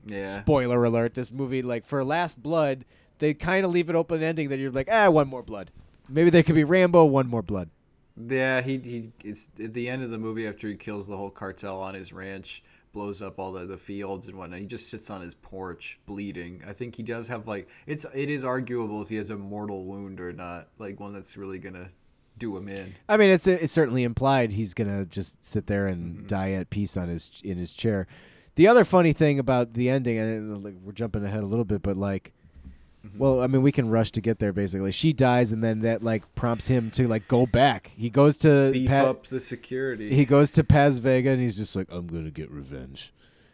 Yeah. 0.08 0.42
Spoiler 0.42 0.84
alert: 0.84 1.14
This 1.16 1.32
movie, 1.32 1.62
like 1.62 1.84
for 1.84 2.04
Last 2.04 2.42
Blood, 2.44 2.86
they 3.20 3.34
kind 3.34 3.66
of 3.66 3.72
leave 3.72 3.90
it 3.90 3.96
open 3.96 4.22
ending 4.22 4.50
that 4.50 4.60
you're 4.60 4.72
like, 4.72 4.90
ah, 4.92 5.10
one 5.10 5.28
more 5.28 5.42
blood. 5.44 5.72
Maybe 6.08 6.30
there 6.30 6.44
could 6.44 6.56
be 6.56 6.64
Rambo, 6.64 7.06
one 7.06 7.28
more 7.28 7.42
blood. 7.42 7.70
Yeah, 8.18 8.62
he 8.62 8.78
he. 8.78 9.12
It's 9.24 9.50
at 9.62 9.74
the 9.74 9.90
end 9.90 10.04
of 10.04 10.12
the 10.12 10.18
movie 10.18 10.48
after 10.48 10.68
he 10.68 10.76
kills 10.76 11.08
the 11.08 11.18
whole 11.18 11.30
cartel 11.30 11.82
on 11.82 11.96
his 11.96 12.14
ranch, 12.14 12.64
blows 12.94 13.22
up 13.22 13.40
all 13.40 13.52
the, 13.52 13.66
the 13.66 13.78
fields 13.78 14.28
and 14.28 14.38
whatnot. 14.38 14.60
He 14.60 14.66
just 14.66 14.90
sits 14.90 15.10
on 15.10 15.22
his 15.22 15.34
porch 15.34 16.00
bleeding. 16.06 16.64
I 16.68 16.74
think 16.74 16.96
he 16.96 17.04
does 17.04 17.28
have 17.28 17.48
like 17.48 17.68
it's 17.86 18.06
it 18.14 18.30
is 18.30 18.44
arguable 18.44 19.02
if 19.02 19.10
he 19.10 19.18
has 19.18 19.30
a 19.30 19.38
mortal 19.38 19.86
wound 19.86 20.20
or 20.22 20.32
not, 20.32 20.70
like 20.80 21.00
one 21.00 21.14
that's 21.14 21.36
really 21.36 21.60
gonna 21.60 21.90
do 22.38 22.56
him 22.56 22.70
in. 22.70 22.96
I 23.10 23.18
mean, 23.18 23.32
it's 23.32 23.48
it's 23.48 23.74
certainly 23.74 24.04
implied 24.04 24.54
he's 24.54 24.74
gonna 24.74 25.06
just 25.06 25.44
sit 25.44 25.68
there 25.68 25.88
and 25.88 26.16
mm-hmm. 26.16 26.28
die 26.28 26.52
at 26.54 26.70
peace 26.70 26.96
on 26.96 27.10
his 27.10 27.30
in 27.44 27.58
his 27.58 27.74
chair. 27.74 28.08
The 28.56 28.70
other 28.70 28.86
funny 28.86 29.12
thing 29.12 29.38
about 29.38 29.74
the 29.74 29.90
ending, 29.90 30.18
and 30.18 30.64
like, 30.64 30.76
we're 30.82 30.94
jumping 30.94 31.26
ahead 31.26 31.44
a 31.44 31.46
little 31.46 31.66
bit, 31.66 31.82
but 31.82 31.98
like, 31.98 32.32
well, 33.18 33.42
I 33.42 33.48
mean, 33.48 33.62
we 33.62 33.72
can 33.72 33.90
rush 33.90 34.12
to 34.12 34.22
get 34.22 34.40
there. 34.40 34.54
Basically, 34.54 34.92
she 34.92 35.14
dies, 35.14 35.52
and 35.52 35.64
then 35.64 35.80
that 35.82 36.04
like 36.04 36.24
prompts 36.36 36.68
him 36.68 36.92
to 36.92 37.08
like 37.08 37.28
go 37.28 37.46
back. 37.46 37.92
He 37.96 38.10
goes 38.10 38.38
to 38.40 38.72
Beef 38.72 38.90
Pa- 38.90 39.10
up 39.10 39.28
the 39.28 39.40
security. 39.40 40.14
he 40.14 40.26
goes 40.26 40.52
to 40.52 40.64
Paz 40.64 41.00
Vega, 41.00 41.30
and 41.32 41.42
he's 41.42 41.58
just 41.58 41.76
like, 41.76 41.88
I'm 41.92 42.08
gonna 42.08 42.32
get 42.32 42.50
revenge. 42.52 43.14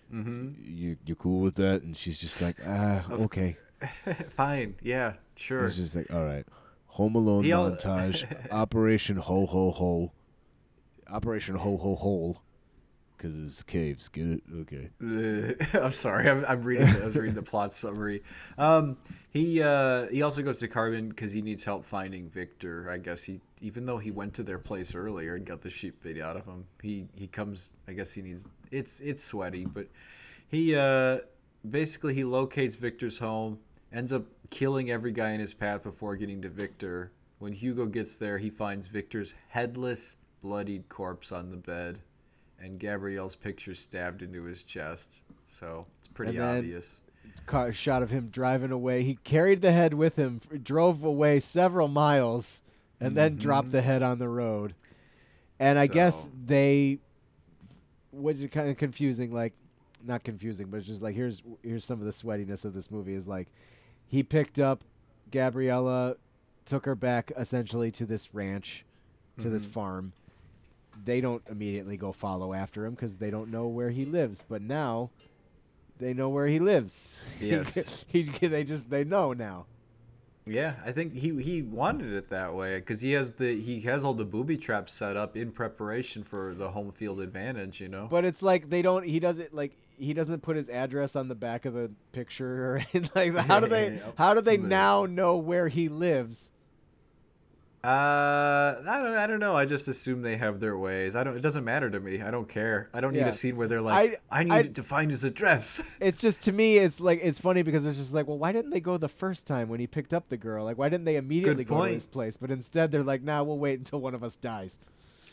hmm 0.09 0.49
You 0.63 0.97
you 1.05 1.15
cool 1.15 1.41
with 1.41 1.55
that? 1.55 1.81
And 1.83 1.95
she's 1.97 2.17
just 2.19 2.41
like, 2.41 2.57
ah, 2.65 3.03
okay. 3.11 3.57
Fine. 4.29 4.75
Yeah. 4.81 5.13
Sure. 5.35 5.65
It's 5.65 5.77
just 5.77 5.95
like, 5.95 6.11
all 6.13 6.23
right. 6.23 6.45
Home 6.87 7.15
Alone 7.15 7.43
He 7.45 7.49
montage, 7.51 8.25
Operation 8.51 9.15
Ho 9.17 9.45
Ho 9.45 9.71
Ho, 9.71 10.11
Operation 11.09 11.55
Ho 11.55 11.77
Ho 11.77 11.95
Hole, 11.95 12.41
because 13.21 13.37
it's 13.39 13.61
caves. 13.63 14.09
It? 14.15 14.41
Okay. 14.61 14.89
I'm 15.77 15.91
sorry. 15.91 16.29
I'm, 16.29 16.43
I'm 16.45 16.63
reading. 16.63 16.87
I 16.87 17.05
was 17.05 17.15
reading 17.15 17.35
the 17.35 17.43
plot 17.43 17.73
summary. 17.73 18.23
Um, 18.57 18.97
he 19.29 19.61
uh, 19.61 20.07
he 20.07 20.23
also 20.23 20.41
goes 20.41 20.57
to 20.59 20.67
Carmen 20.67 21.09
because 21.09 21.31
he 21.31 21.41
needs 21.41 21.63
help 21.63 21.85
finding 21.85 22.29
Victor. 22.29 22.89
I 22.89 22.97
guess 22.97 23.23
he, 23.23 23.39
even 23.61 23.85
though 23.85 23.99
he 23.99 24.09
went 24.09 24.33
to 24.35 24.43
their 24.43 24.57
place 24.57 24.95
earlier 24.95 25.35
and 25.35 25.45
got 25.45 25.61
the 25.61 25.69
sheep 25.69 26.01
bait 26.01 26.19
out 26.19 26.35
of 26.35 26.45
him, 26.45 26.65
he 26.81 27.05
he 27.15 27.27
comes. 27.27 27.69
I 27.87 27.93
guess 27.93 28.11
he 28.11 28.21
needs. 28.21 28.47
It's 28.71 28.99
it's 29.01 29.23
sweaty, 29.23 29.65
but 29.65 29.87
he 30.47 30.75
uh, 30.75 31.19
basically 31.69 32.15
he 32.15 32.23
locates 32.23 32.75
Victor's 32.75 33.19
home, 33.19 33.59
ends 33.93 34.11
up 34.11 34.23
killing 34.49 34.89
every 34.89 35.11
guy 35.11 35.31
in 35.31 35.39
his 35.39 35.53
path 35.53 35.83
before 35.83 36.15
getting 36.15 36.41
to 36.41 36.49
Victor. 36.49 37.11
When 37.37 37.53
Hugo 37.53 37.85
gets 37.85 38.17
there, 38.17 38.37
he 38.37 38.49
finds 38.49 38.87
Victor's 38.87 39.33
headless, 39.49 40.17
bloodied 40.41 40.89
corpse 40.89 41.31
on 41.31 41.49
the 41.49 41.57
bed 41.57 41.99
and 42.61 42.79
Gabrielle's 42.79 43.35
picture 43.35 43.73
stabbed 43.73 44.21
into 44.21 44.43
his 44.43 44.63
chest. 44.63 45.21
So 45.47 45.85
it's 45.99 46.07
pretty 46.07 46.39
obvious. 46.39 47.01
car 47.45 47.73
shot 47.73 48.03
of 48.03 48.09
him 48.09 48.29
driving 48.31 48.71
away. 48.71 49.03
He 49.03 49.15
carried 49.23 49.61
the 49.61 49.71
head 49.71 49.93
with 49.93 50.15
him, 50.15 50.41
drove 50.63 51.03
away 51.03 51.39
several 51.39 51.87
miles, 51.87 52.63
and 52.99 53.15
then 53.17 53.31
mm-hmm. 53.31 53.39
dropped 53.39 53.71
the 53.71 53.81
head 53.81 54.03
on 54.03 54.19
the 54.19 54.29
road. 54.29 54.73
And 55.59 55.77
I 55.77 55.87
guess 55.87 56.27
they, 56.45 56.99
which 58.11 58.37
is 58.37 58.49
kind 58.49 58.69
of 58.69 58.77
confusing, 58.77 59.33
like 59.33 59.53
not 60.03 60.23
confusing, 60.23 60.67
but 60.67 60.77
it's 60.77 60.87
just 60.87 61.01
like 61.01 61.15
here's 61.15 61.43
here's 61.63 61.85
some 61.85 61.99
of 61.99 62.05
the 62.05 62.11
sweatiness 62.11 62.65
of 62.65 62.73
this 62.73 62.89
movie 62.89 63.13
is 63.13 63.27
like 63.27 63.47
he 64.07 64.23
picked 64.23 64.59
up 64.59 64.83
Gabriella, 65.29 66.15
took 66.65 66.85
her 66.85 66.95
back 66.95 67.31
essentially 67.37 67.91
to 67.91 68.05
this 68.05 68.33
ranch, 68.33 68.85
to 69.39 69.49
this 69.49 69.63
mm-hmm. 69.63 69.73
farm. 69.73 70.13
They 71.03 71.21
don't 71.21 71.41
immediately 71.49 71.97
go 71.97 72.11
follow 72.11 72.53
after 72.53 72.85
him 72.85 72.93
because 72.93 73.17
they 73.17 73.31
don't 73.31 73.49
know 73.49 73.67
where 73.67 73.89
he 73.89 74.05
lives. 74.05 74.45
But 74.47 74.61
now 74.61 75.09
they 75.99 76.13
know 76.13 76.29
where 76.29 76.47
he 76.47 76.59
lives. 76.59 77.19
Yes. 77.39 78.05
he, 78.07 78.23
they 78.23 78.63
just 78.63 78.89
they 78.89 79.03
know 79.03 79.33
now. 79.33 79.65
Yeah, 80.45 80.73
I 80.83 80.91
think 80.91 81.13
he 81.13 81.41
he 81.41 81.61
wanted 81.61 82.13
it 82.13 82.29
that 82.29 82.55
way 82.55 82.77
because 82.79 83.01
he 83.01 83.11
has 83.11 83.33
the 83.33 83.59
he 83.59 83.81
has 83.81 84.03
all 84.03 84.15
the 84.15 84.25
booby 84.25 84.57
traps 84.57 84.91
set 84.93 85.15
up 85.15 85.37
in 85.37 85.51
preparation 85.51 86.23
for 86.23 86.55
the 86.55 86.71
home 86.71 86.91
field 86.91 87.19
advantage. 87.21 87.79
You 87.79 87.87
know. 87.89 88.07
But 88.09 88.25
it's 88.25 88.41
like 88.41 88.69
they 88.69 88.81
don't. 88.81 89.05
He 89.05 89.19
doesn't 89.19 89.53
like. 89.53 89.73
He 89.99 90.13
doesn't 90.15 90.41
put 90.41 90.55
his 90.55 90.67
address 90.67 91.15
on 91.15 91.27
the 91.27 91.35
back 91.35 91.65
of 91.65 91.75
the 91.75 91.91
picture 92.11 92.65
or 92.73 92.75
anything 92.93 93.09
like. 93.13 93.33
that. 93.33 93.45
How 93.45 93.59
do 93.59 93.67
they? 93.67 94.01
How 94.17 94.33
do 94.33 94.41
they 94.41 94.57
now 94.57 95.05
know 95.05 95.37
where 95.37 95.67
he 95.67 95.89
lives? 95.89 96.51
Uh, 97.83 98.75
I 98.87 99.01
don't. 99.01 99.15
I 99.17 99.25
don't 99.25 99.39
know. 99.39 99.55
I 99.55 99.65
just 99.65 99.87
assume 99.87 100.21
they 100.21 100.37
have 100.37 100.59
their 100.59 100.77
ways. 100.77 101.15
I 101.15 101.23
don't. 101.23 101.35
It 101.35 101.41
doesn't 101.41 101.63
matter 101.65 101.89
to 101.89 101.99
me. 101.99 102.21
I 102.21 102.29
don't 102.29 102.47
care. 102.47 102.89
I 102.93 103.01
don't 103.01 103.13
need 103.13 103.19
Yeah. 103.21 103.27
a 103.29 103.31
scene 103.31 103.57
where 103.57 103.67
they're 103.67 103.81
like, 103.81 104.21
I, 104.29 104.39
I- 104.39 104.43
need 104.43 104.51
I- 104.53 104.61
to 104.63 104.83
find 104.83 105.09
his 105.09 105.23
address. 105.23 105.81
It's 105.99 106.19
just 106.21 106.43
to 106.43 106.51
me, 106.51 106.77
it's 106.77 106.99
like 106.99 107.19
it's 107.23 107.39
funny 107.39 107.63
because 107.63 107.85
it's 107.85 107.97
just 107.97 108.13
like, 108.13 108.27
well, 108.27 108.37
why 108.37 108.51
didn't 108.51 108.69
they 108.71 108.79
go 108.81 108.97
the 108.97 109.07
first 109.09 109.47
time 109.47 109.67
when 109.67 109.79
he 109.79 109.87
picked 109.87 110.13
up 110.13 110.29
the 110.29 110.37
girl? 110.37 110.63
Like, 110.63 110.77
why 110.77 110.89
didn't 110.89 111.05
they 111.05 111.15
immediately 111.15 111.63
go 111.63 111.85
to 111.85 111.91
his 111.91 112.05
place? 112.05 112.37
But 112.37 112.51
instead, 112.51 112.91
they're 112.91 113.01
like, 113.03 113.23
nah, 113.23 113.41
we'll 113.41 113.57
wait 113.59 113.79
until 113.79 113.99
one 113.99 114.13
of 114.13 114.23
us 114.23 114.35
dies. 114.35 114.77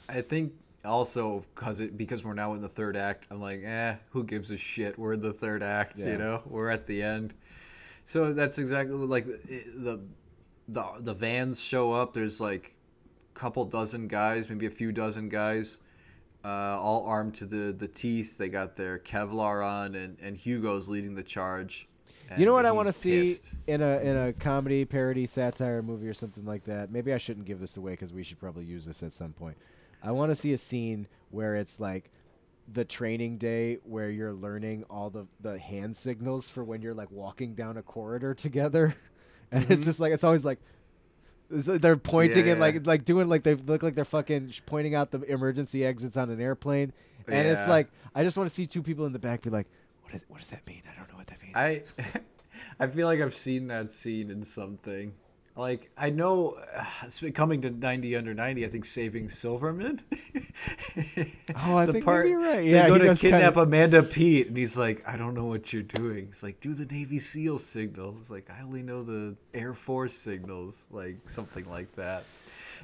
I 0.08 0.22
think 0.22 0.52
also 0.86 1.44
because 1.54 1.80
it 1.80 1.98
because 1.98 2.24
we're 2.24 2.32
now 2.34 2.54
in 2.54 2.62
the 2.62 2.68
third 2.70 2.96
act. 2.96 3.26
I'm 3.30 3.42
like, 3.42 3.62
eh, 3.62 3.96
who 4.10 4.24
gives 4.24 4.50
a 4.50 4.56
shit? 4.56 4.98
We're 4.98 5.12
in 5.14 5.20
the 5.20 5.34
third 5.34 5.62
act. 5.62 5.98
Yeah. 6.00 6.12
You 6.12 6.18
know, 6.18 6.42
we're 6.46 6.70
at 6.70 6.86
the 6.86 7.02
end. 7.02 7.34
So 8.04 8.32
that's 8.32 8.56
exactly 8.58 8.96
like 8.96 9.26
the 9.26 10.00
the 10.68 10.84
the 11.00 11.14
vans 11.14 11.60
show 11.60 11.92
up. 11.92 12.12
There's 12.12 12.40
like 12.40 12.74
a 13.34 13.38
couple 13.38 13.64
dozen 13.64 14.06
guys, 14.08 14.48
maybe 14.48 14.66
a 14.66 14.70
few 14.70 14.92
dozen 14.92 15.28
guys, 15.28 15.78
uh, 16.44 16.48
all 16.48 17.04
armed 17.06 17.34
to 17.36 17.46
the 17.46 17.72
the 17.72 17.88
teeth. 17.88 18.38
They 18.38 18.48
got 18.48 18.76
their 18.76 18.98
Kevlar 18.98 19.66
on, 19.66 19.94
and 19.94 20.18
and 20.20 20.36
Hugo's 20.36 20.88
leading 20.88 21.14
the 21.14 21.22
charge. 21.22 21.88
you 22.36 22.44
know 22.44 22.52
what 22.52 22.66
I 22.66 22.72
want 22.72 22.86
to 22.86 22.92
see 22.92 23.34
in 23.66 23.80
a 23.80 23.98
in 24.00 24.16
a 24.16 24.32
comedy 24.34 24.84
parody 24.84 25.26
satire 25.26 25.82
movie 25.82 26.08
or 26.08 26.14
something 26.14 26.44
like 26.44 26.64
that. 26.64 26.92
Maybe 26.92 27.12
I 27.12 27.18
shouldn't 27.18 27.46
give 27.46 27.60
this 27.60 27.76
away 27.78 27.92
because 27.92 28.12
we 28.12 28.22
should 28.22 28.38
probably 28.38 28.64
use 28.64 28.84
this 28.84 29.02
at 29.02 29.14
some 29.14 29.32
point. 29.32 29.56
I 30.02 30.12
want 30.12 30.30
to 30.30 30.36
see 30.36 30.52
a 30.52 30.58
scene 30.58 31.08
where 31.30 31.56
it's 31.56 31.80
like 31.80 32.10
the 32.72 32.84
training 32.84 33.38
day 33.38 33.78
where 33.84 34.10
you're 34.10 34.34
learning 34.34 34.84
all 34.90 35.10
the 35.10 35.26
the 35.40 35.58
hand 35.58 35.96
signals 35.96 36.50
for 36.50 36.64
when 36.64 36.82
you're 36.82 36.94
like 36.94 37.10
walking 37.10 37.54
down 37.54 37.78
a 37.78 37.82
corridor 37.82 38.34
together, 38.46 38.94
and 39.52 39.70
it's 39.70 39.84
just 39.84 40.00
like 40.00 40.12
it's 40.12 40.24
always 40.24 40.44
like. 40.44 40.58
they're 41.50 41.96
pointing 41.96 42.48
and 42.48 42.60
Mm-hmm. 42.60 42.76
Like 42.76 42.86
like 42.86 43.04
doing 43.04 43.28
like 43.28 43.42
they 43.42 43.54
look 43.54 43.82
like 43.82 43.94
they're 43.94 44.04
fucking 44.04 44.52
pointing 44.66 44.94
out 44.94 45.10
the 45.10 45.22
emergency 45.22 45.84
exits 45.84 46.16
on 46.16 46.28
an 46.30 46.40
airplane, 46.40 46.92
and 47.26 47.48
it's 47.48 47.66
like 47.66 47.88
I 48.14 48.22
just 48.22 48.36
want 48.36 48.48
to 48.50 48.54
see 48.54 48.66
two 48.66 48.82
people 48.82 49.06
in 49.06 49.12
the 49.12 49.18
back 49.18 49.42
be 49.42 49.50
like, 49.50 49.66
what, 50.02 50.14
is, 50.14 50.22
what 50.28 50.40
does 50.40 50.50
that 50.50 50.66
mean? 50.66 50.82
I 50.90 50.96
don't 50.98 51.08
know 51.10 51.16
what 51.16 51.26
that 51.28 51.42
means. 51.42 51.54
I 51.56 51.82
I 52.80 52.86
feel 52.88 53.06
like 53.06 53.20
I've 53.20 53.34
seen 53.36 53.68
that 53.68 53.90
scene 53.90 54.30
in 54.30 54.44
something. 54.44 55.14
Like 55.58 55.90
I 55.98 56.10
know, 56.10 56.56
uh, 56.76 57.30
coming 57.34 57.60
to 57.62 57.70
ninety 57.70 58.14
under 58.16 58.32
ninety. 58.32 58.64
I 58.64 58.68
think 58.68 58.84
saving 58.84 59.28
Silverman. 59.28 60.00
Oh, 61.54 61.76
I 61.76 61.86
think 61.86 62.04
maybe 62.04 62.30
you're 62.30 62.40
right. 62.40 62.56
They 62.56 62.70
Yeah, 62.70 62.88
go 62.88 62.94
he 62.94 63.00
to 63.00 63.14
kidnap 63.14 63.54
kinda- 63.54 63.60
Amanda 63.60 64.02
Peet, 64.02 64.48
and 64.48 64.56
he's 64.56 64.76
like, 64.76 65.06
"I 65.06 65.16
don't 65.16 65.34
know 65.34 65.44
what 65.44 65.72
you're 65.72 65.82
doing." 65.82 66.26
He's 66.26 66.42
like, 66.42 66.60
"Do 66.60 66.74
the 66.74 66.84
Navy 66.86 67.18
SEAL 67.20 67.58
signal." 67.58 68.16
It's 68.20 68.30
like, 68.30 68.48
"I 68.50 68.62
only 68.62 68.82
know 68.82 69.02
the 69.02 69.36
Air 69.54 69.74
Force 69.74 70.14
signals," 70.14 70.86
like 70.90 71.16
something 71.28 71.68
like 71.70 71.94
that. 71.96 72.24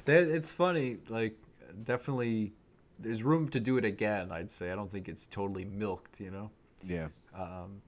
That 0.05 0.23
it's 0.29 0.51
funny. 0.51 0.97
Like 1.09 1.35
definitely, 1.83 2.53
there's 2.99 3.23
room 3.23 3.49
to 3.49 3.59
do 3.59 3.77
it 3.77 3.85
again. 3.85 4.31
I'd 4.31 4.51
say. 4.51 4.71
I 4.71 4.75
don't 4.75 4.91
think 4.91 5.07
it's 5.09 5.25
totally 5.25 5.65
milked. 5.65 6.19
You 6.19 6.31
know. 6.31 6.49
yeah. 6.83 7.07
Um, 7.37 7.81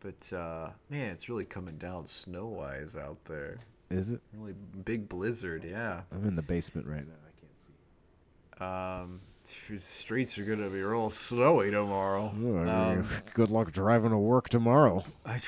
but 0.00 0.32
uh, 0.36 0.70
man, 0.90 1.10
it's 1.10 1.28
really 1.28 1.44
coming 1.44 1.76
down 1.78 2.06
snow 2.06 2.46
wise 2.46 2.96
out 2.96 3.18
there. 3.26 3.58
Is 3.92 4.10
it? 4.10 4.20
Really 4.32 4.54
big 4.84 5.08
blizzard, 5.08 5.64
yeah. 5.64 6.00
I'm 6.12 6.26
in 6.26 6.34
the 6.34 6.42
basement 6.42 6.86
right 6.86 7.06
now. 7.06 7.14
I 7.26 7.40
can't 7.40 7.58
see. 7.58 8.64
Um, 8.64 9.20
the 9.68 9.78
streets 9.78 10.38
are 10.38 10.44
gonna 10.44 10.70
be 10.70 10.82
real 10.82 11.10
snowy 11.10 11.70
tomorrow. 11.70 12.28
Um, 12.28 13.06
good 13.34 13.50
luck 13.50 13.70
driving 13.70 14.10
to 14.10 14.16
work 14.16 14.48
tomorrow. 14.48 15.04
I, 15.26 15.38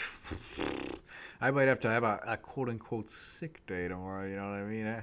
I 1.40 1.51
might 1.51 1.68
have 1.68 1.80
to 1.80 1.88
have 1.88 2.05
a, 2.05 2.20
a 2.26 2.36
quote 2.36 2.68
unquote 2.68 3.09
sick 3.09 3.64
day 3.66 3.88
tomorrow. 3.88 4.28
You 4.28 4.36
know 4.36 4.51
what 4.51 4.59
I 4.59 4.64
mean? 4.64 5.03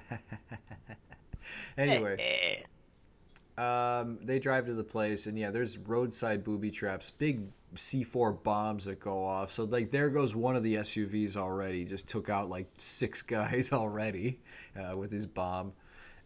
anyway, 1.77 2.63
um, 3.61 4.17
they 4.23 4.39
drive 4.39 4.65
to 4.65 4.73
the 4.73 4.83
place, 4.83 5.27
and 5.27 5.37
yeah, 5.37 5.51
there's 5.51 5.77
roadside 5.77 6.43
booby 6.43 6.71
traps, 6.71 7.11
big 7.11 7.43
C4 7.75 8.41
bombs 8.41 8.85
that 8.85 8.99
go 8.99 9.23
off. 9.23 9.51
So 9.51 9.65
like, 9.65 9.91
there 9.91 10.09
goes 10.09 10.33
one 10.33 10.55
of 10.55 10.63
the 10.63 10.75
SUVs 10.75 11.37
already. 11.37 11.85
Just 11.85 12.07
took 12.07 12.27
out 12.27 12.49
like 12.49 12.67
six 12.79 13.21
guys 13.21 13.71
already 13.71 14.39
uh, 14.75 14.97
with 14.97 15.11
his 15.11 15.27
bomb. 15.27 15.73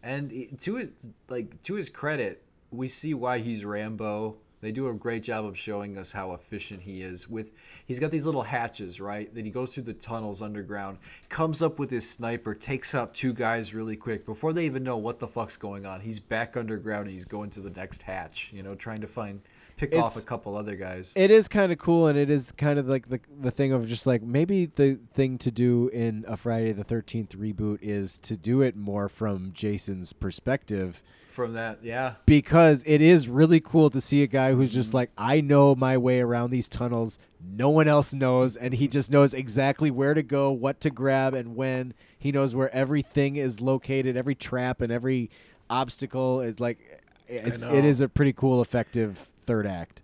And 0.02 0.58
to 0.60 0.76
his 0.76 0.92
like 1.28 1.62
to 1.64 1.74
his 1.74 1.90
credit, 1.90 2.42
we 2.70 2.88
see 2.88 3.12
why 3.12 3.38
he's 3.38 3.64
Rambo. 3.64 4.36
They 4.60 4.72
do 4.72 4.88
a 4.88 4.94
great 4.94 5.22
job 5.22 5.44
of 5.44 5.58
showing 5.58 5.98
us 5.98 6.12
how 6.12 6.32
efficient 6.32 6.82
he 6.82 7.02
is. 7.02 7.28
With 7.28 7.52
he's 7.84 7.98
got 8.00 8.10
these 8.10 8.26
little 8.26 8.42
hatches, 8.42 9.00
right? 9.00 9.32
That 9.34 9.44
he 9.44 9.50
goes 9.50 9.74
through 9.74 9.84
the 9.84 9.92
tunnels 9.92 10.40
underground, 10.40 10.98
comes 11.28 11.62
up 11.62 11.78
with 11.78 11.90
his 11.90 12.08
sniper, 12.08 12.54
takes 12.54 12.94
out 12.94 13.14
two 13.14 13.32
guys 13.32 13.74
really 13.74 13.96
quick 13.96 14.24
before 14.24 14.52
they 14.52 14.64
even 14.64 14.82
know 14.82 14.96
what 14.96 15.18
the 15.18 15.28
fuck's 15.28 15.56
going 15.56 15.84
on. 15.84 16.00
He's 16.00 16.20
back 16.20 16.56
underground 16.56 17.04
and 17.04 17.12
he's 17.12 17.24
going 17.24 17.50
to 17.50 17.60
the 17.60 17.70
next 17.70 18.02
hatch, 18.02 18.50
you 18.52 18.62
know, 18.62 18.74
trying 18.74 19.02
to 19.02 19.06
find 19.06 19.40
pick 19.76 19.94
off 19.94 20.16
a 20.16 20.22
couple 20.22 20.56
other 20.56 20.74
guys. 20.74 21.12
It 21.16 21.30
is 21.30 21.48
kind 21.48 21.70
of 21.70 21.78
cool, 21.78 22.06
and 22.06 22.18
it 22.18 22.30
is 22.30 22.52
kind 22.52 22.78
of 22.78 22.88
like 22.88 23.08
the 23.08 23.20
the 23.40 23.50
thing 23.50 23.72
of 23.72 23.86
just 23.86 24.06
like 24.06 24.22
maybe 24.22 24.66
the 24.66 24.98
thing 25.14 25.38
to 25.38 25.50
do 25.50 25.88
in 25.88 26.24
a 26.26 26.36
Friday 26.36 26.72
the 26.72 26.84
Thirteenth 26.84 27.36
reboot 27.36 27.78
is 27.82 28.18
to 28.18 28.36
do 28.36 28.62
it 28.62 28.76
more 28.76 29.08
from 29.08 29.52
Jason's 29.52 30.12
perspective 30.12 31.02
From 31.36 31.52
that, 31.52 31.80
yeah, 31.82 32.14
because 32.24 32.82
it 32.86 33.02
is 33.02 33.28
really 33.28 33.60
cool 33.60 33.90
to 33.90 34.00
see 34.00 34.22
a 34.22 34.26
guy 34.26 34.54
who's 34.54 34.70
just 34.70 34.88
mm-hmm. 34.88 34.96
like 34.96 35.10
I 35.18 35.42
know 35.42 35.74
my 35.74 35.98
way 35.98 36.20
around 36.20 36.48
these 36.48 36.66
tunnels. 36.66 37.18
No 37.46 37.68
one 37.68 37.86
else 37.86 38.14
knows, 38.14 38.56
and 38.56 38.72
he 38.72 38.88
just 38.88 39.10
knows 39.12 39.34
exactly 39.34 39.90
where 39.90 40.14
to 40.14 40.22
go, 40.22 40.50
what 40.50 40.80
to 40.80 40.88
grab, 40.88 41.34
and 41.34 41.54
when. 41.54 41.92
He 42.18 42.32
knows 42.32 42.54
where 42.54 42.74
everything 42.74 43.36
is 43.36 43.60
located, 43.60 44.16
every 44.16 44.34
trap 44.34 44.80
and 44.80 44.90
every 44.90 45.30
obstacle 45.68 46.40
is 46.40 46.58
like. 46.58 47.02
It's 47.28 47.62
it 47.62 47.84
is 47.84 48.00
a 48.00 48.08
pretty 48.08 48.32
cool, 48.32 48.62
effective 48.62 49.28
third 49.44 49.66
act. 49.66 50.00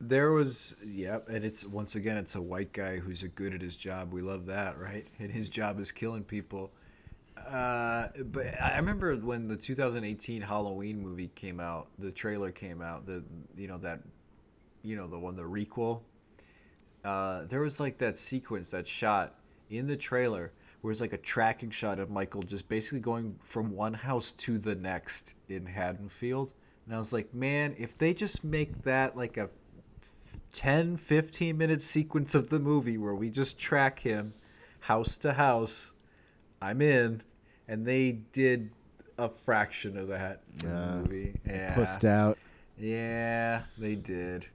There 0.00 0.32
was, 0.32 0.76
yep, 0.82 1.28
and 1.28 1.44
it's 1.44 1.62
once 1.62 1.94
again, 1.94 2.16
it's 2.16 2.36
a 2.36 2.40
white 2.40 2.72
guy 2.72 3.00
who's 3.00 3.22
a 3.22 3.28
good 3.28 3.52
at 3.52 3.60
his 3.60 3.76
job. 3.76 4.14
We 4.14 4.22
love 4.22 4.46
that, 4.46 4.78
right? 4.80 5.06
And 5.18 5.30
his 5.30 5.50
job 5.50 5.78
is 5.78 5.92
killing 5.92 6.24
people. 6.24 6.70
Uh, 7.48 8.08
but 8.24 8.60
I 8.60 8.76
remember 8.76 9.16
when 9.16 9.48
the 9.48 9.56
2018 9.56 10.42
Halloween 10.42 11.00
movie 11.00 11.30
came 11.34 11.60
out, 11.60 11.88
the 11.98 12.12
trailer 12.12 12.50
came 12.50 12.80
out, 12.80 13.06
the 13.06 13.24
you 13.56 13.68
know 13.68 13.78
that, 13.78 14.00
you 14.82 14.96
know 14.96 15.06
the 15.06 15.18
one 15.18 15.36
the 15.36 15.42
requel. 15.42 16.02
Uh, 17.04 17.44
there 17.46 17.60
was 17.60 17.80
like 17.80 17.98
that 17.98 18.18
sequence, 18.18 18.70
that 18.70 18.86
shot 18.86 19.34
in 19.70 19.86
the 19.86 19.96
trailer 19.96 20.52
where 20.80 20.90
it's 20.90 21.00
like 21.00 21.12
a 21.12 21.18
tracking 21.18 21.70
shot 21.70 21.98
of 21.98 22.10
Michael 22.10 22.42
just 22.42 22.68
basically 22.68 23.00
going 23.00 23.38
from 23.42 23.72
one 23.72 23.94
house 23.94 24.32
to 24.32 24.58
the 24.58 24.74
next 24.74 25.34
in 25.48 25.66
Haddonfield. 25.66 26.54
And 26.86 26.94
I 26.94 26.98
was 26.98 27.12
like, 27.12 27.34
man, 27.34 27.74
if 27.78 27.96
they 27.98 28.14
just 28.14 28.42
make 28.42 28.82
that 28.82 29.16
like 29.16 29.36
a 29.36 29.50
10, 30.52 30.96
15 30.96 31.56
minute 31.56 31.82
sequence 31.82 32.34
of 32.34 32.48
the 32.48 32.58
movie 32.58 32.98
where 32.98 33.14
we 33.14 33.30
just 33.30 33.58
track 33.58 34.00
him 34.00 34.32
house 34.80 35.16
to 35.18 35.34
house, 35.34 35.94
I'm 36.62 36.80
in. 36.80 37.22
And 37.70 37.86
they 37.86 38.18
did 38.32 38.70
a 39.16 39.28
fraction 39.28 39.96
of 39.96 40.08
that 40.08 40.42
in 40.64 40.68
the 40.70 40.86
movie. 40.96 41.34
Yeah. 41.46 41.74
Pussed 41.76 42.04
out. 42.04 42.36
Yeah, 42.76 43.62
they 43.78 43.94
did. 43.94 44.48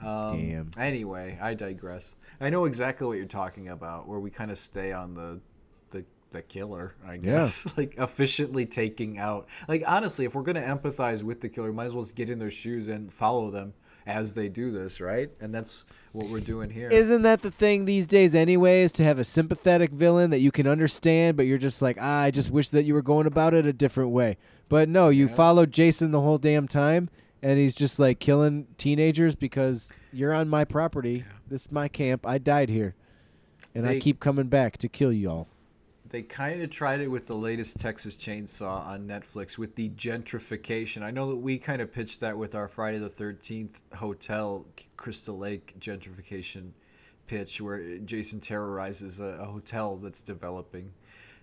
Um, 0.00 0.36
Damn. 0.38 0.70
Anyway, 0.78 1.38
I 1.42 1.54
digress. 1.54 2.14
I 2.40 2.48
know 2.50 2.66
exactly 2.66 3.06
what 3.06 3.16
you're 3.16 3.24
talking 3.26 3.70
about, 3.70 4.06
where 4.06 4.20
we 4.20 4.30
kind 4.30 4.50
of 4.52 4.58
stay 4.58 4.92
on 4.92 5.14
the, 5.14 5.40
the 5.90 6.04
the 6.30 6.42
killer, 6.42 6.94
I 7.04 7.14
Yeah. 7.14 7.18
guess, 7.20 7.66
like 7.76 7.94
efficiently 7.98 8.64
taking 8.66 9.18
out. 9.18 9.48
Like 9.66 9.82
honestly, 9.86 10.24
if 10.24 10.34
we're 10.36 10.42
gonna 10.42 10.60
empathize 10.60 11.22
with 11.24 11.40
the 11.40 11.48
killer, 11.48 11.72
might 11.72 11.86
as 11.86 11.94
well 11.94 12.02
just 12.04 12.14
get 12.14 12.30
in 12.30 12.38
their 12.38 12.50
shoes 12.50 12.86
and 12.88 13.12
follow 13.12 13.50
them 13.50 13.74
as 14.06 14.34
they 14.34 14.48
do 14.48 14.70
this, 14.70 15.00
right? 15.00 15.30
And 15.40 15.54
that's 15.54 15.84
what 16.12 16.28
we're 16.28 16.40
doing 16.40 16.70
here. 16.70 16.88
Isn't 16.88 17.22
that 17.22 17.42
the 17.42 17.50
thing 17.50 17.84
these 17.84 18.06
days, 18.06 18.34
anyways? 18.34 18.92
To 18.92 19.04
have 19.04 19.18
a 19.18 19.24
sympathetic 19.24 19.90
villain 19.90 20.30
that 20.30 20.38
you 20.38 20.52
can 20.52 20.66
understand, 20.66 21.36
but 21.36 21.46
you're 21.46 21.58
just 21.58 21.82
like, 21.82 21.98
ah, 22.00 22.20
I 22.20 22.30
just 22.30 22.50
wish 22.50 22.70
that 22.70 22.84
you 22.84 22.94
were 22.94 23.02
going 23.02 23.26
about 23.26 23.52
it 23.52 23.66
a 23.66 23.72
different 23.72 24.10
way. 24.10 24.36
But 24.68 24.88
no, 24.88 25.08
you 25.08 25.28
followed 25.28 25.72
Jason 25.72 26.12
the 26.12 26.20
whole 26.20 26.38
damn 26.38 26.68
time, 26.68 27.08
and 27.42 27.58
he's 27.58 27.74
just 27.74 27.98
like 27.98 28.18
killing 28.18 28.66
teenagers 28.78 29.34
because 29.34 29.92
you're 30.12 30.32
on 30.32 30.48
my 30.48 30.64
property. 30.64 31.24
This 31.48 31.62
is 31.62 31.72
my 31.72 31.88
camp. 31.88 32.26
I 32.26 32.38
died 32.38 32.68
here, 32.68 32.94
and 33.74 33.86
I 33.86 33.98
keep 33.98 34.20
coming 34.20 34.46
back 34.46 34.78
to 34.78 34.88
kill 34.88 35.12
y'all. 35.12 35.48
They 36.08 36.22
kind 36.22 36.62
of 36.62 36.70
tried 36.70 37.00
it 37.00 37.08
with 37.08 37.26
the 37.26 37.34
latest 37.34 37.80
Texas 37.80 38.16
Chainsaw 38.16 38.86
on 38.86 39.08
Netflix 39.08 39.58
with 39.58 39.74
the 39.74 39.90
gentrification. 39.90 41.02
I 41.02 41.10
know 41.10 41.28
that 41.30 41.36
we 41.36 41.58
kind 41.58 41.82
of 41.82 41.92
pitched 41.92 42.20
that 42.20 42.36
with 42.36 42.54
our 42.54 42.68
Friday 42.68 42.98
the 42.98 43.08
13th 43.08 43.74
hotel 43.94 44.66
Crystal 44.96 45.36
Lake 45.36 45.74
gentrification 45.80 46.70
pitch 47.26 47.60
where 47.60 47.98
Jason 47.98 48.40
terrorizes 48.40 49.20
a, 49.20 49.24
a 49.24 49.44
hotel 49.46 49.96
that's 49.96 50.22
developing. 50.22 50.92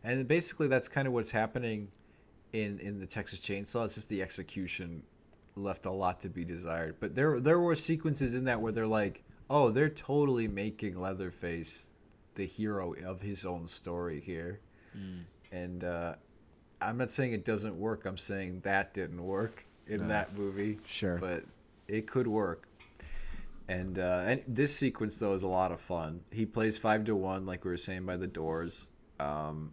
And 0.03 0.28
basically 0.28 0.68
that's 0.68 0.88
kind 0.88 1.07
of 1.07 1.14
what's 1.14 1.32
happening 1.32 1.89
in 2.53 2.80
in 2.80 2.99
the 2.99 3.05
Texas 3.05 3.39
Chainsaw. 3.39 3.86
It's 3.86 3.95
just 3.95 4.09
the 4.09 4.22
execution 4.22 5.03
left 5.55 5.86
a 5.86 5.91
lot 5.91 6.20
to 6.22 6.30
be 6.30 6.45
desired. 6.45 6.95
But 6.99 7.16
there 7.16 7.39
there 7.39 7.59
were 7.59 7.76
sequences 7.76 8.34
in 8.34 8.45
that 8.45 8.61
where 8.61 8.72
they're 8.72 8.88
like, 8.88 9.24
"Oh, 9.49 9.72
they're 9.72 9.89
totally 9.89 10.47
making 10.47 10.99
Leatherface 10.99 11.91
the 12.36 12.46
hero 12.46 12.94
of 13.06 13.22
his 13.22 13.46
own 13.46 13.68
story 13.68 14.20
here. 14.20 14.60
And 15.52 15.84
uh, 15.84 16.16
I'm 16.82 16.98
not 16.98 17.12
saying 17.12 17.34
it 17.34 17.46
doesn't 17.46 17.78
work. 17.78 18.06
I'm 18.06 18.18
saying 18.18 18.62
that 18.62 18.94
didn't 18.94 19.24
work 19.24 19.66
in 19.88 20.08
that 20.08 20.38
movie. 20.38 20.80
Sure. 20.86 21.18
But 21.18 21.44
it 21.88 22.08
could 22.08 22.28
work. 22.28 22.68
And 23.70 23.98
uh, 23.98 24.24
and 24.26 24.44
this 24.48 24.76
sequence 24.76 25.20
though 25.20 25.34
is 25.34 25.44
a 25.44 25.48
lot 25.48 25.72
of 25.72 25.80
fun. 25.80 26.22
He 26.32 26.46
plays 26.46 26.78
five 26.78 27.06
to 27.06 27.16
one, 27.16 27.46
like 27.46 27.64
we 27.64 27.72
were 27.72 27.78
saying 27.78 28.06
by 28.06 28.18
the 28.18 28.28
Doors. 28.28 28.90
Um, 29.20 29.72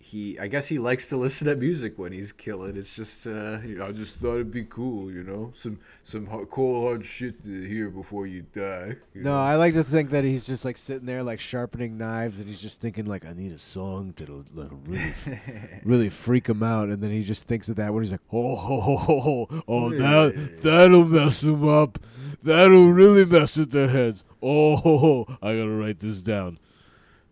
he, 0.00 0.38
I 0.38 0.46
guess 0.46 0.66
he 0.66 0.78
likes 0.78 1.08
to 1.08 1.16
listen 1.24 1.48
to 1.48 1.56
music 1.56 1.98
when 1.98 2.12
he's 2.12 2.32
killing. 2.32 2.76
It's 2.76 2.94
just, 2.94 3.26
uh, 3.26 3.58
you 3.64 3.76
know, 3.78 3.86
I 3.86 3.92
just 3.92 4.20
thought 4.20 4.34
it'd 4.34 4.50
be 4.50 4.64
cool, 4.64 5.10
you 5.10 5.22
know, 5.22 5.52
some 5.54 5.78
some 6.02 6.26
hard, 6.26 6.50
cold 6.50 6.86
hard 6.86 7.04
shit 7.04 7.42
to 7.44 7.62
hear 7.64 7.90
before 7.90 8.26
you 8.26 8.42
die. 8.52 8.96
you 9.12 9.22
No, 9.22 9.32
know? 9.32 9.40
I 9.40 9.56
like 9.56 9.74
to 9.74 9.82
think 9.84 10.10
that 10.10 10.24
he's 10.24 10.46
just 10.46 10.64
like 10.64 10.76
sitting 10.76 11.06
there, 11.06 11.22
like 11.22 11.40
sharpening 11.40 11.98
knives, 11.98 12.38
and 12.38 12.48
he's 12.48 12.62
just 12.62 12.80
thinking 12.80 13.06
like, 13.06 13.24
I 13.26 13.32
need 13.32 13.52
a 13.52 13.58
song 13.58 14.14
that'll, 14.16 14.44
that'll 14.54 14.78
really, 14.86 15.14
really 15.84 16.08
freak 16.08 16.48
him 16.48 16.62
out. 16.62 16.88
And 16.88 17.02
then 17.02 17.10
he 17.10 17.22
just 17.22 17.46
thinks 17.46 17.68
of 17.68 17.76
that 17.76 17.92
when 17.92 18.02
he's 18.02 18.12
like, 18.12 18.20
oh, 18.32 18.56
ho, 18.56 18.80
ho, 18.80 18.96
ho, 18.96 19.20
ho. 19.20 19.62
oh, 19.68 19.90
that 19.90 20.62
that'll 20.62 21.04
mess 21.04 21.42
him 21.42 21.68
up. 21.68 21.98
That'll 22.42 22.90
really 22.92 23.24
mess 23.26 23.56
with 23.56 23.72
their 23.72 23.88
heads. 23.88 24.22
Oh, 24.40 24.76
ho, 24.76 24.98
ho. 24.98 25.26
I 25.42 25.56
gotta 25.56 25.70
write 25.70 25.98
this 25.98 26.22
down. 26.22 26.58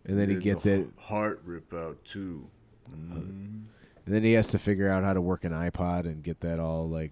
And 0.05 0.17
then 0.19 0.29
he 0.29 0.35
gets 0.35 0.63
the 0.63 0.71
it, 0.81 0.87
Heart 0.97 1.41
rip 1.45 1.73
out 1.73 2.03
too. 2.05 2.49
And 2.93 3.67
then 4.05 4.23
he 4.23 4.33
has 4.33 4.47
to 4.49 4.59
figure 4.59 4.89
out 4.89 5.03
how 5.03 5.13
to 5.13 5.21
work 5.21 5.43
an 5.43 5.51
iPod 5.51 6.05
and 6.05 6.23
get 6.23 6.39
that 6.41 6.59
all 6.59 6.87
like. 6.89 7.11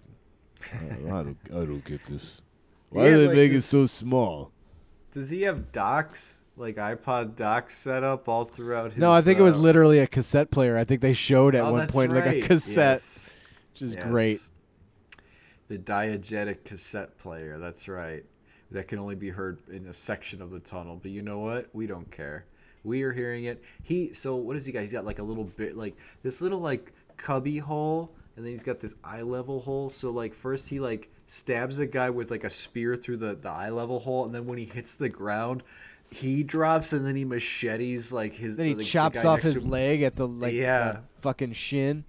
I, 0.72 0.86
I 0.86 1.22
don't, 1.22 1.36
I 1.50 1.64
don't 1.64 1.84
get 1.84 2.04
this. 2.06 2.40
Why 2.90 3.04
Yeah, 3.04 3.10
do 3.10 3.18
they 3.18 3.26
like 3.28 3.36
make 3.36 3.52
this- 3.52 3.64
it 3.66 3.68
so 3.68 3.86
small? 3.86 4.52
Does 5.12 5.30
he 5.30 5.42
have 5.42 5.72
docks, 5.72 6.42
like 6.56 6.76
iPod 6.76 7.36
docks 7.36 7.76
set 7.76 8.02
up 8.02 8.28
all 8.28 8.44
throughout 8.44 8.90
his 8.92 8.98
No, 8.98 9.12
I 9.12 9.22
think 9.22 9.38
it 9.38 9.42
was 9.42 9.54
uh, 9.54 9.58
literally 9.58 9.98
a 9.98 10.06
cassette 10.06 10.50
player. 10.50 10.76
I 10.76 10.84
think 10.84 11.00
they 11.00 11.14
showed 11.14 11.54
at 11.54 11.64
oh, 11.64 11.72
one 11.72 11.88
point 11.88 12.12
like 12.12 12.26
a 12.26 12.40
cassette, 12.42 12.98
Yes. 12.98 13.34
which 13.72 13.82
is 13.82 13.94
Yes. 13.94 14.06
great. 14.06 14.40
The 15.68 15.78
diegetic 15.78 16.64
cassette 16.64 17.16
player, 17.18 17.58
that's 17.58 17.88
right. 17.88 18.24
That 18.70 18.88
can 18.88 18.98
only 18.98 19.14
be 19.14 19.30
heard 19.30 19.58
in 19.70 19.86
a 19.86 19.92
section 19.92 20.42
of 20.42 20.50
the 20.50 20.60
tunnel. 20.60 20.98
But 21.00 21.10
you 21.12 21.22
know 21.22 21.38
what? 21.38 21.68
We 21.72 21.86
don't 21.86 22.10
care. 22.10 22.44
We 22.86 23.02
are 23.02 23.12
hearing 23.12 23.44
it. 23.44 23.62
He 23.82 24.12
so 24.12 24.36
what 24.36 24.54
does 24.54 24.64
he 24.64 24.72
got? 24.72 24.80
He's 24.82 24.92
got 24.92 25.04
like 25.04 25.18
a 25.18 25.22
little 25.22 25.44
bit 25.44 25.76
like 25.76 25.96
this 26.22 26.40
little 26.40 26.60
like 26.60 26.92
cubby 27.16 27.58
hole 27.58 28.12
and 28.36 28.44
then 28.44 28.52
he's 28.52 28.62
got 28.62 28.80
this 28.80 28.94
eye 29.04 29.22
level 29.22 29.60
hole. 29.60 29.90
So 29.90 30.10
like 30.10 30.34
first 30.34 30.68
he 30.68 30.78
like 30.80 31.10
stabs 31.26 31.78
a 31.78 31.86
guy 31.86 32.08
with 32.10 32.30
like 32.30 32.44
a 32.44 32.50
spear 32.50 32.94
through 32.96 33.16
the, 33.16 33.34
the 33.34 33.48
eye 33.50 33.70
level 33.70 33.98
hole 34.00 34.24
and 34.24 34.34
then 34.34 34.46
when 34.46 34.58
he 34.58 34.64
hits 34.64 34.94
the 34.94 35.08
ground 35.08 35.62
he 36.08 36.44
drops 36.44 36.92
and 36.92 37.04
then 37.04 37.16
he 37.16 37.24
machetes 37.24 38.12
like 38.12 38.32
his 38.34 38.56
Then 38.56 38.66
he 38.66 38.74
the- 38.74 38.84
chops 38.84 39.24
off 39.24 39.40
his 39.40 39.60
leg 39.64 40.02
at 40.02 40.14
the 40.14 40.28
like 40.28 40.54
Yeah. 40.54 40.92
the 40.92 41.00
fucking 41.20 41.52
shin. 41.54 42.04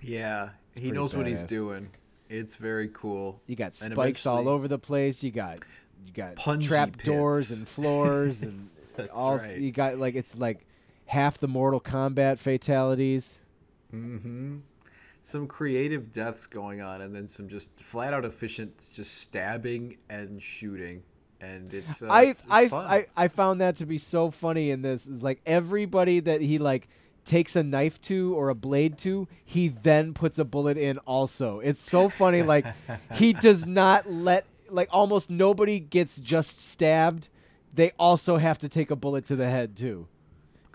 Yeah. 0.00 0.50
he 0.74 0.80
pretty 0.82 0.92
knows 0.92 1.16
what 1.16 1.26
he's 1.26 1.42
doing. 1.42 1.90
It's 2.28 2.56
very 2.56 2.88
cool. 2.92 3.40
You 3.46 3.56
got 3.56 3.74
spikes 3.74 4.26
all 4.26 4.48
over 4.48 4.68
the 4.68 4.78
place. 4.78 5.22
You 5.22 5.30
got 5.32 5.58
you 6.06 6.12
got 6.12 6.36
trap 6.62 7.02
doors 7.02 7.50
and 7.50 7.66
floors 7.68 8.42
and 8.44 8.68
all. 9.14 9.38
right. 9.38 9.58
You 9.58 9.70
got 9.70 9.98
like 9.98 10.14
it's 10.14 10.34
like 10.34 10.66
half 11.06 11.38
the 11.38 11.48
Mortal 11.48 11.80
Kombat 11.80 12.38
fatalities. 12.38 13.40
Mm-hmm. 13.94 14.58
Some 15.22 15.46
creative 15.48 16.12
deaths 16.12 16.46
going 16.46 16.80
on, 16.80 17.00
and 17.00 17.14
then 17.14 17.26
some 17.26 17.48
just 17.48 17.76
flat 17.80 18.12
out 18.12 18.24
efficient, 18.24 18.90
just 18.94 19.18
stabbing 19.18 19.96
and 20.08 20.40
shooting, 20.40 21.02
and 21.40 21.72
it's. 21.74 22.02
Uh, 22.02 22.06
I 22.06 22.22
it's, 22.22 22.44
it's 22.44 22.52
I, 22.52 22.68
fun. 22.68 22.86
I 22.86 23.06
I 23.16 23.28
found 23.28 23.60
that 23.60 23.76
to 23.76 23.86
be 23.86 23.98
so 23.98 24.30
funny 24.30 24.70
in 24.70 24.82
this. 24.82 25.06
Is 25.06 25.22
like 25.22 25.40
everybody 25.44 26.20
that 26.20 26.40
he 26.40 26.58
like 26.58 26.88
takes 27.26 27.56
a 27.56 27.62
knife 27.62 28.00
to 28.00 28.34
or 28.34 28.48
a 28.48 28.54
blade 28.54 28.96
to, 28.98 29.28
he 29.44 29.68
then 29.68 30.14
puts 30.14 30.38
a 30.38 30.44
bullet 30.44 30.78
in 30.78 30.96
also. 30.98 31.58
It's 31.60 31.82
so 31.82 32.08
funny 32.08 32.42
like 32.42 32.64
he 33.14 33.32
does 33.34 33.66
not 33.66 34.10
let 34.10 34.46
like 34.70 34.88
almost 34.90 35.28
nobody 35.28 35.78
gets 35.78 36.20
just 36.20 36.60
stabbed. 36.60 37.28
They 37.76 37.92
also 37.98 38.36
have 38.38 38.58
to 38.58 38.68
take 38.68 38.90
a 38.90 38.96
bullet 38.96 39.26
to 39.26 39.36
the 39.36 39.48
head 39.48 39.76
too. 39.76 40.08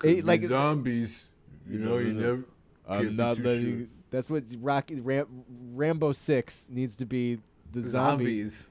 It- 0.02 0.24
like 0.24 0.42
zombies, 0.42 1.26
you 1.68 1.78
know, 1.78 1.98
you 1.98 2.12
never. 2.14 2.44
I'm 2.88 3.14
not 3.16 3.38
letting 3.38 3.64
you. 3.66 3.88
that's 4.10 4.28
what 4.30 4.44
Rocky 4.60 4.98
Ram, 5.00 5.26
Rambo 5.74 6.12
6 6.12 6.68
needs 6.70 6.96
to 6.96 7.06
be 7.06 7.38
the 7.72 7.82
zombie. 7.82 8.24
zombies. 8.44 8.70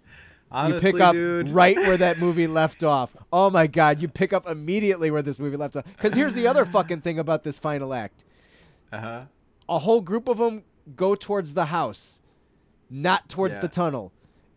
You 0.68 0.80
pick 0.82 1.00
up 1.00 1.14
dude. 1.14 1.50
right 1.50 1.78
where 1.78 1.96
that 1.98 2.20
movie 2.26 2.48
left 2.48 2.84
off. 2.84 3.16
Oh 3.32 3.50
my 3.50 3.68
god, 3.68 4.02
you 4.02 4.10
pick 4.10 4.34
up 4.34 4.48
immediately 4.50 5.10
where 5.10 5.22
this 5.22 5.40
movie 5.40 5.56
left 5.56 5.78
off. 5.78 5.86
Because 5.86 6.14
here's 6.14 6.34
the 6.34 6.48
other 6.48 6.66
fucking 6.66 7.02
thing 7.02 7.20
about 7.20 7.44
this 7.44 7.58
final 7.58 7.94
act: 7.94 8.26
Uh-huh. 8.92 9.22
a 9.70 9.80
whole 9.80 10.02
group 10.02 10.28
of 10.28 10.38
them 10.40 10.64
go 10.98 11.16
towards 11.16 11.54
the 11.54 11.66
house, 11.68 12.20
not 12.90 13.30
towards 13.30 13.56
Yeah. 13.56 13.62
the 13.62 13.68
tunnel. 13.70 14.12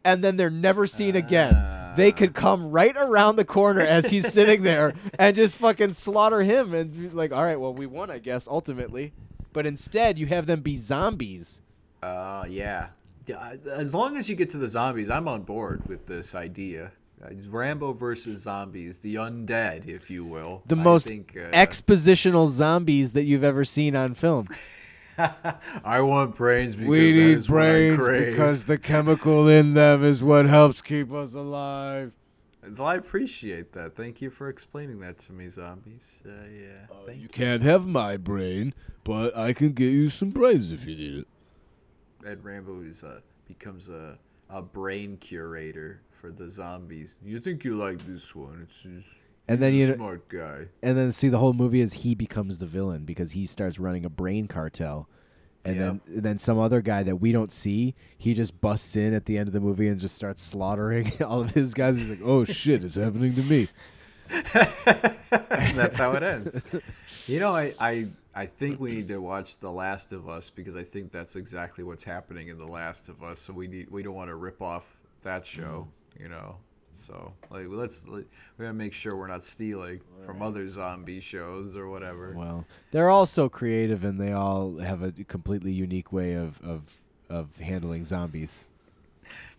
and 0.07 0.23
then 0.23 0.37
they're 0.37 0.51
never 0.51 0.87
seen 0.87 1.15
again. 1.17 1.55
They 1.97 2.13
could 2.13 2.35
come 2.35 2.71
right 2.71 2.97
around 2.97 3.37
the 3.37 3.45
corner 3.45 3.81
as 3.81 4.11
he's 4.11 4.33
sitting 4.33 4.63
there 4.63 4.95
and 5.19 5.35
just 5.37 5.57
fucking 5.59 5.93
slaughter 5.95 6.43
him 6.43 6.75
and 6.75 6.93
be 6.93 7.09
like, 7.11 7.33
all 7.33 7.45
right, 7.45 7.59
well, 7.59 7.75
we 7.75 7.87
won, 7.87 8.11
I 8.11 8.19
guess, 8.19 8.49
ultimately. 8.49 9.13
But 9.53 9.67
instead, 9.67 10.19
you 10.19 10.27
have 10.27 10.47
them 10.47 10.61
be 10.61 10.77
zombies. 10.77 11.61
Uh, 12.03 12.45
yeah. 12.49 12.89
Yeah, 13.27 13.55
As 13.71 13.95
long 13.95 14.17
as 14.17 14.29
you 14.29 14.37
get 14.37 14.51
to 14.51 14.59
the 14.59 14.69
zombies, 14.69 15.09
I'm 15.09 15.29
on 15.29 15.43
board 15.43 15.87
with 15.87 16.07
this 16.07 16.35
idea. 16.35 16.93
Uh, 17.25 17.29
Rambo 17.49 17.93
versus 17.95 18.43
zombies, 18.43 18.99
the 18.99 19.15
undead, 19.15 19.87
if 19.87 20.11
you 20.11 20.25
will. 20.25 20.63
The 20.67 20.77
I 20.77 20.83
most 20.83 21.09
think, 21.09 21.35
uh, 21.37 21.51
expositional 21.57 22.49
zombies 22.49 23.13
that 23.13 23.23
you've 23.25 23.45
ever 23.45 23.65
seen 23.65 23.97
on 23.97 24.15
film. 24.15 24.49
I 25.85 26.01
want 26.01 26.37
brains 26.37 26.75
because 26.75 26.89
We 26.89 27.13
that 27.13 27.19
need 27.19 27.37
is 27.39 27.49
what 27.51 27.63
I 27.63 27.95
brains 27.97 28.27
because 28.31 28.65
the 28.65 28.79
chemical 28.79 29.49
in 29.49 29.75
them 29.75 30.03
is 30.05 30.23
what 30.23 30.47
helps 30.47 30.83
keep 30.83 31.13
us 31.13 31.35
alive. 31.35 32.13
Well, 32.77 32.87
I 32.87 32.95
appreciate 32.97 33.73
that. 33.73 33.95
Thank 33.95 34.23
you 34.23 34.31
for 34.31 34.49
explaining 34.49 35.01
that 35.01 35.19
to 35.21 35.33
me, 35.33 35.49
zombies. 35.51 36.23
Uh, 36.27 36.31
yeah. 36.51 36.97
Thank 37.05 37.17
You 37.19 37.23
you. 37.25 37.29
can't 37.29 37.63
have 37.63 37.87
my 37.87 38.17
brain, 38.17 38.73
but 39.05 39.37
I 39.37 39.53
can 39.53 39.73
get 39.73 39.93
you 39.93 40.09
some 40.09 40.31
brains 40.31 40.73
if 40.73 40.87
you 40.87 40.97
need 40.97 41.19
it. 41.19 41.27
Ed 42.27 42.43
Rambo 42.43 42.81
is 42.83 43.05
uh, 43.05 43.21
becomes 43.47 43.89
a 43.91 44.19
a 44.49 44.63
brain 44.63 45.17
curator 45.19 46.01
for 46.11 46.31
the 46.31 46.49
zombies. 46.49 47.17
You 47.25 47.39
think 47.41 47.65
you 47.65 47.77
like 47.77 47.99
this 48.07 48.35
one? 48.35 48.67
It's 48.69 48.83
just, 48.83 49.15
And 49.47 49.63
then 49.63 49.75
you 49.75 49.95
smart 49.95 50.29
guy. 50.29 50.67
and 50.83 50.97
then 50.97 51.13
see 51.13 51.29
the 51.29 51.39
whole 51.39 51.53
movie 51.53 51.81
is 51.81 51.93
he 51.93 52.15
becomes 52.15 52.59
the 52.59 52.67
villain 52.67 53.05
because 53.05 53.33
he 53.33 53.45
starts 53.45 53.79
running 53.79 54.05
a 54.05 54.11
brain 54.11 54.49
cartel. 54.49 55.09
And 55.67 55.81
then 55.81 56.01
and 56.07 56.23
then 56.23 56.39
some 56.39 56.59
other 56.59 56.83
guy 56.83 57.03
that 57.05 57.17
we 57.17 57.33
don't 57.33 57.53
see, 57.53 57.95
he 58.19 58.35
just 58.35 58.61
busts 58.61 58.97
in 58.97 59.15
at 59.15 59.25
the 59.25 59.39
end 59.39 59.49
of 59.49 59.55
the 59.55 59.61
movie 59.61 59.89
and 59.89 59.99
just 59.99 60.15
starts 60.15 60.43
slaughtering 60.43 61.13
all 61.25 61.41
of 61.41 61.53
his 61.53 61.73
guys. 61.73 61.99
He's 61.99 62.09
like, 62.09 62.21
Oh 62.23 62.45
shit, 62.45 62.85
it's 62.85 62.97
happening 62.97 63.35
to 63.35 63.43
me. 63.43 63.69
And 64.31 64.45
that's 65.75 65.97
how 65.97 66.13
it 66.13 66.23
ends. 66.23 66.65
You 67.27 67.41
know, 67.41 67.55
I, 67.55 67.73
I 67.81 68.07
I 68.35 68.47
think 68.47 68.81
we 68.81 68.91
need 68.93 69.09
to 69.09 69.19
watch 69.19 69.59
The 69.59 69.71
Last 69.71 70.13
of 70.13 70.29
Us 70.29 70.51
because 70.51 70.77
I 70.77 70.83
think 70.83 71.13
that's 71.13 71.37
exactly 71.37 71.85
what's 71.85 72.05
happening 72.05 72.49
in 72.49 72.59
The 72.59 72.67
Last 72.67 73.09
of 73.09 73.23
Us. 73.23 73.39
So 73.39 73.53
we 73.53 73.67
need 73.67 73.91
we 73.91 74.03
don't 74.03 74.15
want 74.15 74.29
to 74.29 74.35
rip 74.35 74.61
off 74.61 74.85
that 75.23 75.47
show, 75.47 75.87
mm. 76.17 76.23
you 76.23 76.29
know. 76.29 76.57
So 76.95 77.33
like 77.51 77.67
let's 77.69 78.07
like, 78.07 78.27
we 78.57 78.65
gotta 78.65 78.75
make 78.75 78.93
sure 78.93 79.17
we're 79.17 79.27
not 79.27 79.45
stealing 79.45 80.01
from 80.25 80.43
other 80.43 80.67
zombie 80.69 81.21
shows 81.21 81.77
or 81.77 81.89
whatever. 81.89 82.33
Well, 82.37 82.65
they're 82.93 83.11
all 83.11 83.27
so 83.27 83.49
creative 83.49 84.05
and 84.05 84.21
they 84.21 84.33
all 84.33 84.79
have 84.79 85.03
a 85.03 85.13
completely 85.13 85.73
unique 85.73 86.13
way 86.13 86.35
of 86.35 86.61
of, 86.63 87.01
of 87.29 87.57
handling 87.59 88.05
zombies. 88.05 88.67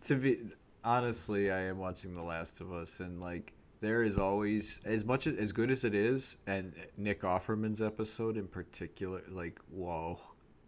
to 0.04 0.16
be 0.16 0.40
honestly, 0.84 1.52
I 1.52 1.60
am 1.62 1.78
watching 1.78 2.14
The 2.14 2.22
Last 2.24 2.62
of 2.62 2.72
Us, 2.72 3.00
and 3.00 3.22
like 3.22 3.52
there 3.82 4.02
is 4.04 4.18
always 4.18 4.80
as 4.86 5.04
much 5.04 5.28
as 5.28 5.52
good 5.52 5.70
as 5.70 5.84
it 5.84 5.94
is, 5.94 6.38
and 6.48 6.74
Nick 6.98 7.22
Offerman's 7.22 7.82
episode 7.82 8.38
in 8.38 8.48
particular, 8.48 9.22
like 9.30 9.60
whoa, 9.72 10.18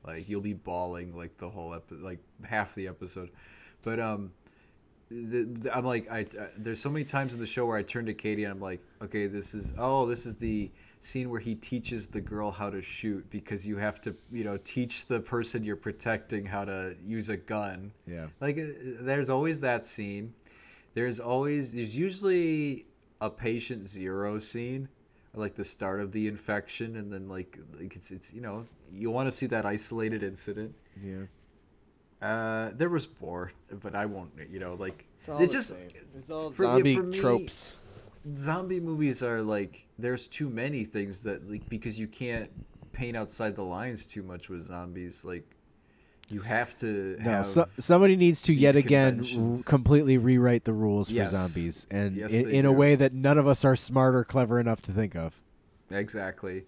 like 0.06 0.28
you'll 0.28 0.42
be 0.42 0.54
bawling 0.54 1.16
like 1.16 1.38
the 1.38 1.50
whole 1.50 1.74
episode, 1.74 2.02
like 2.02 2.20
half 2.44 2.76
the 2.76 2.88
episode, 2.88 3.32
but 3.82 4.00
um. 4.00 4.32
The, 5.10 5.44
the- 5.44 5.76
I'm 5.78 5.86
like 5.86 6.10
I, 6.12 6.20
I 6.20 6.50
there's 6.58 6.80
so 6.82 6.90
many 6.90 7.06
times 7.06 7.34
in 7.34 7.40
the 7.40 7.46
show 7.46 7.66
where 7.66 7.78
I 7.78 7.84
turn 7.84 8.06
to 8.08 8.14
Katie 8.14 8.44
and 8.44 8.52
I'm 8.54 8.60
like 8.62 8.82
okay 9.02 9.28
this 9.28 9.54
is 9.54 9.74
oh 9.78 10.06
this 10.06 10.26
is 10.26 10.36
the 10.36 10.70
scene 11.00 11.30
where 11.30 11.40
he 11.40 11.56
teaches 11.56 12.08
the 12.08 12.20
girl 12.20 12.52
how 12.52 12.70
to 12.70 12.82
shoot 12.82 13.26
because 13.30 13.66
you 13.66 13.78
have 13.78 14.02
to 14.02 14.16
you 14.32 14.44
know 14.44 14.58
teach 14.58 15.06
the 15.06 15.20
person 15.22 15.64
you're 15.64 15.76
protecting 15.78 16.46
how 16.46 16.66
to 16.66 16.96
use 17.02 17.30
a 17.30 17.38
gun 17.38 17.94
Yeah. 18.06 18.28
like 18.42 18.58
uh, 18.58 18.64
there's 19.00 19.30
always 19.30 19.62
that 19.62 19.86
scene 19.86 20.34
there's 20.94 21.20
always 21.20 21.72
there's 21.72 21.96
usually 21.98 22.86
a 23.22 23.30
patient 23.30 23.88
zero 23.88 24.40
scene 24.40 24.90
or 25.34 25.40
like 25.42 25.56
the 25.56 25.64
start 25.64 26.02
of 26.02 26.12
the 26.12 26.28
infection 26.28 26.98
and 26.98 27.14
then 27.14 27.30
like 27.30 27.58
like 27.80 27.96
it's 27.96 28.12
it's 28.12 28.34
you 28.34 28.42
know 28.42 28.66
you 28.92 29.10
want 29.12 29.28
to 29.28 29.32
see 29.32 29.46
that 29.46 29.66
isolated 29.66 30.22
incident 30.24 30.74
Yeah. 31.02 31.24
Uh 32.22 32.72
there 32.74 32.90
was 32.90 33.08
more 33.22 33.52
but 33.82 33.94
i 33.96 34.06
won't 34.06 34.32
you 34.50 34.60
know 34.60 34.74
like 34.74 35.06
It's 35.20 35.30
all 35.30 35.40
it's 35.42 35.54
just. 35.54 35.76
It's 36.18 36.30
all 36.32 36.50
for- 36.50 36.64
zombie 36.64 36.96
for 36.96 37.04
me- 37.04 37.18
tropes. 37.18 37.76
zombie 38.36 38.80
movies 38.80 39.22
are 39.22 39.42
like 39.42 39.86
there's 40.00 40.26
too 40.28 40.50
many 40.50 40.84
things 40.84 41.22
that 41.22 41.50
like 41.50 41.70
because 41.70 42.00
you 42.00 42.08
can't 42.08 42.50
paint 42.92 43.16
outside 43.16 43.56
the 43.56 43.64
lines 43.64 44.06
too 44.06 44.24
much 44.24 44.50
with 44.50 44.64
zombies 44.64 45.24
like 45.24 45.46
you 46.30 46.42
have 46.42 46.76
to 46.78 47.16
No, 47.20 47.30
have 47.30 47.46
so, 47.48 47.68
somebody 47.80 48.16
needs 48.18 48.42
to 48.44 48.54
yet 48.54 48.76
again 48.76 49.24
r- 49.38 49.56
completely 49.66 50.18
rewrite 50.18 50.66
the 50.66 50.74
rules 50.74 51.10
Yes. 51.10 51.30
for 51.32 51.38
zombies, 51.38 51.88
and 51.90 52.18
Yes, 52.18 52.34
in, 52.34 52.50
in 52.50 52.66
a 52.66 52.72
way 52.72 52.96
that 52.96 53.14
none 53.14 53.38
of 53.38 53.48
us 53.48 53.64
are 53.64 53.78
smart 53.78 54.14
or 54.14 54.26
clever 54.26 54.60
enough 54.60 54.82
to 54.82 54.92
think 54.92 55.16
of. 55.16 55.42
Exactly. 55.90 56.66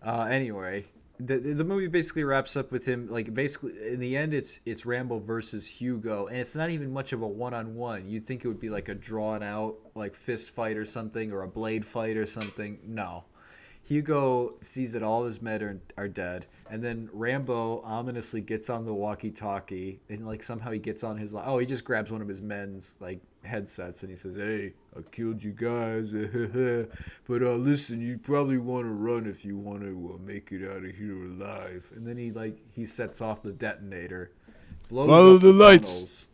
Uh, 0.00 0.28
anyway, 0.30 0.84
the 1.18 1.38
the 1.38 1.64
movie 1.64 1.86
basically 1.86 2.24
wraps 2.24 2.56
up 2.56 2.70
with 2.70 2.86
him 2.86 3.08
like 3.08 3.32
basically 3.32 3.72
in 3.86 4.00
the 4.00 4.16
end 4.16 4.34
it's 4.34 4.60
it's 4.66 4.84
Rambo 4.84 5.18
versus 5.18 5.66
Hugo, 5.66 6.26
and 6.26 6.36
it's 6.36 6.54
not 6.54 6.70
even 6.70 6.92
much 6.92 7.12
of 7.12 7.22
a 7.22 7.26
one 7.26 7.54
on 7.54 7.74
one. 7.74 8.08
You'd 8.08 8.26
think 8.26 8.44
it 8.44 8.48
would 8.48 8.60
be 8.60 8.70
like 8.70 8.88
a 8.88 8.94
drawn 8.94 9.42
out 9.42 9.76
like 9.94 10.14
fist 10.14 10.50
fight 10.50 10.76
or 10.76 10.84
something 10.84 11.32
or 11.32 11.42
a 11.42 11.48
blade 11.48 11.84
fight 11.84 12.16
or 12.16 12.26
something. 12.26 12.78
No. 12.86 13.24
Hugo 13.82 14.54
sees 14.62 14.94
that 14.94 15.04
all 15.04 15.24
his 15.26 15.40
men 15.40 15.62
are, 15.62 15.80
are 15.96 16.08
dead, 16.08 16.46
and 16.68 16.82
then 16.82 17.08
Rambo 17.12 17.82
ominously 17.82 18.40
gets 18.40 18.68
on 18.68 18.84
the 18.84 18.92
walkie-talkie, 18.92 20.00
and 20.08 20.26
like 20.26 20.42
somehow 20.42 20.72
he 20.72 20.80
gets 20.80 21.04
on 21.04 21.18
his 21.18 21.36
oh 21.36 21.58
he 21.58 21.66
just 21.66 21.84
grabs 21.84 22.10
one 22.10 22.20
of 22.20 22.26
his 22.26 22.42
men's 22.42 22.96
like 22.98 23.20
headsets 23.46 24.02
and 24.02 24.10
he 24.10 24.16
says, 24.16 24.34
"Hey, 24.36 24.74
I 24.96 25.00
killed 25.10 25.42
you 25.42 25.52
guys, 25.52 26.10
but 27.28 27.42
uh, 27.42 27.54
listen, 27.54 28.00
you 28.00 28.18
probably 28.18 28.58
want 28.58 28.84
to 28.84 28.90
run 28.90 29.26
if 29.26 29.44
you 29.44 29.56
want 29.56 29.82
to 29.82 30.14
uh, 30.14 30.22
make 30.22 30.52
it 30.52 30.68
out 30.68 30.84
of 30.84 30.94
here 30.94 31.24
alive. 31.24 31.90
and 31.94 32.06
then 32.06 32.16
he 32.16 32.30
like 32.30 32.58
he 32.72 32.84
sets 32.86 33.20
off 33.20 33.42
the 33.42 33.52
detonator, 33.52 34.30
blows 34.88 35.08
Follow 35.08 35.34
up 35.36 35.40
the 35.42 35.52
lights. 35.52 35.86
tunnels. 35.86 36.26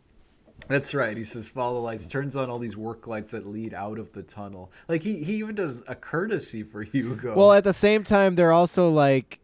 That's 0.69 0.93
right. 0.93 1.17
He 1.17 1.25
says 1.25 1.49
follow 1.49 1.75
the 1.75 1.81
lights, 1.81 2.07
turns 2.07 2.35
on 2.37 2.49
all 2.49 2.59
these 2.59 2.77
work 2.77 3.05
lights 3.05 3.31
that 3.31 3.45
lead 3.45 3.73
out 3.73 3.99
of 3.99 4.13
the 4.13 4.23
tunnel. 4.23 4.71
Like 4.87 5.01
he, 5.01 5.21
he 5.23 5.33
even 5.35 5.55
does 5.55 5.83
a 5.87 5.95
courtesy 5.95 6.63
for 6.63 6.83
Hugo. 6.83 7.35
Well, 7.35 7.51
at 7.51 7.65
the 7.65 7.73
same 7.73 8.03
time, 8.05 8.35
they're 8.35 8.53
also 8.53 8.89
like, 8.89 9.39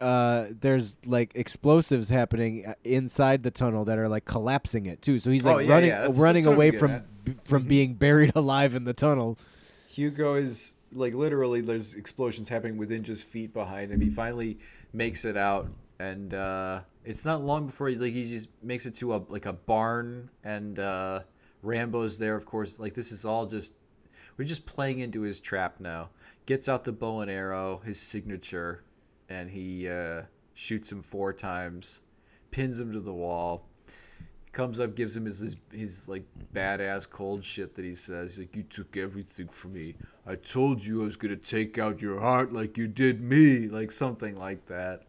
uh, 0.00 0.46
there's 0.60 0.96
like 1.04 1.32
explosives 1.34 2.08
happening 2.08 2.66
uh, 2.66 2.74
inside 2.84 3.42
the 3.42 3.50
tunnel 3.50 3.84
that 3.86 3.98
are 3.98 4.08
like 4.08 4.24
collapsing 4.24 4.86
it 4.86 5.02
too. 5.02 5.18
So 5.18 5.30
he's 5.30 5.44
Oh, 5.46 5.54
like 5.54 5.66
yeah, 5.66 5.72
running 5.74 5.88
yeah, 5.90 5.98
that's- 6.00 6.18
running 6.18 6.44
that's 6.44 6.54
away 6.54 6.70
from 6.70 7.02
b- 7.24 7.36
from 7.44 7.64
being 7.64 7.94
buried 7.94 8.32
alive 8.36 8.74
in 8.74 8.84
the 8.84 8.94
tunnel. 8.94 9.38
Hugo 9.88 10.34
is 10.34 10.74
like 10.92 11.14
literally 11.14 11.60
there's 11.60 11.94
explosions 11.94 12.48
happening 12.48 12.76
within 12.76 13.02
just 13.02 13.24
feet 13.24 13.52
behind 13.52 13.90
him. 13.92 14.00
He 14.00 14.10
finally 14.10 14.58
makes 14.92 15.24
it 15.24 15.36
out 15.36 15.68
and 15.98 16.32
uh 16.32 16.80
it's 17.04 17.24
not 17.24 17.42
long 17.42 17.66
before 17.66 17.88
he 17.88 17.96
like 17.96 18.12
he 18.12 18.22
just 18.22 18.48
makes 18.62 18.86
it 18.86 18.94
to 18.94 19.14
a 19.14 19.22
like 19.28 19.46
a 19.46 19.52
barn 19.52 20.30
and 20.44 20.78
uh 20.78 21.20
Rambo's 21.62 22.18
there 22.18 22.36
of 22.36 22.46
course. 22.46 22.78
Like 22.78 22.94
this 22.94 23.10
is 23.12 23.24
all 23.24 23.46
just 23.46 23.74
we're 24.36 24.44
just 24.44 24.64
playing 24.64 25.00
into 25.00 25.22
his 25.22 25.40
trap 25.40 25.80
now. 25.80 26.10
Gets 26.46 26.68
out 26.68 26.84
the 26.84 26.92
bow 26.92 27.20
and 27.20 27.30
arrow, 27.30 27.82
his 27.84 27.98
signature, 28.00 28.82
and 29.28 29.50
he 29.50 29.88
uh 29.88 30.22
shoots 30.54 30.90
him 30.90 31.02
four 31.02 31.32
times, 31.32 32.00
pins 32.50 32.78
him 32.80 32.92
to 32.92 33.00
the 33.00 33.12
wall 33.12 33.68
comes 34.58 34.80
up, 34.80 34.96
gives 34.96 35.16
him 35.16 35.24
his, 35.24 35.38
his 35.38 35.56
his 35.72 36.08
like 36.08 36.24
badass 36.52 37.08
cold 37.08 37.44
shit 37.44 37.76
that 37.76 37.84
he 37.84 37.94
says. 37.94 38.32
He's 38.32 38.40
like, 38.40 38.56
"You 38.56 38.64
took 38.64 38.96
everything 38.96 39.46
from 39.46 39.74
me. 39.74 39.94
I 40.26 40.34
told 40.34 40.84
you 40.84 41.02
I 41.02 41.04
was 41.04 41.16
gonna 41.16 41.36
take 41.36 41.78
out 41.78 42.02
your 42.02 42.20
heart 42.20 42.52
like 42.52 42.76
you 42.76 42.88
did 42.88 43.20
me," 43.20 43.68
like 43.68 43.92
something 43.92 44.36
like 44.36 44.66
that. 44.66 45.04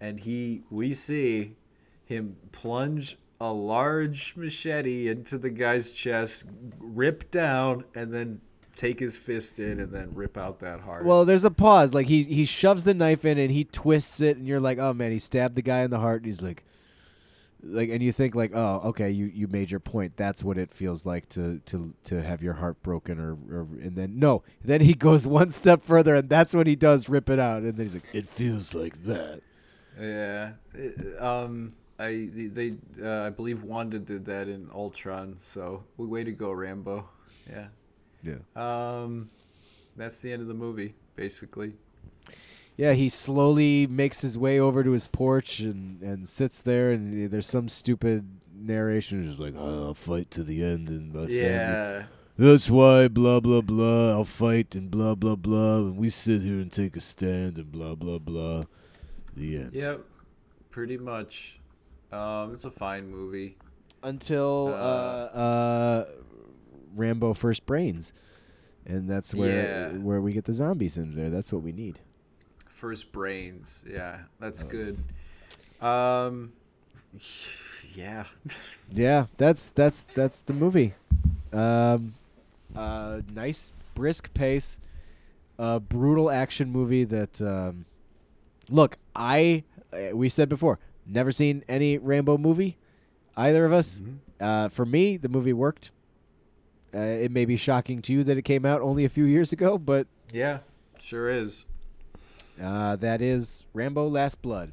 And 0.00 0.20
he, 0.20 0.62
we 0.70 0.92
see 0.94 1.56
him 2.04 2.36
plunge 2.52 3.18
a 3.40 3.52
large 3.52 4.36
machete 4.36 5.08
into 5.08 5.36
the 5.36 5.50
guy's 5.50 5.90
chest, 5.90 6.44
rip 6.78 7.30
down, 7.32 7.84
and 7.94 8.14
then 8.14 8.40
take 8.76 9.00
his 9.00 9.16
fist 9.16 9.58
in 9.58 9.80
and 9.80 9.90
then 9.92 10.14
rip 10.14 10.36
out 10.36 10.60
that 10.60 10.80
heart. 10.80 11.04
Well, 11.04 11.24
there's 11.24 11.44
a 11.44 11.50
pause. 11.50 11.94
Like 11.94 12.06
he 12.06 12.22
he 12.22 12.44
shoves 12.44 12.84
the 12.84 12.94
knife 12.94 13.24
in 13.24 13.38
and 13.38 13.50
he 13.50 13.64
twists 13.64 14.20
it, 14.20 14.36
and 14.36 14.46
you're 14.46 14.60
like, 14.60 14.78
oh 14.78 14.92
man, 14.92 15.12
he 15.12 15.18
stabbed 15.18 15.56
the 15.56 15.62
guy 15.62 15.80
in 15.80 15.90
the 15.90 15.98
heart. 15.98 16.18
And 16.18 16.26
he's 16.26 16.42
like, 16.42 16.64
like, 17.62 17.88
and 17.90 18.02
you 18.02 18.12
think 18.12 18.34
like, 18.34 18.52
oh, 18.54 18.82
okay, 18.84 19.10
you 19.10 19.26
you 19.26 19.48
made 19.48 19.70
your 19.70 19.80
point. 19.80 20.16
That's 20.16 20.44
what 20.44 20.58
it 20.58 20.70
feels 20.70 21.04
like 21.06 21.28
to 21.30 21.60
to 21.66 21.94
to 22.04 22.22
have 22.22 22.42
your 22.42 22.54
heart 22.54 22.82
broken, 22.82 23.18
or, 23.18 23.32
or 23.50 23.66
and 23.82 23.96
then 23.96 24.18
no, 24.18 24.42
then 24.64 24.82
he 24.82 24.94
goes 24.94 25.26
one 25.40 25.50
step 25.50 25.84
further, 25.84 26.14
and 26.14 26.28
that's 26.28 26.54
when 26.54 26.66
he 26.66 26.76
does 26.76 27.08
rip 27.08 27.30
it 27.30 27.38
out, 27.38 27.62
and 27.62 27.74
then 27.76 27.84
he's 27.86 27.94
like, 27.94 28.04
It 28.12 28.26
feels 28.26 28.74
like 28.74 29.04
that. 29.04 29.40
Yeah. 30.00 30.52
It- 30.74 31.20
um. 31.20 31.74
I 31.98 32.28
they 32.32 32.74
uh, 33.02 33.22
I 33.22 33.30
believe 33.30 33.62
Wanda 33.62 33.98
did 33.98 34.26
that 34.26 34.48
in 34.48 34.68
Ultron. 34.74 35.38
So 35.38 35.82
way 35.96 36.24
to 36.24 36.32
go, 36.32 36.52
Rambo. 36.52 37.08
Yeah. 37.48 37.68
Yeah. 38.22 38.38
Um. 38.54 39.30
That's 39.96 40.20
the 40.20 40.30
end 40.30 40.42
of 40.42 40.48
the 40.48 40.54
movie, 40.54 40.94
basically. 41.14 41.72
Yeah, 42.76 42.92
he 42.92 43.08
slowly 43.08 43.86
makes 43.86 44.20
his 44.20 44.36
way 44.36 44.60
over 44.60 44.84
to 44.84 44.90
his 44.90 45.06
porch 45.06 45.60
and, 45.60 46.02
and 46.02 46.28
sits 46.28 46.60
there, 46.60 46.92
and 46.92 47.30
there's 47.30 47.46
some 47.46 47.70
stupid 47.70 48.28
narration 48.54 49.24
just 49.24 49.38
like, 49.38 49.54
oh, 49.56 49.86
I'll 49.86 49.94
fight 49.94 50.30
to 50.32 50.42
the 50.42 50.62
end 50.62 50.90
and 50.90 51.14
my 51.14 51.20
family. 51.20 51.40
Yeah. 51.40 52.04
That's 52.38 52.68
why 52.68 53.08
blah 53.08 53.40
blah 53.40 53.62
blah. 53.62 54.10
I'll 54.10 54.26
fight 54.26 54.74
and 54.74 54.90
blah 54.90 55.14
blah 55.14 55.36
blah. 55.36 55.78
And 55.78 55.96
we 55.96 56.10
sit 56.10 56.42
here 56.42 56.56
and 56.56 56.70
take 56.70 56.94
a 56.94 57.00
stand 57.00 57.56
and 57.56 57.72
blah 57.72 57.94
blah 57.94 58.18
blah. 58.18 58.64
The 59.34 59.56
end. 59.56 59.72
Yep. 59.72 60.04
Pretty 60.70 60.98
much. 60.98 61.58
Um, 62.12 62.52
it's 62.52 62.66
a 62.66 62.70
fine 62.70 63.10
movie. 63.10 63.56
Until 64.02 64.68
uh, 64.68 64.76
uh, 64.76 66.04
Rambo 66.96 67.34
First 67.34 67.66
Brains, 67.66 68.12
and 68.84 69.08
that's 69.08 69.34
where 69.34 69.90
Yeah. 69.92 69.98
where 69.98 70.20
we 70.20 70.32
get 70.32 70.44
the 70.46 70.52
zombie 70.52 70.88
sims. 70.88 71.14
There, 71.16 71.30
that's 71.30 71.52
what 71.52 71.62
we 71.62 71.72
need. 71.72 72.00
First 72.68 73.12
Brains. 73.12 73.84
Yeah, 73.88 74.22
that's 74.40 74.62
good. 74.62 74.98
Um, 75.80 76.52
yeah. 77.94 78.24
Yeah, 78.92 79.26
that's 79.36 79.66
that's 79.68 80.04
that's 80.14 80.40
the 80.42 80.52
movie. 80.52 80.94
Um, 81.52 82.14
uh, 82.74 83.20
nice 83.34 83.72
brisk 83.96 84.32
pace, 84.32 84.78
uh, 85.58 85.80
brutal 85.80 86.30
action 86.30 86.70
movie 86.70 87.02
that. 87.02 87.40
Um, 87.42 87.84
look, 88.70 88.96
I 89.16 89.64
uh, 89.92 90.14
we 90.16 90.28
said 90.28 90.48
before, 90.48 90.78
never 91.04 91.32
seen 91.32 91.64
any 91.68 91.98
Rambo 91.98 92.38
movie, 92.38 92.76
either 93.36 93.64
of 93.64 93.72
us. 93.72 94.00
Uh, 94.40 94.68
for 94.68 94.86
me, 94.86 95.16
the 95.16 95.28
movie 95.28 95.52
worked. 95.52 95.90
Uh, 96.96 97.00
it 97.00 97.30
may 97.30 97.44
be 97.44 97.56
shocking 97.58 98.00
to 98.02 98.12
you 98.12 98.24
that 98.24 98.38
it 98.38 98.42
came 98.42 98.64
out 98.64 98.80
only 98.80 99.04
a 99.04 99.08
few 99.10 99.24
years 99.24 99.52
ago, 99.52 99.76
but 99.76 100.06
yeah, 100.32 100.58
sure 100.98 101.28
is. 101.28 101.66
uh, 102.62 102.96
that 102.96 103.20
is 103.20 103.64
Rambo: 103.74 104.08
Last 104.08 104.40
Blood, 104.40 104.72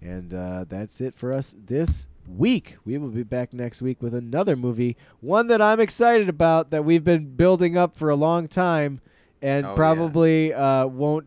and 0.00 0.32
uh, 0.32 0.64
that's 0.68 1.00
it 1.00 1.14
for 1.14 1.32
us 1.32 1.56
this 1.66 2.06
week. 2.28 2.76
We 2.84 2.98
will 2.98 3.08
be 3.08 3.22
back 3.24 3.52
next 3.52 3.82
week 3.82 4.00
with 4.02 4.14
another 4.14 4.54
movie, 4.54 4.96
one 5.20 5.48
that 5.48 5.60
I'm 5.60 5.80
excited 5.80 6.28
about 6.28 6.70
that 6.70 6.84
we've 6.84 7.04
been 7.04 7.34
building 7.34 7.76
up 7.76 7.96
for 7.96 8.10
a 8.10 8.14
long 8.16 8.46
time, 8.46 9.00
and 9.42 9.66
Oh, 9.66 9.70
yeah. 9.70 9.74
probably 9.74 10.54
uh, 10.54 10.86
won't 10.86 11.26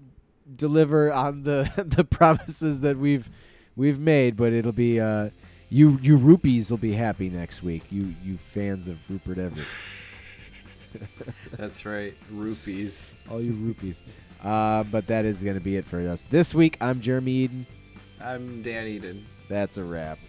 deliver 0.56 1.12
on 1.12 1.44
the 1.44 1.70
the 1.86 2.04
promises 2.06 2.82
that 2.82 2.98
we've 2.98 3.30
we've 3.76 4.00
made. 4.00 4.38
But 4.38 4.54
it'll 4.54 4.72
be 4.72 5.00
uh, 5.02 5.32
you 5.72 5.98
you 6.02 6.18
rupees 6.18 6.70
will 6.70 6.78
be 6.78 6.92
happy 6.92 7.30
next 7.30 7.64
week. 7.64 7.84
You 7.90 8.14
you 8.24 8.38
fans 8.38 8.90
of 8.90 8.98
Rupert 9.10 9.38
Everett. 9.38 9.68
That's 11.54 11.86
right. 11.86 12.14
Rupees. 12.30 13.14
all 13.30 13.42
you 13.42 13.54
rupees. 13.54 14.04
Uh, 14.44 14.84
but 14.84 15.08
that 15.08 15.24
is 15.24 15.42
going 15.42 15.56
to 15.56 15.62
be 15.62 15.78
it 15.78 15.86
for 15.86 16.06
us 16.10 16.24
this 16.24 16.54
week. 16.54 16.78
I'm 16.82 17.00
Jeremy 17.00 17.32
Eden. 17.32 17.66
I'm 18.22 18.62
Dan 18.62 18.86
Eden. 18.86 19.26
That's 19.48 19.78
a 19.78 19.84
wrap. 19.84 20.20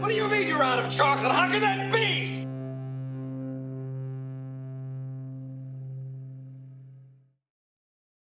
What 0.00 0.08
do 0.08 0.14
you 0.14 0.28
mean 0.28 0.46
you're 0.46 0.62
out 0.62 0.78
of 0.78 0.88
chocolate? 0.90 1.32
How 1.32 1.50
can 1.50 1.60
that 1.62 1.92
be? 1.92 2.51